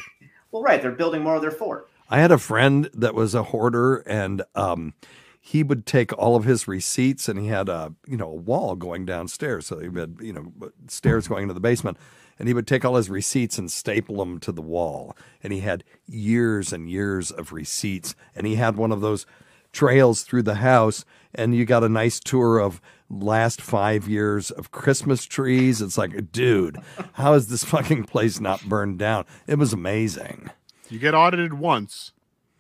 Well, 0.52 0.62
right. 0.62 0.81
They're 0.81 0.90
building 0.93 1.23
more 1.23 1.35
of 1.36 1.43
their 1.43 1.51
fort. 1.51 1.90
I 2.09 2.19
had 2.20 2.32
a 2.32 2.39
friend 2.39 2.89
that 2.94 3.15
was 3.15 3.35
a 3.35 3.43
hoarder, 3.43 3.97
and 4.06 4.40
um, 4.55 4.94
he 5.39 5.62
would 5.62 5.85
take 5.85 6.16
all 6.16 6.35
of 6.35 6.44
his 6.44 6.66
receipts, 6.66 7.28
and 7.28 7.39
he 7.39 7.48
had 7.48 7.69
a 7.69 7.93
you 8.06 8.16
know 8.16 8.31
a 8.31 8.35
wall 8.35 8.74
going 8.74 9.05
downstairs, 9.05 9.66
so 9.66 9.78
he 9.81 9.90
had 9.94 10.16
you 10.23 10.32
know 10.32 10.51
stairs 10.86 11.28
going 11.28 11.43
into 11.43 11.52
the 11.52 11.60
basement, 11.60 11.98
and 12.39 12.48
he 12.48 12.55
would 12.55 12.66
take 12.66 12.85
all 12.85 12.97
his 12.97 13.10
receipts 13.10 13.59
and 13.59 13.70
staple 13.70 14.16
them 14.16 14.39
to 14.40 14.52
the 14.52 14.62
wall, 14.62 15.16
and 15.43 15.52
he 15.52 15.60
had 15.60 15.85
years 16.06 16.73
and 16.73 16.89
years 16.90 17.31
of 17.31 17.52
receipts, 17.52 18.15
and 18.35 18.47
he 18.47 18.55
had 18.56 18.77
one 18.77 18.93
of 18.93 19.01
those 19.01 19.27
trails 19.73 20.23
through 20.23 20.43
the 20.43 20.56
house, 20.56 21.05
and 21.35 21.55
you 21.55 21.65
got 21.65 21.85
a 21.85 21.89
nice 21.89 22.19
tour 22.20 22.59
of 22.59 22.81
last 23.10 23.60
five 23.60 24.09
years 24.09 24.51
of 24.51 24.70
Christmas 24.70 25.24
trees. 25.24 25.81
It's 25.81 25.98
like, 25.98 26.32
dude, 26.32 26.78
how 27.15 27.35
is 27.35 27.48
this 27.48 27.65
fucking 27.73 28.05
place 28.05 28.40
not 28.40 28.62
burned 28.62 28.98
down? 28.98 29.24
It 29.47 29.56
was 29.56 29.73
amazing. 29.73 30.51
You 30.89 30.98
get 30.98 31.15
audited 31.15 31.55
once. 31.55 32.12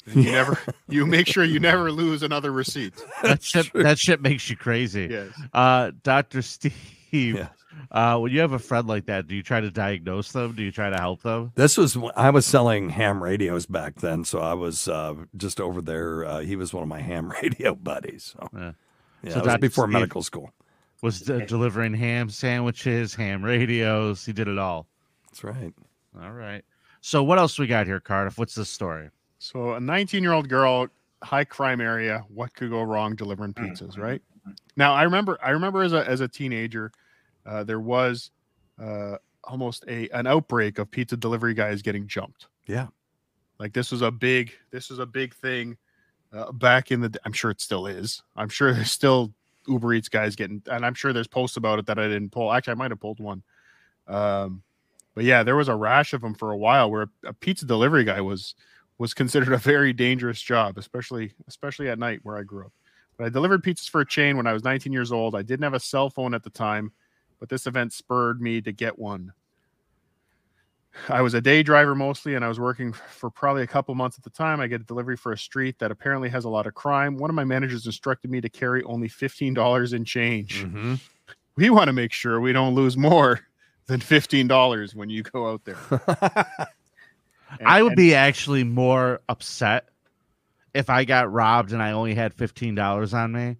And 0.06 0.24
you 0.24 0.32
never 0.32 0.58
you 0.88 1.04
make 1.06 1.26
sure 1.26 1.44
you 1.44 1.60
never 1.60 1.92
lose 1.92 2.22
another 2.22 2.50
receipt. 2.50 2.94
That 3.22 3.42
shit, 3.42 3.70
that 3.74 3.98
shit 3.98 4.22
makes 4.22 4.48
you 4.48 4.56
crazy. 4.56 5.08
Yes. 5.10 5.28
Uh, 5.52 5.92
Doctor 6.02 6.40
Steve, 6.40 6.72
Yeah. 7.12 7.48
Uh, 7.90 8.18
when 8.18 8.32
you 8.32 8.40
have 8.40 8.52
a 8.52 8.58
friend 8.58 8.86
like 8.86 9.06
that, 9.06 9.26
do 9.26 9.34
you 9.34 9.42
try 9.42 9.60
to 9.60 9.70
diagnose 9.70 10.32
them? 10.32 10.54
Do 10.54 10.62
you 10.62 10.70
try 10.72 10.90
to 10.90 10.96
help 10.96 11.22
them? 11.22 11.52
This 11.54 11.76
was 11.76 11.96
I 12.16 12.30
was 12.30 12.46
selling 12.46 12.88
ham 12.90 13.22
radios 13.22 13.66
back 13.66 13.96
then, 13.96 14.24
so 14.24 14.40
I 14.40 14.54
was 14.54 14.88
uh, 14.88 15.14
just 15.36 15.60
over 15.60 15.80
there. 15.80 16.24
Uh, 16.24 16.40
he 16.40 16.56
was 16.56 16.72
one 16.74 16.82
of 16.82 16.88
my 16.88 17.00
ham 17.00 17.30
radio 17.42 17.74
buddies. 17.74 18.34
So, 18.36 18.48
Yeah. 18.56 18.72
yeah, 19.22 19.32
So 19.34 19.38
it 19.40 19.46
was 19.46 19.56
before 19.58 19.84
Steve- 19.84 19.92
medical 19.92 20.22
school. 20.22 20.50
Was 21.02 21.20
de- 21.20 21.46
delivering 21.46 21.94
ham 21.94 22.28
sandwiches, 22.28 23.14
ham 23.14 23.44
radios. 23.44 24.26
He 24.26 24.32
did 24.32 24.48
it 24.48 24.58
all. 24.58 24.88
That's 25.28 25.44
right. 25.44 25.72
All 26.20 26.32
right. 26.32 26.64
So 27.00 27.22
what 27.22 27.38
else 27.38 27.56
we 27.58 27.68
got 27.68 27.86
here, 27.86 28.00
Cardiff? 28.00 28.36
What's 28.36 28.56
the 28.56 28.64
story? 28.64 29.10
So 29.38 29.74
a 29.74 29.80
19 29.80 30.24
year 30.24 30.32
old 30.32 30.48
girl, 30.48 30.88
high 31.22 31.44
crime 31.44 31.80
area. 31.80 32.24
What 32.28 32.52
could 32.54 32.70
go 32.70 32.82
wrong 32.82 33.14
delivering 33.14 33.54
pizzas, 33.54 33.96
right? 33.96 34.20
Now 34.76 34.92
I 34.94 35.04
remember. 35.04 35.38
I 35.40 35.50
remember 35.50 35.82
as 35.84 35.92
a 35.92 36.04
as 36.08 36.20
a 36.20 36.26
teenager, 36.26 36.90
uh, 37.48 37.64
there 37.64 37.80
was 37.80 38.30
uh, 38.80 39.16
almost 39.44 39.84
a 39.88 40.08
an 40.10 40.26
outbreak 40.26 40.78
of 40.78 40.90
pizza 40.90 41.16
delivery 41.16 41.54
guys 41.54 41.82
getting 41.82 42.06
jumped. 42.06 42.46
Yeah. 42.66 42.88
Like 43.58 43.72
this 43.72 43.90
was 43.90 44.02
a 44.02 44.10
big. 44.10 44.52
This 44.70 44.90
was 44.90 44.98
a 44.98 45.06
big 45.06 45.34
thing 45.34 45.76
uh, 46.32 46.52
back 46.52 46.90
in 46.90 47.00
the. 47.00 47.18
I'm 47.24 47.32
sure 47.32 47.50
it 47.50 47.60
still 47.60 47.86
is. 47.86 48.22
I'm 48.36 48.48
sure 48.48 48.72
there's 48.72 48.92
still 48.92 49.32
Uber 49.66 49.94
Eats 49.94 50.08
guys 50.08 50.36
getting, 50.36 50.62
and 50.70 50.84
I'm 50.84 50.94
sure 50.94 51.12
there's 51.12 51.26
posts 51.26 51.56
about 51.56 51.78
it 51.78 51.86
that 51.86 51.98
I 51.98 52.06
didn't 52.06 52.30
pull. 52.30 52.52
Actually, 52.52 52.72
I 52.72 52.76
might 52.76 52.90
have 52.90 53.00
pulled 53.00 53.20
one. 53.20 53.42
Um, 54.06 54.62
but 55.14 55.24
yeah, 55.24 55.42
there 55.42 55.56
was 55.56 55.68
a 55.68 55.74
rash 55.74 56.12
of 56.12 56.20
them 56.20 56.34
for 56.34 56.52
a 56.52 56.56
while 56.56 56.90
where 56.90 57.08
a 57.24 57.32
pizza 57.32 57.66
delivery 57.66 58.04
guy 58.04 58.20
was 58.20 58.54
was 58.98 59.14
considered 59.14 59.52
a 59.52 59.58
very 59.58 59.92
dangerous 59.92 60.40
job, 60.40 60.78
especially 60.78 61.32
especially 61.48 61.88
at 61.88 61.98
night 61.98 62.20
where 62.22 62.36
I 62.36 62.42
grew 62.42 62.66
up. 62.66 62.72
But 63.16 63.26
I 63.26 63.28
delivered 63.30 63.64
pizzas 63.64 63.90
for 63.90 64.00
a 64.00 64.06
chain 64.06 64.36
when 64.36 64.46
I 64.46 64.52
was 64.52 64.62
19 64.62 64.92
years 64.92 65.10
old. 65.10 65.34
I 65.34 65.42
didn't 65.42 65.64
have 65.64 65.74
a 65.74 65.80
cell 65.80 66.08
phone 66.08 66.34
at 66.34 66.44
the 66.44 66.50
time, 66.50 66.92
but 67.40 67.48
this 67.48 67.66
event 67.66 67.92
spurred 67.92 68.40
me 68.40 68.60
to 68.62 68.72
get 68.72 68.98
one. 68.98 69.32
I 71.08 71.22
was 71.22 71.34
a 71.34 71.40
day 71.40 71.62
driver 71.62 71.94
mostly, 71.94 72.34
and 72.34 72.44
I 72.44 72.48
was 72.48 72.58
working 72.58 72.92
for 72.92 73.30
probably 73.30 73.62
a 73.62 73.66
couple 73.68 73.94
months 73.94 74.18
at 74.18 74.24
the 74.24 74.30
time. 74.30 74.60
I 74.60 74.66
get 74.66 74.80
a 74.80 74.84
delivery 74.84 75.16
for 75.16 75.32
a 75.32 75.38
street 75.38 75.78
that 75.78 75.90
apparently 75.92 76.28
has 76.30 76.44
a 76.44 76.48
lot 76.48 76.66
of 76.66 76.74
crime. 76.74 77.16
One 77.18 77.30
of 77.30 77.36
my 77.36 77.44
managers 77.44 77.86
instructed 77.86 78.30
me 78.30 78.40
to 78.40 78.48
carry 78.48 78.82
only 78.82 79.08
$15 79.08 79.92
in 79.94 80.04
change. 80.04 80.64
Mm-hmm. 80.64 80.94
We 81.56 81.70
want 81.70 81.86
to 81.88 81.92
make 81.92 82.12
sure 82.12 82.40
we 82.40 82.52
don't 82.52 82.74
lose 82.74 82.96
more 82.96 83.40
than 83.86 84.00
$15 84.00 84.94
when 84.94 85.08
you 85.10 85.22
go 85.22 85.50
out 85.52 85.64
there. 85.64 85.76
And- 85.90 86.68
I 87.66 87.82
would 87.82 87.92
and- 87.92 87.96
be 87.96 88.14
actually 88.14 88.64
more 88.64 89.20
upset 89.28 89.88
if 90.74 90.90
I 90.90 91.04
got 91.04 91.32
robbed 91.32 91.72
and 91.72 91.82
I 91.82 91.92
only 91.92 92.14
had 92.14 92.34
fifteen 92.34 92.74
dollars 92.74 93.14
on 93.14 93.32
me, 93.32 93.56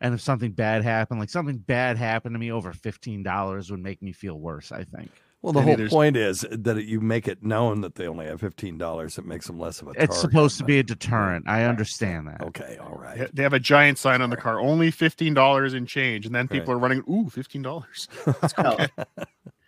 and 0.00 0.14
if 0.14 0.20
something 0.20 0.52
bad 0.52 0.82
happened, 0.82 1.20
like 1.20 1.30
something 1.30 1.58
bad 1.58 1.96
happened 1.96 2.34
to 2.34 2.38
me 2.38 2.50
over 2.52 2.72
fifteen 2.72 3.22
dollars, 3.22 3.70
would 3.70 3.80
make 3.82 4.02
me 4.02 4.12
feel 4.12 4.38
worse. 4.38 4.72
I 4.72 4.84
think 4.84 5.10
Well, 5.42 5.52
the 5.52 5.62
Maybe 5.62 5.82
whole 5.84 5.88
point 5.90 6.16
is 6.16 6.44
that 6.50 6.84
you 6.84 7.00
make 7.00 7.26
it 7.28 7.42
known 7.42 7.80
that 7.82 7.94
they 7.94 8.06
only 8.06 8.26
have 8.26 8.40
fifteen 8.40 8.78
dollars. 8.78 9.18
It 9.18 9.24
makes 9.26 9.46
them 9.46 9.58
less 9.58 9.80
of 9.80 9.88
a. 9.88 9.90
it's 9.90 9.98
target, 10.06 10.16
supposed 10.16 10.58
to 10.58 10.64
be 10.64 10.78
a 10.78 10.82
deterrent. 10.82 11.48
I 11.48 11.64
understand 11.64 12.28
that. 12.28 12.42
Okay, 12.42 12.78
all 12.80 12.96
right. 12.96 13.28
They- 13.34 13.42
have 13.42 13.52
a 13.52 13.60
giant 13.60 13.98
sign 13.98 14.22
on 14.22 14.30
the 14.30 14.36
car, 14.36 14.60
only 14.60 14.90
fifteen 14.90 15.34
dollars 15.34 15.74
in 15.74 15.86
change, 15.86 16.26
and 16.26 16.34
then 16.34 16.48
people 16.48 16.74
Right. 16.74 16.78
are 16.78 16.82
running. 16.82 17.04
Ooh, 17.10 17.28
fifteen 17.30 17.62
dollars. 17.62 18.08
No, 18.58 18.76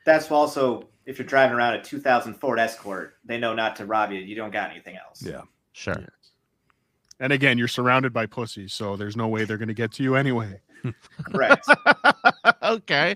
that's 0.04 0.30
also 0.30 0.88
if 1.06 1.18
you're 1.18 1.26
driving 1.26 1.56
around 1.56 1.74
a 1.74 1.82
2000 1.82 2.34
Ford 2.34 2.58
Escort, 2.60 3.14
they 3.24 3.36
know 3.38 3.54
not 3.54 3.74
to 3.76 3.86
rob 3.86 4.12
you. 4.12 4.20
You 4.20 4.34
don't 4.36 4.52
got 4.52 4.70
anything 4.70 4.96
else. 4.96 5.20
Yeah. 5.22 5.42
Sure. 5.72 5.96
And 7.22 7.32
again, 7.32 7.56
you're 7.56 7.68
surrounded 7.68 8.12
by 8.12 8.26
pussies, 8.26 8.74
so 8.74 8.96
there's 8.96 9.16
no 9.16 9.28
way 9.28 9.44
they're 9.44 9.56
going 9.56 9.68
to 9.68 9.74
get 9.74 9.92
to 9.92 10.02
you 10.02 10.16
anyway. 10.16 10.60
Correct. 11.30 11.64
okay. 12.62 13.14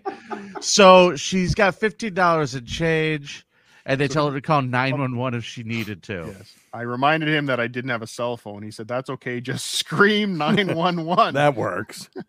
So 0.61 1.16
she's 1.16 1.55
got 1.57 1.74
fifteen 1.74 2.15
dollars 2.15 2.55
in 2.55 2.65
change, 2.66 3.45
and 3.85 4.01
they 4.01 4.07
So- 4.07 4.15
tell 4.15 4.28
her 4.31 4.35
to 4.35 4.41
call 4.41 4.62
nine 4.62 4.97
one 4.99 5.16
one 5.16 5.35
if 5.35 5.45
she 5.45 5.65
needed 5.65 6.05
to. 6.05 6.33
Yes. 6.39 6.55
I 6.73 6.83
reminded 6.83 7.28
him 7.28 7.47
that 7.47 7.59
I 7.59 7.66
didn't 7.66 7.91
have 7.91 8.03
a 8.03 8.07
cell 8.07 8.37
phone. 8.37 8.62
He 8.62 8.70
said, 8.70 8.87
"That's 8.87 9.11
okay. 9.11 9.41
Just 9.41 9.66
scream 9.73 10.39
nine 10.39 10.77
one 10.77 11.05
one." 11.05 11.35
That 11.35 11.57
works. 11.57 12.09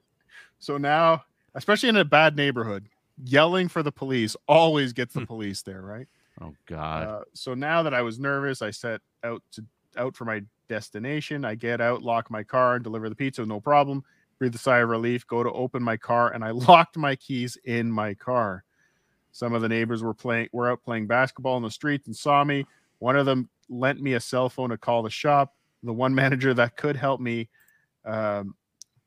So 0.60 0.80
now, 0.80 1.24
especially 1.54 1.90
in 1.90 1.98
a 1.98 2.04
bad 2.04 2.36
neighborhood, 2.36 2.88
yelling 3.24 3.68
for 3.68 3.84
the 3.84 3.91
police 3.91 4.36
always 4.48 4.91
gets 4.91 5.14
the 5.14 5.24
police 5.28 5.62
there, 5.62 5.84
right? 5.84 6.08
Oh 6.41 6.56
God. 6.66 7.08
Uh, 7.08 7.22
so 7.36 7.54
now 7.54 7.84
that 7.84 7.94
I 7.94 8.02
was 8.02 8.18
nervous, 8.18 8.64
I 8.64 8.72
set 8.72 9.02
out 9.24 9.44
to 9.52 9.64
out 9.98 10.16
for 10.16 10.26
my 10.26 10.41
destination. 10.68 11.45
I 11.45 11.56
get 11.56 11.81
out, 11.81 12.02
lock 12.02 12.30
my 12.30 12.44
car, 12.44 12.76
and 12.76 12.84
deliver 12.84 13.10
the 13.10 13.15
pizza, 13.15 13.45
no 13.45 13.60
problem. 13.60 14.03
Breathe 14.39 14.56
a 14.56 14.60
sigh 14.60 14.80
of 14.80 14.89
relief. 14.89 15.26
Go 15.27 15.44
to 15.44 15.52
open 15.52 15.81
my 15.81 15.98
car, 15.98 16.31
and 16.34 16.44
I 16.44 16.52
locked 16.52 16.98
my 16.98 17.15
keys 17.15 17.57
in 17.65 17.91
my 17.91 18.14
car. 18.14 18.64
Some 19.31 19.53
of 19.53 19.61
the 19.61 19.69
neighbors 19.69 20.02
were 20.02 20.14
playing, 20.14 20.49
were 20.52 20.72
out 20.72 20.84
playing 20.84 21.07
basketball 21.07 21.57
in 21.57 21.64
the 21.64 21.72
streets 21.72 22.07
and 22.07 22.15
saw 22.15 22.44
me. 22.44 22.65
One 22.99 23.15
of 23.15 23.26
them 23.26 23.49
lent 23.69 24.02
me 24.02 24.14
a 24.14 24.19
cell 24.19 24.49
phone 24.49 24.69
to 24.69 24.77
call 24.77 25.03
the 25.03 25.10
shop. 25.10 25.53
The 25.84 25.94
one 25.94 26.15
manager 26.23 26.53
that 26.53 26.76
could 26.76 26.95
help 26.95 27.19
me, 27.22 27.49
um, 28.06 28.56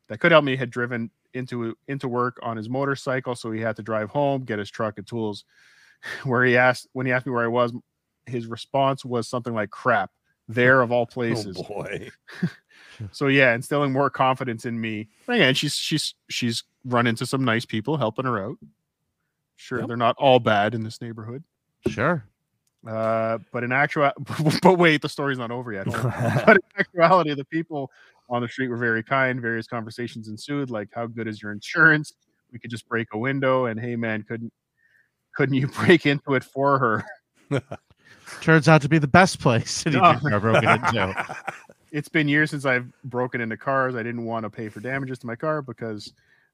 that 0.09 0.21
could 0.21 0.33
help 0.33 0.45
me, 0.45 0.57
had 0.57 0.71
driven 0.71 1.11
into 1.35 1.77
into 1.89 2.09
work 2.09 2.39
on 2.43 2.57
his 2.57 2.69
motorcycle, 2.69 3.35
so 3.35 3.51
he 3.51 3.61
had 3.61 3.77
to 3.77 3.83
drive 3.83 4.11
home, 4.11 4.45
get 4.45 4.59
his 4.59 4.71
truck 4.71 4.99
and 4.99 5.07
tools. 5.07 5.45
Where 6.25 6.45
he 6.45 6.57
asked 6.57 6.89
when 6.93 7.07
he 7.07 7.13
asked 7.13 7.27
me 7.27 7.33
where 7.33 7.45
I 7.45 7.49
was, 7.49 7.73
his 8.27 8.47
response 8.47 9.05
was 9.05 9.29
something 9.29 9.55
like 9.55 9.71
"crap." 9.71 10.11
There 10.55 10.81
of 10.83 10.93
all 10.93 11.07
places. 11.07 11.57
Oh 11.59 11.63
boy. 11.65 12.11
So 13.13 13.29
yeah, 13.29 13.55
instilling 13.55 13.93
more 13.93 14.11
confidence 14.11 14.67
in 14.67 14.79
me. 14.79 15.09
But 15.27 15.37
Again, 15.37 15.55
she's 15.55 15.75
she's 15.75 16.15
she's 16.29 16.65
run 16.85 17.07
into 17.07 17.25
some 17.25 17.43
nice 17.47 17.65
people 17.65 17.97
helping 17.97 18.27
her 18.27 18.39
out. 18.45 18.59
Sure, 19.57 19.79
Yep. 19.79 19.89
they're 19.89 19.97
not 19.97 20.17
all 20.19 20.39
bad 20.39 20.75
in 20.75 20.83
this 20.83 21.01
neighborhood. 21.01 21.43
Sure. 21.89 22.23
Uh, 22.87 23.39
but 23.53 23.65
in 23.65 23.73
actual, 23.73 24.11
but 24.63 24.79
wait, 24.79 25.01
the 25.01 25.09
story's 25.09 25.39
not 25.39 25.51
over 25.51 25.73
yet. 25.73 25.87
But 25.87 26.57
in 26.57 26.63
actuality, 26.79 27.33
the 27.33 27.45
people 27.47 27.91
on 28.29 28.43
the 28.43 28.49
street 28.49 28.69
were 28.69 28.77
very 28.77 29.03
kind. 29.03 29.41
Various 29.41 29.67
conversations 29.67 30.29
ensued, 30.29 30.69
like 30.71 30.91
"How 30.95 31.07
good 31.07 31.27
is 31.27 31.41
your 31.41 31.53
insurance?" 31.53 32.13
We 32.53 32.59
could 32.59 32.71
just 32.71 32.87
break 32.87 33.09
a 33.15 33.19
window, 33.19 33.65
and 33.65 33.81
"Hey, 33.81 33.97
man, 33.97 34.25
couldn't 34.25 34.53
couldn't 35.35 35.55
you 35.55 35.69
break 35.69 36.05
into 36.05 36.35
it 36.35 36.45
for 36.45 36.79
her?" 36.79 37.63
Turns 38.41 38.69
out 38.69 38.83
to 38.83 38.89
be 38.89 38.99
the 38.99 39.09
best 39.09 39.41
place 39.41 39.71
city 39.71 39.99
No. 39.99 40.13
dream 40.13 40.31
car 40.31 40.41
broken 40.41 40.69
into. 40.69 41.37
it's 41.93 42.09
been 42.09 42.29
years 42.29 42.51
since 42.51 42.65
I've 42.65 42.91
broken 43.05 43.41
into 43.41 43.57
cars. 43.57 43.95
I 43.95 44.03
didn't 44.03 44.25
want 44.25 44.45
to 44.45 44.51
pay 44.51 44.69
for 44.69 44.81
damages 44.81 45.19
to 45.21 45.27
my 45.27 45.37
car 45.37 45.63
because 45.63 46.13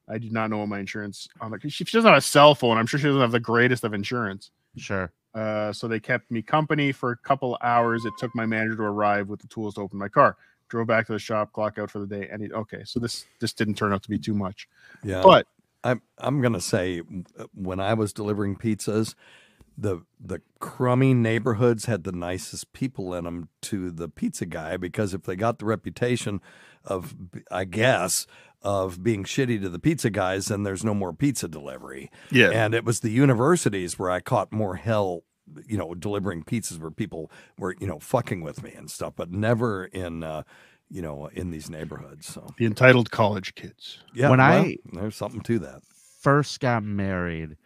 I 0.09 0.17
did 0.17 0.31
not 0.31 0.49
know 0.49 0.65
my 0.65 0.79
insurance 0.79 1.27
on 1.41 1.51
the. 1.51 1.59
She, 1.69 1.83
she 1.83 1.97
doesn't 1.97 2.07
have 2.07 2.17
a 2.17 2.21
cell 2.21 2.55
phone. 2.55 2.77
I'm 2.77 2.85
sure 2.85 2.99
she 2.99 3.05
doesn't 3.05 3.21
have 3.21 3.31
the 3.31 3.39
greatest 3.39 3.83
of 3.83 3.93
insurance. 3.93 4.51
Sure. 4.77 5.11
Uh, 5.33 5.71
so 5.71 5.87
they 5.87 5.99
kept 5.99 6.31
me 6.31 6.41
company 6.41 6.91
for 6.91 7.11
a 7.11 7.17
couple 7.17 7.57
hours. 7.61 8.05
It 8.05 8.13
took 8.17 8.33
my 8.33 8.45
manager 8.45 8.77
to 8.77 8.83
arrive 8.83 9.27
with 9.27 9.39
the 9.41 9.47
tools 9.47 9.75
to 9.75 9.81
open 9.81 9.99
my 9.99 10.07
car. 10.07 10.37
Drove 10.69 10.87
back 10.87 11.05
to 11.07 11.13
the 11.13 11.19
shop, 11.19 11.53
clock 11.53 11.77
out 11.77 11.91
for 11.91 11.99
the 11.99 12.07
day, 12.07 12.27
and 12.31 12.41
he, 12.41 12.51
okay, 12.51 12.81
so 12.85 12.99
this 12.99 13.25
this 13.39 13.53
didn't 13.53 13.75
turn 13.75 13.93
out 13.93 14.03
to 14.03 14.09
be 14.09 14.17
too 14.17 14.33
much. 14.33 14.67
Yeah. 15.03 15.21
But 15.23 15.47
I'm 15.83 16.01
I'm 16.17 16.41
gonna 16.41 16.59
say 16.59 17.01
uh, 17.37 17.45
when 17.53 17.79
I 17.79 17.93
was 17.93 18.13
delivering 18.13 18.55
pizzas, 18.55 19.15
the 19.77 20.01
the 20.19 20.41
crummy 20.59 21.13
neighborhoods 21.13 21.85
had 21.85 22.03
the 22.03 22.11
nicest 22.11 22.73
people 22.73 23.13
in 23.13 23.25
them 23.25 23.49
to 23.61 23.91
the 23.91 24.09
pizza 24.09 24.45
guy 24.45 24.75
because 24.77 25.13
if 25.13 25.23
they 25.23 25.35
got 25.35 25.59
the 25.59 25.65
reputation 25.65 26.41
of 26.83 27.15
I 27.51 27.65
guess 27.65 28.25
of 28.63 29.03
being 29.03 29.23
shitty 29.23 29.61
to 29.61 29.69
the 29.69 29.77
pizza 29.79 30.09
guys, 30.09 30.47
then 30.47 30.63
there's 30.63 30.83
no 30.83 30.95
more 30.95 31.13
pizza 31.13 31.47
delivery. 31.47 32.09
yeah, 32.31 32.49
And 32.49 32.73
it 32.73 32.83
was 32.83 33.01
the 33.01 33.11
universities 33.11 33.99
where 33.99 34.09
I 34.09 34.19
caught 34.19 34.51
more 34.51 34.77
hell, 34.77 35.23
you 35.67 35.77
know, 35.77 35.93
delivering 35.93 36.43
pizzas 36.43 36.79
where 36.79 36.89
people 36.91 37.29
were 37.59 37.75
you 37.79 37.85
know 37.87 37.99
fucking 37.99 38.41
with 38.41 38.63
me 38.63 38.71
and 38.73 38.89
stuff, 38.89 39.13
but 39.15 39.31
never 39.31 39.85
in. 39.85 40.23
Uh, 40.23 40.43
you 40.89 41.01
know, 41.01 41.25
in 41.33 41.51
these 41.51 41.69
neighborhoods. 41.69 42.27
So 42.27 42.47
the 42.57 42.65
entitled 42.65 43.11
college 43.11 43.55
kids. 43.55 43.99
yeah, 44.13 44.29
When 44.29 44.39
well, 44.39 44.63
I- 44.63 44.77
there's 44.93 45.17
something 45.17 45.41
to 45.41 45.59
that. 45.59 45.81
First 46.21 46.61
got 46.61 46.81
married, 46.81 47.57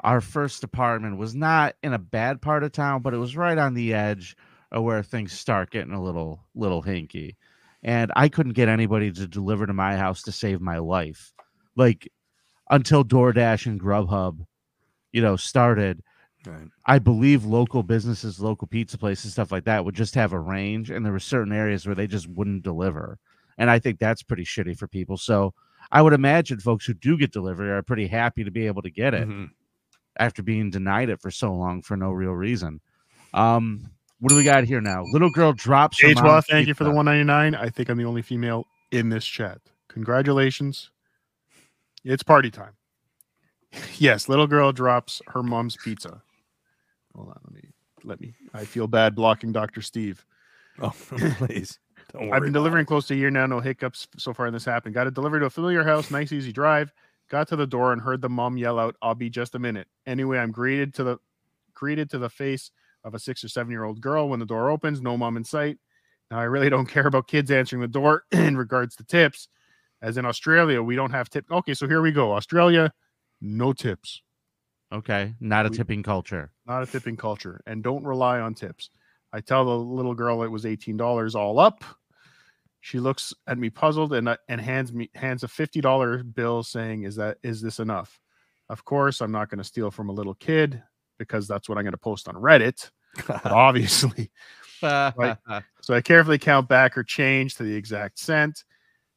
our 0.00 0.20
first 0.20 0.64
apartment 0.64 1.18
was 1.18 1.34
not 1.34 1.74
in 1.82 1.92
a 1.92 1.98
bad 1.98 2.40
part 2.40 2.62
of 2.62 2.72
town, 2.72 3.02
but 3.02 3.14
it 3.14 3.18
was 3.18 3.36
right 3.36 3.58
on 3.58 3.74
the 3.74 3.94
edge 3.94 4.36
of 4.70 4.84
where 4.84 5.02
things 5.02 5.32
start 5.32 5.70
getting 5.70 5.92
a 5.92 6.02
little 6.02 6.44
little 6.54 6.82
hinky. 6.82 7.36
And 7.82 8.12
I 8.16 8.28
couldn't 8.28 8.52
get 8.52 8.68
anybody 8.68 9.12
to 9.12 9.26
deliver 9.26 9.66
to 9.66 9.72
my 9.72 9.96
house 9.96 10.22
to 10.22 10.32
save 10.32 10.60
my 10.60 10.78
life. 10.78 11.32
Like 11.76 12.10
until 12.70 13.04
DoorDash 13.04 13.66
and 13.66 13.80
Grubhub, 13.80 14.44
you 15.12 15.22
know, 15.22 15.36
started. 15.36 16.02
Right. 16.46 16.68
I 16.86 16.98
believe 16.98 17.44
local 17.44 17.82
businesses, 17.82 18.40
local 18.40 18.68
pizza 18.68 18.96
places, 18.96 19.32
stuff 19.32 19.52
like 19.52 19.64
that 19.64 19.84
would 19.84 19.94
just 19.94 20.14
have 20.14 20.32
a 20.32 20.38
range, 20.40 20.90
and 20.90 21.04
there 21.04 21.12
were 21.12 21.18
certain 21.18 21.52
areas 21.52 21.86
where 21.86 21.94
they 21.94 22.06
just 22.06 22.28
wouldn't 22.28 22.62
deliver. 22.62 23.18
And 23.58 23.70
I 23.70 23.78
think 23.78 23.98
that's 23.98 24.22
pretty 24.22 24.44
shitty 24.44 24.78
for 24.78 24.86
people. 24.86 25.16
So 25.16 25.52
I 25.90 26.00
would 26.02 26.12
imagine 26.12 26.60
folks 26.60 26.86
who 26.86 26.94
do 26.94 27.18
get 27.18 27.32
delivery 27.32 27.70
are 27.70 27.82
pretty 27.82 28.06
happy 28.06 28.44
to 28.44 28.50
be 28.50 28.66
able 28.66 28.82
to 28.82 28.90
get 28.90 29.14
it 29.14 29.28
Mhm. 29.28 29.50
After 30.18 30.42
being 30.42 30.70
denied 30.70 31.08
it 31.08 31.20
for 31.20 31.30
so 31.30 31.52
long 31.52 31.82
for 31.82 31.96
no 31.96 32.10
real 32.10 32.32
reason. 32.32 32.80
Um, 33.34 33.90
what 34.20 34.30
do 34.30 34.36
we 34.36 34.44
got 34.44 34.64
here 34.64 34.80
now? 34.80 35.04
Little 35.12 35.30
girl 35.30 35.52
drops. 35.52 36.00
her 36.00 36.08
H. 36.08 36.16
Well, 36.16 36.24
mom's 36.24 36.46
thank 36.46 36.66
you 36.66 36.74
for 36.74 36.84
the 36.84 36.90
199. 36.90 37.54
I 37.54 37.68
think 37.70 37.88
I'm 37.88 37.98
the 37.98 38.04
only 38.04 38.22
female 38.22 38.66
in 38.90 39.08
this 39.08 39.24
chat. 39.24 39.60
Congratulations. 39.88 40.90
It's 42.04 42.22
party 42.22 42.50
time. 42.50 42.72
yes, 43.98 44.28
little 44.28 44.46
girl 44.46 44.72
drops 44.72 45.22
her 45.28 45.42
mom's 45.42 45.76
pizza. 45.76 46.22
Hold 47.14 47.28
on, 47.28 47.40
let 47.44 47.54
me 47.54 47.68
let 48.04 48.20
me. 48.20 48.34
I 48.54 48.64
feel 48.64 48.86
bad 48.86 49.14
blocking 49.14 49.52
Dr. 49.52 49.82
Steve. 49.82 50.24
Oh, 50.80 50.90
please. 51.08 51.76
Don't 52.12 52.28
worry. 52.28 52.36
I've 52.36 52.42
been 52.44 52.52
delivering 52.52 52.82
it. 52.82 52.86
close 52.86 53.08
to 53.08 53.14
a 53.14 53.16
year 53.16 53.32
now, 53.32 53.46
no 53.46 53.58
hiccups 53.58 54.06
so 54.16 54.32
far 54.32 54.46
in 54.46 54.52
this 54.52 54.64
happened. 54.64 54.94
Got 54.94 55.08
it 55.08 55.14
delivered 55.14 55.40
to 55.40 55.46
a 55.46 55.50
familiar 55.50 55.82
house, 55.82 56.12
nice 56.12 56.30
easy 56.30 56.52
drive. 56.52 56.92
Got 57.30 57.48
to 57.48 57.56
the 57.56 57.66
door 57.66 57.92
and 57.92 58.00
heard 58.02 58.20
the 58.22 58.28
mom 58.28 58.56
yell 58.56 58.78
out, 58.78 58.96
"I'll 59.02 59.14
be 59.14 59.28
just 59.30 59.54
a 59.54 59.58
minute." 59.58 59.86
Anyway, 60.06 60.38
I'm 60.38 60.50
greeted 60.52 60.94
to 60.94 61.04
the 61.04 61.18
greeted 61.74 62.10
to 62.10 62.18
the 62.18 62.30
face 62.30 62.70
of 63.04 63.14
a 63.14 63.18
six 63.18 63.44
or 63.44 63.48
seven 63.48 63.70
year 63.70 63.84
old 63.84 64.00
girl 64.00 64.28
when 64.28 64.40
the 64.40 64.46
door 64.46 64.70
opens. 64.70 65.00
No 65.00 65.16
mom 65.16 65.36
in 65.36 65.44
sight. 65.44 65.78
Now 66.30 66.38
I 66.38 66.44
really 66.44 66.70
don't 66.70 66.86
care 66.88 67.06
about 67.06 67.28
kids 67.28 67.50
answering 67.50 67.82
the 67.82 67.88
door 67.88 68.24
in 68.32 68.56
regards 68.56 68.96
to 68.96 69.04
tips. 69.04 69.48
As 70.00 70.16
in 70.16 70.24
Australia, 70.24 70.82
we 70.82 70.94
don't 70.96 71.10
have 71.10 71.28
tip. 71.28 71.44
Okay, 71.50 71.74
so 71.74 71.86
here 71.88 72.00
we 72.00 72.12
go. 72.12 72.32
Australia, 72.32 72.92
no 73.40 73.72
tips. 73.72 74.22
Okay, 74.92 75.34
not 75.40 75.66
a 75.66 75.68
We- 75.70 75.76
tipping 75.76 76.02
culture. 76.02 76.50
Not 76.66 76.82
a 76.82 76.86
tipping 76.86 77.16
culture, 77.16 77.60
and 77.66 77.82
don't 77.82 78.04
rely 78.04 78.40
on 78.40 78.54
tips. 78.54 78.90
I 79.32 79.40
tell 79.42 79.64
the 79.66 79.76
little 79.76 80.14
girl 80.14 80.42
it 80.44 80.48
was 80.50 80.64
eighteen 80.64 80.96
dollars 80.96 81.34
all 81.34 81.58
up. 81.58 81.84
She 82.88 83.00
looks 83.00 83.34
at 83.46 83.58
me 83.58 83.68
puzzled 83.68 84.14
and 84.14 84.30
uh, 84.30 84.38
and 84.48 84.58
hands 84.58 84.94
me 84.94 85.10
hands 85.14 85.42
a 85.42 85.48
fifty 85.48 85.82
dollar 85.82 86.22
bill, 86.24 86.62
saying, 86.62 87.02
"Is 87.02 87.16
that 87.16 87.36
is 87.42 87.60
this 87.60 87.80
enough?" 87.80 88.18
Of 88.70 88.86
course, 88.86 89.20
I'm 89.20 89.30
not 89.30 89.50
going 89.50 89.58
to 89.58 89.64
steal 89.64 89.90
from 89.90 90.08
a 90.08 90.12
little 90.12 90.32
kid 90.32 90.82
because 91.18 91.46
that's 91.46 91.68
what 91.68 91.76
I'm 91.76 91.84
going 91.84 91.92
to 91.92 91.98
post 91.98 92.28
on 92.28 92.34
Reddit. 92.36 92.90
But 93.26 93.44
obviously, 93.52 94.30
Right. 94.82 95.36
so 95.82 95.92
I 95.92 96.00
carefully 96.00 96.38
count 96.38 96.66
back 96.66 96.94
her 96.94 97.04
change 97.04 97.56
to 97.56 97.62
the 97.62 97.74
exact 97.74 98.18
cent. 98.18 98.64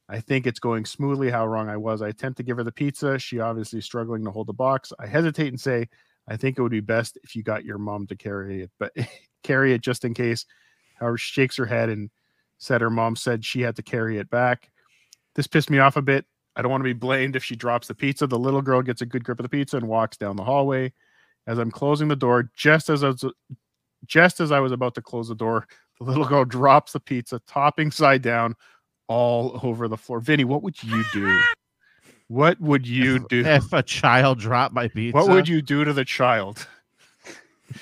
I 0.06 0.20
think 0.20 0.46
it's 0.46 0.60
going 0.60 0.84
smoothly. 0.84 1.30
How 1.30 1.46
wrong 1.46 1.70
I 1.70 1.78
was. 1.78 2.02
I 2.02 2.08
attempt 2.08 2.36
to 2.36 2.42
give 2.42 2.58
her 2.58 2.64
the 2.64 2.72
pizza. 2.72 3.18
She 3.18 3.40
obviously 3.40 3.78
is 3.78 3.86
struggling 3.86 4.22
to 4.26 4.30
hold 4.30 4.48
the 4.48 4.52
box. 4.52 4.92
I 4.98 5.06
hesitate 5.06 5.48
and 5.48 5.58
say, 5.58 5.88
I 6.28 6.36
think 6.36 6.58
it 6.58 6.62
would 6.62 6.72
be 6.72 6.80
best 6.80 7.16
if 7.24 7.34
you 7.34 7.42
got 7.42 7.64
your 7.64 7.78
mom 7.78 8.06
to 8.08 8.16
carry 8.16 8.64
it, 8.64 8.70
but 8.78 8.92
carry 9.42 9.72
it 9.72 9.80
just 9.80 10.04
in 10.04 10.12
case. 10.12 10.44
However, 10.96 11.16
she 11.16 11.32
shakes 11.32 11.56
her 11.56 11.64
head 11.64 11.88
and 11.88 12.10
said 12.62 12.80
her 12.80 12.90
mom 12.90 13.16
said 13.16 13.44
she 13.44 13.60
had 13.60 13.74
to 13.74 13.82
carry 13.82 14.18
it 14.18 14.30
back. 14.30 14.70
This 15.34 15.48
pissed 15.48 15.68
me 15.68 15.80
off 15.80 15.96
a 15.96 16.02
bit. 16.02 16.26
I 16.54 16.62
don't 16.62 16.70
want 16.70 16.80
to 16.82 16.84
be 16.84 16.92
blamed 16.92 17.34
if 17.34 17.42
she 17.42 17.56
drops 17.56 17.88
the 17.88 17.94
pizza. 17.94 18.26
The 18.26 18.38
little 18.38 18.62
girl 18.62 18.82
gets 18.82 19.02
a 19.02 19.06
good 19.06 19.24
grip 19.24 19.40
of 19.40 19.42
the 19.42 19.48
pizza 19.48 19.78
and 19.78 19.88
walks 19.88 20.16
down 20.16 20.36
the 20.36 20.44
hallway. 20.44 20.92
As 21.48 21.58
I'm 21.58 21.72
closing 21.72 22.06
the 22.06 22.14
door, 22.14 22.50
just 22.54 22.88
as 22.88 23.02
I 23.02 23.08
was 23.08 23.24
just 24.06 24.38
as 24.38 24.52
I 24.52 24.60
was 24.60 24.70
about 24.70 24.94
to 24.94 25.02
close 25.02 25.26
the 25.28 25.34
door, 25.34 25.66
the 25.98 26.04
little 26.04 26.24
girl 26.24 26.44
drops 26.44 26.92
the 26.92 27.00
pizza, 27.00 27.40
topping 27.48 27.90
side 27.90 28.22
down, 28.22 28.54
all 29.08 29.58
over 29.64 29.88
the 29.88 29.96
floor. 29.96 30.20
Vinny, 30.20 30.44
what 30.44 30.62
would 30.62 30.80
you 30.84 31.04
do? 31.12 31.42
What 32.28 32.60
would 32.60 32.86
you 32.86 33.26
do? 33.28 33.44
if 33.44 33.72
a 33.72 33.82
child 33.82 34.38
dropped 34.38 34.72
my 34.72 34.86
pizza, 34.86 35.16
What 35.16 35.28
would 35.30 35.48
you 35.48 35.62
do 35.62 35.84
to 35.84 35.92
the 35.92 36.04
child? 36.04 36.66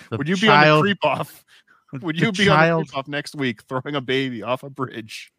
the 0.08 0.16
Would 0.16 0.28
you 0.28 0.38
be 0.38 0.48
on 0.48 0.66
the 0.66 0.80
creep 0.80 1.04
off? 1.04 1.44
Would 2.02 2.20
you 2.20 2.32
be 2.32 2.48
on 2.48 2.58
the 2.58 2.64
child- 2.66 2.88
creep 2.88 2.96
off 2.98 3.08
next 3.08 3.34
week 3.34 3.62
throwing 3.62 3.94
a 3.94 4.00
baby 4.00 4.42
off 4.42 4.62
a 4.62 4.70
bridge? 4.70 5.32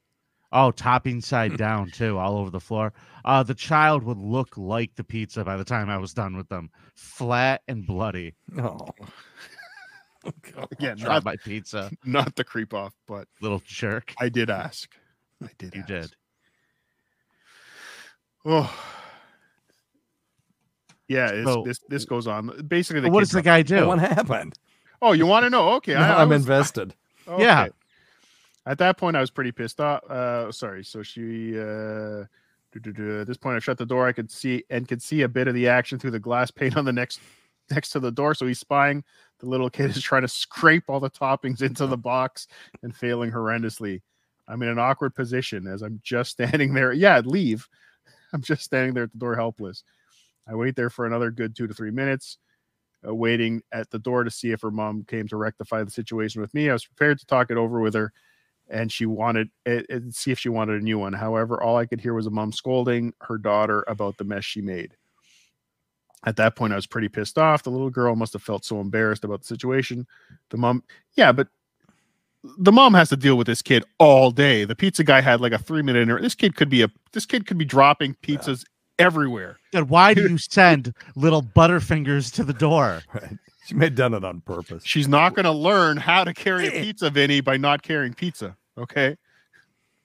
Oh, 0.53 0.71
topping 0.71 1.21
side 1.21 1.55
down 1.65 1.89
too, 1.91 2.17
all 2.17 2.37
over 2.37 2.49
the 2.49 2.59
floor. 2.59 2.91
Uh, 3.23 3.41
the 3.43 3.53
child 3.55 4.03
would 4.03 4.17
look 4.17 4.57
like 4.57 4.95
the 4.95 5.03
pizza 5.03 5.43
by 5.45 5.55
the 5.55 5.63
time 5.63 5.89
I 5.89 5.97
was 5.97 6.13
done 6.13 6.35
with 6.35 6.49
them, 6.49 6.69
flat 6.95 7.61
and 7.67 7.85
bloody. 7.85 8.33
oh. 8.57 8.89
Again, 10.71 10.97
Drop 10.97 11.13
not, 11.13 11.25
my 11.25 11.35
pizza, 11.37 11.89
not 12.05 12.35
the 12.35 12.43
creep 12.43 12.73
off, 12.75 12.93
but 13.07 13.27
little 13.41 13.61
jerk. 13.65 14.13
I 14.19 14.29
did 14.29 14.49
ask. 14.51 14.93
I 15.43 15.49
did. 15.57 15.73
You 15.73 15.79
ask. 15.81 15.87
did. 15.87 16.15
Oh. 18.45 18.71
Yeah, 21.07 21.29
it's, 21.31 21.47
So- 21.51 21.63
this 21.65 21.79
this 21.89 22.05
goes 22.05 22.27
on. 22.27 22.51
Basically, 22.67 23.01
the 23.01 23.09
What 23.09 23.21
does 23.21 23.31
the 23.31 23.41
guy 23.41 23.63
do? 23.63 23.87
What 23.87 23.99
happened? 23.99 24.53
Oh, 25.01 25.13
you 25.13 25.25
want 25.25 25.45
to 25.45 25.49
know? 25.49 25.69
Okay, 25.73 25.93
No, 25.93 25.99
I, 25.99 26.09
I 26.09 26.21
I'm 26.21 26.29
was- 26.29 26.41
invested. 26.41 26.93
Yeah. 27.37 27.63
Okay. 27.63 27.71
At 28.65 28.77
that 28.77 28.97
point, 28.97 29.15
I 29.15 29.21
was 29.21 29.31
pretty 29.31 29.51
pissed 29.51 29.79
off. 29.79 30.03
Uh, 30.09 30.51
sorry. 30.51 30.83
So 30.83 31.01
she. 31.03 31.57
Uh. 31.59 32.25
At 32.73 33.27
this 33.27 33.35
point, 33.35 33.57
I 33.57 33.59
shut 33.59 33.77
the 33.77 33.85
door. 33.85 34.07
I 34.07 34.13
could 34.13 34.31
see 34.31 34.63
and 34.69 34.87
could 34.87 35.01
see 35.01 35.23
a 35.23 35.27
bit 35.27 35.49
of 35.49 35.53
the 35.53 35.67
action 35.67 35.99
through 35.99 36.11
the 36.11 36.19
glass 36.19 36.51
pane 36.51 36.73
on 36.75 36.85
the 36.85 36.93
next 36.93 37.19
next 37.69 37.89
to 37.89 37.99
the 37.99 38.11
door. 38.11 38.33
So 38.33 38.47
he's 38.47 38.59
spying. 38.59 39.03
The 39.39 39.45
little 39.47 39.69
kid 39.69 39.89
is 39.89 40.01
trying 40.01 40.21
to 40.21 40.29
scrape 40.29 40.83
all 40.87 41.01
the 41.01 41.09
toppings 41.09 41.61
into 41.61 41.85
the 41.85 41.97
box 41.97 42.47
and 42.81 42.95
failing 42.95 43.29
horrendously. 43.29 44.01
I'm 44.47 44.61
in 44.61 44.69
an 44.69 44.79
awkward 44.79 45.15
position 45.15 45.67
as 45.67 45.81
I'm 45.81 45.99
just 46.01 46.31
standing 46.31 46.73
there. 46.73 46.93
Yeah, 46.93 47.19
leave. 47.25 47.67
I'm 48.31 48.41
just 48.41 48.63
standing 48.63 48.93
there 48.93 49.03
at 49.03 49.11
the 49.11 49.17
door, 49.17 49.35
helpless. 49.35 49.83
I 50.47 50.55
wait 50.55 50.77
there 50.77 50.89
for 50.89 51.05
another 51.05 51.29
good 51.29 51.55
two 51.57 51.67
to 51.67 51.73
three 51.73 51.91
minutes 51.91 52.37
uh, 53.07 53.13
waiting 53.13 53.61
at 53.71 53.89
the 53.89 53.99
door 53.99 54.23
to 54.23 54.31
see 54.31 54.51
if 54.51 54.61
her 54.61 54.71
mom 54.71 55.03
came 55.03 55.27
to 55.27 55.37
rectify 55.37 55.83
the 55.83 55.91
situation 55.91 56.41
with 56.41 56.53
me. 56.53 56.69
I 56.69 56.73
was 56.73 56.85
prepared 56.85 57.19
to 57.19 57.25
talk 57.25 57.51
it 57.51 57.57
over 57.57 57.79
with 57.79 57.93
her, 57.93 58.11
and 58.69 58.91
she 58.91 59.05
wanted 59.05 59.49
it, 59.65 59.85
and 59.89 60.13
see 60.13 60.31
if 60.31 60.39
she 60.39 60.49
wanted 60.49 60.81
a 60.81 60.83
new 60.83 60.99
one. 60.99 61.13
However, 61.13 61.61
all 61.61 61.77
I 61.77 61.85
could 61.85 62.01
hear 62.01 62.13
was 62.13 62.27
a 62.27 62.31
mom 62.31 62.51
scolding 62.51 63.13
her 63.21 63.37
daughter 63.37 63.83
about 63.87 64.17
the 64.17 64.23
mess 64.23 64.45
she 64.45 64.61
made. 64.61 64.95
At 66.23 66.35
that 66.35 66.55
point, 66.55 66.73
I 66.73 66.75
was 66.75 66.85
pretty 66.85 67.09
pissed 67.09 67.39
off. 67.39 67.63
The 67.63 67.71
little 67.71 67.89
girl 67.89 68.15
must 68.15 68.33
have 68.33 68.43
felt 68.43 68.63
so 68.63 68.79
embarrassed 68.79 69.23
about 69.23 69.41
the 69.41 69.47
situation. 69.47 70.05
The 70.51 70.57
mom, 70.57 70.83
yeah, 71.15 71.31
but 71.31 71.47
the 72.43 72.71
mom 72.71 72.93
has 72.93 73.09
to 73.09 73.17
deal 73.17 73.37
with 73.37 73.47
this 73.47 73.61
kid 73.61 73.83
all 73.97 74.31
day. 74.31 74.65
The 74.65 74.75
pizza 74.75 75.03
guy 75.03 75.21
had 75.21 75.41
like 75.41 75.51
a 75.51 75.57
three 75.57 75.81
minute. 75.81 76.03
Inter- 76.03 76.21
this 76.21 76.35
kid 76.35 76.55
could 76.55 76.69
be 76.69 76.83
a 76.83 76.89
this 77.11 77.25
kid 77.25 77.45
could 77.45 77.57
be 77.57 77.65
dropping 77.65 78.15
pizzas 78.21 78.63
everywhere. 79.01 79.57
Then 79.71 79.87
why 79.87 80.13
do 80.13 80.21
you 80.21 80.37
send 80.37 80.93
little 81.15 81.41
butterfingers 81.41 82.31
to 82.33 82.43
the 82.43 82.53
door? 82.53 83.01
Right. 83.13 83.37
She 83.65 83.75
may 83.75 83.85
have 83.85 83.95
done 83.95 84.13
it 84.13 84.23
on 84.23 84.41
purpose. 84.41 84.83
She's 84.85 85.07
not 85.07 85.35
going 85.35 85.45
to 85.45 85.51
learn 85.51 85.97
how 85.97 86.23
to 86.23 86.33
carry 86.33 86.67
a 86.67 86.71
pizza, 86.71 87.09
Vinny, 87.09 87.41
by 87.41 87.57
not 87.57 87.83
carrying 87.83 88.13
pizza. 88.13 88.57
Okay. 88.77 89.15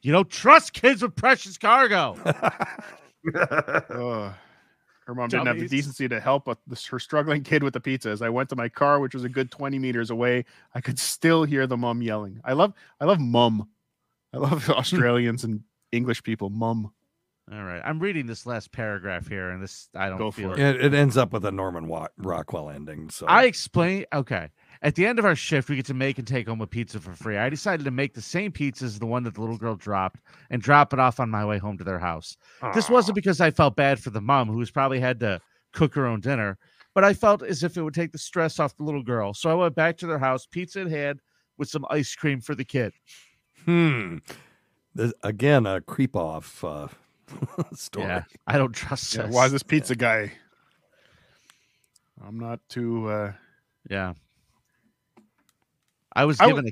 You 0.03 0.13
don't 0.13 0.31
trust 0.31 0.73
kids 0.73 1.03
with 1.03 1.17
precious 1.17 1.59
cargo. 1.59 2.17
Uh, 3.35 4.33
her 5.07 5.15
mom 5.15 5.29
didn't 5.29 5.47
have 5.47 5.59
the 5.59 5.69
decency 5.69 6.09
to 6.09 6.21
help 6.21 6.47
with 6.47 6.59
this, 6.67 6.87
her 6.87 7.01
struggling 7.01 7.43
kid 7.43 7.63
with 7.63 7.75
the 7.75 7.81
pizza. 7.81 8.11
As 8.11 8.23
I 8.23 8.29
went 8.29 8.49
to 8.51 8.57
my 8.57 8.69
car, 8.69 9.01
which 9.01 9.15
was 9.15 9.25
a 9.25 9.29
good 9.29 9.51
20 9.51 9.81
meters 9.81 10.11
away, 10.11 10.45
I 10.75 10.81
could 10.81 10.99
still 10.99 11.45
hear 11.45 11.67
the 11.67 11.77
mom 11.77 12.03
yelling. 12.03 12.41
I 12.45 12.53
love, 12.53 12.73
I 13.01 13.05
love 13.05 13.19
mum. 13.19 13.69
I 14.33 14.39
love 14.39 14.69
Australians 14.71 15.45
and 15.45 15.63
English 15.93 16.23
people. 16.23 16.51
Mum. 16.51 16.93
All 17.53 17.63
right, 17.63 17.81
I'm 17.85 18.01
reading 18.01 18.27
this 18.27 18.45
last 18.45 18.73
paragraph 18.73 19.29
here, 19.29 19.51
and 19.51 19.63
this 19.63 19.89
I 19.95 20.09
don't 20.09 20.19
Go 20.19 20.33
for 20.33 20.41
feel 20.41 20.53
it. 20.55 20.59
It, 20.59 20.85
it 20.87 20.95
ends 20.95 21.17
up 21.17 21.33
with 21.33 21.45
a 21.45 21.53
Norman 21.53 21.89
Rockwell 22.17 22.71
ending. 22.71 23.09
So 23.09 23.27
I 23.27 23.45
explain. 23.45 24.05
Okay. 24.13 24.49
At 24.83 24.97
the 24.97 25.07
end 25.07 25.19
of 25.19 25.25
our 25.25 25.37
shift, 25.37 25.69
we 25.69 25.77
get 25.77 25.87
to 25.87 25.95
make 25.95 26.19
and 26.19 26.27
take 26.27 26.49
home 26.49 26.61
a 26.61 26.67
pizza 26.67 26.99
for 27.01 27.13
free. 27.13 27.39
I 27.39 27.49
decided 27.49 27.85
to 27.85 27.91
make 27.91 28.15
the 28.15 28.21
same 28.21 28.53
pizza 28.53 28.85
as 28.85 28.99
the 28.99 29.07
one 29.07 29.23
that 29.23 29.35
the 29.35 29.41
little 29.41 29.57
girl 29.57 29.77
dropped 29.77 30.21
and 30.51 30.61
drop 30.61 30.93
it 30.93 30.99
off 30.99 31.21
on 31.21 31.31
my 31.31 31.45
way 31.47 31.57
home 31.59 31.79
to 31.79 31.85
their 31.85 31.99
house. 32.01 32.37
This 32.75 32.91
wasn't 32.91 33.15
because 33.15 33.41
I 33.41 33.51
felt 33.53 33.77
bad 33.77 34.01
for 34.01 34.11
the 34.11 34.21
mom, 34.21 34.49
who's 34.49 34.71
probably 34.71 35.01
had 35.01 35.21
to 35.21 35.41
cook 35.73 35.95
her 35.95 36.07
own 36.07 36.21
dinner, 36.21 36.59
but 36.95 37.05
I 37.05 37.15
felt 37.15 37.43
as 37.43 37.63
if 37.63 37.77
it 37.77 37.83
would 37.83 37.95
take 37.95 38.13
the 38.13 38.19
stress 38.19 38.59
off 38.59 38.77
the 38.77 38.83
little 38.83 39.03
girl. 39.03 39.35
So 39.35 39.51
I 39.51 39.55
went 39.55 39.75
back 39.75 39.97
to 39.99 40.07
their 40.07 40.19
house, 40.19 40.47
pizza 40.47 40.81
in 40.81 40.91
hand, 40.91 41.21
with 41.59 41.69
some 41.69 41.87
ice 41.91 42.15
cream 42.15 42.41
for 42.41 42.55
the 42.55 42.65
kid. 42.65 42.93
hmm. 43.65 44.19
There's, 44.95 45.13
again, 45.23 45.67
a 45.67 45.81
creep 45.81 46.17
off 46.17 46.65
uh, 46.65 46.89
story. 47.75 48.07
Yeah, 48.07 48.23
I 48.47 48.59
don't 48.59 48.73
trust 48.73 49.15
Yeah, 49.15 49.23
this. 49.27 49.35
why 49.35 49.47
is 49.47 49.53
this 49.53 49.63
pizza 49.63 49.95
guy? 49.95 50.33
I'm 52.27 52.39
not 52.39 52.61
too. 52.69 53.09
uh 53.09 53.33
Yeah. 53.89 54.15
I 56.15 56.25
was 56.25 56.41
I 56.41 56.47
given 56.47 56.67
a 56.69 56.71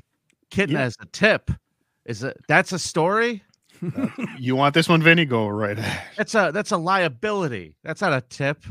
kitten 0.49 0.75
Yeah. 0.75 0.83
as 0.83 0.95
a 0.99 1.05
tip. 1.07 1.51
Is 2.05 2.23
it 2.23 2.37
that's 2.47 2.71
a 2.71 2.79
story? 2.79 3.43
You 4.39 4.55
want 4.55 4.73
this 4.73 4.87
one, 4.87 5.01
Vinny? 5.03 5.25
Go 5.25 5.47
right. 5.47 5.77
That's 6.17 6.33
a 6.33 6.51
that's 6.53 6.71
a 6.71 6.77
liability. 6.77 7.75
That's 7.83 8.01
not 8.01 8.13
a 8.13 8.21
tip. 8.21 8.63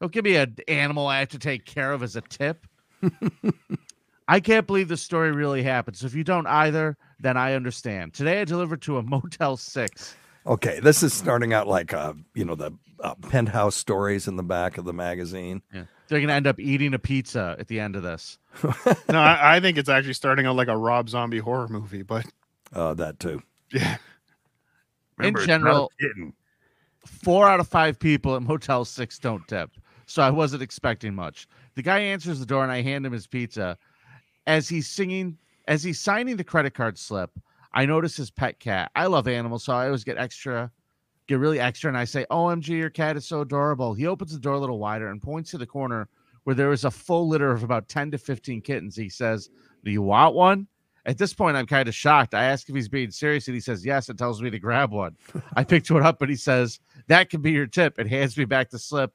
Don't 0.00 0.12
give 0.12 0.24
me 0.24 0.36
an 0.36 0.56
animal 0.68 1.06
I 1.06 1.18
have 1.20 1.30
to 1.30 1.38
take 1.38 1.64
care 1.64 1.92
of 1.92 2.02
as 2.02 2.16
a 2.16 2.20
tip. 2.20 2.66
I 4.28 4.40
can't 4.40 4.66
believe 4.66 4.88
the 4.88 4.96
story 4.96 5.32
really 5.32 5.62
happened. 5.62 5.96
So 5.96 6.06
if 6.06 6.14
you 6.14 6.24
don't 6.24 6.46
either, 6.46 6.96
then 7.20 7.36
I 7.36 7.54
understand. 7.54 8.12
Today 8.14 8.40
I 8.40 8.44
delivered 8.44 8.82
to 8.82 8.98
a 8.98 9.02
Motel 9.04 9.56
Six. 9.56 10.14
Okay, 10.46 10.78
this 10.80 11.02
is 11.02 11.12
starting 11.12 11.52
out 11.52 11.66
like 11.66 11.92
uh, 11.92 12.12
you 12.34 12.44
know 12.44 12.54
the 12.54 12.72
uh, 13.00 13.14
penthouse 13.16 13.74
stories 13.74 14.28
in 14.28 14.36
the 14.36 14.42
back 14.42 14.78
of 14.78 14.84
the 14.84 14.92
magazine. 14.92 15.62
Yeah. 15.74 15.84
They're 16.08 16.20
gonna 16.20 16.34
end 16.34 16.46
up 16.46 16.60
eating 16.60 16.94
a 16.94 16.98
pizza 17.00 17.56
at 17.58 17.66
the 17.68 17.80
end 17.80 17.96
of 17.96 18.02
this. 18.02 18.38
No, 19.08 19.18
I, 19.20 19.56
I 19.56 19.60
think 19.60 19.76
it's 19.78 19.88
actually 19.88 20.14
starting 20.14 20.46
out 20.46 20.56
like 20.56 20.68
a 20.68 20.76
Rob 20.76 21.08
Zombie 21.08 21.38
horror 21.38 21.68
movie, 21.68 22.02
but 22.02 22.26
Uh, 22.72 22.94
that 22.94 23.18
too. 23.18 23.42
yeah. 23.72 23.94
In 25.18 25.34
Remember, 25.34 25.38
it's 25.40 25.48
not 25.48 25.54
a 25.56 25.58
general, 25.58 25.92
four 27.06 27.48
out 27.48 27.60
of 27.60 27.66
five 27.68 27.98
people 27.98 28.36
at 28.36 28.42
Motel 28.42 28.84
Six 28.84 29.18
don't 29.18 29.46
tip. 29.48 29.70
So 30.06 30.22
I 30.22 30.30
wasn't 30.30 30.62
expecting 30.62 31.14
much. 31.14 31.48
The 31.74 31.82
guy 31.82 31.98
answers 31.98 32.38
the 32.38 32.46
door 32.46 32.62
and 32.62 32.70
I 32.70 32.82
hand 32.82 33.04
him 33.04 33.12
his 33.12 33.26
pizza. 33.26 33.76
As 34.46 34.68
he's 34.68 34.86
singing, 34.88 35.38
as 35.66 35.82
he's 35.82 35.98
signing 36.00 36.36
the 36.36 36.44
credit 36.44 36.74
card 36.74 36.96
slip, 36.98 37.30
I 37.76 37.84
notice 37.84 38.16
his 38.16 38.30
pet 38.30 38.58
cat. 38.58 38.90
I 38.96 39.04
love 39.04 39.28
animals, 39.28 39.64
so 39.64 39.74
I 39.74 39.84
always 39.84 40.02
get 40.02 40.16
extra, 40.16 40.72
get 41.26 41.38
really 41.38 41.60
extra. 41.60 41.88
And 41.88 41.98
I 41.98 42.06
say, 42.06 42.24
OMG, 42.30 42.68
your 42.68 42.88
cat 42.88 43.18
is 43.18 43.26
so 43.26 43.42
adorable. 43.42 43.92
He 43.92 44.06
opens 44.06 44.32
the 44.32 44.38
door 44.38 44.54
a 44.54 44.58
little 44.58 44.78
wider 44.78 45.10
and 45.10 45.20
points 45.20 45.50
to 45.50 45.58
the 45.58 45.66
corner 45.66 46.08
where 46.44 46.54
there 46.54 46.72
is 46.72 46.84
a 46.84 46.90
full 46.90 47.28
litter 47.28 47.50
of 47.50 47.62
about 47.62 47.86
10 47.88 48.12
to 48.12 48.18
15 48.18 48.62
kittens. 48.62 48.96
He 48.96 49.10
says, 49.10 49.50
Do 49.84 49.90
you 49.90 50.00
want 50.00 50.34
one? 50.34 50.66
At 51.04 51.18
this 51.18 51.34
point, 51.34 51.54
I'm 51.54 51.66
kind 51.66 51.86
of 51.86 51.94
shocked. 51.94 52.32
I 52.32 52.44
ask 52.44 52.66
if 52.66 52.74
he's 52.74 52.88
being 52.88 53.10
serious, 53.10 53.46
and 53.46 53.54
he 53.54 53.60
says 53.60 53.84
yes 53.84 54.08
and 54.08 54.18
tells 54.18 54.40
me 54.40 54.48
to 54.48 54.58
grab 54.58 54.90
one. 54.90 55.14
I 55.54 55.62
picked 55.64 55.90
one 55.90 56.02
up, 56.02 56.22
and 56.22 56.30
he 56.30 56.36
says, 56.36 56.80
That 57.08 57.28
can 57.28 57.42
be 57.42 57.52
your 57.52 57.66
tip, 57.66 57.98
and 57.98 58.08
hands 58.08 58.38
me 58.38 58.46
back 58.46 58.70
the 58.70 58.78
slip, 58.78 59.12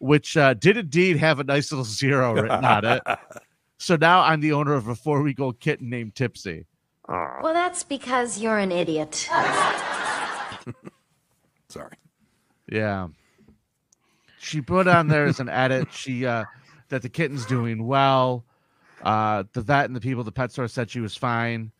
which 0.00 0.36
uh, 0.36 0.54
did 0.54 0.76
indeed 0.76 1.16
have 1.18 1.38
a 1.38 1.44
nice 1.44 1.70
little 1.70 1.84
zero 2.00 2.34
written 2.34 2.64
on 2.64 2.84
it. 2.84 3.02
So 3.82 3.96
now 3.96 4.20
I'm 4.20 4.42
the 4.42 4.52
owner 4.52 4.74
of 4.74 4.88
a 4.88 4.94
four 4.94 5.22
week 5.22 5.40
old 5.40 5.58
kitten 5.58 5.88
named 5.88 6.14
Tipsy. 6.14 6.66
Aw. 7.10 7.40
Well, 7.42 7.52
that's 7.54 7.82
because 7.82 8.38
you're 8.38 8.58
an 8.58 8.70
idiot. 8.72 9.14
Sorry. 11.68 11.96
Yeah. 12.70 13.08
She 14.38 14.60
put 14.60 14.86
on 14.88 15.08
there 15.08 15.26
as 15.26 15.40
an 15.40 15.48
edit. 15.48 15.88
She 15.92 16.24
uh 16.26 16.44
that 16.88 17.02
the 17.02 17.08
kitten's 17.08 17.44
doing 17.46 17.86
well. 17.86 18.44
Uh 19.02 19.44
the 19.52 19.60
vet 19.60 19.86
and 19.86 19.94
the 19.96 20.00
people 20.00 20.20
at 20.20 20.26
the 20.26 20.32
pet 20.32 20.52
store 20.52 20.68
said 20.68 20.90
she 20.90 21.00
was 21.00 21.16
fine, 21.16 21.72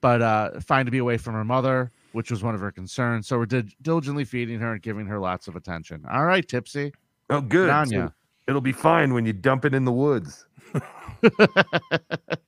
but 0.00 0.22
uh 0.22 0.60
fine 0.60 0.84
to 0.84 0.90
be 0.90 0.98
away 0.98 1.16
from 1.16 1.34
her 1.34 1.44
mother. 1.44 1.90
which 2.12 2.30
was 2.30 2.42
one 2.42 2.54
of 2.54 2.60
her 2.60 2.70
concerns. 2.72 3.26
So 3.26 3.38
we're 3.38 3.46
dil- 3.46 3.62
diligently 3.82 4.24
feeding 4.24 4.60
her 4.60 4.72
and 4.72 4.82
giving 4.82 5.06
her 5.06 5.18
lots 5.18 5.48
of 5.48 5.56
attention. 5.56 6.04
All 6.10 6.24
right, 6.24 6.46
Tipsy. 6.46 6.92
Oh, 7.30 7.40
good. 7.40 7.68
on 7.70 7.88
So. 7.88 8.12
It'll 8.46 8.60
be 8.62 8.72
fine 8.72 9.12
when 9.12 9.26
you 9.26 9.32
dump 9.34 9.64
it 9.66 9.74
in 9.74 9.84
the 9.84 9.92
woods. 9.92 10.46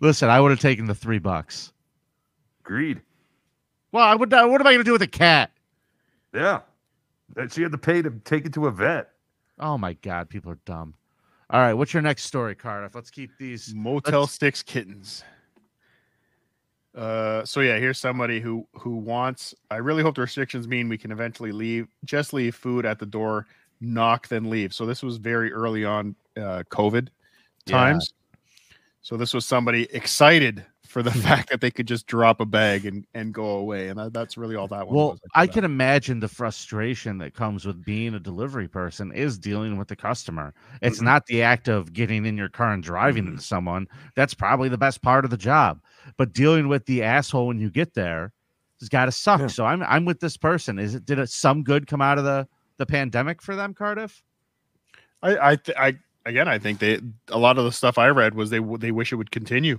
Listen, 0.00 0.28
I 0.28 0.40
would 0.40 0.50
have 0.50 0.60
taken 0.60 0.86
the 0.86 0.94
three 0.94 1.18
bucks. 1.18 1.72
Agreed. 2.64 3.00
Well, 3.92 4.04
I 4.04 4.14
would. 4.14 4.30
What 4.30 4.60
am 4.60 4.66
I 4.66 4.72
going 4.72 4.78
to 4.78 4.84
do 4.84 4.92
with 4.92 5.02
a 5.02 5.06
cat? 5.06 5.50
Yeah. 6.34 6.60
That 7.34 7.52
she 7.52 7.62
had 7.62 7.72
to 7.72 7.78
pay 7.78 8.02
to 8.02 8.10
take 8.24 8.44
it 8.46 8.52
to 8.54 8.66
a 8.66 8.70
vet. 8.70 9.10
Oh 9.58 9.78
my 9.78 9.94
god, 9.94 10.28
people 10.28 10.52
are 10.52 10.58
dumb. 10.64 10.94
All 11.48 11.60
right, 11.60 11.74
what's 11.74 11.94
your 11.94 12.02
next 12.02 12.24
story, 12.24 12.54
Cardiff? 12.54 12.94
Let's 12.94 13.10
keep 13.10 13.30
these. 13.38 13.72
Motel 13.74 14.20
let's- 14.20 14.32
Sticks 14.32 14.62
kittens. 14.62 15.22
Uh, 16.94 17.44
so 17.44 17.60
yeah, 17.60 17.76
here's 17.76 17.98
somebody 17.98 18.40
who 18.40 18.66
who 18.72 18.96
wants. 18.96 19.54
I 19.70 19.76
really 19.76 20.02
hope 20.02 20.14
the 20.14 20.22
restrictions 20.22 20.66
mean 20.66 20.88
we 20.88 20.96
can 20.98 21.10
eventually 21.12 21.52
leave. 21.52 21.88
Just 22.04 22.32
leave 22.32 22.54
food 22.54 22.86
at 22.86 22.98
the 22.98 23.06
door, 23.06 23.46
knock 23.80 24.28
then 24.28 24.48
leave. 24.48 24.72
So 24.72 24.86
this 24.86 25.02
was 25.02 25.18
very 25.18 25.52
early 25.52 25.84
on 25.84 26.16
uh, 26.38 26.62
COVID 26.70 27.08
Yeah. 27.66 27.98
So 29.06 29.16
this 29.16 29.32
was 29.32 29.46
somebody 29.46 29.84
excited 29.94 30.66
for 30.84 31.00
the 31.00 31.12
fact 31.12 31.50
that 31.50 31.60
they 31.60 31.70
could 31.70 31.86
just 31.86 32.08
drop 32.08 32.40
a 32.40 32.44
bag 32.44 32.86
and 32.86 33.06
and 33.14 33.32
go 33.32 33.50
away, 33.50 33.86
and 33.86 33.96
that, 34.00 34.12
that's 34.12 34.36
really 34.36 34.56
all 34.56 34.66
that 34.66 34.88
one. 34.88 34.96
Well, 34.96 35.18
I 35.32 35.46
can 35.46 35.62
imagine 35.62 36.18
the 36.18 36.26
frustration 36.26 37.18
that 37.18 37.32
comes 37.32 37.64
with 37.64 37.84
being 37.84 38.14
a 38.14 38.18
delivery 38.18 38.66
person 38.66 39.12
is 39.12 39.38
dealing 39.38 39.76
with 39.76 39.86
the 39.86 39.94
customer. 39.94 40.54
It's 40.82 40.98
Mhm. 40.98 41.04
not 41.04 41.26
the 41.26 41.40
act 41.40 41.68
of 41.68 41.92
getting 41.92 42.26
in 42.26 42.36
your 42.36 42.48
car 42.48 42.72
and 42.72 42.82
driving 42.82 43.28
into 43.28 43.42
someone. 43.42 43.86
That's 44.16 44.34
probably 44.34 44.68
the 44.68 44.76
best 44.76 45.02
part 45.02 45.24
of 45.24 45.30
the 45.30 45.36
job. 45.36 45.80
But 46.16 46.32
dealing 46.32 46.66
with 46.66 46.84
the 46.86 47.04
asshole 47.04 47.46
when 47.46 47.60
you 47.60 47.70
get 47.70 47.94
there 47.94 48.32
has 48.80 48.88
got 48.88 49.04
to 49.04 49.12
suck. 49.12 49.38
Yeah. 49.38 49.46
So 49.46 49.64
I'm 49.66 49.84
I'm 49.84 50.04
with 50.04 50.18
this 50.18 50.36
person. 50.36 50.80
Is 50.80 50.96
it 50.96 51.06
did 51.06 51.20
it 51.20 51.30
some 51.30 51.62
good 51.62 51.86
come 51.86 52.02
out 52.02 52.18
of 52.18 52.24
the 52.24 52.48
the 52.78 52.86
pandemic 52.86 53.40
for 53.40 53.54
them, 53.54 53.72
Cardiff? 53.72 54.20
I 55.22 55.50
I, 55.50 55.56
th- 55.56 55.78
I 55.78 55.96
again, 56.26 56.48
I 56.48 56.58
think 56.58 56.78
they 56.80 57.00
a 57.28 57.38
lot 57.38 57.56
of 57.56 57.64
the 57.64 57.72
stuff 57.72 57.96
I 57.96 58.08
read 58.08 58.34
was 58.34 58.50
they 58.50 58.58
they 58.78 58.90
wish 58.92 59.12
it 59.12 59.16
would 59.16 59.30
continue. 59.30 59.78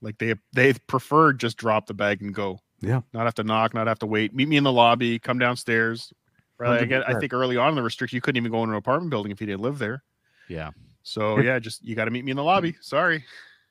Like 0.00 0.18
they 0.18 0.34
they 0.52 0.72
preferred 0.86 1.40
just 1.40 1.56
drop 1.56 1.86
the 1.86 1.94
bag 1.94 2.22
and 2.22 2.32
go. 2.34 2.60
Yeah. 2.80 3.00
Not 3.12 3.24
have 3.24 3.34
to 3.34 3.44
knock, 3.44 3.74
not 3.74 3.86
have 3.86 3.98
to 4.00 4.06
wait. 4.06 4.34
Meet 4.34 4.48
me 4.48 4.56
in 4.56 4.64
the 4.64 4.72
lobby. 4.72 5.18
Come 5.18 5.38
downstairs. 5.38 6.12
Right. 6.58 6.82
I 6.82 6.84
get. 6.84 7.08
I 7.08 7.18
think 7.18 7.32
early 7.32 7.56
on 7.56 7.70
in 7.70 7.74
the 7.74 7.82
restriction, 7.82 8.16
you 8.16 8.20
couldn't 8.20 8.36
even 8.36 8.52
go 8.52 8.62
into 8.62 8.72
an 8.72 8.78
apartment 8.78 9.10
building 9.10 9.32
if 9.32 9.40
you 9.40 9.46
didn't 9.46 9.62
live 9.62 9.78
there. 9.78 10.02
Yeah. 10.48 10.70
So 11.02 11.40
yeah, 11.40 11.58
just 11.58 11.84
you 11.84 11.96
got 11.96 12.04
to 12.04 12.10
meet 12.12 12.24
me 12.24 12.30
in 12.30 12.36
the 12.36 12.44
lobby. 12.44 12.76
Sorry. 12.80 13.24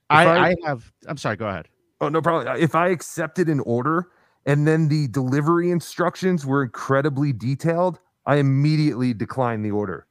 I, 0.10 0.26
I- 0.26 0.48
I 0.50 0.56
have 0.66 0.92
I'm 1.08 1.18
sorry, 1.18 1.38
go 1.38 1.48
ahead. 1.48 1.68
Oh, 2.02 2.10
no 2.10 2.22
problem. 2.22 2.48
Uh, 2.48 2.58
if 2.58 2.74
I 2.74 2.88
accepted 2.90 3.48
an 3.48 3.60
order 3.62 4.08
and 4.48 4.68
then 4.68 4.88
the 4.88 5.08
delivery 5.10 5.70
instructions 5.70 6.46
were 6.48 6.64
incredibly 6.64 7.32
detailed, 7.32 8.00
I 8.26 8.38
immediately 8.38 9.14
declined 9.14 9.64
the 9.64 9.70
order. 9.72 10.08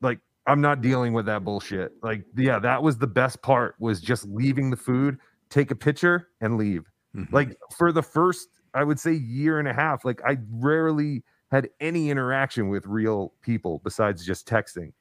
Like, 0.00 0.20
I'm 0.46 0.60
not 0.60 0.80
dealing 0.82 1.12
with 1.14 1.26
that 1.26 1.44
bullshit. 1.44 1.92
Like, 2.02 2.24
yeah, 2.36 2.58
that 2.58 2.82
was 2.82 2.98
the 2.98 3.06
best 3.06 3.40
part 3.42 3.76
was 3.78 4.00
just 4.00 4.26
leaving 4.28 4.70
the 4.70 4.76
food, 4.76 5.18
take 5.50 5.70
a 5.70 5.74
picture 5.76 6.28
and 6.40 6.56
leave. 6.58 6.84
Mhm. 7.16 7.32
Like 7.32 7.56
for 7.76 7.92
the 7.92 8.02
first, 8.02 8.48
I 8.74 8.84
would 8.84 9.00
say 9.00 9.12
year 9.12 9.58
and 9.58 9.68
a 9.68 9.72
half, 9.72 10.04
like 10.04 10.20
I 10.26 10.36
rarely 10.50 11.22
had 11.50 11.68
any 11.80 12.10
interaction 12.10 12.68
with 12.68 12.84
real 12.86 13.32
people 13.40 13.80
besides 13.84 14.24
just 14.26 14.46
texting. 14.48 14.92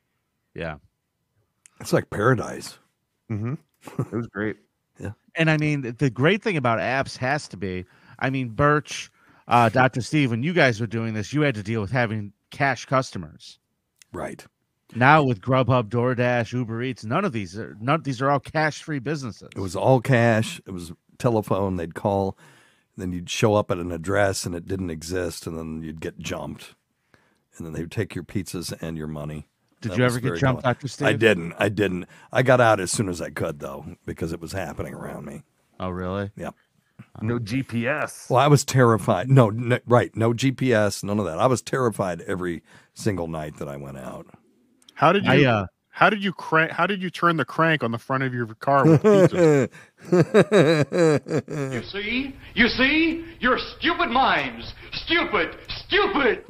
Yeah. 0.53 0.75
it's 1.81 1.91
like 1.91 2.09
paradise. 2.09 2.77
Mm-hmm. 3.31 3.55
It 3.99 4.11
was 4.11 4.27
great. 4.27 4.57
Yeah. 4.99 5.13
And 5.35 5.49
I 5.49 5.57
mean, 5.57 5.95
the 5.97 6.11
great 6.11 6.43
thing 6.43 6.55
about 6.55 6.77
apps 6.77 7.17
has 7.17 7.47
to 7.47 7.57
be, 7.57 7.83
I 8.19 8.29
mean, 8.29 8.49
Birch, 8.49 9.09
uh, 9.47 9.69
Dr. 9.69 10.01
Steve, 10.01 10.29
when 10.29 10.43
you 10.43 10.53
guys 10.53 10.79
were 10.79 10.85
doing 10.85 11.15
this, 11.15 11.33
you 11.33 11.41
had 11.41 11.55
to 11.55 11.63
deal 11.63 11.81
with 11.81 11.89
having 11.89 12.31
cash 12.51 12.85
customers. 12.85 13.57
Right. 14.13 14.45
Now 14.95 15.23
with 15.23 15.41
Grubhub, 15.41 15.89
DoorDash, 15.89 16.53
Uber 16.53 16.83
Eats, 16.83 17.03
none 17.03 17.25
of 17.25 17.31
these 17.31 17.57
are 17.57 17.75
none. 17.79 18.01
These 18.03 18.21
are 18.21 18.29
all 18.29 18.39
cash-free 18.39 18.99
businesses. 18.99 19.49
It 19.55 19.59
was 19.59 19.75
all 19.75 20.01
cash. 20.01 20.61
It 20.67 20.71
was 20.71 20.91
telephone. 21.17 21.77
They'd 21.77 21.95
call, 21.95 22.37
then 22.97 23.11
you'd 23.11 23.29
show 23.29 23.55
up 23.55 23.71
at 23.71 23.77
an 23.79 23.91
address 23.91 24.45
and 24.45 24.53
it 24.55 24.67
didn't 24.67 24.89
exist, 24.89 25.47
and 25.47 25.57
then 25.57 25.81
you'd 25.81 26.01
get 26.01 26.19
jumped, 26.19 26.75
and 27.57 27.65
then 27.65 27.73
they'd 27.73 27.91
take 27.91 28.13
your 28.15 28.23
pizzas 28.23 28.73
and 28.81 28.97
your 28.97 29.07
money. 29.07 29.47
Did 29.81 29.93
That 29.93 29.97
you 29.97 30.05
ever 30.05 30.19
get 30.19 30.37
jumped. 30.37 30.63
Dr. 30.63 30.87
Steve? 30.87 31.07
I 31.07 31.13
didn't. 31.13 31.53
I 31.59 31.67
didn't. 31.69 32.05
I 32.31 32.41
got 32.41 32.61
out 32.61 32.79
as 32.79 32.91
soon 32.91 33.09
as 33.09 33.21
I 33.21 33.29
could 33.31 33.59
though, 33.59 33.85
because 34.05 34.31
it 34.31 34.39
was 34.39 34.53
happening 34.53 34.93
around 34.93 35.25
me. 35.25 35.43
Oh, 35.79 35.89
really? 35.89 36.31
Yeah. 36.37 36.51
No 37.21 37.39
GPS. 37.39 38.29
Well, 38.29 38.39
I 38.39 38.47
was 38.47 38.63
terrified. 38.63 39.29
No, 39.29 39.49
n- 39.49 39.79
right. 39.85 40.15
No 40.15 40.33
GPS. 40.33 41.03
None 41.03 41.19
of 41.19 41.25
that. 41.25 41.39
I 41.39 41.47
was 41.47 41.61
terrified 41.61 42.21
every 42.21 42.63
single 42.93 43.27
night 43.27 43.57
that 43.57 43.67
I 43.67 43.75
went 43.75 43.97
out. 43.97 44.27
How 45.03 45.11
did 45.11 45.25
you? 45.25 45.31
I 45.31 45.43
uh, 45.43 45.67
how 45.89 46.09
did 46.09 46.23
you 46.23 46.31
crank? 46.31 46.71
How 46.71 46.87
did 46.87 47.01
you 47.01 47.09
turn 47.09 47.35
the 47.35 47.43
crank 47.43 47.83
on 47.83 47.91
the 47.91 47.97
front 47.97 48.23
of 48.23 48.33
your 48.33 48.47
car 48.55 48.85
with 48.85 49.03
pizzas? 49.03 49.69
You 51.73 51.83
see? 51.83 52.33
You 52.55 52.69
see? 52.69 53.25
You're 53.41 53.59
stupid 53.59 54.11
minds. 54.11 54.73
Stupid. 54.93 55.57
Stupid. 55.67 56.45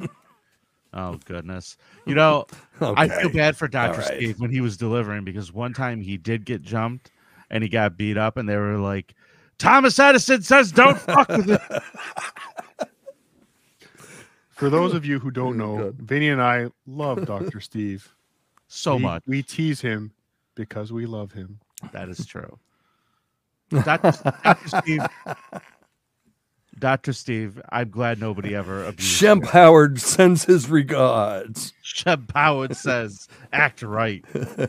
oh 0.94 1.18
goodness. 1.24 1.76
You 2.06 2.14
know, 2.14 2.46
I 2.80 3.08
feel 3.08 3.30
bad 3.30 3.56
for 3.56 3.66
Dr. 3.66 3.98
right. 3.98 4.06
Steve 4.06 4.38
when 4.38 4.52
he 4.52 4.60
was 4.60 4.76
delivering 4.76 5.24
because 5.24 5.52
one 5.52 5.72
time 5.72 6.00
he 6.00 6.16
did 6.16 6.44
get 6.44 6.62
jumped 6.62 7.10
and 7.50 7.64
he 7.64 7.68
got 7.68 7.96
beat 7.96 8.16
up, 8.16 8.36
and 8.36 8.48
they 8.48 8.56
were 8.56 8.78
like, 8.78 9.16
"Thomas 9.58 9.98
Edison 9.98 10.42
says 10.42 10.70
don't 10.70 10.96
fuck 10.98 11.28
with 11.28 11.50
it." 11.50 11.82
For 14.52 14.70
those 14.70 14.94
of 14.94 15.04
you 15.04 15.18
who 15.18 15.32
don't 15.32 15.56
know, 15.58 15.92
Vinnie 15.98 16.28
and 16.28 16.40
I 16.40 16.68
love 16.86 17.26
Dr. 17.26 17.60
Steve. 17.60 18.13
So 18.74 18.96
we, 18.96 19.02
much. 19.02 19.22
We 19.26 19.42
tease 19.42 19.80
him 19.80 20.12
because 20.54 20.92
we 20.92 21.06
love 21.06 21.32
him. 21.32 21.60
That 21.92 22.08
is 22.08 22.26
true. 22.26 22.58
Dr. 23.70 24.12
Dr. 24.42 24.68
Steve. 24.68 25.00
Dr. 26.78 27.12
Steve, 27.12 27.60
I'm 27.70 27.90
glad 27.90 28.18
nobody 28.20 28.54
ever 28.54 28.84
abused 28.84 29.22
Shemp 29.22 29.42
you. 29.42 29.48
Howard 29.50 30.00
sends 30.00 30.44
his 30.44 30.68
regards. 30.68 31.72
Shemp 31.84 32.32
Howard 32.34 32.76
says, 32.76 33.28
act 33.52 33.82
right. 33.82 34.24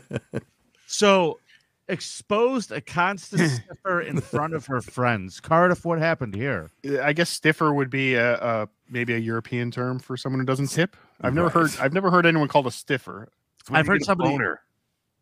So 0.88 1.40
exposed 1.88 2.72
a 2.72 2.80
constant 2.80 3.50
stiffer 3.64 4.00
in 4.00 4.20
front 4.20 4.54
of 4.54 4.66
her 4.66 4.80
friends. 4.80 5.40
Cardiff, 5.40 5.84
what 5.84 5.98
happened 5.98 6.34
here? 6.34 6.70
I 7.02 7.12
guess 7.12 7.28
stiffer 7.28 7.74
would 7.74 7.90
be 7.90 8.14
a, 8.14 8.36
a 8.36 8.68
maybe 8.88 9.12
a 9.14 9.18
European 9.18 9.70
term 9.70 9.98
for 9.98 10.16
someone 10.16 10.40
who 10.40 10.46
doesn't 10.46 10.68
tip. 10.68 10.96
I've 11.20 11.34
never 11.34 11.48
heard 11.48 11.70
I've 11.80 11.92
never 11.92 12.10
heard 12.10 12.24
anyone 12.24 12.48
called 12.48 12.66
a 12.66 12.70
stiffer. 12.70 13.28
It's 13.66 13.70
when 13.72 13.80
I've 13.80 13.86
you 13.86 13.90
heard 13.92 13.98
get 13.98 14.02
a 14.02 14.06
somebody- 14.06 14.30
boner. 14.30 14.60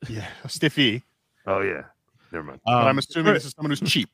Yeah, 0.07 0.29
a 0.45 0.49
stiffy. 0.51 1.03
Oh 1.47 1.63
yeah. 1.63 1.85
Never 2.31 2.45
mind. 2.45 2.61
but 2.67 2.75
Um, 2.75 2.87
I'm 2.89 2.99
assuming 2.99 3.33
this 3.33 3.47
is 3.47 3.53
someone 3.57 3.71
who's 3.71 3.81
cheap. 3.81 4.11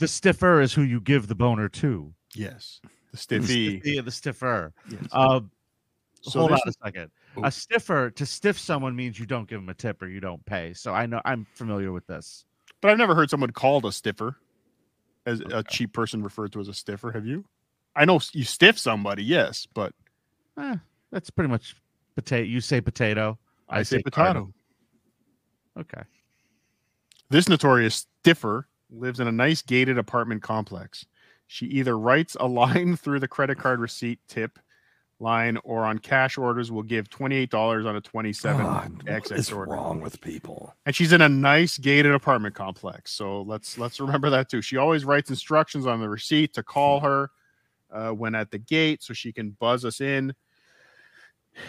the 0.00 0.08
stiffer 0.08 0.60
is 0.60 0.72
who 0.74 0.82
you 0.82 1.00
give 1.00 1.28
the 1.28 1.36
boner 1.36 1.68
to. 1.68 2.12
Yes, 2.34 2.80
the 3.12 3.16
stiffy. 3.18 3.80
Yeah, 3.84 4.00
the 4.00 4.10
stiffer. 4.10 4.72
Yes. 4.90 5.06
Uh, 5.12 5.40
So 6.22 6.40
hold 6.40 6.52
on 6.52 6.58
a 6.66 6.72
second. 6.84 7.12
Oh. 7.36 7.44
A 7.44 7.52
stiffer 7.52 8.10
to 8.10 8.26
stiff 8.26 8.58
someone 8.58 8.96
means 8.96 9.16
you 9.20 9.26
don't 9.26 9.48
give 9.48 9.60
them 9.60 9.68
a 9.68 9.74
tip 9.74 10.02
or 10.02 10.08
you 10.08 10.18
don't 10.18 10.44
pay. 10.44 10.74
So 10.74 10.92
I 10.92 11.06
know 11.06 11.20
I'm 11.24 11.46
familiar 11.54 11.92
with 11.92 12.04
this. 12.08 12.44
But 12.80 12.90
I've 12.90 12.98
never 12.98 13.14
heard 13.14 13.30
someone 13.30 13.52
called 13.52 13.84
a 13.84 13.92
stiffer 13.92 14.34
as 15.24 15.38
a 15.52 15.62
cheap 15.62 15.92
person 15.92 16.24
referred 16.24 16.50
to 16.54 16.60
as 16.60 16.66
a 16.66 16.74
stiffer. 16.74 17.12
Have 17.12 17.24
you? 17.26 17.44
I 17.94 18.04
know 18.04 18.18
you 18.32 18.42
stiff 18.42 18.76
somebody, 18.76 19.22
yes, 19.22 19.68
but 19.72 19.92
Eh, 20.56 20.76
that's 21.12 21.30
pretty 21.30 21.48
much 21.50 21.76
potato. 22.16 22.44
You 22.44 22.60
say 22.60 22.80
potato. 22.80 23.38
I, 23.68 23.82
say, 23.82 24.02
Cardiff. 24.02 24.12
potato. 24.12 24.54
Okay. 25.78 26.02
This 27.30 27.48
notorious 27.48 28.06
stiffer 28.22 28.68
lives 28.90 29.20
in 29.20 29.28
a 29.28 29.32
nice 29.32 29.62
gated 29.62 29.98
apartment 29.98 30.42
complex. 30.42 31.06
She 31.46 31.66
either 31.66 31.98
writes 31.98 32.36
a 32.40 32.46
line 32.48 32.96
through 32.96 33.20
the 33.20 33.28
credit 33.28 33.58
card 33.58 33.80
receipt 33.80 34.20
tip 34.28 34.58
line 35.20 35.58
or 35.64 35.84
on 35.84 35.98
cash 35.98 36.38
orders 36.38 36.70
will 36.70 36.82
give 36.82 37.10
$28 37.10 37.86
on 37.86 37.96
a 37.96 38.00
27 38.00 38.64
God, 38.64 38.92
what 38.92 39.04
XX 39.06 39.32
is 39.38 39.52
order. 39.52 39.72
wrong 39.72 40.00
with 40.00 40.20
people? 40.20 40.74
And 40.86 40.94
she's 40.94 41.12
in 41.12 41.20
a 41.20 41.28
nice 41.28 41.76
gated 41.76 42.14
apartment 42.14 42.54
complex. 42.54 43.12
So 43.12 43.42
let's 43.42 43.78
let's 43.78 43.98
remember 43.98 44.30
that 44.30 44.48
too. 44.48 44.62
She 44.62 44.76
always 44.76 45.04
writes 45.04 45.30
instructions 45.30 45.86
on 45.86 46.00
the 46.00 46.08
receipt 46.08 46.54
to 46.54 46.62
call 46.62 47.00
her 47.00 47.30
uh, 47.92 48.10
when 48.10 48.34
at 48.34 48.50
the 48.50 48.58
gate 48.58 49.02
so 49.02 49.12
she 49.12 49.32
can 49.32 49.50
buzz 49.50 49.84
us 49.84 50.00
in 50.00 50.34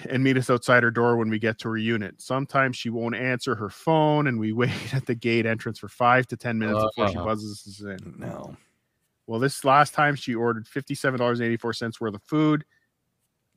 and 0.09 0.23
meet 0.23 0.37
us 0.37 0.49
outside 0.49 0.83
her 0.83 0.91
door 0.91 1.17
when 1.17 1.29
we 1.29 1.39
get 1.39 1.57
to 1.59 1.69
her 1.69 1.77
unit. 1.77 2.21
Sometimes 2.21 2.75
she 2.77 2.89
won't 2.89 3.15
answer 3.15 3.55
her 3.55 3.69
phone 3.69 4.27
and 4.27 4.39
we 4.39 4.51
wait 4.53 4.93
at 4.93 5.05
the 5.05 5.15
gate 5.15 5.45
entrance 5.45 5.79
for 5.79 5.87
five 5.87 6.27
to 6.27 6.37
10 6.37 6.57
minutes 6.59 6.81
before 6.83 7.09
she 7.09 7.15
Uh-huh. 7.17 7.25
buzzes 7.25 7.63
us 7.67 7.81
in. 7.81 8.15
No. 8.17 8.55
Well, 9.27 9.39
this 9.39 9.63
last 9.63 9.93
time 9.93 10.15
she 10.15 10.33
ordered 10.35 10.65
$57.84 10.65 12.01
worth 12.01 12.15
of 12.15 12.23
food, 12.23 12.65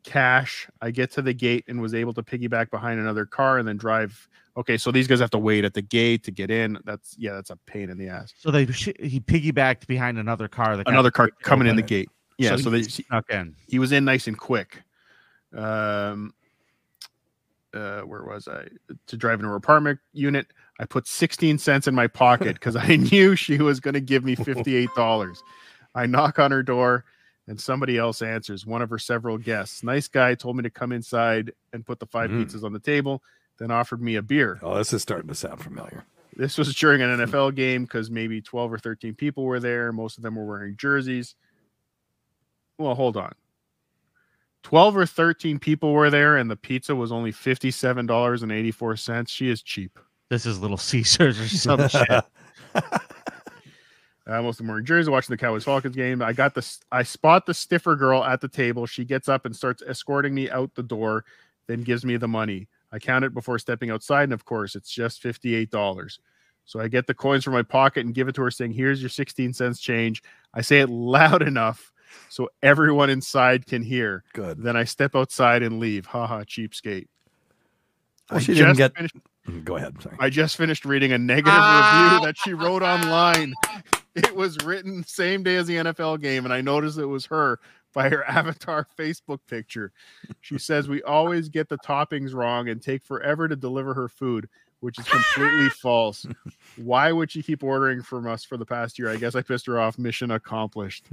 cash. 0.05 0.69
I 0.81 0.91
get 0.91 1.11
to 1.13 1.23
the 1.23 1.33
gate 1.33 1.65
and 1.69 1.81
was 1.81 1.95
able 1.95 2.13
to 2.15 2.23
piggyback 2.23 2.71
behind 2.71 3.01
another 3.01 3.25
car 3.25 3.59
and 3.59 3.67
then 3.67 3.77
drive. 3.77 4.29
Okay, 4.57 4.77
so 4.77 4.91
these 4.91 5.07
guys 5.07 5.21
have 5.21 5.31
to 5.31 5.39
wait 5.39 5.65
at 5.65 5.73
the 5.73 5.81
gate 5.81 6.25
to 6.25 6.31
get 6.31 6.51
in. 6.51 6.79
That's 6.85 7.17
yeah, 7.19 7.33
that's 7.33 7.49
a 7.51 7.57
pain 7.67 7.89
in 7.89 7.97
the 7.97 8.09
ass. 8.09 8.35
So 8.37 8.51
they 8.51 8.65
he 8.67 9.21
piggybacked 9.21 9.87
behind 9.87 10.19
another 10.19 10.47
car. 10.49 10.77
That 10.77 10.89
Another 10.89 11.11
car 11.11 11.31
coming 11.43 11.67
in 11.69 11.77
the 11.77 11.83
gate. 11.83 12.11
Yeah, 12.39 12.51
so, 12.51 12.65
so 12.65 12.71
they, 12.71 12.79
you 12.79 12.85
snuck 12.85 13.31
in. 13.31 13.55
he 13.67 13.79
was 13.79 13.93
in 13.93 14.05
nice 14.05 14.27
and 14.27 14.37
quick. 14.37 14.83
Um, 15.55 16.35
uh, 17.75 18.01
where 18.03 18.23
was 18.25 18.49
I? 18.49 18.67
To 19.07 19.17
drive 19.17 19.41
into 19.41 19.49
her 19.49 19.57
apartment 19.57 19.99
unit, 20.13 20.47
I 20.79 20.85
put 20.85 21.07
16 21.07 21.59
cents 21.59 21.87
in 21.89 21.95
my 21.95 22.07
pocket 22.07 22.55
because 22.55 22.77
I 22.77 22.97
knew 22.97 23.35
she 23.37 23.59
was 23.59 23.81
going 23.81 23.95
to 23.95 24.01
give 24.01 24.25
me 24.25 24.37
$58. 24.37 25.37
I 25.95 26.07
knock 26.07 26.39
on 26.39 26.51
her 26.51 26.63
door 26.63 27.05
and 27.49 27.61
somebody 27.61 27.99
else 27.99 28.23
answers, 28.23 28.65
one 28.67 28.83
of 28.83 28.91
her 28.91 28.99
several 28.99 29.37
guests. 29.39 29.83
Nice 29.83 30.07
guy 30.09 30.35
told 30.35 30.57
me 30.57 30.63
to 30.63 30.71
come 30.71 30.93
inside 30.93 31.53
and 31.73 31.85
put 31.85 31.99
the 31.99 32.07
five 32.07 32.31
Mm. 32.31 32.45
pizzas 32.45 32.63
on 32.63 32.73
the 32.73 32.79
table, 32.79 33.23
then 33.59 33.71
offered 33.71 34.01
me 34.01 34.17
a 34.17 34.23
beer. 34.23 34.59
Oh, 34.63 34.77
this 34.77 34.93
is 34.93 35.03
starting 35.03 35.29
to 35.29 35.35
sound 35.35 35.61
familiar. 35.61 36.05
This 36.37 36.57
was 36.57 36.75
during 36.75 37.03
an 37.03 37.11
NFL 37.21 37.55
game 37.55 37.83
because 37.85 38.11
maybe 38.11 38.41
12 38.41 38.73
or 38.73 38.79
13 38.79 39.15
people 39.15 39.45
were 39.45 39.61
there. 39.61 39.93
Most 39.93 40.17
of 40.17 40.23
them 40.23 40.37
were 40.37 40.47
wearing 40.47 40.77
jerseys. 40.77 41.35
Well, 42.79 42.95
hold 42.95 43.17
on. 43.17 43.33
12 44.63 44.97
or 44.97 45.07
13 45.07 45.59
people 45.59 45.93
were 45.93 46.11
there, 46.11 46.37
and 46.37 46.51
the 46.51 46.57
pizza 46.57 46.95
was 46.95 47.13
only 47.13 47.33
$57.84. 47.33 49.29
She 49.29 49.51
is 49.51 49.63
cheap. 49.63 49.99
This 50.29 50.47
is 50.47 50.61
Little 50.61 50.77
Caesars 50.79 51.41
or 51.41 51.49
some 51.49 51.89
shit. 51.89 52.25
Uh, 54.27 54.41
most 54.41 54.61
of 54.61 54.67
them 54.67 54.69
were 54.69 54.79
in 54.79 54.87
Jersey 54.87 55.11
watching 55.11 55.33
the 55.33 55.37
Cowboys 55.37 55.65
Falcons 55.65 55.97
game. 55.97 56.23
I 56.23 56.33
got 56.33 56.55
this. 56.55 56.81
I 56.93 57.03
spot 57.03 57.45
the 57.45 57.55
stiffer 57.55 57.97
girl 57.97 58.23
at 58.23 58.41
the 58.41 58.49
table. 58.49 58.87
She 58.87 59.05
gets 59.05 59.29
up 59.29 59.47
and 59.47 59.55
starts 59.55 59.83
escorting 59.87 60.35
me 60.35 60.49
out 60.49 60.75
the 60.75 60.83
door, 60.83 61.25
then 61.67 61.83
gives 61.83 62.05
me 62.05 62.17
the 62.17 62.29
money. 62.29 62.69
I 62.93 62.99
count 62.99 63.25
it 63.25 63.35
before 63.35 63.59
stepping 63.59 63.91
outside, 63.91 64.25
and 64.25 64.33
of 64.33 64.45
course, 64.45 64.77
it's 64.77 64.91
just 64.91 65.21
fifty-eight 65.21 65.71
dollars. 65.71 66.21
So 66.65 66.79
I 66.79 66.87
get 66.87 67.09
the 67.09 67.15
coins 67.15 67.43
from 67.43 67.55
my 67.55 67.63
pocket 67.63 68.07
and 68.07 68.15
give 68.15 68.29
it 68.29 68.35
to 68.37 68.43
her, 68.43 68.51
saying, 68.51 68.73
"Here's 68.73 69.03
your 69.03 69.09
sixteen 69.09 69.53
cents 69.53 69.81
change." 69.81 70.23
I 70.55 70.61
say 70.61 70.81
it 70.81 70.89
loud 70.89 71.43
enough 71.47 71.92
so 72.29 72.49
everyone 72.63 73.11
inside 73.11 73.67
can 73.67 73.83
hear. 73.83 74.25
Good. 74.33 74.63
Then 74.63 74.77
I 74.77 74.85
step 74.85 75.15
outside 75.17 75.63
and 75.63 75.79
leave. 75.81 76.07
Haha, 76.07 76.43
cheapskate. 76.45 77.07
Well, 78.31 78.39
I 78.39 78.43
she 78.43 78.55
didn't 78.55 78.77
get. 78.77 78.95
finished- 78.95 79.17
Mm, 79.49 79.65
Go 79.65 79.75
ahead. 79.77 80.01
Sorry. 80.01 80.17
I 80.21 80.31
just 80.31 80.57
finished 80.57 80.85
reading 80.85 81.11
a 81.11 81.19
negative 81.19 81.53
Ah. 81.53 82.13
review 82.13 82.27
that 82.29 82.39
she 82.39 82.55
wrote 82.55 82.83
online. 82.85 83.55
It 84.15 84.37
was 84.37 84.57
written 84.65 85.03
same 85.03 85.43
day 85.43 85.57
as 85.57 85.67
the 85.67 85.79
NFL 85.79 86.21
game, 86.21 86.45
and 86.45 86.55
I 86.55 86.61
noticed 86.61 86.97
it 86.97 87.07
was 87.07 87.27
her 87.27 87.59
by 87.93 88.09
her 88.09 88.23
avatar 88.29 88.87
Facebook 88.97 89.41
picture. 89.51 89.91
She 90.43 90.59
says 90.59 90.89
we 90.89 91.03
always 91.03 91.49
get 91.49 91.69
the 91.69 91.79
toppings 91.79 92.33
wrong 92.35 92.69
and 92.69 92.81
take 92.81 93.03
forever 93.05 93.49
to 93.49 93.57
deliver 93.57 93.95
her 93.95 94.09
food, 94.09 94.49
which 94.79 94.97
is 95.01 95.09
completely 95.09 95.69
false. 95.83 96.25
Why 96.77 97.11
would 97.11 97.33
she 97.33 97.43
keep 97.43 97.65
ordering 97.65 98.01
from 98.01 98.29
us 98.29 98.45
for 98.45 98.57
the 98.57 98.65
past 98.67 98.97
year? 98.97 99.11
I 99.11 99.17
guess 99.17 99.35
I 99.35 99.43
pissed 99.43 99.67
her 99.67 99.81
off. 99.81 99.99
Mission 99.99 100.31
accomplished. 100.31 101.07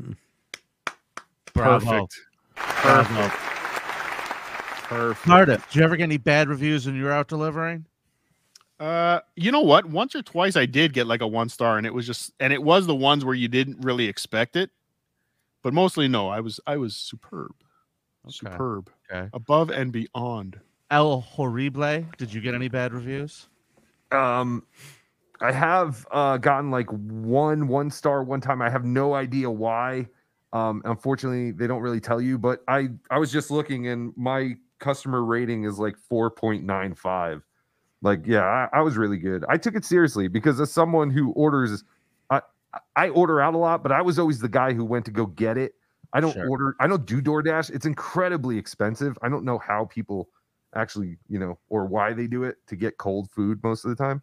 Bravo. 1.53 2.07
Perfect. 2.07 2.19
Bravo. 2.81 3.29
Perfect. 4.89 5.25
Cardiff, 5.27 5.67
did 5.69 5.75
you 5.75 5.83
ever 5.83 5.95
get 5.95 6.03
any 6.03 6.17
bad 6.17 6.49
reviews 6.49 6.85
when 6.85 6.95
you 6.95 7.03
were 7.03 7.11
out 7.11 7.27
delivering? 7.27 7.85
Uh, 8.79 9.19
you 9.35 9.51
know 9.51 9.61
what? 9.61 9.85
Once 9.85 10.15
or 10.15 10.21
twice 10.21 10.55
I 10.55 10.65
did 10.65 10.93
get 10.93 11.05
like 11.05 11.21
a 11.21 11.27
one 11.27 11.49
star, 11.49 11.77
and 11.77 11.85
it 11.85 11.93
was 11.93 12.07
just, 12.07 12.33
and 12.39 12.53
it 12.53 12.63
was 12.63 12.87
the 12.87 12.95
ones 12.95 13.25
where 13.25 13.35
you 13.35 13.47
didn't 13.47 13.79
really 13.81 14.05
expect 14.07 14.55
it, 14.55 14.71
but 15.61 15.73
mostly 15.73 16.07
no. 16.07 16.29
I 16.29 16.39
was, 16.39 16.59
I 16.65 16.77
was 16.77 16.95
superb, 16.95 17.51
Okay. 18.25 18.31
superb, 18.31 18.89
Okay. 19.11 19.29
above 19.33 19.69
and 19.69 19.91
beyond. 19.91 20.59
El 20.91 21.21
Horrible, 21.21 22.03
did 22.17 22.33
you 22.33 22.41
get 22.41 22.55
any 22.55 22.67
bad 22.67 22.93
reviews? 22.93 23.47
Um, 24.11 24.65
I 25.41 25.51
have 25.51 26.07
uh, 26.11 26.37
gotten 26.37 26.71
like 26.71 26.89
one 26.89 27.67
one 27.67 27.91
star 27.91 28.23
one 28.23 28.41
time. 28.41 28.61
I 28.61 28.69
have 28.69 28.85
no 28.85 29.13
idea 29.13 29.49
why. 29.51 30.07
Um, 30.53 30.81
unfortunately, 30.85 31.51
they 31.51 31.67
don't 31.67 31.81
really 31.81 31.99
tell 31.99 32.19
you. 32.21 32.37
But 32.37 32.63
I 32.67 32.89
I 33.09 33.19
was 33.19 33.31
just 33.31 33.51
looking, 33.51 33.87
and 33.87 34.13
my 34.17 34.55
customer 34.79 35.23
rating 35.23 35.65
is 35.65 35.77
like 35.79 35.97
four 35.97 36.29
point 36.31 36.63
nine 36.63 36.95
five. 36.95 37.43
Like, 38.01 38.21
yeah, 38.25 38.43
I, 38.43 38.79
I 38.79 38.81
was 38.81 38.97
really 38.97 39.17
good. 39.17 39.43
I 39.49 39.57
took 39.57 39.75
it 39.75 39.83
seriously 39.85 40.27
because 40.27 40.59
as 40.59 40.71
someone 40.71 41.09
who 41.09 41.31
orders, 41.31 41.83
I 42.29 42.41
I 42.95 43.09
order 43.09 43.41
out 43.41 43.53
a 43.53 43.57
lot, 43.57 43.83
but 43.83 43.91
I 43.91 44.01
was 44.01 44.17
always 44.17 44.39
the 44.39 44.49
guy 44.49 44.73
who 44.73 44.85
went 44.85 45.05
to 45.05 45.11
go 45.11 45.25
get 45.25 45.57
it. 45.57 45.75
I 46.13 46.21
don't 46.21 46.33
Sure. 46.33 46.49
order. 46.49 46.75
I 46.79 46.87
don't 46.87 47.05
do 47.05 47.21
DoorDash. 47.21 47.69
It's 47.71 47.85
incredibly 47.85 48.57
expensive. 48.57 49.17
I 49.21 49.29
don't 49.29 49.43
know 49.45 49.59
how 49.59 49.85
people 49.85 50.29
actually, 50.75 51.17
you 51.27 51.39
know, 51.39 51.59
or 51.69 51.85
why 51.85 52.13
they 52.13 52.25
do 52.27 52.43
it 52.43 52.57
to 52.67 52.75
get 52.75 52.97
cold 52.97 53.29
food 53.31 53.61
most 53.63 53.85
of 53.85 53.89
the 53.89 53.95
time. 53.95 54.21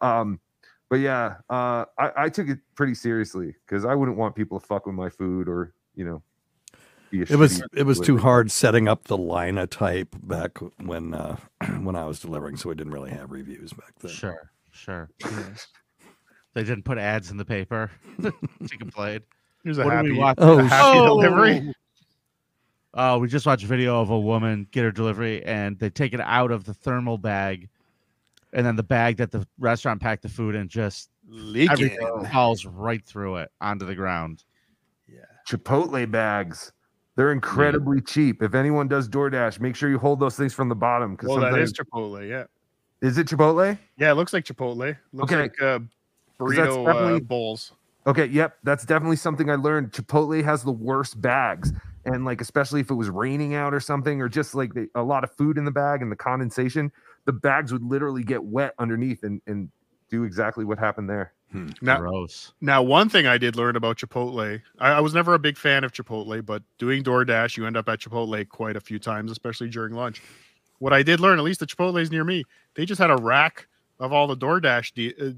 Um, 0.00 0.40
but 0.88 0.96
yeah, 1.00 1.36
uh, 1.50 1.84
I, 1.98 2.12
I 2.16 2.28
took 2.28 2.48
it 2.48 2.58
pretty 2.74 2.94
seriously 2.94 3.54
because 3.66 3.84
I 3.84 3.94
wouldn't 3.94 4.16
want 4.18 4.34
people 4.34 4.58
to 4.60 4.66
fuck 4.66 4.86
with 4.86 4.94
my 4.94 5.08
food 5.08 5.48
or 5.48 5.74
you 5.94 6.04
know. 6.04 6.22
Be 7.10 7.20
a 7.22 7.26
It 7.28 7.36
was 7.36 7.62
it 7.74 7.84
was 7.84 8.00
too 8.00 8.18
hard 8.18 8.50
setting 8.50 8.86
up 8.86 9.04
the 9.04 9.16
linotype 9.16 10.14
back 10.22 10.58
when 10.82 11.14
uh, 11.14 11.36
when 11.80 11.96
I 11.96 12.04
was 12.04 12.20
delivering, 12.20 12.56
so 12.56 12.68
we 12.68 12.74
didn't 12.74 12.92
really 12.92 13.10
have 13.10 13.30
reviews 13.30 13.72
back 13.72 13.94
then. 14.00 14.10
Sure, 14.10 14.50
sure. 14.72 15.08
They 16.54 16.64
didn't 16.64 16.84
put 16.84 16.98
ads 16.98 17.30
in 17.30 17.36
the 17.36 17.44
paper. 17.44 17.90
she 18.70 18.76
complained. 18.76 19.22
Here's 19.64 19.78
a 19.78 19.84
What 19.84 19.92
happy, 19.94 20.12
we 20.12 20.18
watch? 20.18 20.36
a 20.38 20.42
Oh, 20.42 20.58
happy 20.58 20.98
Oh! 20.98 21.04
delivery. 21.06 21.72
Oh, 22.94 23.18
we 23.18 23.28
just 23.28 23.46
watched 23.46 23.64
a 23.64 23.66
video 23.66 24.00
of 24.00 24.10
a 24.10 24.18
woman 24.18 24.66
get 24.70 24.82
her 24.82 24.90
delivery, 24.90 25.44
and 25.44 25.78
they 25.78 25.90
take 25.90 26.14
it 26.14 26.20
out 26.20 26.50
of 26.50 26.64
the 26.64 26.74
thermal 26.74 27.16
bag, 27.18 27.68
and 28.52 28.66
then 28.66 28.76
the 28.76 28.82
bag 28.82 29.16
that 29.18 29.30
the 29.30 29.46
restaurant 29.58 30.00
packed 30.00 30.22
the 30.22 30.28
food 30.28 30.54
in 30.54 30.68
just 30.68 31.10
Leaking. 31.28 31.70
everything 31.70 32.24
falls 32.32 32.64
right 32.64 33.04
through 33.04 33.36
it 33.36 33.50
onto 33.60 33.84
the 33.86 33.94
ground. 33.94 34.44
Yeah. 35.08 35.20
Chipotle 35.48 36.10
bags. 36.10 36.72
They're 37.16 37.32
incredibly 37.32 38.00
cheap. 38.00 38.42
If 38.42 38.54
anyone 38.54 38.86
does 38.86 39.08
DoorDash, 39.08 39.58
make 39.60 39.74
sure 39.74 39.90
you 39.90 39.98
hold 39.98 40.20
those 40.20 40.36
things 40.36 40.54
from 40.54 40.68
the 40.68 40.76
bottom 40.76 41.12
because 41.16 41.28
Well, 41.28 41.40
that 41.40 41.50
sometimes 41.50 41.70
is 41.72 41.78
Chipotle. 41.78 42.28
Yeah. 42.28 42.44
is 43.00 43.18
it 43.18 43.26
Chipotle? 43.26 43.76
Yeah, 43.98 44.12
it 44.12 44.14
looks 44.14 44.32
like 44.32 44.44
Chipotle. 44.44 44.96
Looks 45.12 45.32
Okay. 45.32 45.42
like 45.42 45.60
uh, 45.60 45.80
that's 46.38 46.56
burrito 46.56 47.16
uh, 47.16 47.20
bowls. 47.20 47.72
Okay, 48.06 48.26
yep, 48.26 48.56
that's 48.62 48.86
definitely 48.86 49.16
something 49.16 49.50
I 49.50 49.56
learned. 49.56 49.90
Chipotle 49.92 50.42
has 50.44 50.62
the 50.62 50.70
worst 50.72 51.20
bags, 51.20 51.72
and 52.06 52.24
like 52.24 52.40
especially 52.40 52.80
if 52.80 52.90
it 52.90 52.94
was 52.94 53.10
raining 53.10 53.54
out 53.54 53.74
or 53.74 53.80
something, 53.80 54.22
or 54.22 54.28
just 54.28 54.54
like 54.54 54.72
the, 54.72 54.88
a 54.94 55.02
lot 55.02 55.24
of 55.24 55.32
food 55.32 55.58
in 55.58 55.64
the 55.64 55.70
bag 55.72 56.00
and 56.00 56.10
the 56.10 56.16
condensation, 56.16 56.90
the 57.28 57.32
bags 57.34 57.74
would 57.74 57.82
literally 57.82 58.24
get 58.24 58.42
wet 58.42 58.72
underneath 58.78 59.22
and 59.22 59.42
and 59.46 59.68
do 60.08 60.24
exactly 60.24 60.64
what 60.64 60.78
happened 60.78 61.10
there. 61.10 61.34
Now, 61.82 61.98
Gross. 61.98 62.52
Now, 62.62 62.82
one 62.82 63.10
thing 63.10 63.26
I 63.26 63.36
did 63.36 63.54
learn 63.54 63.76
about 63.76 63.98
Chipotle, 63.98 64.62
I, 64.78 64.92
I 64.92 65.00
was 65.00 65.12
never 65.12 65.34
a 65.34 65.38
big 65.38 65.58
fan 65.58 65.84
of 65.84 65.92
Chipotle, 65.92 66.44
but 66.44 66.62
doing 66.78 67.02
DoorDash, 67.02 67.58
you 67.58 67.66
end 67.66 67.76
up 67.76 67.86
at 67.90 68.00
Chipotle 68.00 68.48
quite 68.48 68.76
a 68.76 68.80
few 68.80 68.98
times, 68.98 69.30
especially 69.30 69.68
during 69.68 69.94
lunch. 69.94 70.22
What 70.78 70.94
I 70.94 71.02
did 71.02 71.20
learn, 71.20 71.38
at 71.38 71.44
least 71.44 71.60
the 71.60 71.66
Chipotle's 71.66 72.10
near 72.10 72.24
me, 72.24 72.44
they 72.74 72.86
just 72.86 72.98
had 72.98 73.10
a 73.10 73.16
rack 73.16 73.66
of 74.00 74.10
all 74.10 74.26
the 74.26 74.36
DoorDash 74.36 74.94
de- 74.94 75.28
uh, 75.28 75.32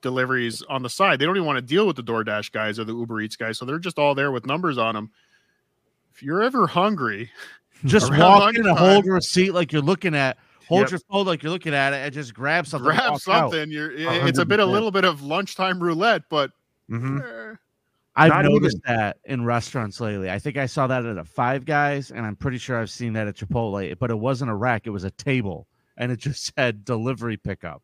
deliveries 0.00 0.62
on 0.62 0.84
the 0.84 0.90
side. 0.90 1.18
They 1.18 1.24
don't 1.24 1.36
even 1.36 1.46
want 1.46 1.58
to 1.58 1.62
deal 1.62 1.86
with 1.86 1.96
the 1.96 2.04
DoorDash 2.04 2.52
guys 2.52 2.78
or 2.78 2.84
the 2.84 2.94
Uber 2.94 3.20
Eats 3.20 3.36
guys, 3.36 3.58
so 3.58 3.64
they're 3.64 3.80
just 3.80 3.98
all 3.98 4.14
there 4.14 4.30
with 4.30 4.46
numbers 4.46 4.78
on 4.78 4.94
them. 4.94 5.10
If 6.14 6.22
you're 6.22 6.42
ever 6.42 6.68
hungry, 6.68 7.30
Just 7.84 8.10
walk 8.16 8.54
in 8.56 8.66
and 8.66 8.76
hold 8.76 9.06
a 9.06 9.12
receipt 9.12 9.52
like 9.52 9.72
you're 9.72 9.82
looking 9.82 10.14
at. 10.14 10.36
Hold 10.68 10.82
Yep. 10.82 10.90
your 10.90 11.00
phone 11.10 11.26
like 11.26 11.42
you're 11.42 11.52
looking 11.52 11.74
at 11.74 11.92
it, 11.94 11.96
and 11.96 12.12
just 12.12 12.34
grab 12.34 12.66
something. 12.66 12.84
grab 12.90 12.98
walk 13.00 13.12
out. 13.12 13.20
something. 13.22 13.70
You're 13.70 13.90
it's 13.92 14.38
a 14.38 14.44
bit 14.44 14.60
a 14.60 14.66
little 14.66 14.90
bit 14.90 15.04
of 15.04 15.22
lunchtime 15.22 15.82
roulette, 15.82 16.22
but 16.28 16.50
Mhm. 16.90 17.52
eh, 17.52 17.56
I've 18.16 18.30
Not 18.30 18.44
noticed 18.46 18.78
that 18.86 19.18
in 19.24 19.44
restaurants 19.44 20.00
lately. 20.00 20.30
I 20.30 20.38
think 20.38 20.56
I 20.56 20.66
saw 20.66 20.86
that 20.88 21.06
at 21.06 21.16
a 21.18 21.24
Five 21.24 21.64
Guys, 21.64 22.10
and 22.10 22.26
I'm 22.26 22.36
pretty 22.36 22.58
sure 22.58 22.78
I've 22.78 22.90
seen 22.90 23.12
that 23.14 23.28
at 23.28 23.36
Chipotle. 23.36 23.98
But 23.98 24.10
it 24.10 24.18
wasn't 24.18 24.50
a 24.50 24.54
rack; 24.54 24.86
it 24.86 24.90
was 24.90 25.04
a 25.04 25.10
table, 25.12 25.68
and 25.96 26.12
it 26.12 26.18
just 26.18 26.52
said 26.56 26.84
delivery 26.84 27.36
pickup. 27.36 27.82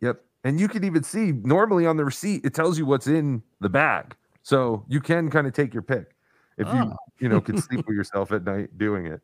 Yep, 0.00 0.24
and 0.44 0.58
you 0.60 0.68
can 0.68 0.84
even 0.84 1.02
see 1.04 1.32
normally 1.32 1.86
on 1.86 1.96
the 1.96 2.04
receipt 2.04 2.44
it 2.44 2.54
tells 2.54 2.78
you 2.78 2.86
what's 2.86 3.06
in 3.06 3.42
the 3.60 3.68
bag, 3.68 4.16
so 4.42 4.84
you 4.88 5.00
can 5.00 5.30
kind 5.30 5.46
of 5.46 5.52
take 5.52 5.72
your 5.74 5.82
pick 5.82 6.14
if 6.58 6.66
you 6.68 6.74
Oh. 6.80 6.96
you 7.20 7.28
know 7.28 7.40
can 7.40 7.56
sleep 7.60 7.86
with 7.86 7.96
yourself 7.96 8.32
at 8.32 8.44
night 8.44 8.76
doing 8.78 9.06
it. 9.06 9.20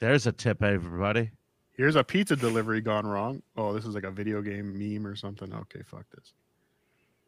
There's 0.00 0.26
a 0.26 0.32
tip, 0.32 0.62
everybody. 0.62 1.30
Here's 1.78 1.94
a 1.96 2.02
pizza 2.04 2.34
delivery 2.36 2.80
gone 2.80 3.06
wrong. 3.06 3.40
Oh, 3.56 3.72
this 3.72 3.86
is 3.86 3.94
like 3.94 4.02
a 4.04 4.10
video 4.10 4.42
game 4.42 4.76
meme 4.76 5.06
or 5.06 5.14
something. 5.14 5.54
Okay, 5.54 5.80
fuck 5.86 6.04
this. 6.14 6.32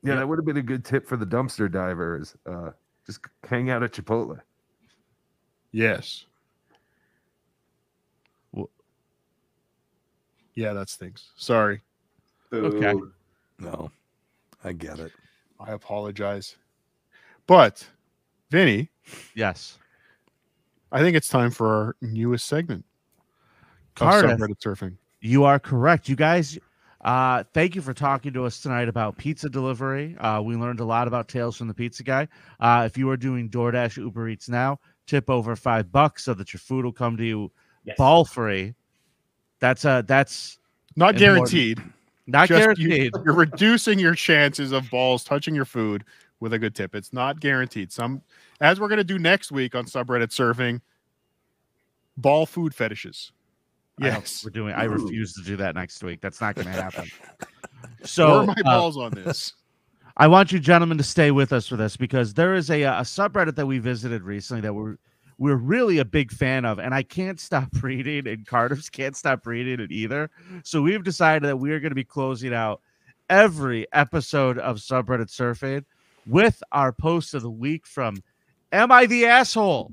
Yeah, 0.03 0.11
Yep. 0.11 0.19
that 0.19 0.29
would 0.29 0.39
have 0.39 0.45
been 0.45 0.57
a 0.57 0.63
good 0.63 0.85
tip 0.85 1.07
for 1.07 1.17
the 1.17 1.25
dumpster 1.25 1.71
divers. 1.71 2.35
Uh, 2.45 2.71
just 3.07 3.21
hang 3.45 3.71
out 3.71 3.83
at 3.85 3.93
Chipotle. 3.93 4.41
Yes. 5.73 6.27
Wh- 8.57 8.65
Yeah, 10.55 10.73
that 10.73 10.89
stinks. 10.89 11.31
Sorry. 11.37 11.81
Okay. 12.53 12.95
No, 13.61 13.93
I 14.65 14.73
get 14.73 14.99
it. 14.99 15.13
I 15.61 15.73
apologize. 15.73 16.57
But, 17.47 17.87
Vinnie, 18.51 18.89
Yes, 19.35 19.79
I 20.91 21.01
think 21.01 21.17
it's 21.17 21.29
time 21.29 21.51
for 21.53 21.69
our 21.69 21.97
newest 22.01 22.47
segment 22.47 22.85
of 22.85 22.90
Cardiff, 23.95 24.39
subreddit 24.39 24.59
surfing. 24.61 24.97
you 25.21 25.45
are 25.45 25.59
correct. 25.59 26.09
You 26.09 26.17
guys, 26.17 26.59
Uh, 27.03 27.43
thank 27.55 27.75
you 27.75 27.81
for 27.81 27.95
talking 27.95 28.31
to 28.35 28.45
us 28.45 28.61
tonight 28.61 28.87
about 28.87 29.17
pizza 29.17 29.49
delivery. 29.49 30.15
Uh, 30.19 30.43
we 30.43 30.55
learned 30.55 30.81
a 30.81 30.85
lot 30.85 31.09
about 31.09 31.29
Tales 31.29 31.57
from 31.57 31.67
the 31.67 31.73
Pizza 31.73 32.03
Guy. 32.03 32.29
Uh, 32.61 32.83
if 32.85 32.99
you 32.99 33.09
are 33.09 33.17
doing 33.17 33.49
DoorDash 33.49 33.97
Uber 33.97 34.29
Eats 34.29 34.51
now, 34.51 34.79
tip 35.07 35.31
over 35.31 35.57
five 35.57 35.91
bucks 35.91 36.25
so 36.25 36.35
that 36.35 36.53
your 36.53 36.61
food 36.61 36.85
will 36.85 36.93
come 36.93 37.17
to 37.17 37.25
you 37.25 37.51
Yes. 37.85 37.97
ball 37.97 38.27
free. 38.27 38.75
That's 39.61 39.87
uh 39.87 40.03
that's 40.03 40.59
Not 40.95 41.11
And 41.11 41.19
guaranteed. 41.21 41.83
not 42.27 42.49
Just 42.49 42.79
you- 42.79 42.89
guaranteed. 42.91 43.13
You're 43.25 43.35
reducing 43.35 43.99
your 43.99 44.15
chances 44.15 44.71
of 44.73 44.91
balls 44.91 45.25
touching 45.25 45.55
your 45.55 45.65
food 45.65 46.05
with 46.41 46.53
a 46.53 46.59
good 46.59 46.75
tip. 46.75 46.95
It's 46.95 47.15
not 47.15 47.41
guaranteed. 47.41 47.91
Some, 47.93 48.21
as 48.61 48.79
we're 48.79 48.89
gonna 48.89 49.05
do 49.05 49.19
next 49.19 49.51
week 49.51 49.75
on 49.75 49.87
subreddit 49.87 50.29
surfing, 50.29 50.83
ball 52.19 52.45
food 52.45 52.75
fetishes. 52.75 53.33
I 54.01 54.05
don't- 54.05 54.15
Yes. 54.21 54.45
we're 54.45 54.51
doing. 54.51 54.75
I 54.75 54.85
refuse 54.85 55.33
to 55.35 55.43
do 55.43 55.57
that 55.57 55.75
next 55.75 56.03
week. 56.03 56.21
That's 56.21 56.41
not 56.41 56.55
going 56.55 56.67
to 56.67 56.73
happen. 56.73 57.09
Where 57.39 58.07
So 58.07 58.41
are 58.41 58.47
my 58.47 58.53
uh, 58.53 58.63
balls 58.63 58.97
on 58.97 59.13
this? 59.13 59.55
I 60.17 60.27
want 60.27 60.53
you 60.53 60.59
gentlemen 60.59 60.99
to 60.99 61.05
stay 61.05 61.31
with 61.31 61.53
us 61.53 61.67
for 61.69 61.77
this 61.77 61.97
because 61.97 62.35
there 62.35 62.55
is 62.55 62.71
a, 62.71 62.83
a 62.83 62.91
subreddit 63.03 63.55
that 63.57 63.67
we 63.67 63.79
visited 63.79 64.23
recently 64.23 64.61
that 64.63 64.75
we're 64.75 64.97
we're 65.39 65.57
really 65.57 65.99
a 65.99 66.05
big 66.05 66.31
fan 66.31 66.67
of, 66.67 66.79
and 66.79 66.95
I 66.95 67.03
can't 67.03 67.41
stop 67.41 67.69
reading, 67.83 68.27
and 68.29 68.47
Carter's 68.47 68.91
can't 68.91 69.17
stop 69.17 69.47
reading 69.47 69.81
it 69.81 69.91
either. 69.91 70.29
So 70.65 70.83
we've 70.83 71.03
decided 71.03 71.49
that 71.49 71.57
we 71.57 71.71
are 71.73 71.81
going 71.81 71.93
to 71.93 71.95
be 71.95 72.05
closing 72.05 72.53
out 72.53 72.83
every 73.31 73.87
episode 73.95 74.59
of 74.59 74.77
subreddit 74.77 75.29
surfing 75.31 75.85
with 76.27 76.63
our 76.73 76.93
post 76.93 77.33
of 77.33 77.41
the 77.41 77.51
week 77.51 77.87
from 77.87 78.17
"Am 78.73 78.93
I 78.93 79.07
the 79.07 79.25
asshole?" 79.25 79.93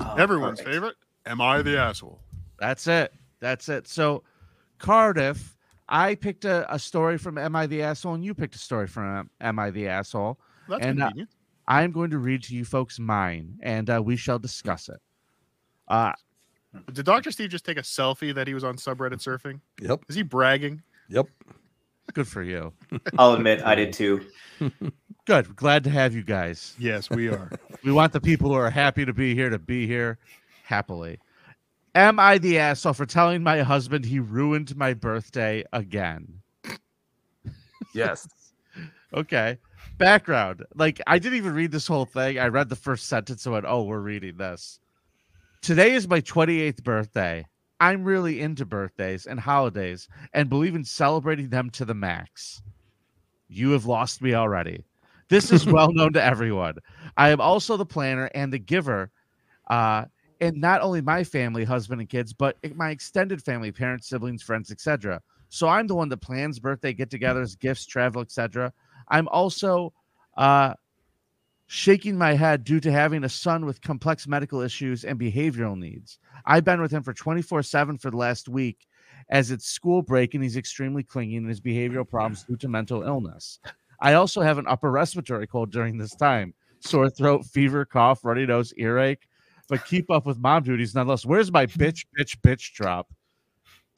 Oh, 0.00 0.14
Everyone's 0.16 0.60
perfect. 0.60 0.74
favorite. 0.74 0.96
Am 1.24 1.40
I 1.40 1.62
the 1.62 1.76
asshole? 1.78 2.20
That's 2.60 2.86
it. 2.86 3.12
That's 3.40 3.68
it. 3.68 3.86
So, 3.88 4.22
Cardiff, 4.78 5.56
I 5.88 6.14
picked 6.14 6.44
a, 6.44 6.72
a 6.72 6.78
story 6.78 7.18
from 7.18 7.38
Am 7.38 7.54
I 7.56 7.66
the 7.66 7.82
Asshole, 7.82 8.14
and 8.14 8.24
you 8.24 8.34
picked 8.34 8.54
a 8.54 8.58
story 8.58 8.86
from 8.86 9.30
Am 9.40 9.58
I 9.58 9.70
the 9.70 9.88
Asshole. 9.88 10.38
That's 10.68 10.84
And, 10.84 11.02
uh, 11.02 11.06
convenient. 11.08 11.30
I'm 11.68 11.90
going 11.90 12.10
to 12.10 12.18
read 12.18 12.42
to 12.44 12.54
you 12.54 12.64
folks 12.64 12.98
mine, 12.98 13.58
and 13.62 13.90
uh, 13.90 14.00
we 14.04 14.16
shall 14.16 14.38
discuss 14.38 14.88
it. 14.88 15.00
Uh, 15.88 16.12
Did 16.92 17.04
Dr. 17.04 17.30
Steve 17.32 17.50
just 17.50 17.64
take 17.64 17.76
a 17.78 17.82
selfie 17.82 18.34
that 18.34 18.46
he 18.46 18.54
was 18.54 18.62
on 18.64 18.76
subreddit 18.76 19.18
surfing? 19.22 19.60
Yep. 19.80 20.00
Is 20.08 20.14
he 20.14 20.22
bragging? 20.22 20.82
Yep. 21.08 21.26
good 22.14 22.28
for 22.28 22.42
you. 22.42 22.72
I'll 23.18 23.34
admit 23.34 23.62
I 23.64 23.74
did 23.74 23.92
too. 23.92 24.24
Good. 25.26 25.56
Glad 25.56 25.82
to 25.84 25.90
have 25.90 26.14
you 26.14 26.22
guys. 26.22 26.74
Yes, 26.78 27.10
we 27.10 27.28
are. 27.28 27.50
We 27.84 27.90
want 27.92 28.12
the 28.12 28.20
people 28.20 28.48
who 28.50 28.54
are 28.56 28.70
happy 28.70 29.04
to 29.04 29.12
be 29.12 29.34
here 29.34 29.48
to 29.50 29.58
be 29.60 29.86
here 29.88 30.18
happily. 30.64 31.18
Am 31.96 32.20
I 32.20 32.36
the 32.36 32.58
asshole 32.58 32.92
for 32.92 33.06
telling 33.06 33.42
my 33.42 33.62
husband 33.62 34.04
he 34.04 34.20
ruined 34.20 34.76
my 34.76 34.92
birthday 34.92 35.64
again? 35.72 36.42
Yes. 37.94 38.28
Okay. 39.14 39.56
Background. 39.98 40.64
Like 40.74 41.00
I 41.06 41.18
didn't 41.18 41.38
even 41.38 41.54
read 41.54 41.70
this 41.70 41.86
whole 41.86 42.04
thing. 42.04 42.38
I 42.38 42.48
read 42.48 42.68
the 42.68 42.76
first 42.76 43.06
sentence 43.06 43.46
and 43.46 43.52
went, 43.54 43.64
"Oh, 43.66 43.84
we're 43.84 44.00
reading 44.00 44.36
this." 44.36 44.80
Today 45.62 45.94
is 45.94 46.08
my 46.08 46.20
28th 46.20 46.82
birthday. 46.84 47.46
I'm 47.80 48.04
really 48.04 48.40
into 48.40 48.66
birthdays 48.66 49.26
and 49.26 49.40
holidays 49.40 50.08
and 50.34 50.50
believe 50.50 50.74
in 50.74 50.84
celebrating 50.84 51.48
them 51.50 51.70
to 51.70 51.84
the 51.84 51.94
max. 51.94 52.60
You 53.48 53.70
have 53.70 53.86
lost 53.86 54.20
me 54.20 54.34
already. 54.34 54.84
This 55.28 55.52
is 55.52 55.66
well 55.72 55.92
known 55.92 56.12
to 56.14 56.22
everyone. 56.22 56.76
I 57.16 57.30
am 57.30 57.40
also 57.40 57.76
the 57.76 57.86
planner 57.86 58.30
and 58.34 58.52
the 58.52 58.58
giver, 58.58 59.10
uh, 59.70 60.06
and 60.40 60.56
not 60.56 60.82
only 60.82 61.00
my 61.00 61.24
family, 61.24 61.64
husband 61.64 62.00
and 62.00 62.10
kids, 62.10 62.32
but 62.32 62.56
my 62.74 62.90
extended 62.90 63.42
family, 63.42 63.72
parents, 63.72 64.08
siblings, 64.08 64.42
friends, 64.42 64.70
etc. 64.70 65.20
So 65.48 65.68
I'm 65.68 65.86
the 65.86 65.94
one 65.94 66.08
that 66.10 66.18
plans 66.18 66.58
birthday 66.58 66.92
get-togethers, 66.92 67.58
gifts, 67.58 67.86
travel, 67.86 68.22
etc. 68.22 68.72
I'm 69.08 69.28
also 69.28 69.92
uh, 70.36 70.74
shaking 71.66 72.16
my 72.16 72.34
head 72.34 72.64
due 72.64 72.80
to 72.80 72.92
having 72.92 73.24
a 73.24 73.28
son 73.28 73.64
with 73.64 73.80
complex 73.80 74.26
medical 74.26 74.60
issues 74.60 75.04
and 75.04 75.18
behavioral 75.18 75.78
needs. 75.78 76.18
I've 76.44 76.64
been 76.64 76.80
with 76.80 76.92
him 76.92 77.02
for 77.02 77.12
24 77.12 77.62
7 77.62 77.98
for 77.98 78.10
the 78.10 78.16
last 78.16 78.48
week 78.48 78.86
as 79.30 79.50
it's 79.50 79.66
school 79.66 80.02
break 80.02 80.34
and 80.34 80.42
he's 80.42 80.56
extremely 80.56 81.02
clingy 81.02 81.36
and 81.36 81.48
his 81.48 81.60
behavioral 81.60 82.08
problems 82.08 82.44
due 82.44 82.56
to 82.56 82.68
mental 82.68 83.02
illness. 83.02 83.58
I 84.00 84.14
also 84.14 84.42
have 84.42 84.58
an 84.58 84.66
upper 84.68 84.90
respiratory 84.90 85.46
cold 85.46 85.72
during 85.72 85.98
this 85.98 86.14
time 86.14 86.54
sore 86.80 87.10
throat, 87.10 87.44
fever, 87.44 87.84
cough, 87.84 88.24
runny 88.24 88.46
nose, 88.46 88.72
earache, 88.76 89.26
but 89.68 89.84
keep 89.84 90.10
up 90.10 90.26
with 90.26 90.38
mom 90.38 90.62
duties 90.62 90.94
nonetheless. 90.94 91.24
Where's 91.24 91.52
my 91.52 91.66
bitch, 91.66 92.06
bitch, 92.18 92.36
bitch 92.40 92.72
drop? 92.72 93.08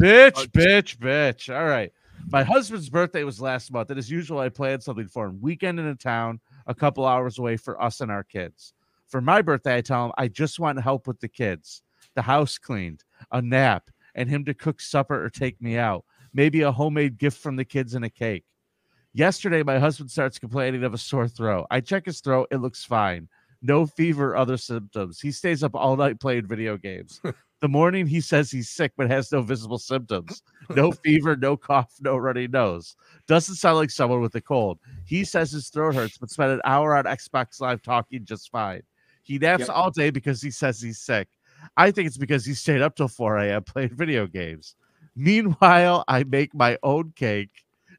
Bitch, 0.01 0.33
oh, 0.37 0.45
bitch, 0.47 0.97
bitch. 0.97 1.55
All 1.55 1.67
right. 1.67 1.93
My 2.31 2.43
husband's 2.43 2.91
birthday 2.91 3.25
was 3.25 3.41
last 3.41 3.73
month, 3.73 3.91
and 3.91 3.99
as 3.99 4.11
usual, 4.11 4.39
I 4.39 4.49
planned 4.49 4.83
something 4.83 5.09
for 5.09 5.27
him. 5.27 5.41
Weekend 5.41 5.81
in 5.81 5.87
a 5.87 5.95
town, 5.95 6.41
a 6.67 6.75
couple 6.75 7.07
hours 7.07 7.39
away 7.39 7.57
for 7.57 7.81
us 7.83 8.01
and 8.01 8.11
our 8.11 8.23
kids. 8.23 8.75
For 9.09 9.21
my 9.21 9.41
birthday, 9.41 9.77
I 9.77 9.81
tell 9.81 10.07
him 10.07 10.13
I 10.19 10.29
just 10.29 10.61
want 10.61 10.81
help 10.81 11.07
with 11.07 11.21
the 11.21 11.29
kids, 11.29 11.83
the 12.15 12.23
house 12.23 12.59
cleaned, 12.59 13.05
a 13.33 13.41
nap, 13.41 13.91
and 14.15 14.29
him 14.29 14.45
to 14.45 14.55
cook 14.55 14.81
supper 14.81 15.25
or 15.25 15.31
take 15.31 15.61
me 15.63 15.79
out. 15.79 16.05
Maybe 16.35 16.61
a 16.61 16.73
homemade 16.73 17.17
gift 17.17 17.39
from 17.39 17.57
the 17.57 17.65
kids 17.65 17.95
and 17.95 18.05
a 18.05 18.11
cake. 18.11 18.45
Yesterday, 19.15 19.63
my 19.63 19.79
husband 19.79 20.11
starts 20.11 20.39
complaining 20.39 20.85
of 20.85 20.93
a 20.93 20.99
sore 20.99 21.29
throat. 21.29 21.67
I 21.71 21.81
check 21.81 22.05
his 22.05 22.21
throat, 22.21 22.49
it 22.51 22.59
looks 22.59 22.85
fine. 22.85 23.29
No 23.63 23.87
fever, 23.87 24.37
other 24.37 24.57
symptoms. 24.57 25.21
He 25.21 25.33
stays 25.33 25.63
up 25.65 25.75
all 25.75 25.97
night 25.97 26.21
playing 26.21 26.47
video 26.47 26.77
games. 26.77 27.21
the 27.61 27.69
morning, 27.69 28.07
he 28.07 28.21
says 28.21 28.51
he's 28.51 28.71
sick 28.71 28.93
but 28.97 29.11
has 29.11 29.33
no 29.33 29.43
visible 29.43 29.79
symptoms. 29.79 30.43
No 30.71 30.93
fever, 31.05 31.35
no 31.37 31.57
cough, 31.57 31.93
no 32.01 32.17
runny 32.17 32.47
nose. 32.47 32.95
Doesn't 33.27 33.57
sound 33.57 33.79
like 33.79 33.91
someone 33.91 34.21
with 34.21 34.35
a 34.37 34.41
cold. 34.41 34.79
He 35.05 35.25
says 35.25 35.51
his 35.51 35.69
throat 35.69 35.95
hurts, 35.97 36.19
but 36.19 36.31
spent 36.31 36.53
an 36.53 36.61
hour 36.65 36.97
on 36.97 37.05
Xbox 37.05 37.61
Live 37.61 37.83
talking 37.83 38.25
just 38.25 38.51
fine. 38.51 38.83
He 39.23 39.39
naps 39.39 39.63
Yep. 39.67 39.71
all 39.77 39.91
day 39.91 40.11
because 40.11 40.41
he 40.41 40.51
says 40.53 40.81
he's 40.81 41.01
sick. 41.01 41.29
I 41.77 41.91
think 41.91 42.07
it's 42.07 42.17
because 42.17 42.45
he 42.45 42.55
stayed 42.55 42.81
up 42.81 42.95
till 42.95 43.09
4 43.09 43.39
a.m. 43.39 43.65
playing 43.65 43.95
video 43.97 44.27
games. 44.29 44.77
Meanwhile, 45.17 46.05
I 46.07 46.23
make 46.23 46.55
my 46.55 46.79
own 46.85 47.13
cake, 47.17 47.51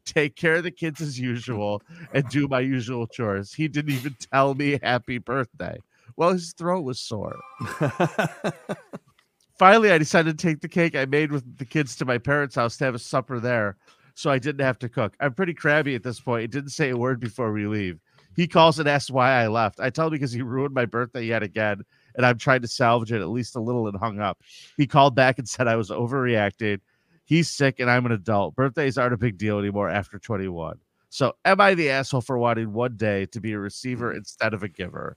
take 0.05 0.35
care 0.35 0.55
of 0.55 0.63
the 0.63 0.71
kids 0.71 1.01
as 1.01 1.19
usual, 1.19 1.81
and 2.13 2.27
do 2.29 2.47
my 2.47 2.59
usual 2.59 3.07
chores. 3.07 3.53
He 3.53 3.67
didn't 3.67 3.93
even 3.93 4.15
tell 4.31 4.55
me 4.55 4.79
happy 4.81 5.17
birthday. 5.17 5.77
Well, 6.15 6.33
his 6.33 6.53
throat 6.53 6.81
was 6.81 6.99
sore. 6.99 7.39
Finally, 9.59 9.91
I 9.91 9.97
decided 9.97 10.37
to 10.37 10.47
take 10.47 10.61
the 10.61 10.69
cake 10.69 10.95
I 10.95 11.05
made 11.05 11.31
with 11.31 11.57
the 11.57 11.65
kids 11.65 11.95
to 11.97 12.05
my 12.05 12.17
parents' 12.17 12.55
house 12.55 12.77
to 12.77 12.85
have 12.85 12.95
a 12.95 12.99
supper 12.99 13.39
there 13.39 13.77
so 14.19 14.29
I 14.29 14.37
didn't 14.37 14.65
have 14.65 14.77
to 14.79 14.89
cook. 14.89 15.15
I'm 15.21 15.33
pretty 15.33 15.53
crabby 15.53 15.95
at 15.95 16.03
this 16.03 16.19
point. 16.19 16.41
He 16.41 16.47
didn't 16.47 16.71
say 16.71 16.89
a 16.89 16.97
word 16.97 17.21
before 17.21 17.53
we 17.53 17.67
leave. 17.67 18.01
He 18.35 18.47
calls 18.47 18.77
and 18.77 18.87
asks 18.87 19.09
why 19.09 19.31
I 19.31 19.47
left. 19.47 19.79
I 19.79 19.89
tell 19.89 20.07
him 20.07 20.11
because 20.11 20.33
he 20.33 20.41
ruined 20.41 20.73
my 20.73 20.85
birthday 20.85 21.23
yet 21.23 21.41
again, 21.41 21.83
and 22.15 22.25
I'm 22.25 22.37
trying 22.37 22.61
to 22.61 22.67
salvage 22.67 23.13
it 23.13 23.21
at 23.21 23.29
least 23.29 23.55
a 23.55 23.61
little 23.61 23.87
and 23.87 23.97
hung 23.97 24.19
up. 24.19 24.41
He 24.75 24.87
called 24.87 25.15
back 25.15 25.39
and 25.39 25.47
said 25.47 25.69
I 25.69 25.77
was 25.77 25.89
overreacting. 25.89 26.81
He's 27.29 27.47
sick 27.47 27.79
and 27.79 27.91
I'm 27.91 28.07
an 28.07 28.11
adult. 28.11 28.55
Birthdays 28.55 28.97
aren't 28.97 29.13
a 29.13 29.17
big 29.17 29.37
deal 29.37 29.59
anymore 29.59 29.87
after 29.87 30.17
21. 30.17 30.79
So, 31.09 31.33
am 31.45 31.61
I 31.61 31.75
the 31.75 31.91
asshole 31.91 32.21
for 32.21 32.39
wanting 32.39 32.73
one 32.73 32.97
day 32.97 33.27
to 33.27 33.39
be 33.39 33.53
a 33.53 33.59
receiver 33.59 34.11
instead 34.11 34.55
of 34.55 34.63
a 34.63 34.67
giver? 34.67 35.15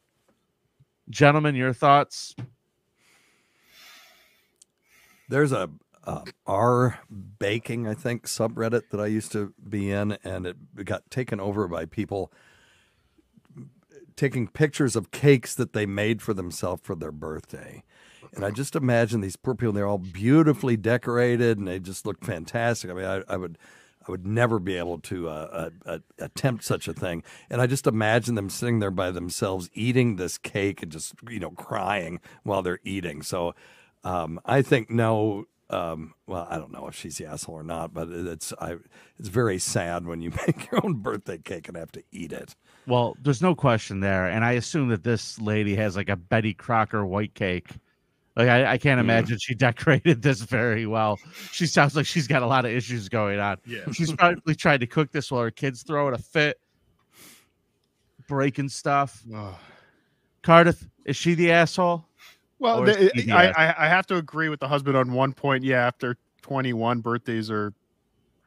Gentlemen, 1.09 1.55
your 1.55 1.73
thoughts? 1.73 2.35
There's 5.31 5.53
a 5.53 5.71
uh, 6.05 6.25
R 6.47 7.01
baking, 7.39 7.89
I 7.89 7.95
think, 7.95 8.27
subreddit 8.27 8.91
that 8.91 9.01
I 9.01 9.07
used 9.07 9.33
to 9.33 9.55
be 9.67 9.91
in, 9.91 10.19
and 10.23 10.47
it 10.47 10.57
got 10.85 11.11
taken 11.11 11.41
over 11.41 11.67
by 11.67 11.87
people 11.87 12.31
taking 14.17 14.49
pictures 14.49 14.97
of 14.97 15.13
cakes 15.13 15.55
that 15.55 15.73
they 15.73 15.87
made 15.87 16.21
for 16.21 16.35
themselves 16.35 16.83
for 16.85 16.95
their 16.95 17.13
birthday. 17.13 17.83
And 18.35 18.45
I 18.45 18.51
just 18.51 18.77
imagine 18.77 19.21
these 19.21 19.37
poor 19.37 19.55
people, 19.55 19.73
they're 19.73 19.87
all 19.87 19.99
beautifully 19.99 20.77
decorated 20.77 21.59
and 21.59 21.69
they 21.69 21.79
just 21.79 22.07
look 22.07 22.25
fantastic. 22.25 22.91
I 22.91 22.95
mean, 22.95 23.05
I, 23.05 23.23
I 23.29 23.37
would. 23.37 23.59
I 24.07 24.11
would 24.11 24.27
never 24.27 24.59
be 24.59 24.77
able 24.77 24.99
to 24.99 25.29
uh, 25.29 25.71
uh, 25.87 25.91
uh, 25.91 25.99
attempt 26.19 26.65
such 26.65 26.89
a 26.89 26.93
thing, 26.93 27.23
and 27.49 27.61
I 27.61 27.69
just 27.69 27.87
imagine 27.87 28.35
them 28.35 28.51
sitting 28.51 28.81
there 28.81 28.91
by 28.91 29.13
themselves 29.13 29.71
eating 29.75 30.17
this 30.17 30.39
cake 30.39 30.83
and 30.83 30.91
just 30.91 31.15
you 31.31 31.39
know 31.39 31.51
crying 31.51 32.21
while 32.43 32.63
they're 32.63 32.81
eating. 32.85 33.23
So, 33.23 33.55
um, 34.05 34.41
I 34.45 34.63
think 34.63 34.91
no. 34.91 35.45
Um, 35.71 36.15
well, 36.27 36.47
I 36.51 36.59
don't 36.59 36.73
know 36.73 36.87
if 36.89 36.97
she's 36.97 37.17
the 37.17 37.27
asshole 37.27 37.55
or 37.55 37.63
not, 37.63 37.95
but 37.95 38.09
it's 38.11 38.53
I, 38.61 38.77
it's 39.19 39.29
very 39.29 39.59
sad 39.59 40.05
when 40.05 40.21
you 40.21 40.31
make 40.47 40.71
your 40.71 40.85
own 40.85 40.95
birthday 40.95 41.39
cake 41.39 41.69
and 41.69 41.77
have 41.77 41.93
to 41.93 42.03
eat 42.11 42.33
it. 42.33 42.57
Well, 42.87 43.17
there's 43.23 43.41
no 43.41 43.55
question 43.55 44.01
there, 44.01 44.27
and 44.27 44.45
I 44.45 44.53
assume 44.53 44.89
that 44.89 45.05
this 45.05 45.41
lady 45.41 45.77
has 45.77 45.97
like 45.97 46.09
a 46.09 46.17
Betty 46.17 46.55
Crocker 46.55 47.07
white 47.07 47.35
cake. 47.35 47.71
Like 48.35 48.49
I, 48.49 48.73
I 48.73 48.79
can't 48.79 48.99
imagine 48.99 49.39
she 49.39 49.55
decorated 49.57 50.23
this 50.23 50.41
very 50.41 50.87
well. 50.87 51.19
She 51.51 51.67
sounds 51.67 51.95
like 51.95 52.07
she's 52.07 52.27
got 52.27 52.43
a 52.43 52.47
lot 52.47 52.65
of 52.65 52.71
issues 52.71 53.09
going 53.09 53.39
on. 53.39 53.59
Yeah. 53.67 53.81
She's 53.93 54.13
probably 54.13 54.55
tried 54.55 54.81
to 54.81 54.87
cook 54.87 55.13
this 55.13 55.31
while 55.31 55.43
her 55.43 55.51
kids 55.51 55.83
throwing 55.83 56.15
a 56.15 56.19
fit, 56.19 56.59
breaking 58.29 58.71
stuff. 58.71 59.23
Ugh. 59.35 59.55
Cardiff, 60.43 60.87
is 61.05 61.17
she 61.17 61.35
the 61.35 61.53
asshole? 61.53 62.05
Well, 62.59 62.83
the, 62.83 63.11
the 63.15 63.33
I, 63.33 63.47
asshole? 63.47 63.63
I 63.63 63.75
I 63.87 63.89
have 63.89 64.07
to 64.07 64.17
agree 64.17 64.49
with 64.49 64.61
the 64.61 64.69
husband 64.69 64.97
on 64.97 65.13
one 65.13 65.35
point. 65.35 65.63
Yeah, 65.63 65.87
after 65.87 66.17
21, 66.41 67.01
birthdays 67.01 67.51
are 67.51 67.75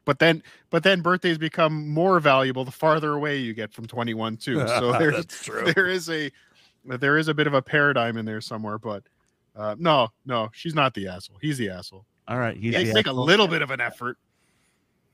but 0.06 0.20
then 0.20 0.42
but 0.70 0.82
then 0.82 1.02
birthdays 1.02 1.36
become 1.36 1.88
more 1.88 2.18
valuable 2.20 2.64
the 2.64 2.70
farther 2.70 3.12
away 3.14 3.36
you 3.38 3.52
get 3.52 3.72
from 3.72 3.86
21 3.86 4.38
too. 4.38 4.66
So 4.66 4.92
there's 4.98 5.16
That's 5.16 5.44
true. 5.44 5.72
there 5.74 5.86
is 5.86 6.08
a 6.08 6.30
there 6.84 7.18
is 7.18 7.28
a 7.28 7.34
bit 7.34 7.46
of 7.46 7.54
a 7.54 7.60
paradigm 7.60 8.16
in 8.16 8.24
there 8.24 8.40
somewhere, 8.40 8.78
but 8.78 9.02
uh, 9.56 9.74
no, 9.78 10.08
no, 10.24 10.50
she's 10.52 10.74
not 10.74 10.94
the 10.94 11.08
asshole. 11.08 11.38
He's 11.40 11.58
the 11.58 11.70
asshole. 11.70 12.04
All 12.28 12.38
right, 12.38 12.56
he's 12.56 12.72
Make, 12.74 12.88
the 12.88 12.94
make 12.94 13.06
a 13.06 13.12
little 13.12 13.48
bit 13.48 13.62
of 13.62 13.70
an 13.70 13.80
effort. 13.80 14.18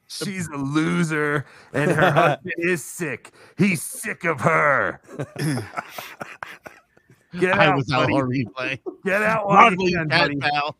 She's 0.08 0.46
a 0.48 0.56
loser, 0.56 1.46
and 1.72 1.90
her 1.90 2.10
husband 2.12 2.54
is 2.58 2.84
sick. 2.84 3.32
He's 3.56 3.82
sick 3.82 4.24
of 4.24 4.40
her. 4.40 5.00
Get 7.40 7.58
I 7.58 7.66
out, 7.66 7.76
was 7.76 7.86
buddy. 7.86 8.12
on 8.12 8.28
replay. 8.28 8.78
Get 9.04 9.22
out 9.22 9.46
while 9.46 9.56
Run 9.64 9.80
you 9.80 9.88
you 9.88 9.96
can, 9.96 10.08
can, 10.10 10.38
buddy. 10.38 10.50
pal. 10.52 10.76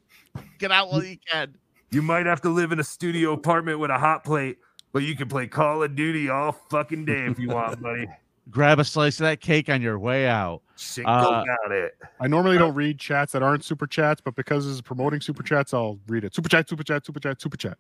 Get 0.58 0.70
out 0.70 0.90
while 0.90 1.02
you 1.02 1.16
can. 1.30 1.54
You 1.90 2.02
might 2.02 2.26
have 2.26 2.40
to 2.42 2.50
live 2.50 2.72
in 2.72 2.80
a 2.80 2.84
studio 2.84 3.32
apartment 3.32 3.78
with 3.78 3.90
a 3.90 3.98
hot 3.98 4.22
plate, 4.24 4.58
but 4.92 5.02
you 5.02 5.16
can 5.16 5.28
play 5.28 5.46
Call 5.46 5.82
of 5.82 5.94
Duty 5.96 6.28
all 6.28 6.52
fucking 6.52 7.06
day 7.06 7.26
if 7.26 7.38
you 7.38 7.48
want, 7.48 7.80
buddy. 7.80 8.06
Grab 8.50 8.78
a 8.80 8.84
slice 8.84 9.18
of 9.20 9.24
that 9.24 9.40
cake 9.40 9.70
on 9.70 9.80
your 9.80 9.98
way 9.98 10.26
out. 10.26 10.62
Sick 10.82 11.06
Uh, 11.06 11.44
about 11.44 11.72
it. 11.72 11.96
I 12.20 12.26
normally 12.26 12.58
don't 12.58 12.74
read 12.74 12.98
chats 12.98 13.32
that 13.32 13.42
aren't 13.42 13.64
super 13.64 13.86
chats, 13.86 14.20
but 14.20 14.34
because 14.34 14.64
this 14.66 14.74
is 14.74 14.82
promoting 14.82 15.20
super 15.20 15.42
chats, 15.42 15.72
I'll 15.72 15.98
read 16.08 16.24
it. 16.24 16.34
Super 16.34 16.48
chat, 16.48 16.68
super 16.68 16.82
chat, 16.82 17.06
super 17.06 17.20
chat, 17.20 17.40
super 17.40 17.56
chat. 17.56 17.78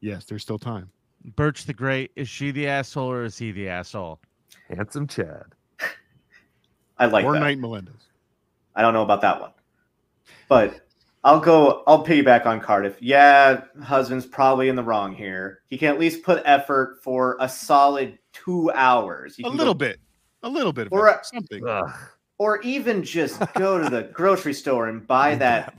Yes, 0.00 0.24
there's 0.24 0.42
still 0.42 0.58
time. 0.58 0.90
Birch 1.36 1.64
the 1.64 1.72
Great, 1.72 2.10
is 2.16 2.28
she 2.28 2.50
the 2.50 2.68
asshole 2.68 3.10
or 3.10 3.24
is 3.24 3.36
he 3.38 3.50
the 3.52 3.68
asshole? 3.68 4.20
Handsome 4.68 5.06
Chad. 5.06 5.44
I 6.98 7.06
like 7.06 7.24
that. 7.24 7.28
or 7.28 7.34
that. 7.34 7.40
Knight 7.40 7.58
Melendez. 7.58 7.94
I 8.74 8.82
don't 8.82 8.92
know 8.94 9.02
about 9.02 9.20
that 9.22 9.40
one, 9.40 9.52
but 10.48 10.80
I'll 11.24 11.40
go. 11.40 11.82
I'll 11.86 12.04
piggyback 12.04 12.46
on 12.46 12.60
Cardiff. 12.60 12.96
Yeah, 13.00 13.62
husband's 13.82 14.26
probably 14.26 14.68
in 14.68 14.76
the 14.76 14.82
wrong 14.82 15.14
here. 15.14 15.60
He 15.66 15.78
can 15.78 15.88
at 15.88 15.98
least 15.98 16.22
put 16.22 16.42
effort 16.44 16.98
for 17.02 17.36
a 17.40 17.48
solid 17.48 18.18
two 18.32 18.70
hours. 18.72 19.34
He 19.36 19.42
A 19.44 19.48
little 19.48 19.74
go- 19.74 19.78
bit. 19.78 20.00
A 20.42 20.48
little 20.48 20.72
bit 20.72 20.86
of 20.86 20.92
Or 20.92 21.08
effort, 21.08 21.22
a- 21.22 21.24
something. 21.24 21.66
Ugh. 21.66 21.90
or 22.38 22.60
even 22.62 23.02
just 23.02 23.40
go 23.54 23.78
to 23.82 23.88
the 23.90 24.04
grocery 24.12 24.52
store 24.54 24.88
and 24.88 25.06
buy 25.06 25.34
that 25.36 25.74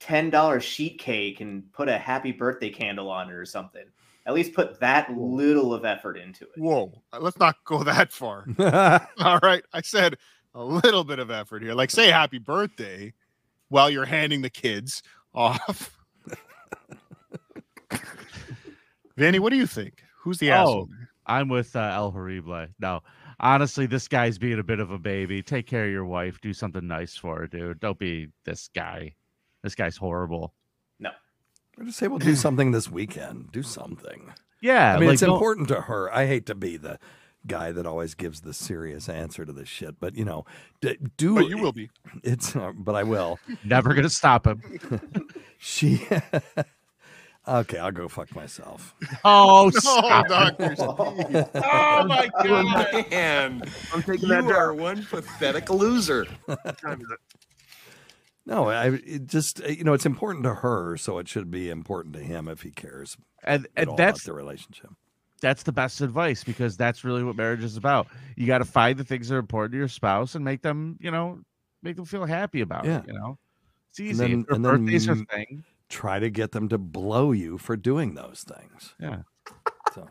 ten 0.00 0.30
dollar 0.30 0.60
sheet 0.60 0.98
cake 0.98 1.40
and 1.40 1.70
put 1.72 1.88
a 1.88 1.98
happy 1.98 2.30
birthday 2.32 2.70
candle 2.70 3.10
on 3.10 3.28
it 3.30 3.34
or 3.34 3.44
something. 3.46 3.84
At 4.26 4.34
least 4.34 4.54
put 4.54 4.78
that 4.80 5.16
little 5.16 5.72
of 5.72 5.84
effort 5.84 6.16
into 6.18 6.44
it. 6.44 6.50
Whoa, 6.56 6.92
uh, 7.12 7.18
let's 7.20 7.38
not 7.38 7.56
go 7.64 7.82
that 7.84 8.12
far. 8.12 8.44
All 9.20 9.38
right, 9.42 9.62
I 9.72 9.80
said 9.82 10.16
a 10.54 10.62
little 10.64 11.04
bit 11.04 11.18
of 11.18 11.30
effort 11.30 11.62
here. 11.62 11.74
Like 11.74 11.90
say 11.90 12.10
happy 12.10 12.38
birthday 12.38 13.12
while 13.68 13.88
you're 13.88 14.04
handing 14.04 14.42
the 14.42 14.50
kids 14.50 15.02
off. 15.34 15.96
Vinnie, 19.16 19.38
what 19.38 19.50
do 19.50 19.56
you 19.56 19.66
think? 19.66 20.02
Who's 20.20 20.38
the 20.38 20.50
asshole? 20.50 20.88
Oh, 20.90 20.94
I'm 21.26 21.48
with 21.48 21.74
uh, 21.74 21.80
El 21.94 22.10
Horrible. 22.10 22.66
No, 22.80 23.00
honestly, 23.40 23.86
this 23.86 24.08
guy's 24.08 24.38
being 24.38 24.58
a 24.58 24.64
bit 24.64 24.80
of 24.80 24.90
a 24.90 24.98
baby. 24.98 25.42
Take 25.42 25.66
care 25.66 25.84
of 25.84 25.90
your 25.90 26.04
wife. 26.04 26.40
Do 26.40 26.52
something 26.52 26.86
nice 26.86 27.16
for 27.16 27.40
her, 27.40 27.46
dude. 27.46 27.80
Don't 27.80 27.98
be 27.98 28.28
this 28.44 28.68
guy. 28.74 29.14
This 29.62 29.74
guy's 29.74 29.96
horrible. 29.96 30.54
Or 31.78 31.84
just 31.84 31.98
say, 31.98 32.08
well, 32.08 32.18
do 32.18 32.34
something 32.34 32.72
this 32.72 32.90
weekend. 32.90 33.52
Do 33.52 33.62
something. 33.62 34.32
Yeah, 34.62 34.94
I 34.94 34.98
mean, 34.98 35.08
like, 35.08 35.14
it's 35.14 35.22
important 35.22 35.68
to 35.68 35.82
her. 35.82 36.12
I 36.12 36.26
hate 36.26 36.46
to 36.46 36.54
be 36.54 36.78
the 36.78 36.98
guy 37.46 37.70
that 37.70 37.86
always 37.86 38.14
gives 38.14 38.40
the 38.40 38.54
serious 38.54 39.08
answer 39.08 39.44
to 39.44 39.52
this 39.52 39.68
shit, 39.68 40.00
but 40.00 40.16
you 40.16 40.24
know, 40.24 40.44
d- 40.80 40.96
do 41.16 41.34
But 41.34 41.48
you 41.48 41.58
will 41.58 41.72
be. 41.72 41.90
It's, 42.24 42.56
uh, 42.56 42.72
but 42.74 42.94
I 42.94 43.02
will. 43.02 43.38
Never 43.62 43.92
gonna 43.94 44.08
stop 44.08 44.46
him. 44.46 44.62
She. 45.58 46.06
okay, 47.48 47.78
I'll 47.78 47.92
go 47.92 48.08
fuck 48.08 48.34
myself. 48.34 48.94
Oh, 49.24 49.70
No. 49.84 50.22
Doctor 50.28 50.74
Steve. 50.76 50.88
oh 50.88 52.04
my 52.06 52.28
god. 52.42 53.10
Man, 53.10 53.62
I'm 53.92 54.02
taking 54.02 54.28
you 54.28 54.28
that 54.28 54.44
are 54.44 54.72
job. 54.72 54.80
one 54.80 55.04
pathetic 55.04 55.70
loser. 55.70 56.26
No, 58.48 58.68
I 58.68 58.90
it 59.04 59.26
just 59.26 59.60
uh, 59.62 59.66
you 59.68 59.82
know 59.82 59.92
it's 59.92 60.06
important 60.06 60.44
to 60.44 60.54
her, 60.54 60.96
so 60.96 61.18
it 61.18 61.26
should 61.28 61.50
be 61.50 61.68
important 61.68 62.14
to 62.14 62.20
him 62.20 62.46
if 62.46 62.62
he 62.62 62.70
cares 62.70 63.16
And, 63.42 63.66
and 63.76 63.90
that's 63.96 64.20
about 64.22 64.26
the 64.26 64.32
relationship. 64.34 64.90
that's 65.40 65.64
the 65.64 65.72
best 65.72 66.00
advice 66.00 66.44
because 66.44 66.76
that's 66.76 67.02
really 67.02 67.24
what 67.24 67.34
marriage 67.36 67.64
is 67.64 67.76
about. 67.76 68.06
You 68.36 68.46
got 68.46 68.58
to 68.58 68.64
find 68.64 68.96
the 68.98 69.04
things 69.04 69.28
that 69.28 69.34
are 69.34 69.38
important 69.40 69.72
to 69.72 69.78
your 69.78 69.88
spouse 69.88 70.36
and 70.36 70.44
make 70.44 70.62
them, 70.62 70.96
you 71.00 71.10
know, 71.10 71.40
make 71.82 71.96
them 71.96 72.04
feel 72.04 72.24
happy 72.24 72.60
about 72.60 72.84
Yeah. 72.84 72.98
it. 73.00 73.08
You 73.08 73.14
know, 73.14 73.38
it's 73.90 73.98
And 73.98 74.08
easy. 74.10 74.18
then- 74.28 74.40
if 74.42 74.46
their 74.46 74.54
and 74.56 74.64
then 74.64 74.72
birthday's 74.84 75.06
her 75.06 75.16
thing. 75.16 75.64
Try 75.88 76.18
to 76.18 76.30
get 76.30 76.52
them 76.52 76.68
to 76.68 76.78
blow 76.78 77.32
you 77.32 77.58
for 77.58 77.76
doing 77.76 78.14
those 78.14 78.44
things. 78.46 78.94
Yeah. 79.00 79.22
So 79.94 80.08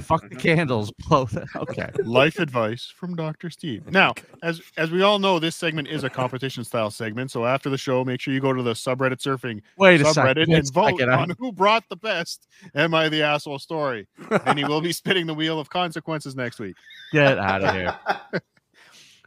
Fuck 0.00 0.22
the 0.22 0.28
mm-hmm. 0.28 0.38
candles. 0.38 0.90
Blow 1.08 1.26
the, 1.26 1.46
okay. 1.54 1.90
Life 2.02 2.40
advice 2.40 2.92
from 2.94 3.14
Dr. 3.14 3.50
Steve. 3.50 3.84
Now, 3.96 4.14
as 4.42 4.60
as 4.76 4.90
we 4.90 5.02
all 5.02 5.18
know, 5.18 5.38
this 5.38 5.54
segment 5.54 5.88
is 5.88 6.02
a 6.02 6.10
competition 6.10 6.64
style 6.64 6.90
segment. 6.90 7.30
So 7.30 7.46
after 7.46 7.70
the 7.70 7.78
show, 7.78 8.04
make 8.04 8.20
sure 8.20 8.34
you 8.34 8.40
go 8.40 8.52
to 8.52 8.62
the 8.62 8.72
subreddit 8.72 9.18
surfing 9.18 9.62
Wait 9.78 10.00
a 10.00 10.04
subreddit 10.04 10.46
second. 10.46 10.52
and 10.52 10.72
vote 10.72 10.98
second. 10.98 11.10
on 11.10 11.32
who 11.38 11.52
brought 11.52 11.84
the 11.88 11.96
best 11.96 12.48
Am 12.74 12.94
I 12.94 13.08
the 13.08 13.22
Asshole 13.22 13.60
story. 13.60 14.08
and 14.44 14.58
he 14.58 14.64
will 14.64 14.80
be 14.80 14.92
spinning 14.92 15.26
the 15.26 15.34
wheel 15.34 15.60
of 15.60 15.70
consequences 15.70 16.34
next 16.34 16.58
week. 16.58 16.76
Get 17.12 17.38
out 17.38 17.62
of 17.62 17.74
here. 17.74 17.96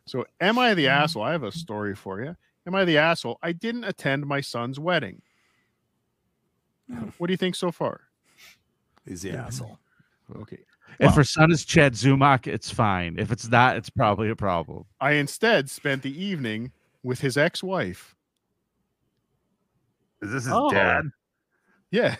So, 0.06 0.26
am 0.41 0.57
I 0.57 0.74
the 0.74 0.86
mm-hmm. 0.86 1.03
asshole? 1.03 1.22
I 1.22 1.34
have 1.34 1.44
a 1.44 1.52
story 1.52 1.94
for 1.94 2.20
you. 2.20 2.36
Am 2.66 2.74
I 2.74 2.84
the 2.84 2.98
asshole? 2.98 3.38
I 3.44 3.52
didn't 3.52 3.84
attend 3.84 4.26
my 4.26 4.41
son's 4.41 4.80
wedding. 4.80 5.22
What 7.18 7.28
do 7.28 7.34
you 7.34 7.38
think 7.38 7.56
so 7.56 7.72
far? 7.72 8.02
he's 9.07 9.22
the 9.24 9.32
asshole. 9.32 9.80
Okay. 10.41 10.60
If 10.99 11.14
her 11.16 11.24
son 11.24 11.52
is 11.52 11.64
Chad 11.66 11.94
Zumock, 11.94 12.45
it's 12.48 12.70
fine. 12.70 13.16
If 13.18 13.32
it's 13.32 13.48
not, 13.48 13.78
it's 13.78 13.90
probably 13.90 14.30
a 14.30 14.36
problem. 14.36 14.86
I 14.99 15.14
instead 15.14 15.70
spent 15.70 16.02
the 16.03 16.24
evening 16.24 16.72
with 17.03 17.22
his 17.22 17.38
ex 17.38 17.64
wife. 17.64 18.16
Is 20.22 20.32
this 20.32 20.44
his 20.44 20.53
Oh. 20.53 20.70
dad? 20.70 21.06
Yeah. 21.91 22.16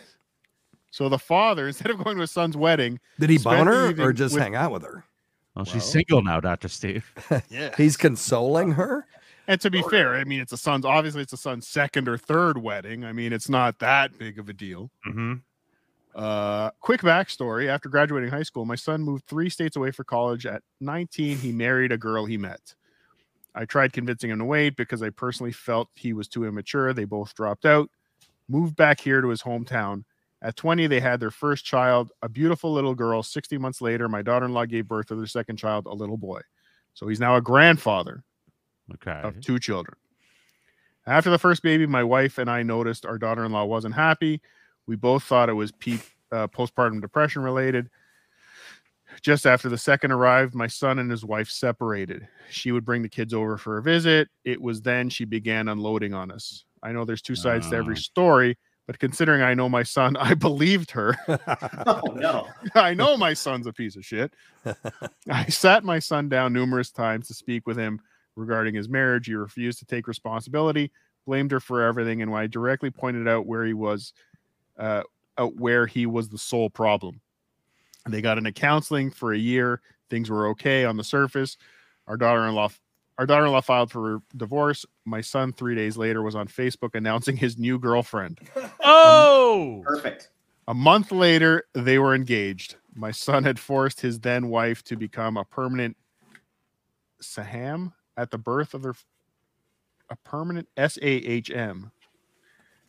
So 0.90 1.08
the 1.08 1.18
father, 1.18 1.66
instead 1.68 1.90
of 1.90 2.02
going 2.02 2.16
to 2.16 2.22
his 2.22 2.30
son's 2.30 2.56
wedding, 2.56 2.98
Did 3.18 3.30
he 3.30 3.38
spent 3.38 3.58
bone 3.58 3.66
her 3.66 4.02
or 4.02 4.12
just 4.12 4.34
with- 4.34 4.42
hang 4.42 4.54
out 4.54 4.72
with 4.72 4.82
her? 4.82 5.04
Well, 5.54 5.64
she's 5.64 5.74
Well- 5.82 5.82
single 5.82 6.22
now, 6.22 6.40
Doctor 6.40 6.68
Steve. 6.68 7.04
Yeah. 7.50 7.74
He's 7.76 7.96
consoling 7.96 8.72
her. 8.72 9.06
And 9.50 9.60
to 9.62 9.70
be 9.70 9.82
fair, 9.90 10.14
I 10.14 10.22
mean, 10.22 10.40
it's 10.40 10.52
a 10.52 10.56
son's 10.56 10.84
obviously 10.84 11.22
it's 11.22 11.32
a 11.32 11.36
son's 11.36 11.66
second 11.66 12.08
or 12.08 12.16
third 12.16 12.56
wedding. 12.56 13.04
I 13.04 13.12
mean, 13.12 13.32
it's 13.32 13.48
not 13.48 13.80
that 13.80 14.16
big 14.16 14.38
of 14.38 14.48
a 14.48 14.52
deal. 14.52 14.92
Mm-hmm. 15.04 15.34
Uh, 16.14 16.70
quick 16.78 17.00
backstory: 17.00 17.66
After 17.66 17.88
graduating 17.88 18.30
high 18.30 18.44
school, 18.44 18.64
my 18.64 18.76
son 18.76 19.02
moved 19.02 19.24
three 19.26 19.50
states 19.50 19.74
away 19.74 19.90
for 19.90 20.04
college. 20.04 20.46
At 20.46 20.62
19, 20.80 21.38
he 21.38 21.50
married 21.50 21.90
a 21.90 21.98
girl 21.98 22.26
he 22.26 22.38
met. 22.38 22.76
I 23.52 23.64
tried 23.64 23.92
convincing 23.92 24.30
him 24.30 24.38
to 24.38 24.44
wait 24.44 24.76
because 24.76 25.02
I 25.02 25.10
personally 25.10 25.50
felt 25.50 25.88
he 25.96 26.12
was 26.12 26.28
too 26.28 26.44
immature. 26.44 26.92
They 26.92 27.04
both 27.04 27.34
dropped 27.34 27.64
out, 27.64 27.90
moved 28.48 28.76
back 28.76 29.00
here 29.00 29.20
to 29.20 29.30
his 29.30 29.42
hometown. 29.42 30.04
At 30.42 30.54
20, 30.54 30.86
they 30.86 31.00
had 31.00 31.18
their 31.18 31.32
first 31.32 31.64
child, 31.64 32.12
a 32.22 32.28
beautiful 32.28 32.72
little 32.72 32.94
girl. 32.94 33.24
60 33.24 33.58
months 33.58 33.80
later, 33.80 34.08
my 34.08 34.22
daughter 34.22 34.46
in 34.46 34.52
law 34.52 34.64
gave 34.64 34.86
birth 34.86 35.06
to 35.06 35.16
their 35.16 35.26
second 35.26 35.56
child, 35.56 35.86
a 35.86 35.92
little 35.92 36.16
boy. 36.16 36.40
So 36.94 37.08
he's 37.08 37.18
now 37.18 37.34
a 37.34 37.40
grandfather 37.40 38.22
Okay. 38.94 39.20
of 39.26 39.40
two 39.40 39.58
children. 39.58 39.96
After 41.06 41.30
the 41.30 41.38
first 41.38 41.62
baby, 41.62 41.86
my 41.86 42.04
wife 42.04 42.38
and 42.38 42.50
I 42.50 42.62
noticed 42.62 43.06
our 43.06 43.18
daughter 43.18 43.44
in 43.44 43.52
law 43.52 43.64
wasn't 43.64 43.94
happy. 43.94 44.40
We 44.86 44.96
both 44.96 45.22
thought 45.24 45.48
it 45.48 45.54
was 45.54 45.72
peak 45.72 46.00
uh, 46.32 46.46
postpartum 46.48 47.00
depression 47.00 47.42
related. 47.42 47.88
Just 49.22 49.44
after 49.44 49.68
the 49.68 49.78
second 49.78 50.12
arrived, 50.12 50.54
my 50.54 50.66
son 50.68 50.98
and 50.98 51.10
his 51.10 51.24
wife 51.24 51.48
separated. 51.50 52.28
She 52.48 52.70
would 52.70 52.84
bring 52.84 53.02
the 53.02 53.08
kids 53.08 53.34
over 53.34 53.56
for 53.58 53.78
a 53.78 53.82
visit. 53.82 54.28
It 54.44 54.60
was 54.60 54.82
then 54.82 55.08
she 55.10 55.24
began 55.24 55.68
unloading 55.68 56.14
on 56.14 56.30
us. 56.30 56.64
I 56.82 56.92
know 56.92 57.04
there's 57.04 57.22
two 57.22 57.34
sides 57.34 57.68
to 57.70 57.76
every 57.76 57.96
Ah. 57.96 57.98
story, 57.98 58.56
but 58.86 58.98
considering 58.98 59.42
I 59.42 59.52
know 59.54 59.68
my 59.68 59.82
son, 59.82 60.16
I 60.16 60.34
believed 60.34 60.92
her. 60.92 61.16
Oh 61.86 62.02
no. 62.14 62.46
I 62.74 62.94
know 62.94 63.16
my 63.16 63.34
son's 63.34 63.66
a 63.66 63.72
piece 63.72 63.96
of 63.96 64.04
shit. 64.04 64.32
I 65.30 65.46
sat 65.46 65.82
my 65.82 65.98
son 65.98 66.28
down 66.28 66.52
numerous 66.52 66.90
times 66.90 67.26
to 67.28 67.34
speak 67.34 67.66
with 67.66 67.76
him 67.76 68.00
regarding 68.36 68.74
his 68.74 68.88
marriage. 68.88 69.26
He 69.26 69.34
refused 69.34 69.78
to 69.80 69.84
take 69.84 70.06
responsibility, 70.06 70.90
blamed 71.26 71.50
her 71.52 71.60
for 71.60 71.82
everything, 71.82 72.22
and 72.22 72.34
I 72.34 72.46
directly 72.46 72.90
pointed 72.90 73.28
out 73.28 73.46
where 73.46 73.64
he 73.64 73.74
was, 73.74 74.12
uh, 74.78 75.02
out 75.38 75.56
where 75.56 75.86
he 75.86 76.06
was 76.06 76.28
the 76.28 76.38
sole 76.38 76.70
problem. 76.70 77.20
They 78.08 78.22
got 78.22 78.38
into 78.38 78.52
counseling 78.52 79.10
for 79.10 79.32
a 79.32 79.38
year. 79.38 79.80
Things 80.08 80.30
were 80.30 80.48
okay 80.48 80.84
on 80.84 80.96
the 80.96 81.04
surface. 81.04 81.56
Our 82.06 82.16
daughter-in-law, 82.16 82.70
our 83.18 83.26
daughter-in-law 83.26 83.60
filed 83.60 83.92
for 83.92 84.22
divorce. 84.36 84.86
My 85.04 85.20
son, 85.20 85.52
three 85.52 85.74
days 85.74 85.96
later, 85.96 86.22
was 86.22 86.34
on 86.34 86.48
Facebook 86.48 86.94
announcing 86.94 87.36
his 87.36 87.58
new 87.58 87.78
girlfriend. 87.78 88.40
Oh, 88.82 89.82
Perfect. 89.86 90.30
A 90.66 90.74
month 90.74 91.12
later, 91.12 91.64
they 91.74 91.98
were 91.98 92.14
engaged. 92.14 92.76
My 92.94 93.10
son 93.10 93.44
had 93.44 93.58
forced 93.58 94.00
his 94.00 94.20
then 94.20 94.48
wife 94.48 94.82
to 94.84 94.96
become 94.96 95.36
a 95.36 95.44
permanent 95.44 95.96
Saham 97.20 97.92
at 98.16 98.30
the 98.30 98.38
birth 98.38 98.74
of 98.74 98.82
their 98.82 98.94
a 100.08 100.16
permanent 100.16 100.68
S 100.76 100.98
A 101.02 101.06
H 101.08 101.50
M 101.50 101.92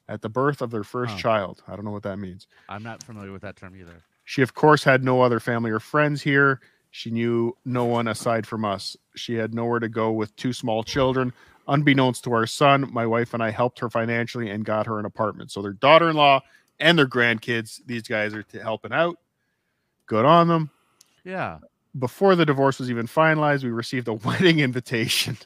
at 0.10 0.22
the 0.22 0.30
birth 0.30 0.62
of 0.62 0.72
their 0.72 0.84
first 0.84 1.14
Oh. 1.16 1.20
child. 1.20 1.64
I 1.68 1.76
don't 1.76 1.86
know 1.86 1.92
what 1.92 2.04
that 2.04 2.18
means. 2.18 2.48
I'm 2.68 2.84
not 2.84 3.04
familiar 3.04 3.32
with 3.32 3.44
that 3.44 3.56
term 3.56 3.76
either. 3.76 4.04
She, 4.24 4.42
of 4.42 4.54
course, 4.54 4.84
had 4.84 5.04
no 5.04 5.22
other 5.22 5.40
family 5.40 5.72
or 5.72 5.80
friends 5.80 6.22
here. 6.22 6.60
She 6.90 7.12
knew 7.12 7.56
no 7.64 7.86
one 7.86 8.08
aside 8.08 8.46
from 8.48 8.66
us. 8.66 8.98
She 9.16 9.36
had 9.36 9.54
nowhere 9.54 9.80
to 9.80 9.88
go 9.88 10.12
with 10.12 10.36
two 10.36 10.52
small 10.52 10.84
children. 10.84 11.32
Unbeknownst 11.68 12.24
to 12.26 12.34
our 12.34 12.48
son, 12.48 12.92
my 12.92 13.06
wife 13.06 13.34
and 13.34 13.42
I 13.44 13.52
helped 13.52 13.80
her 13.80 13.90
financially 13.90 14.50
and 14.50 14.66
got 14.66 14.88
her 14.88 15.00
an 15.00 15.06
apartment. 15.06 15.52
So 15.52 15.62
their 15.62 15.74
daughter 15.74 16.10
in 16.10 16.16
law 16.16 16.42
and 16.80 16.98
their 16.98 17.08
grandkids, 17.08 17.80
these 17.86 18.02
guys 18.04 18.34
are 18.34 18.44
helping 18.62 18.92
out. 18.92 19.18
Good 20.08 20.26
on 20.26 20.48
them. 20.48 20.72
Yeah. 21.24 21.60
Before 21.98 22.36
the 22.36 22.46
divorce 22.46 22.80
was 22.80 22.90
even 22.90 23.08
finalized, 23.08 23.64
we 23.64 23.70
received 23.70 24.08
a 24.08 24.14
wedding 24.26 24.60
invitation. 24.60 25.38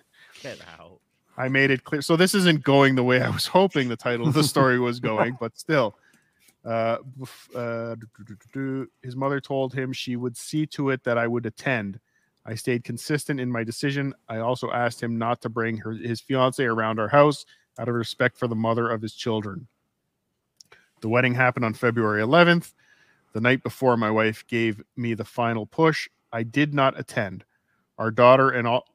Get 0.41 0.59
out. 0.79 0.99
I 1.37 1.49
made 1.49 1.71
it 1.71 1.83
clear. 1.83 2.01
So 2.01 2.15
this 2.15 2.33
isn't 2.33 2.63
going 2.63 2.95
the 2.95 3.03
way 3.03 3.21
I 3.21 3.29
was 3.29 3.47
hoping 3.47 3.89
the 3.89 3.97
title 3.97 4.27
of 4.27 4.33
the 4.33 4.43
story 4.43 4.79
was 4.79 4.99
going, 5.11 5.37
but 5.39 5.57
still. 5.57 5.95
Uh, 6.63 6.97
uh, 7.53 7.95
his 9.03 9.15
mother 9.15 9.39
told 9.39 9.73
him 9.73 9.93
she 9.93 10.15
would 10.15 10.35
see 10.35 10.65
to 10.65 10.89
it 10.89 11.03
that 11.03 11.17
I 11.17 11.27
would 11.27 11.45
attend. 11.45 11.99
I 12.45 12.55
stayed 12.55 12.83
consistent 12.83 13.39
in 13.39 13.51
my 13.51 13.63
decision. 13.63 14.13
I 14.29 14.37
also 14.37 14.71
asked 14.71 15.01
him 15.01 15.17
not 15.17 15.41
to 15.41 15.49
bring 15.49 15.77
her, 15.77 15.91
his 15.91 16.21
fiance 16.21 16.63
around 16.63 16.99
our 16.99 17.07
house 17.07 17.45
out 17.77 17.89
of 17.89 17.95
respect 17.95 18.37
for 18.37 18.47
the 18.47 18.55
mother 18.55 18.89
of 18.89 19.01
his 19.01 19.13
children. 19.13 19.67
The 21.01 21.09
wedding 21.09 21.35
happened 21.35 21.65
on 21.65 21.73
February 21.73 22.21
11th. 22.21 22.73
The 23.33 23.41
night 23.41 23.63
before, 23.63 23.97
my 23.97 24.09
wife 24.09 24.45
gave 24.47 24.81
me 24.95 25.13
the 25.13 25.25
final 25.25 25.65
push. 25.65 26.07
I 26.35 26.43
did 26.43 26.73
not 26.73 26.99
attend. 26.99 27.45
Our 27.97 28.11
daughter 28.11 28.49
and 28.49 28.67
all 28.67 28.85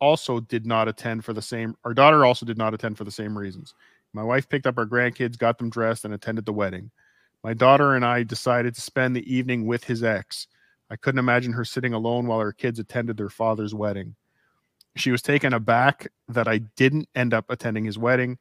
also 0.00 0.40
did 0.40 0.66
not 0.66 0.88
attend 0.88 1.24
for 1.24 1.32
the 1.32 1.42
same 1.42 1.76
our 1.84 1.94
daughter 1.94 2.24
also 2.24 2.44
did 2.44 2.58
not 2.58 2.74
attend 2.74 2.98
for 2.98 3.04
the 3.04 3.12
same 3.12 3.38
reasons. 3.38 3.74
My 4.12 4.24
wife 4.24 4.48
picked 4.48 4.66
up 4.66 4.76
our 4.76 4.86
grandkids, 4.86 5.38
got 5.38 5.58
them 5.58 5.70
dressed, 5.70 6.04
and 6.04 6.12
attended 6.12 6.46
the 6.46 6.52
wedding. 6.52 6.90
My 7.44 7.54
daughter 7.54 7.94
and 7.94 8.04
I 8.04 8.24
decided 8.24 8.74
to 8.74 8.80
spend 8.80 9.14
the 9.14 9.32
evening 9.32 9.66
with 9.66 9.84
his 9.84 10.02
ex. 10.02 10.48
I 10.90 10.96
couldn't 10.96 11.20
imagine 11.20 11.52
her 11.52 11.64
sitting 11.64 11.92
alone 11.92 12.26
while 12.26 12.40
her 12.40 12.52
kids 12.52 12.80
attended 12.80 13.16
their 13.16 13.28
father's 13.28 13.74
wedding. 13.74 14.16
She 14.96 15.12
was 15.12 15.22
taken 15.22 15.52
aback 15.52 16.08
that 16.28 16.48
I 16.48 16.58
didn't 16.58 17.08
end 17.14 17.34
up 17.34 17.44
attending 17.50 17.84
his 17.84 17.98
wedding. 17.98 18.36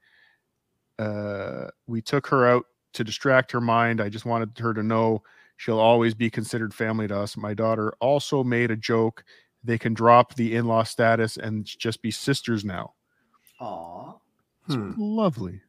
Uh, 0.98 1.68
we 1.86 2.02
took 2.02 2.26
her 2.28 2.48
out 2.48 2.66
to 2.94 3.04
distract 3.04 3.52
her 3.52 3.62
mind. 3.62 4.02
I 4.02 4.10
just 4.10 4.26
wanted 4.26 4.58
her 4.58 4.74
to 4.74 4.82
know 4.82 5.22
she'll 5.58 5.80
always 5.80 6.14
be 6.14 6.30
considered 6.30 6.74
family 6.74 7.08
to 7.08 7.18
us. 7.18 7.36
My 7.36 7.54
daughter 7.54 7.94
also 8.00 8.44
made 8.44 8.72
a 8.72 8.78
joke. 8.78 9.24
They 9.64 9.78
can 9.78 9.94
drop 9.94 10.36
the 10.36 10.56
in 10.56 10.66
law 10.66 10.84
status 10.84 11.36
and 11.38 11.66
just 11.66 12.02
be 12.02 12.12
sisters 12.12 12.64
now. 12.64 12.94
Aw. 13.60 14.14
Hmm. 14.68 14.92
lovely. 14.98 15.62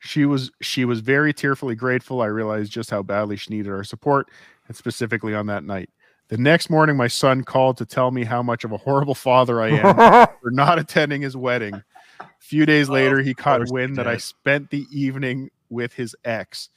She 0.00 0.24
was 0.24 0.50
she 0.62 0.86
was 0.86 1.00
very 1.00 1.32
tearfully 1.32 1.74
grateful. 1.74 2.22
I 2.22 2.26
realized 2.26 2.72
just 2.72 2.90
how 2.90 3.02
badly 3.02 3.36
she 3.36 3.54
needed 3.54 3.70
our 3.70 3.84
support, 3.84 4.28
and 4.66 4.76
specifically 4.76 5.34
on 5.34 5.46
that 5.46 5.62
night. 5.62 5.90
The 6.28 6.38
next 6.38 6.70
morning, 6.70 6.96
my 6.96 7.08
son 7.08 7.44
called 7.44 7.76
to 7.78 7.84
tell 7.84 8.10
me 8.10 8.24
how 8.24 8.42
much 8.42 8.64
of 8.64 8.72
a 8.72 8.78
horrible 8.78 9.14
father 9.26 9.60
I 9.60 9.68
am 9.68 10.28
for 10.42 10.50
not 10.50 10.78
attending 10.78 11.20
his 11.20 11.36
wedding. 11.36 11.74
A 12.20 12.26
few 12.38 12.64
days 12.64 12.88
later, 12.88 13.20
he 13.20 13.34
caught 13.34 13.58
course 13.58 13.70
he 13.70 13.74
wind 13.74 13.96
that 13.96 14.08
I 14.08 14.16
spent 14.16 14.70
the 14.70 14.86
evening 14.90 15.50
with 15.68 15.92
his 15.92 16.16
ex. 16.24 16.70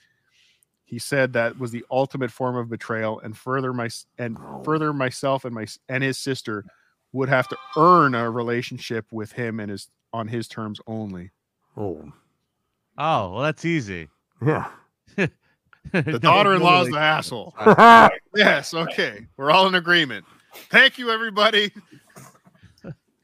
He 0.93 0.99
said 0.99 1.33
that 1.33 1.57
was 1.57 1.71
the 1.71 1.83
ultimate 1.89 2.29
form 2.29 2.55
of 2.55 2.69
betrayal, 2.69 3.19
and 3.21 3.35
further 3.35 3.73
my 3.73 3.89
and 4.19 4.37
further 4.63 4.93
myself 4.93 5.43
and 5.43 5.55
my 5.55 5.65
and 5.89 6.03
his 6.03 6.19
sister 6.19 6.63
would 7.13 7.29
have 7.29 7.47
to 7.47 7.57
earn 7.77 8.13
a 8.13 8.29
relationship 8.29 9.07
with 9.11 9.31
him 9.31 9.59
and 9.59 9.71
his 9.71 9.87
on 10.13 10.27
his 10.27 10.47
terms 10.47 10.79
only. 10.85 11.31
oh, 11.75 12.11
Oh, 12.95 13.31
well, 13.33 13.41
that's 13.41 13.65
easy. 13.65 14.07
yeah. 14.45 14.67
The 15.91 16.19
daughter-in-law 16.19 16.83
is 16.83 16.89
the 16.91 16.99
asshole. 16.99 17.55
Yes, 18.35 18.73
okay. 18.75 19.25
We're 19.35 19.49
all 19.49 19.65
in 19.67 19.73
agreement. 19.73 20.25
Thank 20.69 20.99
you, 20.99 21.09
everybody. 21.09 21.71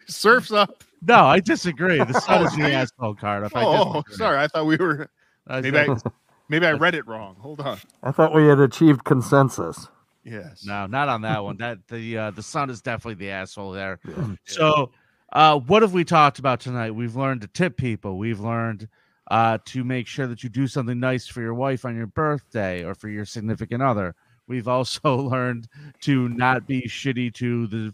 Surfs 0.08 0.52
up. 0.52 0.84
No, 1.08 1.26
I 1.26 1.40
disagree. 1.40 1.98
The 2.00 2.20
son 2.20 2.42
Oh, 2.42 2.46
is 2.46 2.56
the 2.56 2.64
oh, 2.64 2.68
asshole 2.68 3.14
card. 3.16 3.44
If 3.46 3.56
I 3.56 3.64
Oh, 3.64 4.04
sorry. 4.10 4.40
I 4.40 4.48
thought 4.48 4.66
we 4.66 4.76
were 4.78 5.08
I 5.48 5.62
maybe 5.62 5.78
I 5.78 5.86
said- 5.86 6.12
maybe 6.50 6.66
I 6.66 6.74
read 6.74 6.96
it 6.96 7.08
wrong. 7.08 7.36
Hold 7.40 7.62
on. 7.62 7.80
I 8.04 8.12
thought 8.12 8.34
we 8.34 8.48
had 8.48 8.60
achieved 8.60 9.06
consensus. 9.06 9.88
Yes. 10.24 10.66
No, 10.66 10.86
not 10.86 11.08
on 11.08 11.22
that 11.22 11.44
one. 11.44 11.58
That 11.58 11.88
the 11.88 12.18
uh, 12.18 12.32
the 12.32 12.44
son 12.44 12.70
is 12.70 12.82
definitely 12.82 13.26
the 13.26 13.32
asshole 13.32 13.72
there. 13.72 14.00
So, 14.46 14.92
uh, 15.32 15.60
what 15.60 15.82
have 15.82 15.94
we 15.94 16.04
talked 16.04 16.40
about 16.40 16.60
tonight? 16.60 16.92
We've 16.92 17.16
learned 17.16 17.42
to 17.42 17.48
tip 17.48 17.78
people. 17.78 18.18
We've 18.18 18.40
learned 18.40 18.90
uh, 19.32 19.60
to 19.66 19.84
make 19.84 20.08
sure 20.08 20.28
that 20.28 20.44
you 20.44 20.50
do 20.50 20.68
something 20.68 21.00
nice 21.00 21.28
for 21.28 21.42
your 21.42 21.54
wife 21.54 21.86
on 21.86 21.96
your 21.96 22.08
birthday 22.08 22.84
or 22.84 22.96
for 22.96 23.10
your 23.10 23.26
significant 23.26 23.82
other. 23.82 24.16
We've 24.48 24.68
also 24.68 25.16
learned 25.30 25.68
to 26.02 26.30
not 26.30 26.68
be 26.68 26.82
shitty 26.82 27.34
to 27.36 27.68
the 27.68 27.94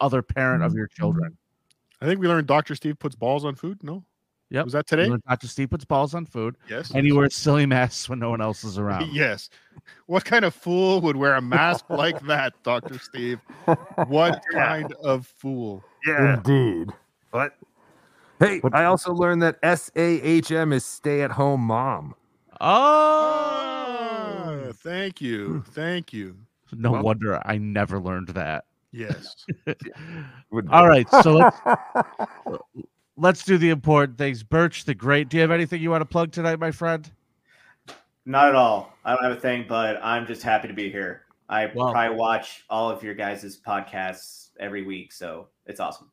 other 0.00 0.22
parent 0.22 0.62
of 0.62 0.74
your 0.74 0.86
children. 0.86 1.36
I 2.00 2.06
think 2.06 2.20
we 2.20 2.28
learned 2.28 2.46
Dr. 2.46 2.74
Steve 2.74 2.98
puts 2.98 3.16
balls 3.16 3.44
on 3.44 3.54
food. 3.54 3.82
No? 3.82 4.04
Yep. 4.50 4.64
Was 4.64 4.72
that 4.74 4.86
today? 4.86 5.10
Dr. 5.28 5.48
Steve 5.48 5.70
puts 5.70 5.84
balls 5.84 6.14
on 6.14 6.24
food, 6.24 6.56
Yes. 6.70 6.92
and 6.92 7.04
he 7.04 7.12
wears 7.12 7.34
silly 7.34 7.66
masks 7.66 8.08
when 8.08 8.20
no 8.20 8.30
one 8.30 8.40
else 8.40 8.62
is 8.62 8.78
around. 8.78 9.10
Yes. 9.12 9.50
What 10.06 10.24
kind 10.24 10.44
of 10.44 10.54
fool 10.54 11.00
would 11.00 11.16
wear 11.16 11.34
a 11.34 11.40
mask 11.42 11.86
like 11.90 12.20
that, 12.26 12.54
Dr. 12.62 12.98
Steve? 13.00 13.40
What 14.06 14.40
kind 14.52 14.92
of 15.02 15.26
fool? 15.26 15.82
Yeah. 16.06 16.34
Indeed. 16.34 16.90
What? 17.32 17.56
Hey, 18.38 18.60
What- 18.60 18.74
I 18.74 18.84
also 18.84 19.12
learned 19.12 19.42
that 19.42 19.60
SAHM 19.62 20.72
is 20.72 20.84
stay 20.84 21.22
at 21.22 21.32
home 21.32 21.62
mom. 21.62 22.14
Oh, 22.60 23.42
Ah, 24.68 24.72
thank 24.74 25.20
you. 25.20 25.62
Thank 25.70 26.12
you. 26.12 26.36
no 26.72 26.92
well- 26.92 27.02
wonder 27.02 27.40
I 27.44 27.58
never 27.58 27.98
learned 27.98 28.28
that. 28.28 28.64
Yes. 28.92 29.44
Would- 30.50 30.68
All 30.70 30.86
right, 30.88 31.08
so 31.22 31.32
let's 31.32 31.56
let's 33.16 33.44
do 33.44 33.58
the 33.58 33.70
important 33.70 34.18
things. 34.18 34.42
Birch 34.42 34.84
the 34.84 34.94
Great, 34.94 35.28
do 35.28 35.36
you 35.36 35.40
have 35.40 35.50
anything 35.50 35.80
you 35.82 35.90
want 35.90 36.02
to 36.02 36.06
plug 36.06 36.32
tonight, 36.32 36.58
my 36.58 36.70
friend? 36.70 37.10
Not 38.24 38.48
at 38.48 38.54
all. 38.54 38.92
I 39.04 39.14
don't 39.14 39.22
have 39.24 39.36
a 39.36 39.40
thing, 39.40 39.66
but 39.68 40.00
I'm 40.02 40.26
just 40.26 40.42
happy 40.42 40.68
to 40.68 40.74
be 40.74 40.90
here. 40.90 41.22
I 41.48 41.70
Well- 41.74 41.92
probably 41.92 42.16
watch 42.16 42.64
all 42.68 42.90
of 42.90 43.02
your 43.02 43.14
guys' 43.14 43.58
podcasts 43.64 44.50
every 44.58 44.82
week, 44.84 45.12
so 45.12 45.48
it's 45.66 45.78
awesome. 45.80 46.10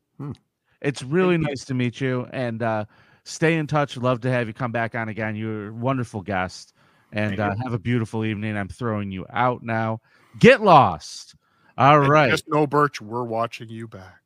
It's 0.80 1.02
really 1.02 1.38
nice 1.38 1.64
to 1.66 1.74
meet 1.74 2.00
you, 2.00 2.28
and 2.32 2.62
uh, 2.62 2.84
stay 3.24 3.56
in 3.56 3.66
touch. 3.66 3.96
Love 3.96 4.20
to 4.20 4.30
have 4.30 4.46
you 4.46 4.52
come 4.54 4.70
back 4.70 4.94
on 4.94 5.08
again. 5.08 5.34
You're 5.34 5.68
a 5.68 5.72
wonderful 5.72 6.20
guest, 6.22 6.74
and 7.12 7.40
uh, 7.40 7.54
have 7.62 7.72
a 7.72 7.78
beautiful 7.78 8.24
evening. 8.24 8.56
I'm 8.56 8.68
throwing 8.68 9.10
you 9.10 9.26
out 9.30 9.62
now. 9.62 10.00
Get 10.38 10.62
lost. 10.62 11.34
All 11.76 12.00
And 12.02 12.08
right, 12.08 12.30
Just 12.30 12.48
know, 12.48 12.66
Birch, 12.68 13.00
we're 13.00 13.24
watching 13.24 13.68
you 13.68 13.88
back. 13.88 14.20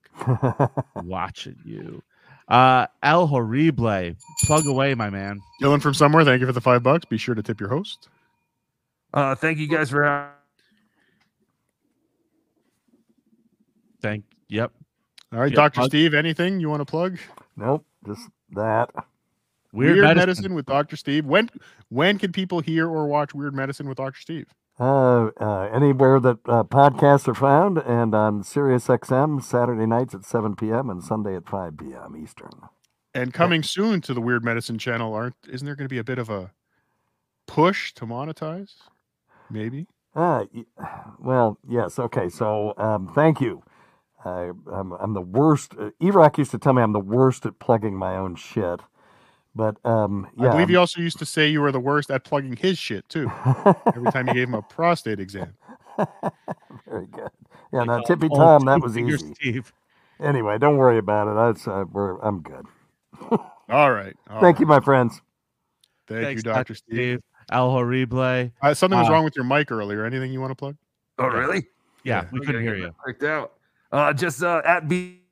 watching 0.97 1.57
you. 1.65 2.03
Uh, 2.49 2.87
El 3.03 3.27
Horrible, 3.27 4.15
plug 4.45 4.67
away, 4.67 4.95
my 4.95 5.11
man. 5.11 5.41
Dylan 5.63 5.83
from 5.83 5.93
somewhere, 5.95 6.25
thank 6.25 6.41
you 6.41 6.47
for 6.47 6.53
the 6.53 6.61
five 6.61 6.83
bucks. 6.83 7.05
Be 7.05 7.19
sure 7.19 7.35
to 7.35 7.43
tip 7.43 7.61
your 7.61 7.69
host. 7.69 8.09
Uh, 9.13 9.35
thank 9.35 9.59
you 9.59 9.69
guys 9.69 9.91
for 9.91 10.05
having 10.05 10.31
Thank. 14.01 14.25
Yep. 14.49 14.73
All 15.33 15.41
right, 15.41 15.51
Yeah, 15.51 15.57
Dr. 15.57 15.83
Steve, 15.83 16.15
anything 16.15 16.61
you 16.61 16.71
want 16.71 16.81
to 16.81 16.87
plug? 16.87 17.19
nope, 17.57 17.85
just 18.07 18.29
that. 18.53 18.91
Weird, 19.73 19.99
medicine. 20.17 20.55
with 20.55 20.65
Dr. 20.65 20.97
Steve. 20.97 21.27
When 21.27 21.51
when 21.91 22.19
can 22.19 22.33
people 22.33 22.61
hear 22.61 22.89
or 22.89 23.07
watch 23.07 23.35
Weird 23.35 23.55
Medicine 23.55 23.87
with 23.89 23.99
Dr. 23.99 24.19
Steve? 24.19 24.47
Uh, 24.81 25.31
uh, 25.41 25.69
anywhere 25.75 26.21
that 26.21 26.39
uh, 26.47 26.63
podcasts 26.63 27.27
are 27.27 27.35
found, 27.35 27.79
and 27.79 28.15
on 28.15 28.45
Sirius 28.45 28.87
XM 28.87 29.43
Saturday 29.43 29.87
nights 29.87 30.15
at 30.15 30.25
7 30.25 30.55
p.m. 30.55 30.89
and 30.89 31.03
Sunday 31.03 31.35
at 31.35 31.49
5 31.49 31.77
p.m. 31.79 32.17
Eastern. 32.17 32.53
And 33.13 33.35
coming 33.35 33.65
soon 33.65 34.01
to 34.03 34.15
the 34.15 34.21
Weird 34.21 34.45
Medicine 34.45 34.79
channel, 34.79 35.15
aren't 35.15 35.35
isn't 35.49 35.65
there 35.65 35.75
going 35.75 35.87
to 35.87 35.93
be 35.93 35.99
a 35.99 36.05
bit 36.05 36.19
of 36.19 36.31
a 36.31 36.53
push 37.49 37.93
to 37.95 38.07
monetize? 38.07 38.75
Maybe. 39.51 39.89
Uh, 40.15 40.45
well, 41.19 41.59
yes. 41.69 41.99
Okay. 41.99 42.29
So, 42.29 42.75
um, 42.77 43.11
thank 43.15 43.41
you. 43.41 43.65
I, 44.25 44.51
I'm, 44.73 44.93
I'm 44.93 45.15
the 45.15 45.21
worst. 45.21 45.75
Uh, 45.79 45.91
E-Rock 46.01 46.39
used 46.39 46.51
to 46.53 46.59
tell 46.59 46.73
me 46.73 46.83
I'm 46.83 46.93
the 46.93 47.01
worst 47.01 47.47
at 47.47 47.59
plugging 47.59 47.97
my 47.97 48.17
own 48.17 48.37
shit. 48.37 48.81
But 49.59 49.77
um, 49.85 50.29
yeah, 50.37 50.47
I 50.47 50.51
believe 50.53 50.61
I'm- 50.67 50.71
you 50.71 50.79
also 50.79 51.01
used 51.01 51.19
to 51.19 51.27
say 51.27 51.49
you 51.49 51.61
were 51.61 51.73
the 51.73 51.81
worst 51.81 52.13
at 52.13 52.23
plugging 52.23 52.55
his 52.57 52.79
shit 52.79 53.07
too. 53.09 53.31
Every 53.89 54.11
time 54.13 54.29
you 54.29 54.35
gave 54.35 54.47
him 54.49 54.55
a 54.55 54.63
prostate 54.63 55.19
exam. 55.19 55.53
very 56.89 57.07
good. 57.07 57.29
Yeah, 57.73 57.83
now 57.83 58.01
Tippy 58.03 58.29
Tom, 58.29 58.65
that 58.67 58.81
was 58.81 58.97
easy. 58.97 59.35
Steve. 59.35 59.73
Anyway, 60.21 60.59
don't 60.59 60.77
worry 60.77 60.99
about 60.99 61.27
it. 61.27 61.35
That's 61.35 61.67
uh, 61.67 61.85
we're, 61.91 62.19
I'm 62.21 62.41
good. 62.41 62.67
All 63.69 63.93
right. 63.93 64.15
all 64.31 64.41
Thank 64.41 64.61
you, 64.61 64.67
my 64.67 64.79
friends. 64.79 65.21
Thank 66.07 66.25
Thanks, 66.25 66.45
you, 66.45 66.53
Dr. 66.53 66.75
Steve. 66.77 67.21
El 67.51 67.69
Horrible. 67.71 68.51
Uh, 68.63 68.75
something 68.75 68.97
was 68.99 69.09
Uh, 69.09 69.13
wrong 69.13 69.25
with 69.25 69.35
your 69.35 69.45
mic 69.45 69.73
earlier. 69.73 70.05
Anything 70.05 70.33
you 70.33 70.41
want 70.41 70.53
to 70.53 70.55
plug? 70.55 70.77
Oh, 71.19 71.27
really? 71.27 71.67
Yeah, 72.05 72.27
we 72.31 72.41
couldn't 72.41 72.63
hear 72.63 72.77
you. 72.77 72.95
Freaked 73.03 73.25
out. 73.25 73.55
Uh, 73.91 74.13
just 74.13 74.43
uh, 74.43 74.63
at 74.65 74.89
B. 74.89 75.23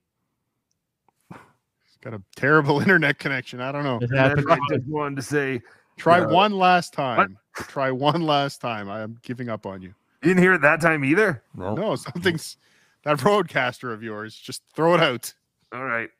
This 2.07 2.12
got 2.12 2.20
a 2.20 2.41
terrible 2.41 2.81
internet 2.81 3.19
connection. 3.19 3.61
I 3.61 3.73
don't 3.73 3.83
know. 3.83 3.99
It 4.01 4.15
happened. 4.15 4.47
I 4.51 4.59
just 4.70 4.87
wanted 4.87 5.16
to 5.16 5.23
say, 5.23 5.61
Try 5.97 6.19
Yeah. 6.19 6.27
one 6.27 6.53
last 6.53 6.93
time. 6.93 7.39
Try 7.57 7.91
one 7.91 8.20
last 8.23 8.61
time. 8.61 8.89
I 8.91 9.01
am 9.01 9.19
giving 9.23 9.49
up 9.49 9.66
on 9.66 9.81
you. 9.83 9.89
you 10.23 10.28
didn't 10.28 10.43
hear 10.43 10.55
it 10.55 10.61
that 10.61 10.81
time 10.81 11.05
either. 11.05 11.43
No. 11.55 11.74
No, 11.74 11.97
something's 11.97 12.59
that 13.05 13.19
RodeCaster 13.19 13.93
of 13.93 14.03
yours. 14.03 14.37
Just 14.37 14.62
throw 14.74 14.95
it 14.95 15.01
out. 15.01 15.33
All 15.73 15.85
right. 15.85 16.11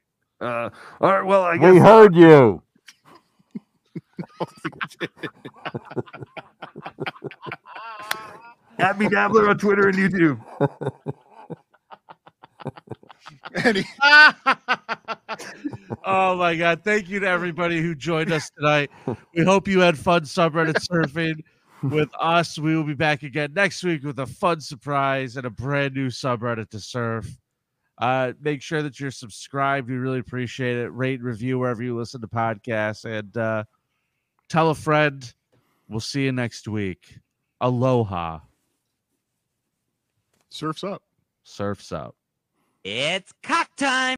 Uh, 0.41 0.71
all 1.01 1.13
right. 1.13 1.25
Well, 1.25 1.43
I 1.43 1.57
guess 1.59 1.73
We 1.73 1.79
heard 1.79 2.15
you. 2.17 2.63
at 8.79 8.99
me 8.99 9.09
dabbler 9.09 9.49
on 9.49 9.59
Twitter 9.59 9.89
and 9.89 9.97
YouTube. 9.99 10.41
Any- 13.55 13.85
oh 16.05 16.36
my 16.36 16.56
god! 16.56 16.82
Thank 16.85 17.09
you 17.09 17.20
to 17.20 17.28
everybody 17.28 17.81
who 17.81 17.94
joined 17.94 18.32
us 18.32 18.51
tonight. 18.51 18.90
We 19.35 19.44
hope 19.44 19.68
you 19.68 19.81
had 19.81 19.98
fun 19.98 20.23
subreddit 20.23 20.74
surfing 20.86 21.43
with 21.82 22.10
us. 22.18 22.59
We 22.59 22.77
will 22.77 22.85
be 22.85 22.94
back 22.94 23.23
again 23.23 23.52
next 23.55 23.82
week 23.82 24.05
with 24.05 24.18
a 24.18 24.27
fun 24.27 24.60
surprise 24.60 25.36
and 25.36 25.47
a 25.47 25.51
brand 25.51 25.94
new 25.94 26.09
subreddit 26.09 26.70
to 26.70 26.81
surf. 26.81 27.28
Uh, 27.98 28.32
make 28.40 28.60
sure 28.60 28.82
that 28.82 29.01
you're 29.01 29.10
subscribed. 29.10 29.89
We 29.89 29.97
really 29.97 30.18
appreciate 30.18 30.77
it. 30.77 30.89
Rate, 30.90 31.23
review 31.23 31.59
wherever 31.59 31.82
you 31.82 31.97
listen 31.97 32.20
to 32.20 32.28
podcasts, 32.28 33.05
and 33.05 33.35
uh, 33.36 33.64
tell 34.48 34.70
a 34.70 34.74
friend. 34.74 35.32
We'll 35.89 36.01
see 36.01 36.24
you 36.24 36.32
next 36.32 36.66
week. 36.66 37.18
Aloha. 37.60 38.40
Surfs 40.48 40.85
up. 40.85 41.02
Surfs 41.44 41.93
up. 41.93 42.16
It's 42.89 43.33
cock 43.43 43.75
time. 43.75 44.07